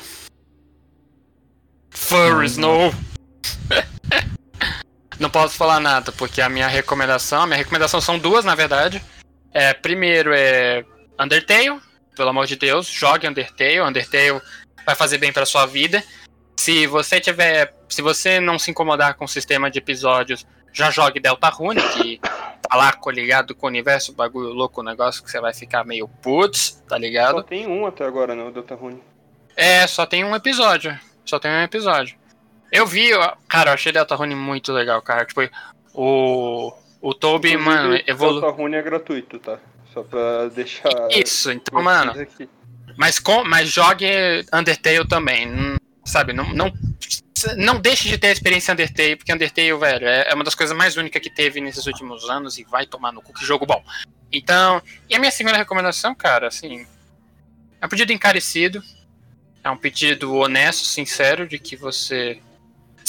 Furries, 1.91 2.59
no! 2.59 2.91
Não 5.21 5.29
posso 5.29 5.55
falar 5.55 5.79
nada, 5.79 6.11
porque 6.13 6.41
a 6.41 6.49
minha 6.49 6.67
recomendação, 6.67 7.43
a 7.43 7.47
minha 7.47 7.59
recomendação 7.59 8.01
são 8.01 8.19
duas, 8.19 8.43
na 8.43 8.55
verdade. 8.55 9.03
É, 9.53 9.75
primeiro 9.75 10.33
é 10.35 10.83
Undertale, 11.21 11.79
pelo 12.17 12.31
amor 12.31 12.47
de 12.47 12.57
Deus, 12.57 12.87
jogue 12.89 13.29
Undertale, 13.29 13.83
Undertale 13.83 14.41
vai 14.87 14.95
fazer 14.95 15.19
bem 15.19 15.31
pra 15.31 15.45
sua 15.45 15.67
vida. 15.67 16.03
Se 16.57 16.87
você 16.87 17.21
tiver 17.21 17.75
se 17.87 18.01
você 18.01 18.41
não 18.41 18.59
se 18.59 18.71
incomodar 18.71 19.15
com 19.15 19.25
o 19.25 19.29
sistema 19.29 19.71
de 19.71 19.79
episódios, 19.79 20.47
já 20.73 20.91
jogue 20.91 21.21
Deltarune, 21.21 21.83
que 21.83 22.19
tá 22.19 22.77
lá 22.77 22.93
coligado 22.93 23.55
com 23.55 23.67
o 23.67 23.69
universo, 23.69 24.15
bagulho 24.15 24.51
louco, 24.51 24.83
negócio 24.83 25.23
que 25.23 25.31
você 25.31 25.41
vai 25.41 25.53
ficar 25.53 25.85
meio 25.85 26.09
putz, 26.09 26.83
tá 26.89 26.95
Só 26.95 27.01
ligado? 27.01 27.43
tem 27.43 27.67
um 27.67 27.85
até 27.87 28.05
agora, 28.05 28.35
né? 28.35 28.45
O 28.45 28.53
Deltarune. 28.53 29.03
É, 29.57 29.87
só 29.87 30.07
tem 30.07 30.25
um 30.25 30.35
episódio. 30.35 30.99
Só 31.25 31.39
tem 31.39 31.51
um 31.51 31.63
episódio. 31.63 32.20
Eu 32.73 32.87
vi, 32.87 33.11
cara, 33.49 33.71
eu 33.71 33.75
achei 33.75 33.93
Deltarune 33.93 34.35
muito 34.35 34.73
legal, 34.73 35.01
cara. 35.03 35.25
Tipo, 35.25 35.43
o. 35.95 36.73
O 37.03 37.15
Toby, 37.15 37.57
mano, 37.57 37.99
evoluiu. 38.07 38.43
Deltarune 38.43 38.77
é 38.77 38.83
gratuito, 38.83 39.39
tá? 39.39 39.59
Só 39.93 40.03
pra 40.03 40.49
deixar. 40.49 41.09
Isso, 41.11 41.51
então, 41.51 41.83
mano. 41.83 42.13
aqui. 42.13 42.49
Mas, 42.97 43.19
com, 43.19 43.43
mas 43.45 43.71
jogue 43.71 44.07
Undertale 44.53 45.09
também. 45.09 45.47
Não- 45.47 45.77
sabe, 46.05 46.33
não, 46.33 46.53
não, 46.53 46.73
não 47.57 47.81
deixe 47.81 48.09
de 48.09 48.19
ter 48.19 48.29
a 48.29 48.33
experiência 48.33 48.73
Undertale, 48.73 49.17
porque 49.17 49.33
Undertale, 49.33 49.73
velho, 49.75 50.07
é, 50.07 50.29
é 50.29 50.35
uma 50.35 50.45
das 50.45 50.55
coisas 50.55 50.77
mais 50.77 50.97
únicas 50.97 51.23
que 51.23 51.31
teve 51.31 51.61
nesses 51.61 51.87
últimos 51.87 52.29
anos 52.29 52.59
e 52.59 52.65
vai 52.65 52.85
tomar 52.85 53.13
no 53.13 53.23
cu 53.23 53.33
que 53.33 53.45
jogo 53.45 53.65
bom. 53.65 53.83
Então, 54.33 54.83
e 55.09 55.15
a 55.15 55.19
minha 55.19 55.31
segunda 55.31 55.57
recomendação, 55.57 56.15
cara, 56.15 56.49
assim, 56.49 56.87
é 57.81 57.87
um 57.87 57.89
pedido 57.89 58.13
encarecido. 58.13 58.83
É 59.63 59.71
um 59.71 59.77
pedido 59.77 60.35
honesto, 60.37 60.85
sincero, 60.85 61.47
de 61.47 61.59
que 61.59 61.77
você 61.77 62.41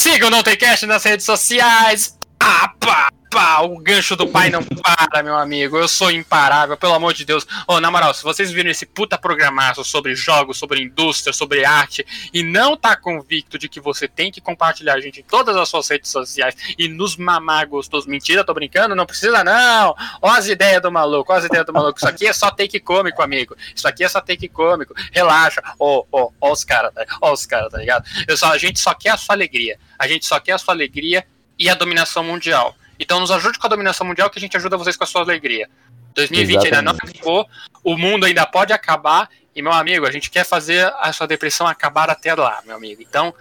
siga 0.01 0.25
o 0.25 0.29
Não 0.31 0.41
Tem 0.41 0.57
Cast 0.57 0.87
nas 0.87 1.03
redes 1.03 1.25
sociais. 1.25 2.17
Pá, 2.39 2.73
pá, 2.79 3.09
pá, 3.31 3.61
o 3.61 3.79
gancho 3.79 4.15
do 4.15 4.27
pai 4.27 4.49
não 4.49 4.61
para, 4.61 5.23
meu 5.23 5.37
amigo. 5.37 5.77
Eu 5.77 5.87
sou 5.87 6.11
imparável, 6.11 6.75
pelo 6.75 6.93
amor 6.93 7.13
de 7.13 7.23
Deus. 7.23 7.47
Ô, 7.65 7.79
na 7.79 7.89
moral, 7.89 8.13
se 8.13 8.23
vocês 8.23 8.51
viram 8.51 8.69
esse 8.69 8.85
puta 8.85 9.17
programaço 9.17 9.83
sobre 9.85 10.13
jogos, 10.13 10.57
sobre 10.57 10.81
indústria, 10.81 11.31
sobre 11.31 11.63
arte, 11.63 12.05
e 12.33 12.43
não 12.43 12.75
tá 12.75 12.95
convicto 12.95 13.57
de 13.57 13.69
que 13.69 13.79
você 13.79 14.07
tem 14.07 14.31
que 14.31 14.41
compartilhar 14.41 14.95
a 14.95 14.99
gente 14.99 15.21
em 15.21 15.23
todas 15.23 15.55
as 15.55 15.69
suas 15.69 15.87
redes 15.89 16.11
sociais 16.11 16.55
e 16.77 16.89
nos 16.89 17.15
mamar 17.15 17.67
gostoso. 17.67 18.09
Mentira, 18.09 18.43
tô 18.43 18.53
brincando, 18.53 18.95
não 18.95 19.05
precisa 19.05 19.43
não. 19.43 19.95
Ó 20.21 20.29
as 20.29 20.47
ideias 20.47 20.81
do 20.81 20.91
maluco, 20.91 21.31
ó 21.31 21.37
as 21.37 21.45
ideias 21.45 21.65
do 21.65 21.71
maluco. 21.71 21.97
Isso 21.97 22.09
aqui 22.09 22.27
é 22.27 22.33
só 22.33 22.51
take 22.51 22.81
cômico, 22.81 23.21
amigo. 23.21 23.55
Isso 23.73 23.87
aqui 23.87 24.03
é 24.03 24.09
só 24.09 24.19
take 24.19 24.49
cômico. 24.49 24.93
Relaxa. 25.13 25.61
Ó, 25.79 26.03
ó, 26.11 26.29
ó 26.41 26.51
os 26.51 26.65
caras, 26.65 26.93
tá? 26.93 27.05
ó 27.21 27.31
os 27.31 27.45
caras, 27.45 27.71
tá 27.71 27.77
ligado? 27.77 28.03
Eu 28.27 28.35
só, 28.35 28.51
a 28.51 28.57
gente 28.57 28.77
só 28.77 28.93
quer 28.93 29.11
a 29.11 29.17
sua 29.17 29.35
alegria. 29.35 29.79
A 29.97 30.05
gente 30.05 30.25
só 30.25 30.37
quer 30.37 30.53
a 30.53 30.57
sua 30.57 30.73
alegria 30.73 31.25
e 31.57 31.69
a 31.69 31.75
dominação 31.75 32.23
mundial. 32.23 32.75
Então 33.01 33.19
nos 33.19 33.31
ajude 33.31 33.57
com 33.57 33.65
a 33.65 33.69
dominação 33.69 34.05
mundial 34.05 34.29
que 34.29 34.37
a 34.37 34.41
gente 34.41 34.55
ajuda 34.55 34.77
vocês 34.77 34.95
com 34.95 35.03
a 35.03 35.07
sua 35.07 35.21
alegria. 35.21 35.67
2020 36.13 36.65
ainda 36.65 36.81
não 36.83 36.91
Exatamente. 36.91 37.17
acabou, 37.17 37.49
o 37.83 37.97
mundo 37.97 38.27
ainda 38.27 38.45
pode 38.45 38.71
acabar, 38.71 39.27
e 39.55 39.61
meu 39.61 39.71
amigo, 39.71 40.05
a 40.05 40.11
gente 40.11 40.29
quer 40.29 40.45
fazer 40.45 40.85
a 40.99 41.11
sua 41.11 41.25
depressão 41.25 41.65
acabar 41.65 42.11
até 42.11 42.35
lá, 42.35 42.61
meu 42.63 42.75
amigo. 42.75 43.01
Então, 43.01 43.33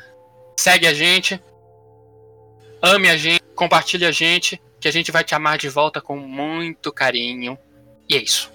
segue 0.57 0.87
a 0.87 0.95
gente, 0.95 1.39
ame 2.81 3.11
a 3.11 3.19
gente, 3.19 3.43
compartilhe 3.55 4.07
a 4.07 4.11
gente, 4.11 4.61
que 4.81 4.89
a 4.89 4.93
gente 4.93 5.13
vai 5.13 5.23
te 5.23 5.35
amar 5.35 5.59
de 5.59 5.69
volta 5.69 6.01
com 6.01 6.17
muito 6.17 6.91
carinho. 6.91 7.59
E 8.09 8.17
é 8.17 8.23
isso. 8.23 8.51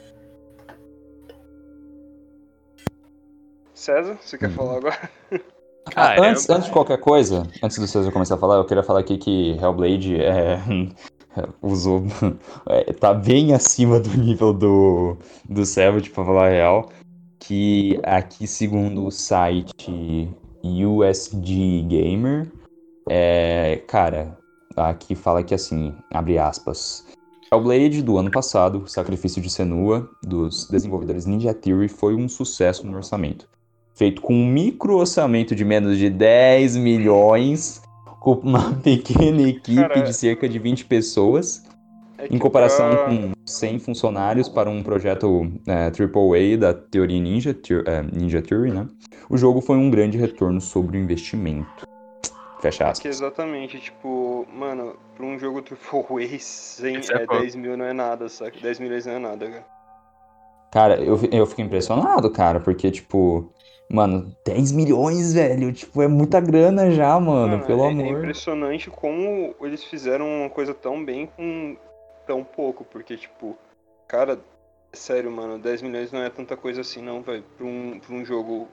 César, 3.76 4.18
você 4.19 4.40
quer 4.40 4.49
falar 4.49 4.77
agora? 4.77 5.11
Cara, 5.91 6.21
Ah, 6.21 6.29
antes, 6.29 6.49
antes 6.49 6.65
de 6.65 6.71
qualquer 6.71 6.99
coisa, 6.99 7.43
antes 7.61 7.77
do 7.77 7.87
César 7.87 8.11
começar 8.11 8.35
a 8.35 8.37
falar, 8.37 8.55
eu 8.55 8.65
queria 8.65 8.83
falar 8.83 8.99
aqui 8.99 9.17
que 9.17 9.51
Hellblade 9.51 10.19
é, 10.19 10.59
usou. 11.61 12.03
é, 12.67 12.91
tá 12.93 13.13
bem 13.13 13.53
acima 13.53 13.99
do 13.99 14.09
nível 14.17 14.51
do, 14.51 15.17
do 15.47 15.65
Savage, 15.65 16.09
pra 16.09 16.25
falar 16.25 16.47
a 16.47 16.49
real. 16.49 16.89
Que 17.39 17.99
aqui, 18.03 18.47
segundo 18.47 19.05
o 19.05 19.11
site 19.11 20.29
USG 20.63 21.83
Gamer, 21.83 22.51
é, 23.07 23.83
cara, 23.87 24.35
aqui 24.75 25.13
fala 25.13 25.43
que 25.43 25.53
assim, 25.53 25.93
abre 26.11 26.39
aspas. 26.39 27.05
Hellblade 27.53 28.01
do 28.01 28.17
ano 28.17 28.31
passado, 28.31 28.87
Sacrifício 28.87 29.39
de 29.39 29.51
Senua, 29.51 30.09
dos 30.23 30.67
desenvolvedores 30.67 31.27
Ninja 31.27 31.53
Theory, 31.53 31.87
foi 31.87 32.15
um 32.15 32.27
sucesso 32.27 32.87
no 32.87 32.97
orçamento 32.97 33.47
feito 33.95 34.22
com 34.22 34.34
um 34.34 34.45
micro 34.45 34.97
orçamento 34.97 35.55
de 35.55 35.63
menos 35.65 35.97
de 35.97 36.09
10 36.09 36.76
milhões, 36.76 37.81
com 38.19 38.34
uma 38.34 38.73
pequena 38.84 39.41
equipe 39.41 39.76
Cara, 39.88 40.01
de 40.01 40.13
cerca 40.13 40.47
de 40.49 40.59
20 40.59 40.85
pessoas, 40.85 41.63
É 42.17 42.26
em 42.26 42.30
que 42.30 42.39
comparação 42.39 42.89
pra- 42.89 43.05
com 43.05 43.31
100 43.45 43.80
funcionários 43.80 44.49
para 44.49 44.69
um 44.69 44.84
projeto 44.84 45.51
é, 45.67 45.89
AAA 45.89 46.57
da 46.57 46.73
Teoria 46.73 47.19
Ninja, 47.22 47.53
Teo- 47.53 47.84
é, 47.85 48.01
Ninja 48.01 48.41
Theory, 48.41 48.72
né? 48.72 48.88
O 49.30 49.38
jogo 49.38 49.61
foi 49.61 49.77
um 49.77 49.89
grande 49.89 50.17
retorno 50.17 50.59
sobre 50.59 50.97
o 50.97 50.99
investimento. 51.01 51.85
Fecha 52.59 52.85
Que 52.85 52.89
aspas. 52.91 53.05
exatamente, 53.15 53.80
tipo, 53.80 54.45
mano, 54.51 54.95
pra 55.15 55.26
um 55.26 55.38
jogo 55.38 55.61
AAA, 55.61 56.39
100, 56.39 56.99
Isso 56.99 57.11
é 57.13 57.15
é, 57.15 57.19
pouco. 57.26 57.41
10 57.41 57.55
mil 57.55 57.77
não 57.77 57.85
é 57.85 57.93
nada, 57.93 58.27
saca? 58.27 58.57
10 58.59 58.80
milhões 58.80 59.05
não 59.05 59.13
é 59.13 59.19
nada, 59.19 59.45
cara. 59.49 59.65
Cara, 60.72 60.95
eu, 61.01 61.19
eu 61.31 61.45
fiquei 61.45 61.63
impressionado, 61.63 62.30
cara, 62.30 62.59
porque, 62.59 62.89
tipo, 62.91 63.53
mano, 63.89 64.35
10 64.45 64.71
milhões, 64.71 65.33
velho, 65.33 65.71
tipo, 65.71 66.01
é 66.01 66.07
muita 66.07 66.39
grana 66.39 66.91
já, 66.91 67.19
mano, 67.19 67.57
Mano, 67.57 67.65
pelo 67.65 67.83
é, 67.83 67.87
é 67.87 67.91
amor. 67.91 68.19
impressionante 68.19 68.89
como 68.89 69.55
eles 69.61 69.83
fizeram 69.83 70.27
uma 70.27 70.49
coisa 70.49 70.73
tão 70.73 71.03
bem 71.03 71.27
com 71.27 71.77
tão 72.25 72.43
pouco, 72.43 72.83
porque, 72.83 73.15
tipo, 73.15 73.55
cara, 74.07 74.39
sério, 74.93 75.31
mano, 75.31 75.59
10 75.59 75.81
milhões 75.81 76.11
não 76.11 76.21
é 76.21 76.29
tanta 76.29 76.57
coisa 76.57 76.81
assim, 76.81 77.01
não, 77.01 77.21
velho, 77.21 77.43
pra 77.57 77.65
um, 77.65 77.99
pra 77.99 78.15
um 78.15 78.25
jogo, 78.25 78.67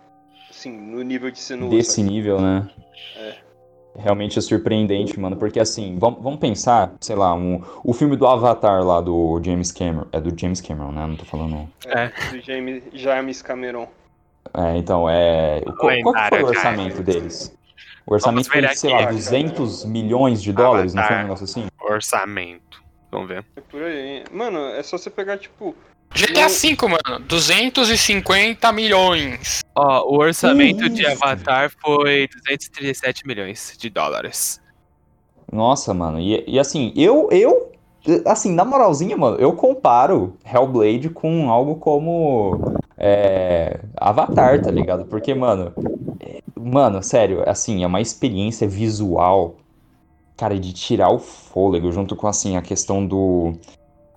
assim, 0.51 0.73
no 0.73 1.03
nível 1.03 1.31
de 1.31 1.39
Senua, 1.39 1.69
Desse 1.69 2.01
saca? 2.01 2.11
nível, 2.11 2.41
né? 2.41 2.69
É. 3.17 3.53
Realmente 3.95 4.39
é 4.39 4.43
surpreendente, 4.43 5.21
mano. 5.21 5.37
Porque 5.37 5.61
assim, 5.61 5.99
vamos, 5.99 6.39
pensar, 6.39 6.95
sei 7.01 7.15
lá, 7.15 7.35
um, 7.35 7.63
o 7.85 7.93
filme 7.93 8.17
do 8.17 8.27
Avatar 8.27 8.83
lá 8.83 9.01
do 9.01 9.41
James 9.45 9.71
Cameron. 9.71 10.07
É 10.13 10.21
do 10.21 10.39
James 10.39 10.63
Cameron, 10.63 10.93
né? 10.93 11.07
Não 11.07 11.17
tô 11.17 11.27
falando. 11.27 11.69
É, 11.85 12.09
do 12.31 12.41
James, 12.41 12.85
James 12.95 13.43
Cameron. 13.43 13.87
É, 14.55 14.77
então, 14.77 15.09
é. 15.09 15.63
Qual, 15.79 15.93
qual 16.03 16.15
que 16.15 16.29
foi 16.29 16.43
o 16.43 16.47
orçamento 16.47 17.03
deles? 17.03 17.57
O 18.07 18.15
orçamento 18.15 18.51
foi, 18.51 18.61
sei 18.75 18.93
aqui, 18.93 18.97
lá, 18.97 18.99
cara. 19.05 19.13
200 19.13 19.85
milhões 19.85 20.43
de 20.43 20.53
dólares, 20.53 20.93
não 20.93 21.03
foi 21.03 21.13
um 21.13 21.19
Avatar. 21.19 21.25
negócio 21.25 21.45
assim? 21.45 21.67
Orçamento. 21.81 22.83
Vamos 23.11 23.29
ver. 23.29 23.45
É 23.57 23.61
por 23.61 23.83
aí. 23.83 24.25
Mano, 24.33 24.59
é 24.59 24.83
só 24.83 24.99
você 24.99 25.11
pegar, 25.11 25.39
tipo, 25.39 25.75
GTA 26.15 26.49
V, 26.49 26.77
mano, 26.89 27.25
250 27.27 28.71
milhões. 28.73 29.61
Ó, 29.75 30.11
o 30.11 30.19
orçamento 30.19 30.89
de? 30.89 31.07
Avatar 31.07 31.71
foi 31.81 32.29
237 32.29 33.27
milhões 33.27 33.75
de 33.79 33.89
dólares. 33.89 34.61
Nossa, 35.51 35.95
mano. 35.95 36.21
E, 36.21 36.45
e 36.47 36.59
assim, 36.59 36.93
eu, 36.97 37.29
eu. 37.31 37.72
Assim, 38.27 38.53
na 38.53 38.65
moralzinha, 38.65 39.17
mano, 39.17 39.37
eu 39.39 39.53
comparo 39.53 40.37
Hellblade 40.45 41.09
com 41.09 41.51
algo 41.51 41.77
como. 41.77 42.61
É, 42.99 43.81
Avatar, 43.97 44.61
tá 44.61 44.71
ligado? 44.71 45.05
Porque, 45.05 45.35
mano. 45.35 45.73
Mano, 46.57 47.03
sério, 47.03 47.43
assim, 47.49 47.83
é 47.83 47.87
uma 47.87 48.01
experiência 48.01 48.69
visual, 48.69 49.57
cara, 50.37 50.59
de 50.59 50.73
tirar 50.73 51.11
o 51.11 51.19
fôlego, 51.19 51.91
junto 51.91 52.15
com, 52.15 52.27
assim, 52.27 52.57
a 52.57 52.63
questão 52.63 53.07
do. 53.07 53.53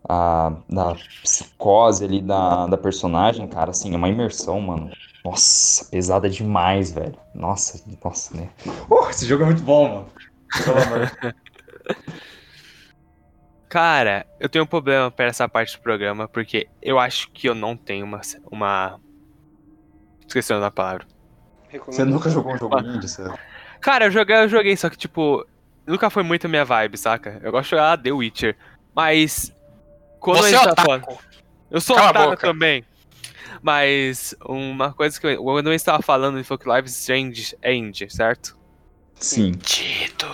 A, 0.07 0.53
da 0.69 0.95
psicose 1.23 2.05
ali 2.05 2.21
da, 2.21 2.67
da 2.67 2.77
personagem, 2.77 3.47
cara, 3.47 3.71
assim, 3.71 3.93
é 3.93 3.97
uma 3.97 4.09
imersão, 4.09 4.61
mano. 4.61 4.91
Nossa, 5.23 5.85
pesada 5.85 6.29
demais, 6.29 6.91
velho. 6.91 7.17
Nossa, 7.33 7.83
nossa, 8.03 8.37
né? 8.37 8.49
Uh, 8.87 9.09
esse 9.09 9.25
jogo 9.25 9.41
é 9.41 9.45
muito 9.47 9.63
bom, 9.63 9.89
mano. 9.89 10.05
Cara, 13.75 14.25
eu 14.39 14.47
tenho 14.47 14.63
um 14.63 14.67
problema 14.67 15.11
para 15.11 15.25
essa 15.25 15.49
parte 15.49 15.75
do 15.75 15.81
programa, 15.81 16.29
porque 16.29 16.65
eu 16.81 16.97
acho 16.97 17.29
que 17.31 17.49
eu 17.49 17.53
não 17.53 17.75
tenho 17.75 18.05
uma. 18.05 18.21
uma... 18.49 19.01
Esqueci 20.25 20.57
da 20.57 20.71
palavra. 20.71 21.05
Você 21.85 22.05
nunca 22.05 22.29
jogou 22.29 22.53
um 22.53 22.57
jogo 22.57 22.79
indie, 22.79 23.09
você? 23.09 23.29
Cara, 23.81 24.05
eu 24.05 24.11
joguei, 24.11 24.37
eu 24.37 24.47
joguei, 24.47 24.77
só 24.77 24.89
que, 24.89 24.95
tipo, 24.95 25.45
nunca 25.85 26.09
foi 26.09 26.23
muito 26.23 26.45
a 26.45 26.49
minha 26.49 26.63
vibe, 26.63 26.97
saca? 26.97 27.37
Eu 27.43 27.51
gosto 27.51 27.65
de 27.65 27.69
jogar 27.71 27.97
The 27.97 28.13
Witcher. 28.13 28.55
Mas. 28.95 29.53
Quando 30.21 30.37
Você 30.37 30.55
a 30.55 30.61
é 30.61 30.73
tá 30.73 30.81
falando. 30.81 31.07
Eu 31.69 31.81
sou 31.81 31.97
Cala 31.97 32.37
também. 32.37 32.85
Mas 33.61 34.33
uma 34.45 34.93
coisa 34.93 35.19
que 35.19 35.27
eu, 35.27 35.43
quando 35.43 35.67
eu 35.67 35.73
estava 35.73 36.01
falando, 36.01 36.37
ele 36.37 36.45
falou 36.45 36.59
que 36.59 36.69
Life 36.69 36.87
is 36.87 36.97
Strange 36.97 37.57
é 37.61 37.73
indie, 37.73 38.09
certo? 38.09 38.57
Sim. 39.15 39.51
Tito. 39.51 40.25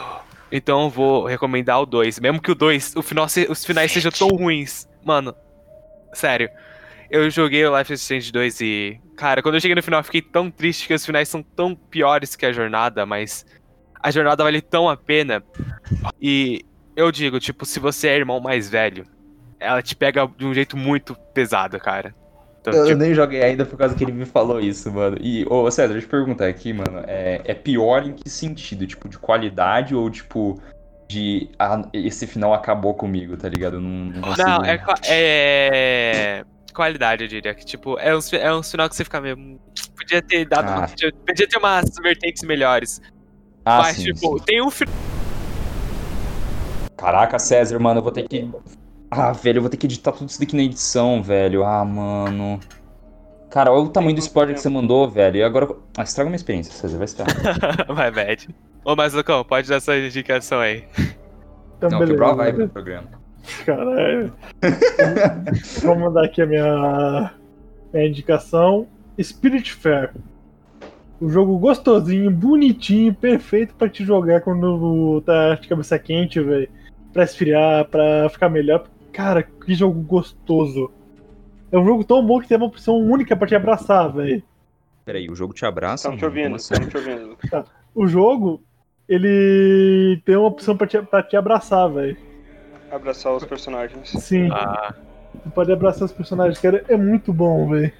Então 0.52 0.84
eu 0.84 0.90
vou 0.90 1.26
recomendar 1.26 1.82
o 1.82 1.86
2. 1.86 2.19
Mesmo 2.19 2.41
que 2.41 2.52
o 2.52 2.56
2, 2.56 2.95
o 2.95 3.02
final, 3.02 3.26
os 3.49 3.65
finais 3.65 3.91
sejam 3.91 4.11
tão 4.11 4.28
ruins. 4.28 4.88
Mano, 5.03 5.34
sério. 6.14 6.49
Eu 7.10 7.30
joguei 7.30 7.65
o 7.65 7.78
Life 7.78 7.94
is 7.94 8.02
Strange 8.02 8.32
2 8.32 8.61
e. 8.61 8.99
Cara, 9.15 9.41
quando 9.41 9.56
eu 9.56 9.61
cheguei 9.61 9.76
no 9.76 9.84
final, 9.84 9.99
eu 9.99 10.03
fiquei 10.03 10.22
tão 10.22 10.49
triste 10.49 10.88
que 10.88 10.94
os 10.94 11.06
finais 11.06 11.28
são 11.28 11.44
tão 11.44 11.76
piores 11.76 12.36
que 12.36 12.45
a 12.45 12.52
jornada, 12.53 13.06
mas. 13.06 13.45
A 14.02 14.10
jornada 14.10 14.44
vale 14.44 14.61
tão 14.61 14.90
a 14.90 14.98
pena. 14.98 15.44
E 16.22 16.65
eu 16.95 17.11
digo, 17.11 17.40
tipo, 17.40 17.65
se 17.65 17.80
você 17.80 18.07
é 18.07 18.18
irmão 18.18 18.40
mais 18.40 18.69
velho, 18.69 19.06
ela 19.60 19.82
te 19.82 19.95
pega 19.95 20.26
de 20.26 20.45
um 20.45 20.53
jeito 20.53 20.76
muito 20.76 21.15
pesado, 21.34 21.80
cara. 21.80 22.15
Então, 22.61 22.73
Eu 22.73 22.85
tipo, 22.85 22.99
nem 22.99 23.13
joguei 23.13 23.41
ainda 23.41 23.65
por 23.65 23.75
causa 23.77 23.95
que 23.95 24.03
ele 24.03 24.11
me 24.11 24.25
falou 24.25 24.59
isso, 24.59 24.91
mano. 24.91 25.17
E, 25.19 25.45
ô, 25.49 25.69
César, 25.71 25.93
deixa 25.93 26.05
eu 26.05 26.09
te 26.09 26.11
perguntar 26.11 26.47
aqui, 26.47 26.71
mano. 26.71 27.03
É, 27.07 27.41
é 27.43 27.53
pior 27.55 28.05
em 28.05 28.13
que 28.13 28.29
sentido? 28.29 28.85
Tipo, 28.85 29.09
de 29.09 29.17
qualidade 29.17 29.95
ou, 29.95 30.07
tipo, 30.11 30.61
de. 31.07 31.49
Ah, 31.57 31.81
esse 31.91 32.27
final 32.27 32.53
acabou 32.53 32.93
comigo, 32.93 33.35
tá 33.35 33.49
ligado? 33.49 33.77
Eu 33.77 33.81
não, 33.81 33.89
não 33.89 34.21
consigo. 34.21 34.47
Não, 34.47 34.63
é, 34.63 34.79
é. 35.09 36.43
Qualidade, 36.71 37.23
eu 37.23 37.27
diria. 37.27 37.53
Que, 37.55 37.65
tipo, 37.65 37.97
é 37.97 38.15
uns, 38.15 38.31
é 38.31 38.53
uns 38.53 38.69
final 38.69 38.88
que 38.88 38.95
você 38.95 39.03
fica 39.03 39.19
meio. 39.19 39.35
"Hum, 39.38 39.57
Podia 39.97 40.21
ter 40.21 40.45
dado. 40.45 40.69
Ah. 40.69 40.88
Podia, 40.88 41.11
podia 41.13 41.47
ter 41.47 41.57
umas 41.57 41.89
vertentes 42.01 42.43
melhores. 42.43 43.01
Ah, 43.65 43.79
mas, 43.79 43.97
sim, 43.97 44.03
tipo, 44.13 44.38
sim. 44.38 44.45
tem 44.45 44.61
um 44.61 44.69
final. 44.69 44.93
Caraca, 46.95 47.39
César, 47.39 47.79
mano, 47.79 47.99
eu 47.99 48.03
vou 48.03 48.11
ter 48.11 48.27
que. 48.27 48.47
Ah, 49.11 49.33
velho, 49.33 49.57
eu 49.57 49.61
vou 49.61 49.69
ter 49.69 49.75
que 49.77 49.85
editar 49.85 50.13
tudo 50.13 50.29
isso 50.29 50.39
daqui 50.39 50.55
na 50.55 50.63
edição, 50.63 51.21
velho. 51.21 51.65
Ah, 51.65 51.83
mano. 51.83 52.59
Cara, 53.49 53.69
olha 53.71 53.83
o 53.83 53.89
tamanho 53.89 54.15
do 54.15 54.19
spoiler 54.19 54.55
que 54.55 54.61
você 54.61 54.69
mandou, 54.69 55.09
velho. 55.09 55.35
E 55.38 55.43
agora. 55.43 55.67
Ah, 55.97 56.03
estraga 56.03 56.29
minha 56.29 56.38
experiência, 56.38 56.71
César, 56.71 56.97
vai 56.97 57.05
estragar. 57.05 57.35
My 57.89 58.09
bad. 58.09 58.47
Ô, 58.85 58.95
mas 58.95 59.13
Lucão, 59.13 59.43
pode 59.43 59.67
dar 59.67 59.81
sua 59.81 59.97
indicação 59.97 60.59
aí. 60.61 60.85
Então, 61.77 61.89
Não, 61.89 61.99
beleza. 61.99 62.13
quebrar 62.13 62.29
a 62.29 62.33
vibe 62.35 62.57
do 62.59 62.69
programa. 62.69 63.07
Caralho. 63.65 64.33
Vou 65.83 65.95
mandar 65.99 66.25
aqui 66.25 66.41
a 66.41 66.45
minha, 66.45 67.31
minha 67.93 68.07
indicação. 68.07 68.88
Spirit 69.21 69.73
Fair. 69.73 70.11
Um 71.21 71.29
jogo 71.29 71.57
gostosinho, 71.59 72.31
bonitinho, 72.31 73.13
perfeito 73.13 73.75
pra 73.75 73.89
te 73.89 74.03
jogar 74.03 74.41
quando 74.41 75.21
tá 75.21 75.55
de 75.55 75.67
cabeça 75.67 75.99
quente, 75.99 76.39
velho. 76.39 76.69
Pra 77.13 77.23
esfriar, 77.23 77.85
pra 77.85 78.29
ficar 78.29 78.49
melhor. 78.49 78.85
Cara, 79.13 79.43
que 79.43 79.73
jogo 79.73 80.01
gostoso. 80.01 80.91
É 81.71 81.77
um 81.77 81.85
jogo 81.85 82.03
tão 82.03 82.25
bom 82.25 82.39
que 82.39 82.47
tem 82.47 82.57
uma 82.57 82.67
opção 82.67 82.97
única 82.97 83.35
pra 83.35 83.47
te 83.47 83.55
abraçar, 83.55 84.11
velho. 84.11 84.43
Peraí, 85.05 85.29
o 85.29 85.35
jogo 85.35 85.53
te 85.53 85.65
abraça? 85.65 86.09
Estamos 86.09 86.19
te 86.19 86.25
ouvindo, 86.25 86.55
assim? 86.55 86.73
estamos 86.73 86.89
te 86.89 86.97
ouvindo. 86.97 87.29
Lucas. 87.29 87.65
O 87.95 88.07
jogo, 88.07 88.61
ele 89.07 90.21
tem 90.25 90.35
uma 90.35 90.47
opção 90.47 90.75
pra 90.77 90.88
te, 90.88 91.01
pra 91.01 91.23
te 91.23 91.35
abraçar, 91.35 91.89
velho. 91.89 92.17
Abraçar 92.91 93.33
os 93.33 93.43
personagens. 93.45 94.09
Sim, 94.09 94.49
Ah, 94.51 94.93
você 95.33 95.49
pode 95.49 95.71
abraçar 95.71 96.03
os 96.05 96.11
personagens, 96.11 96.59
cara. 96.59 96.83
É 96.88 96.97
muito 96.97 97.31
bom, 97.33 97.69
velho. 97.69 97.91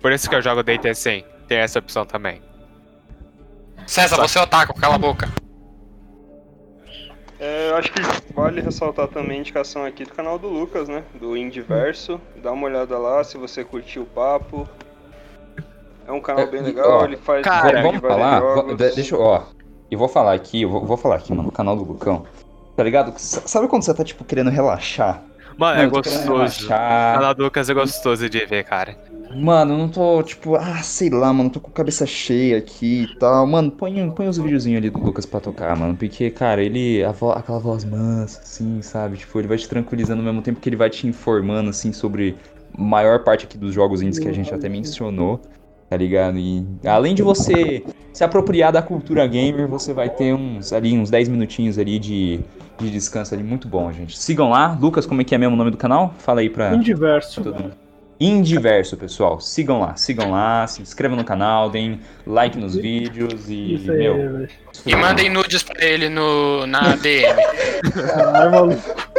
por 0.00 0.12
isso 0.12 0.28
que 0.28 0.34
eu 0.34 0.42
jogo 0.42 0.62
DT 0.62 0.94
100. 0.94 1.24
Tem 1.46 1.58
essa 1.58 1.78
opção 1.78 2.04
também. 2.04 2.40
César, 3.86 4.16
você 4.16 4.38
é 4.38 4.42
otaku, 4.42 4.74
cala 4.74 4.94
a 4.96 4.98
boca. 4.98 5.28
É, 7.42 7.70
eu 7.70 7.76
acho 7.76 7.92
que 7.92 8.00
vale 8.32 8.60
ressaltar 8.60 9.08
também 9.08 9.38
a 9.38 9.40
indicação 9.40 9.84
aqui 9.84 10.04
do 10.04 10.14
canal 10.14 10.38
do 10.38 10.46
Lucas, 10.46 10.88
né? 10.88 11.02
Do 11.12 11.36
Indiverso. 11.36 12.20
Dá 12.36 12.52
uma 12.52 12.68
olhada 12.68 12.96
lá 12.96 13.24
se 13.24 13.36
você 13.36 13.64
curtiu 13.64 14.02
o 14.02 14.06
papo. 14.06 14.68
É 16.06 16.12
um 16.12 16.20
canal 16.20 16.44
É, 16.44 16.46
bem 16.46 16.60
e, 16.60 16.64
legal, 16.66 17.00
ó, 17.00 17.04
ele 17.04 17.16
faz 17.16 17.42
cara, 17.42 17.82
Vamos 17.82 18.00
falar? 18.00 18.38
jogos. 18.38 18.76
Deixa 18.76 19.16
eu, 19.16 19.20
ó. 19.20 19.42
Eu 19.90 19.98
vou 19.98 20.06
falar 20.06 20.34
aqui, 20.34 20.62
eu 20.62 20.70
vou, 20.70 20.86
vou 20.86 20.96
falar 20.96 21.16
aqui, 21.16 21.32
mano, 21.32 21.42
no 21.42 21.50
canal 21.50 21.74
do 21.74 21.82
Lucão. 21.82 22.24
Tá 22.76 22.84
ligado? 22.84 23.12
Sabe 23.18 23.66
quando 23.66 23.82
você 23.82 23.92
tá, 23.92 24.04
tipo, 24.04 24.24
querendo 24.24 24.48
relaxar? 24.48 25.20
Mano, 25.58 25.80
é 25.80 25.86
Mano, 25.86 26.00
querendo 26.00 26.28
gostoso. 26.28 26.66
O 26.66 26.68
canal 26.68 27.34
do 27.34 27.42
Lucas 27.42 27.68
é 27.68 27.74
gostoso 27.74 28.30
de 28.30 28.46
ver, 28.46 28.62
cara. 28.62 28.96
Mano, 29.34 29.74
eu 29.74 29.78
não 29.78 29.88
tô, 29.88 30.22
tipo, 30.22 30.56
ah, 30.56 30.82
sei 30.82 31.08
lá, 31.08 31.32
mano, 31.32 31.48
tô 31.48 31.58
com 31.60 31.70
a 31.70 31.72
cabeça 31.72 32.04
cheia 32.06 32.58
aqui 32.58 33.04
e 33.04 33.06
tal. 33.06 33.46
Mano, 33.46 33.70
põe, 33.70 34.10
põe 34.10 34.28
os 34.28 34.36
videozinhos 34.36 34.78
ali 34.78 34.90
do 34.90 34.98
Lucas 34.98 35.24
pra 35.24 35.40
tocar, 35.40 35.74
mano. 35.76 35.96
Porque, 35.96 36.30
cara, 36.30 36.62
ele. 36.62 37.02
Vo- 37.14 37.30
aquela 37.32 37.58
voz 37.58 37.84
mansa, 37.84 38.40
assim, 38.42 38.82
sabe? 38.82 39.16
Tipo, 39.16 39.38
ele 39.38 39.48
vai 39.48 39.56
te 39.56 39.68
tranquilizando 39.68 40.20
ao 40.20 40.26
mesmo 40.26 40.42
tempo 40.42 40.60
que 40.60 40.68
ele 40.68 40.76
vai 40.76 40.90
te 40.90 41.06
informando, 41.06 41.70
assim, 41.70 41.92
sobre 41.92 42.36
maior 42.76 43.22
parte 43.24 43.46
aqui 43.46 43.56
dos 43.56 43.72
jogos 43.72 44.02
indies 44.02 44.18
que 44.18 44.28
a 44.28 44.32
gente 44.32 44.52
até 44.54 44.68
mencionou, 44.68 45.40
tá 45.88 45.96
ligado? 45.96 46.36
E 46.38 46.66
além 46.86 47.14
de 47.14 47.22
você 47.22 47.82
se 48.12 48.24
apropriar 48.24 48.72
da 48.72 48.82
cultura 48.82 49.26
gamer, 49.26 49.66
você 49.68 49.92
vai 49.94 50.10
ter 50.10 50.34
uns 50.34 50.72
ali, 50.72 50.98
uns 50.98 51.10
10 51.10 51.28
minutinhos 51.28 51.78
ali 51.78 51.98
de, 51.98 52.40
de 52.78 52.90
descanso 52.90 53.34
ali, 53.34 53.42
muito 53.42 53.68
bom, 53.68 53.90
gente. 53.92 54.18
Sigam 54.18 54.50
lá. 54.50 54.76
Lucas, 54.78 55.06
como 55.06 55.20
é 55.20 55.24
que 55.24 55.34
é 55.34 55.38
mesmo 55.38 55.54
o 55.54 55.58
nome 55.58 55.70
do 55.70 55.76
canal? 55.78 56.14
Fala 56.18 56.40
aí 56.40 56.50
pra. 56.50 56.74
Indiverso. 56.74 57.42
Todo 57.42 57.62
mundo. 57.62 57.81
Indiverso, 58.24 58.96
pessoal. 58.96 59.40
Sigam 59.40 59.80
lá, 59.80 59.96
sigam 59.96 60.30
lá, 60.30 60.64
se 60.66 60.80
inscrevam 60.80 61.16
no 61.16 61.24
canal, 61.24 61.68
deem 61.68 62.00
like 62.24 62.56
nos 62.56 62.76
vídeos 62.76 63.48
e, 63.48 63.74
Isso 63.74 63.90
aí, 63.90 63.98
meu. 63.98 64.14
velho. 64.14 64.48
E 64.86 64.94
mandem 64.94 65.28
nudes 65.28 65.64
pra 65.64 65.84
ele 65.84 66.08
no, 66.08 66.64
na 66.66 66.94
DM. 66.94 67.42
Caralho, 68.14 68.50
maluco. 68.52 69.12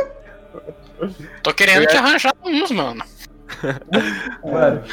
Tô 1.42 1.54
querendo 1.54 1.86
te 1.86 1.98
arranjar 1.98 2.34
uns, 2.46 2.72
mano. 2.72 3.04
Mano, 4.44 4.84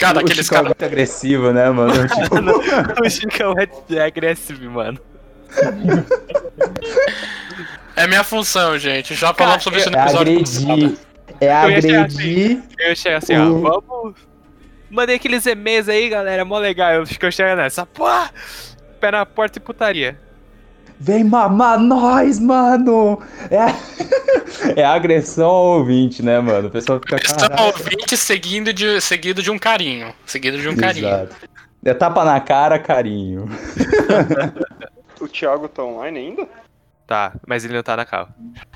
Cara, 0.00 0.18
o 0.18 0.20
aqueles 0.20 0.46
Chico 0.46 0.54
é 0.54 0.56
caras. 0.56 0.68
muito 0.68 0.84
agressivo, 0.84 1.52
né, 1.52 1.70
mano? 1.70 1.92
Tipo, 2.08 3.06
o 3.06 3.10
Chicão 3.10 3.54
é, 3.56 3.94
é 3.94 4.04
agressivo, 4.04 4.68
mano. 4.70 4.98
É 7.94 8.06
minha 8.06 8.24
função, 8.24 8.78
gente. 8.78 9.14
Já 9.14 9.32
falamos 9.32 9.62
sobre 9.62 9.80
isso 9.80 9.90
no 9.90 9.96
é 9.96 10.02
episódio 10.02 10.32
agredir. 10.32 10.98
É 11.40 11.46
Eu 11.64 11.70
ia 11.70 11.80
chegar 11.82 12.00
agredir. 12.04 12.62
Eu 12.78 12.96
chego 12.96 13.16
assim, 13.16 13.36
O- 13.36 13.64
ó, 13.64 13.80
vamos. 13.80 14.14
Mandei 14.90 15.16
aqueles 15.16 15.46
e-mails 15.46 15.88
aí, 15.88 16.08
galera, 16.08 16.44
mó 16.44 16.58
legal. 16.58 16.92
Eu 16.92 17.06
fico 17.06 17.30
chegando 17.30 17.58
nessa, 17.58 17.86
pô, 17.86 18.04
pé 19.00 19.10
na 19.12 19.24
porta 19.24 19.58
e 19.58 19.62
putaria. 19.62 20.18
Vem 20.98 21.24
mamar 21.24 21.78
nós, 21.78 22.38
mano! 22.38 23.22
É, 23.50 24.76
é 24.82 24.84
agressão 24.84 25.48
ao 25.48 25.66
ouvinte, 25.78 26.22
né, 26.22 26.38
mano? 26.40 26.68
O 26.68 26.70
pessoal 26.70 27.00
fica 27.00 27.16
Questão 27.18 27.48
caralho. 27.48 27.68
ouvinte 27.68 28.16
seguindo 28.18 28.70
de, 28.72 29.00
seguido 29.00 29.42
de 29.42 29.50
um 29.50 29.58
carinho. 29.58 30.12
Seguido 30.26 30.58
de 30.58 30.68
um 30.68 30.76
carinho. 30.76 31.08
Exato. 31.08 31.36
É 31.82 31.94
tapa 31.94 32.22
na 32.24 32.38
cara, 32.40 32.78
carinho. 32.78 33.48
O 35.20 35.28
Thiago 35.28 35.68
tá 35.68 35.84
online 35.84 36.18
ainda? 36.18 36.48
Tá, 37.10 37.32
mas 37.44 37.64
ele 37.64 37.74
não 37.74 37.82
tá 37.82 37.96
na 37.96 38.04
cal. 38.04 38.28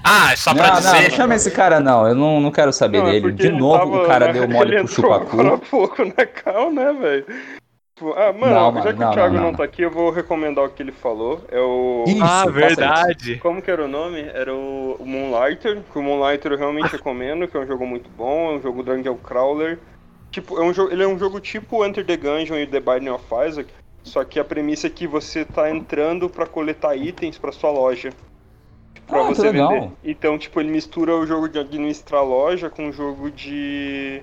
Ah, 0.03 0.35
só 0.37 0.53
pra 0.53 0.73
não, 0.73 0.77
dizer. 0.81 1.03
não, 1.05 1.11
chama 1.11 1.35
esse 1.37 1.53
cara 1.53 1.79
não, 1.79 2.09
eu 2.09 2.17
não, 2.17 2.41
não 2.41 2.51
quero 2.51 2.73
saber 2.73 2.99
Não, 2.99 3.07
é 3.07 3.13
dele. 3.13 3.31
De 3.31 3.47
ele 3.47 3.57
novo 3.57 3.79
tava 3.79 3.97
o 4.03 4.07
cara 4.09 4.33
deu 4.33 4.49
mole 4.49 4.75
ele 4.75 4.83
pro 4.83 4.93
chupacu. 4.93 5.41
há 5.41 5.57
pouco 5.59 6.05
na 6.05 6.27
cal, 6.27 6.73
né, 6.73 6.93
velho? 6.95 7.27
Tipo, 7.95 8.13
Ah, 8.15 8.33
mano, 8.33 8.53
Não, 8.53 8.65
já 8.65 8.71
mano, 8.73 8.93
que 8.93 8.99
não, 8.99 9.11
o 9.11 9.15
Thiago 9.15 9.35
não, 9.37 9.43
não, 9.45 9.51
não. 9.53 9.57
tá 9.57 9.63
aqui, 9.63 9.83
eu 9.83 9.91
vou 9.93 10.11
recomendar 10.11 10.65
o 10.65 10.69
que 10.69 10.83
ele 10.83 10.91
falou. 10.91 11.45
É 11.49 11.61
o. 11.61 12.03
Isso, 12.09 12.25
ah, 12.25 12.45
verdade. 12.51 13.37
Como 13.37 13.63
que 13.63 13.71
era 13.71 13.85
o 13.85 13.89
nome? 13.89 14.23
Era 14.35 14.53
o 14.53 14.97
o 14.99 15.07
Moonlighter, 15.07 15.81
que 15.93 15.97
o 15.97 16.03
Moonlighter 16.03 16.51
eu 16.53 16.59
realmente 16.59 16.91
recomendo, 16.91 17.47
que 17.47 17.57
é 17.57 17.61
um 17.61 17.67
jogo 17.69 17.87
muito 17.87 18.11
bom, 18.19 18.51
é 18.51 18.57
um 18.57 18.61
jogo 18.61 18.83
Dungeon 18.83 19.15
Crawler. 19.15 19.79
Tipo, 20.33 20.59
é 20.61 20.65
um 20.65 20.75
jogo, 20.75 20.91
ele 20.93 21.05
é 21.05 21.07
um 21.07 21.17
jogo 21.17 21.39
tipo 21.39 21.85
Enter 21.87 22.05
the 22.05 22.17
Gungeon 22.17 22.57
e 22.59 22.67
The 22.67 22.81
Binding 22.81 23.11
of 23.11 23.25
Isaac, 23.47 23.69
só 24.05 24.23
que 24.23 24.39
a 24.39 24.45
premissa 24.45 24.87
é 24.87 24.91
que 24.91 25.07
você 25.07 25.45
tá 25.45 25.71
entrando 25.71 26.29
pra 26.29 26.47
coletar 26.47 26.95
itens 26.95 27.39
pra 27.39 27.51
sua 27.51 27.71
loja. 27.71 28.13
Pra 29.07 29.21
Ah, 29.21 29.25
você 29.25 29.51
legal. 29.51 29.71
vender. 29.71 29.91
Então, 30.05 30.39
tipo, 30.39 30.61
ele 30.61 30.71
mistura 30.71 31.17
o 31.17 31.27
jogo 31.27 31.49
de 31.49 31.59
administrar 31.59 32.25
loja 32.25 32.71
com 32.71 32.89
o 32.89 32.93
jogo 32.93 33.31
de 33.31 34.23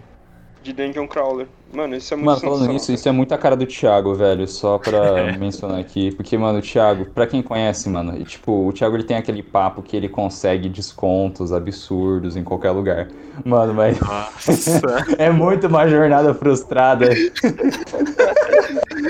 de 0.63 0.73
Dungeon 0.73 1.07
Crawler. 1.07 1.47
Mano, 1.73 1.95
isso 1.95 2.13
é 2.13 2.17
muito 2.17 2.25
Mano, 2.27 2.39
falando 2.41 2.67
nisso, 2.73 2.91
isso 2.91 3.07
é 3.07 3.11
muito 3.11 3.33
a 3.33 3.37
cara 3.37 3.55
do 3.55 3.65
Thiago, 3.65 4.13
velho, 4.13 4.47
só 4.47 4.77
pra 4.77 5.31
mencionar 5.39 5.79
aqui. 5.79 6.13
Porque, 6.13 6.37
mano, 6.37 6.59
o 6.59 6.61
Thiago, 6.61 7.05
pra 7.05 7.25
quem 7.25 7.41
conhece, 7.41 7.89
mano, 7.89 8.15
e, 8.19 8.23
tipo, 8.25 8.67
o 8.67 8.73
Thiago 8.73 8.95
ele 8.95 9.03
tem 9.03 9.17
aquele 9.17 9.41
papo 9.41 9.81
que 9.81 9.95
ele 9.95 10.09
consegue 10.09 10.67
descontos 10.69 11.51
absurdos 11.53 12.35
em 12.35 12.43
qualquer 12.43 12.71
lugar. 12.71 13.07
Mano, 13.45 13.73
mas 13.73 13.99
Nossa. 13.99 14.81
é 15.17 15.29
muito 15.29 15.67
uma 15.67 15.87
jornada 15.87 16.33
frustrada. 16.33 17.09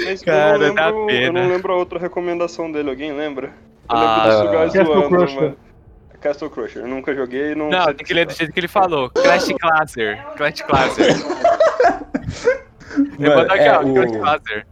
Mas 0.06 0.22
Cara, 0.24 0.58
eu, 0.64 0.68
não 0.70 0.76
dá 0.76 0.86
lembro, 0.88 1.02
eu 1.02 1.08
pena. 1.08 1.42
não 1.42 1.50
lembro 1.50 1.74
a 1.74 1.76
outra 1.78 2.00
recomendação 2.00 2.72
dele, 2.72 2.90
alguém 2.90 3.12
lembra? 3.14 3.48
Eu 3.48 3.52
Ah, 3.90 4.24
lembro 4.26 4.32
do 4.32 4.38
Sugar 4.38 4.72
Castle 4.72 4.86
zoando, 4.86 5.10
Crusher. 5.10 5.42
mano. 5.42 5.56
Castle 6.22 6.50
Crusher, 6.50 6.84
eu 6.84 6.88
nunca 6.88 7.14
joguei, 7.14 7.56
não 7.56 7.70
Não, 7.70 7.86
tem 7.94 8.06
que 8.06 8.14
ler 8.14 8.26
do 8.26 8.34
jeito 8.34 8.54
que 8.54 8.60
ele 8.60 8.68
falou. 8.68 9.10
Clash 9.10 9.50
Classer. 9.60 10.24
Clash 10.38 10.62
Classer. 10.62 11.16
Eu 13.18 13.30
Mano, 13.30 13.36
vou 13.36 13.48
dar 13.48 13.54
aqui, 13.54 13.64
é, 13.64 13.78
ó. 13.78 13.84
Clash 13.84 14.12
o 14.12 14.20
Classer. 14.20 14.68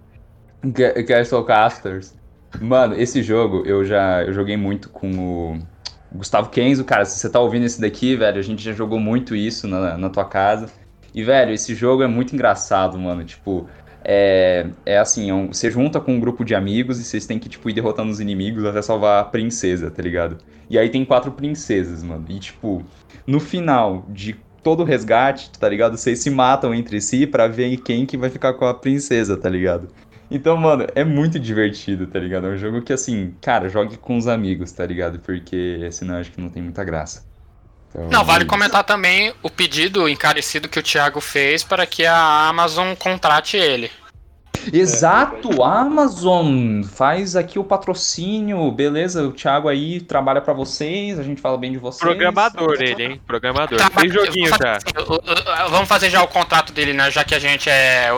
Castle 1.07 1.45
Casters. 1.45 2.15
Mano, 2.59 2.99
esse 2.99 3.23
jogo 3.23 3.63
eu 3.65 3.85
já 3.85 4.23
eu 4.23 4.33
joguei 4.33 4.57
muito 4.57 4.89
com 4.89 5.09
o 5.11 5.59
Gustavo 6.11 6.49
Kenzo, 6.49 6.83
cara. 6.83 7.05
Se 7.05 7.19
você 7.19 7.29
tá 7.29 7.39
ouvindo 7.39 7.65
esse 7.65 7.79
daqui, 7.79 8.15
velho, 8.15 8.39
a 8.39 8.41
gente 8.41 8.63
já 8.63 8.73
jogou 8.73 8.99
muito 8.99 9.35
isso 9.35 9.67
na, 9.67 9.97
na 9.97 10.09
tua 10.09 10.25
casa. 10.25 10.69
E, 11.13 11.23
velho, 11.23 11.53
esse 11.53 11.73
jogo 11.73 12.03
é 12.03 12.07
muito 12.07 12.33
engraçado, 12.33 12.97
mano. 12.97 13.23
Tipo, 13.23 13.67
é, 14.03 14.67
é 14.85 14.97
assim, 14.97 15.29
é 15.29 15.33
um- 15.33 15.47
você 15.53 15.69
junta 15.71 15.99
com 15.99 16.13
um 16.13 16.19
grupo 16.19 16.43
de 16.45 16.55
amigos 16.55 16.99
e 16.99 17.03
vocês 17.03 17.25
têm 17.25 17.39
que, 17.39 17.49
tipo, 17.49 17.69
ir 17.69 17.73
derrotando 17.73 18.11
os 18.11 18.19
inimigos 18.19 18.65
até 18.65 18.81
salvar 18.81 19.21
a 19.21 19.25
princesa, 19.25 19.91
tá 19.91 20.01
ligado? 20.01 20.37
E 20.69 20.77
aí 20.77 20.89
tem 20.89 21.05
quatro 21.05 21.31
princesas, 21.31 22.03
mano. 22.03 22.25
E, 22.29 22.39
tipo, 22.39 22.85
no 23.27 23.39
final 23.39 24.05
de 24.09 24.33
todo 24.63 24.81
o 24.81 24.85
resgate, 24.85 25.51
tá 25.57 25.67
ligado? 25.69 25.97
Vocês 25.97 26.19
se 26.19 26.29
matam 26.29 26.73
entre 26.73 27.01
si 27.01 27.25
pra 27.27 27.47
ver 27.47 27.77
quem 27.77 28.05
que 28.05 28.17
vai 28.17 28.29
ficar 28.29 28.53
com 28.53 28.65
a 28.65 28.73
princesa, 28.73 29.37
tá 29.37 29.49
ligado? 29.49 29.89
Então, 30.29 30.55
mano, 30.57 30.85
é 30.95 31.03
muito 31.03 31.39
divertido, 31.39 32.07
tá 32.07 32.19
ligado? 32.19 32.47
É 32.47 32.51
um 32.51 32.57
jogo 32.57 32.81
que, 32.83 32.93
assim, 32.93 33.35
cara, 33.41 33.67
jogue 33.69 33.97
com 33.97 34.17
os 34.17 34.27
amigos, 34.27 34.71
tá 34.71 34.85
ligado? 34.85 35.19
Porque 35.19 35.89
senão 35.91 36.15
acho 36.17 36.31
que 36.31 36.41
não 36.41 36.49
tem 36.49 36.61
muita 36.61 36.83
graça. 36.83 37.28
Então, 37.89 38.09
Não, 38.09 38.23
vale 38.23 38.45
comentar 38.45 38.83
também 38.83 39.33
o 39.41 39.49
pedido 39.49 40.07
encarecido 40.07 40.69
que 40.69 40.79
o 40.79 40.83
Thiago 40.83 41.19
fez 41.19 41.63
para 41.63 41.85
que 41.85 42.05
a 42.05 42.47
Amazon 42.47 42.93
contrate 42.95 43.57
ele. 43.57 43.91
Exato, 44.73 45.63
Amazon 45.63 46.83
faz 46.83 47.35
aqui 47.35 47.57
o 47.57 47.63
patrocínio, 47.63 48.69
beleza? 48.71 49.25
O 49.25 49.31
Thiago 49.31 49.69
aí 49.69 50.01
trabalha 50.01 50.41
pra 50.41 50.53
vocês, 50.53 51.17
a 51.17 51.23
gente 51.23 51.41
fala 51.41 51.57
bem 51.57 51.71
de 51.71 51.77
vocês. 51.77 52.01
Programador 52.01 52.75
ele, 52.81 53.03
hein? 53.03 53.21
Programador. 53.25 53.79
Tá, 53.79 53.89
Tem 53.89 54.09
joguinho 54.09 54.49
vamos 54.49 55.21
já. 55.57 55.67
Vamos 55.67 55.87
fazer 55.87 56.09
já 56.09 56.21
o 56.21 56.27
contrato 56.27 56.73
dele, 56.73 56.93
né? 56.93 57.09
Já 57.09 57.23
que 57.23 57.33
a 57.33 57.39
gente 57.39 57.69
é. 57.69 58.09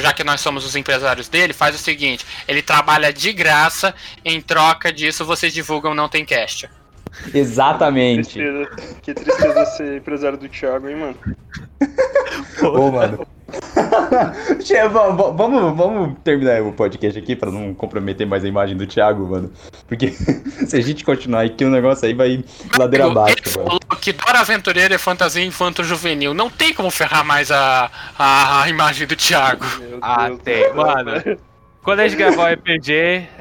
Já 0.00 0.12
que 0.12 0.22
nós 0.22 0.40
somos 0.40 0.64
os 0.64 0.76
empresários 0.76 1.28
dele, 1.28 1.52
faz 1.52 1.74
o 1.74 1.78
seguinte: 1.78 2.26
ele 2.46 2.62
trabalha 2.62 3.12
de 3.12 3.32
graça, 3.32 3.94
em 4.24 4.40
troca 4.40 4.92
disso 4.92 5.24
vocês 5.24 5.52
divulgam 5.52 5.94
Não 5.94 6.08
Tem 6.08 6.24
Cast. 6.24 6.68
Exatamente. 7.34 8.34
Tristeza. 8.38 8.70
Que 9.02 9.14
tristeza 9.14 9.64
ser 9.66 9.96
empresário 9.98 10.38
do 10.38 10.48
Thiago, 10.48 10.88
hein, 10.88 10.96
mano? 10.96 11.16
Ô, 12.62 12.90
mano. 12.90 13.26
Va- 14.92 15.10
vamos, 15.30 15.76
vamos 15.76 16.18
terminar 16.24 16.60
o 16.62 16.72
podcast 16.72 17.18
aqui 17.18 17.36
pra 17.36 17.50
não 17.50 17.72
comprometer 17.72 18.26
mais 18.26 18.44
a 18.44 18.48
imagem 18.48 18.76
do 18.76 18.86
Thiago, 18.86 19.26
mano. 19.28 19.52
Porque 19.86 20.10
se 20.66 20.76
a 20.76 20.80
gente 20.80 21.04
continuar 21.04 21.44
aqui, 21.44 21.64
o 21.64 21.70
negócio 21.70 22.06
aí 22.06 22.12
vai 22.14 22.44
ladeira 22.76 23.04
Ele 23.06 23.12
abaixo, 23.12 23.36
mano. 23.56 23.66
falou 23.68 23.80
que 24.00 24.12
Dora 24.12 24.40
Aventureira 24.40 24.94
é 24.94 24.98
fantasia 24.98 25.44
infanto-juvenil. 25.44 26.34
Não 26.34 26.50
tem 26.50 26.74
como 26.74 26.90
ferrar 26.90 27.24
mais 27.24 27.50
a, 27.52 27.90
a, 28.18 28.62
a 28.62 28.68
imagem 28.68 29.06
do 29.06 29.14
Thiago. 29.16 29.64
Meu 29.78 29.98
Ah, 30.02 30.28
mano. 30.74 31.38
Quando 31.82 32.00
a 32.00 32.08
gente 32.08 32.18
gravar 32.18 32.50
o 32.50 32.54
RPG, 32.54 32.92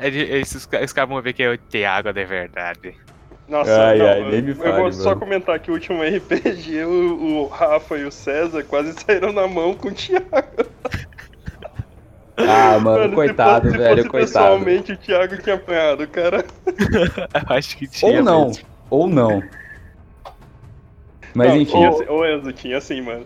ele- 0.01 0.37
esses, 0.39 0.67
os 0.83 0.93
caras 0.93 1.09
vão 1.09 1.21
ver 1.21 1.33
que 1.33 1.41
é 1.41 1.49
o 1.51 1.57
Thiago 1.57 2.13
de 2.13 2.25
verdade. 2.25 2.95
Nossa, 3.47 3.71
Ai, 3.85 3.97
não, 3.99 4.05
ai, 4.07 4.21
eu- 4.21 4.29
nem 4.29 4.41
me 4.41 4.49
eu 4.51 4.55
fale, 4.55 4.71
vou 4.81 4.91
só 4.91 5.09
mano. 5.09 5.19
comentar 5.19 5.59
que 5.59 5.69
o 5.69 5.73
último 5.75 6.01
RPG, 6.03 6.83
o, 6.85 7.43
o 7.43 7.47
Rafa 7.47 7.95
e 7.97 8.03
o 8.05 8.11
César 8.11 8.63
quase 8.63 8.93
saíram 9.05 9.31
na 9.31 9.47
mão 9.47 9.73
com 9.75 9.89
o 9.89 9.91
Thiago. 9.91 10.25
Ah, 12.37 12.77
mano, 12.79 13.09
se 13.09 13.15
coitado, 13.15 13.65
fosse- 13.67 13.71
se 13.71 13.77
velho, 13.77 13.95
fosse 13.97 14.09
coitado. 14.09 14.45
pessoalmente, 14.45 14.91
o 14.91 14.97
Thiago 14.97 15.37
tinha 15.37 15.55
apanhado, 15.55 16.07
cara. 16.07 16.43
Eu 16.67 17.55
acho 17.55 17.77
que 17.77 17.87
tinha. 17.87 18.17
Ou 18.17 18.23
não, 18.23 18.47
mesmo. 18.47 18.63
ou 18.89 19.07
não. 19.07 19.43
Mas 21.33 21.49
não, 21.49 21.57
enfim. 21.57 21.85
Assim- 21.85 22.05
ô 22.09 22.25
Enzo, 22.25 22.51
tinha 22.53 22.77
assim, 22.77 23.01
mano. 23.01 23.25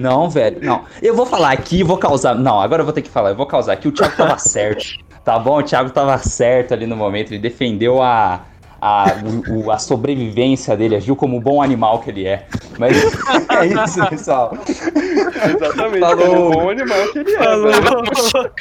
Não, 0.00 0.28
velho, 0.30 0.58
não. 0.64 0.84
Eu 1.02 1.14
vou 1.14 1.26
falar 1.26 1.52
aqui, 1.52 1.82
vou 1.82 1.98
causar. 1.98 2.34
Não, 2.34 2.60
agora 2.60 2.80
eu 2.82 2.84
vou 2.84 2.94
ter 2.94 3.02
que 3.02 3.08
falar. 3.10 3.30
Eu 3.30 3.36
vou 3.36 3.46
causar 3.46 3.72
aqui. 3.74 3.88
O 3.88 3.92
Thiago 3.92 4.16
tava 4.16 4.38
certo. 4.38 4.84
Tá 5.24 5.38
bom? 5.38 5.58
O 5.58 5.62
Thiago 5.62 5.90
tava 5.90 6.16
certo 6.18 6.72
ali 6.72 6.86
no 6.86 6.96
momento. 6.96 7.32
Ele 7.32 7.38
defendeu 7.40 8.00
a. 8.02 8.44
A, 8.80 9.06
o- 9.48 9.64
o- 9.66 9.70
a 9.70 9.78
sobrevivência 9.78 10.76
dele, 10.76 10.96
agiu 10.96 11.16
como 11.16 11.36
um 11.36 11.40
bom 11.40 11.62
animal 11.62 12.00
que 12.00 12.10
ele 12.10 12.26
é. 12.26 12.46
Mas 12.78 12.96
é 13.50 13.66
isso, 13.66 14.06
pessoal. 14.08 14.56
Exatamente, 14.68 16.00
Falou. 16.00 16.26
como 16.26 16.46
um 16.48 16.50
bom 16.52 16.70
animal 16.70 17.08
que 17.12 17.18
ele 17.20 17.34
é, 17.34 17.38
Falou. 17.42 17.70
velho. 17.72 17.82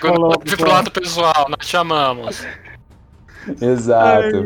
Falou, 0.02 0.40
pro 0.40 0.70
lado 0.70 0.92
pessoal, 0.92 1.48
nós 1.50 1.68
chamamos. 1.68 2.46
Exato. 3.62 4.46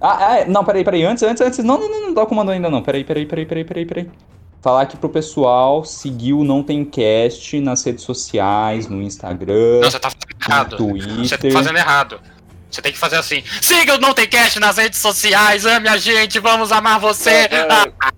Ah, 0.00 0.18
ah, 0.40 0.44
não, 0.46 0.64
peraí, 0.64 0.82
peraí. 0.84 1.04
Antes, 1.04 1.22
antes, 1.22 1.40
antes. 1.42 1.58
Não, 1.64 1.78
não, 1.78 1.90
não, 1.90 2.00
não 2.06 2.14
dá 2.14 2.22
o 2.22 2.26
comando 2.26 2.50
ainda 2.50 2.70
não. 2.70 2.82
Peraí, 2.82 3.04
peraí, 3.04 3.26
peraí, 3.26 3.44
peraí, 3.46 3.64
peraí, 3.64 3.84
peraí. 3.86 4.10
Falar 4.62 4.82
aqui 4.82 4.96
pro 4.96 5.08
pessoal 5.08 5.84
seguir 5.84 6.34
o 6.34 6.44
Não 6.44 6.62
Tem 6.62 6.84
Cast 6.84 7.58
nas 7.60 7.82
redes 7.82 8.04
sociais, 8.04 8.88
no 8.88 9.00
Instagram, 9.02 9.80
Não, 9.80 9.90
você 9.90 9.98
tá 9.98 10.10
fazendo 10.10 10.26
no 10.38 10.44
errado. 10.54 10.76
Você 10.76 11.34
tá 11.36 11.38
Twitter. 11.38 11.52
fazendo 11.52 11.76
errado. 11.78 12.20
Você 12.70 12.82
tem 12.82 12.92
que 12.92 12.98
fazer 12.98 13.16
assim. 13.16 13.42
Siga 13.60 13.94
o 13.94 13.98
Não 13.98 14.14
Tem 14.14 14.28
Cast 14.28 14.58
nas 14.60 14.76
redes 14.76 15.00
sociais, 15.00 15.66
ame 15.66 15.88
a 15.88 15.96
gente, 15.96 16.38
vamos 16.38 16.70
amar 16.72 17.00
você. 17.00 17.48
É, 17.50 17.66
Ah, 18.00 18.12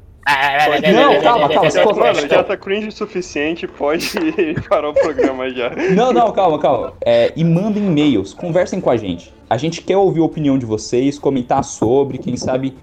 Não, 0.92 1.20
calma, 1.20 1.48
calma. 1.48 1.70
Já, 1.70 1.84
mano, 1.84 2.28
já 2.28 2.44
tá 2.44 2.56
cringe 2.56 2.88
o 2.88 2.92
suficiente, 2.92 3.66
pode 3.66 4.12
parar 4.68 4.90
o 4.90 4.94
programa 4.94 5.50
já. 5.50 5.70
Não, 5.94 6.12
não, 6.12 6.30
calma, 6.32 6.58
calma. 6.58 6.92
É, 7.04 7.32
e 7.34 7.44
mandem 7.44 7.86
e-mails, 7.86 8.32
conversem 8.32 8.80
com 8.80 8.90
a 8.90 8.96
gente. 8.96 9.32
A 9.50 9.56
gente 9.56 9.82
quer 9.82 9.96
ouvir 9.96 10.20
a 10.20 10.24
opinião 10.24 10.56
de 10.56 10.64
vocês, 10.64 11.18
comentar 11.18 11.62
sobre, 11.62 12.18
quem 12.18 12.36
sabe 12.36 12.74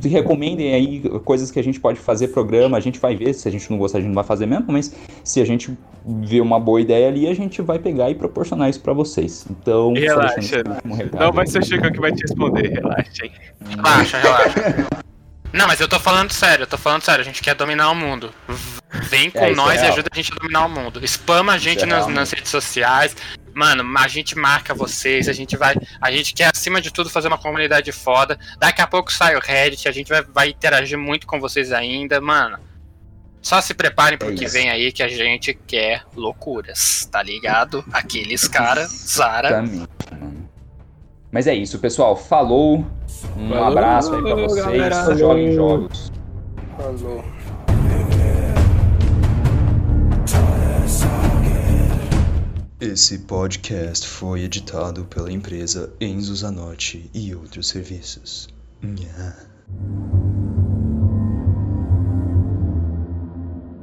se 0.00 0.08
recomendem 0.08 0.74
aí 0.74 1.00
coisas 1.24 1.50
que 1.50 1.58
a 1.58 1.64
gente 1.64 1.80
pode 1.80 1.98
fazer 1.98 2.28
programa, 2.28 2.76
a 2.76 2.80
gente 2.80 2.98
vai 2.98 3.16
ver, 3.16 3.32
se 3.32 3.48
a 3.48 3.50
gente 3.50 3.70
não 3.70 3.78
gostar, 3.78 3.98
a 3.98 4.00
gente 4.00 4.08
não 4.08 4.14
vai 4.14 4.24
fazer 4.24 4.46
mesmo, 4.46 4.66
mas 4.68 4.94
se 5.24 5.40
a 5.40 5.44
gente 5.44 5.76
ver 6.04 6.40
uma 6.40 6.58
boa 6.60 6.80
ideia 6.80 7.08
ali, 7.08 7.28
a 7.28 7.34
gente 7.34 7.62
vai 7.62 7.78
pegar 7.78 8.10
e 8.10 8.14
proporcionar 8.14 8.68
isso 8.68 8.80
pra 8.80 8.92
vocês. 8.92 9.46
Então, 9.50 9.92
Relaxa. 9.94 10.62
Não 11.18 11.32
vai 11.32 11.46
ser 11.46 11.60
o 11.60 11.64
Chico 11.64 11.90
que 11.90 12.00
vai 12.00 12.12
te 12.12 12.22
responder, 12.22 12.68
relaxa, 12.68 13.24
hein? 13.24 13.32
Relaxa, 13.68 14.18
relaxa. 14.18 15.01
Não, 15.52 15.66
mas 15.66 15.80
eu 15.80 15.88
tô 15.88 16.00
falando 16.00 16.32
sério, 16.32 16.62
eu 16.62 16.66
tô 16.66 16.78
falando 16.78 17.02
sério, 17.02 17.20
a 17.20 17.24
gente 17.24 17.42
quer 17.42 17.54
dominar 17.54 17.90
o 17.90 17.94
mundo. 17.94 18.32
Vem 19.08 19.30
com 19.30 19.38
É, 19.38 19.50
é 19.50 19.54
nós 19.54 19.74
e 19.74 19.82
real. 19.82 19.92
ajuda 19.92 20.08
a 20.10 20.16
gente 20.16 20.32
a 20.32 20.34
dominar 20.36 20.64
o 20.64 20.68
mundo. 20.68 21.06
Spama 21.06 21.52
a 21.52 21.58
gente 21.58 21.82
é 21.82 21.86
nas, 21.86 22.06
nas 22.06 22.30
redes 22.30 22.50
sociais. 22.50 23.14
Mano, 23.54 23.84
a 23.98 24.08
gente 24.08 24.36
marca 24.36 24.72
vocês, 24.72 25.28
a 25.28 25.32
gente 25.32 25.56
vai. 25.56 25.74
A 26.00 26.10
gente 26.10 26.32
quer, 26.32 26.50
acima 26.54 26.80
de 26.80 26.90
tudo, 26.90 27.10
fazer 27.10 27.28
uma 27.28 27.36
comunidade 27.36 27.92
foda. 27.92 28.38
Daqui 28.58 28.80
a 28.80 28.86
pouco 28.86 29.12
sai 29.12 29.36
o 29.36 29.40
Reddit, 29.40 29.86
a 29.88 29.92
gente 29.92 30.08
vai, 30.08 30.22
vai 30.22 30.48
interagir 30.48 30.98
muito 30.98 31.26
com 31.26 31.38
vocês 31.38 31.70
ainda, 31.70 32.18
mano. 32.20 32.58
Só 33.42 33.60
se 33.60 33.74
preparem 33.74 34.16
pro 34.16 34.30
É 34.30 34.34
que 34.34 34.46
vem 34.46 34.70
aí 34.70 34.92
que 34.92 35.02
a 35.02 35.08
gente 35.08 35.52
quer 35.66 36.04
loucuras, 36.16 37.06
tá 37.10 37.22
ligado? 37.22 37.84
Aqueles 37.92 38.46
caras, 38.48 38.90
Zara. 38.90 39.64
Mas 41.30 41.46
é 41.46 41.54
isso, 41.54 41.78
pessoal. 41.78 42.16
Falou. 42.16 42.86
Um 43.36 43.48
Falou, 43.50 43.64
abraço 43.64 44.14
aí 44.14 44.22
pra 44.22 44.34
vocês. 44.34 44.64
galera. 44.64 45.16
Joguem 45.16 45.52
jogos. 45.54 46.12
Falou. 46.76 47.24
Esse 52.80 53.20
podcast 53.20 54.06
foi 54.08 54.42
editado 54.42 55.04
pela 55.04 55.30
empresa 55.30 55.92
Enzo 56.00 56.34
Zanotti 56.34 57.08
e 57.14 57.34
outros 57.34 57.68
serviços. 57.68 58.48
Nha. 58.82 59.36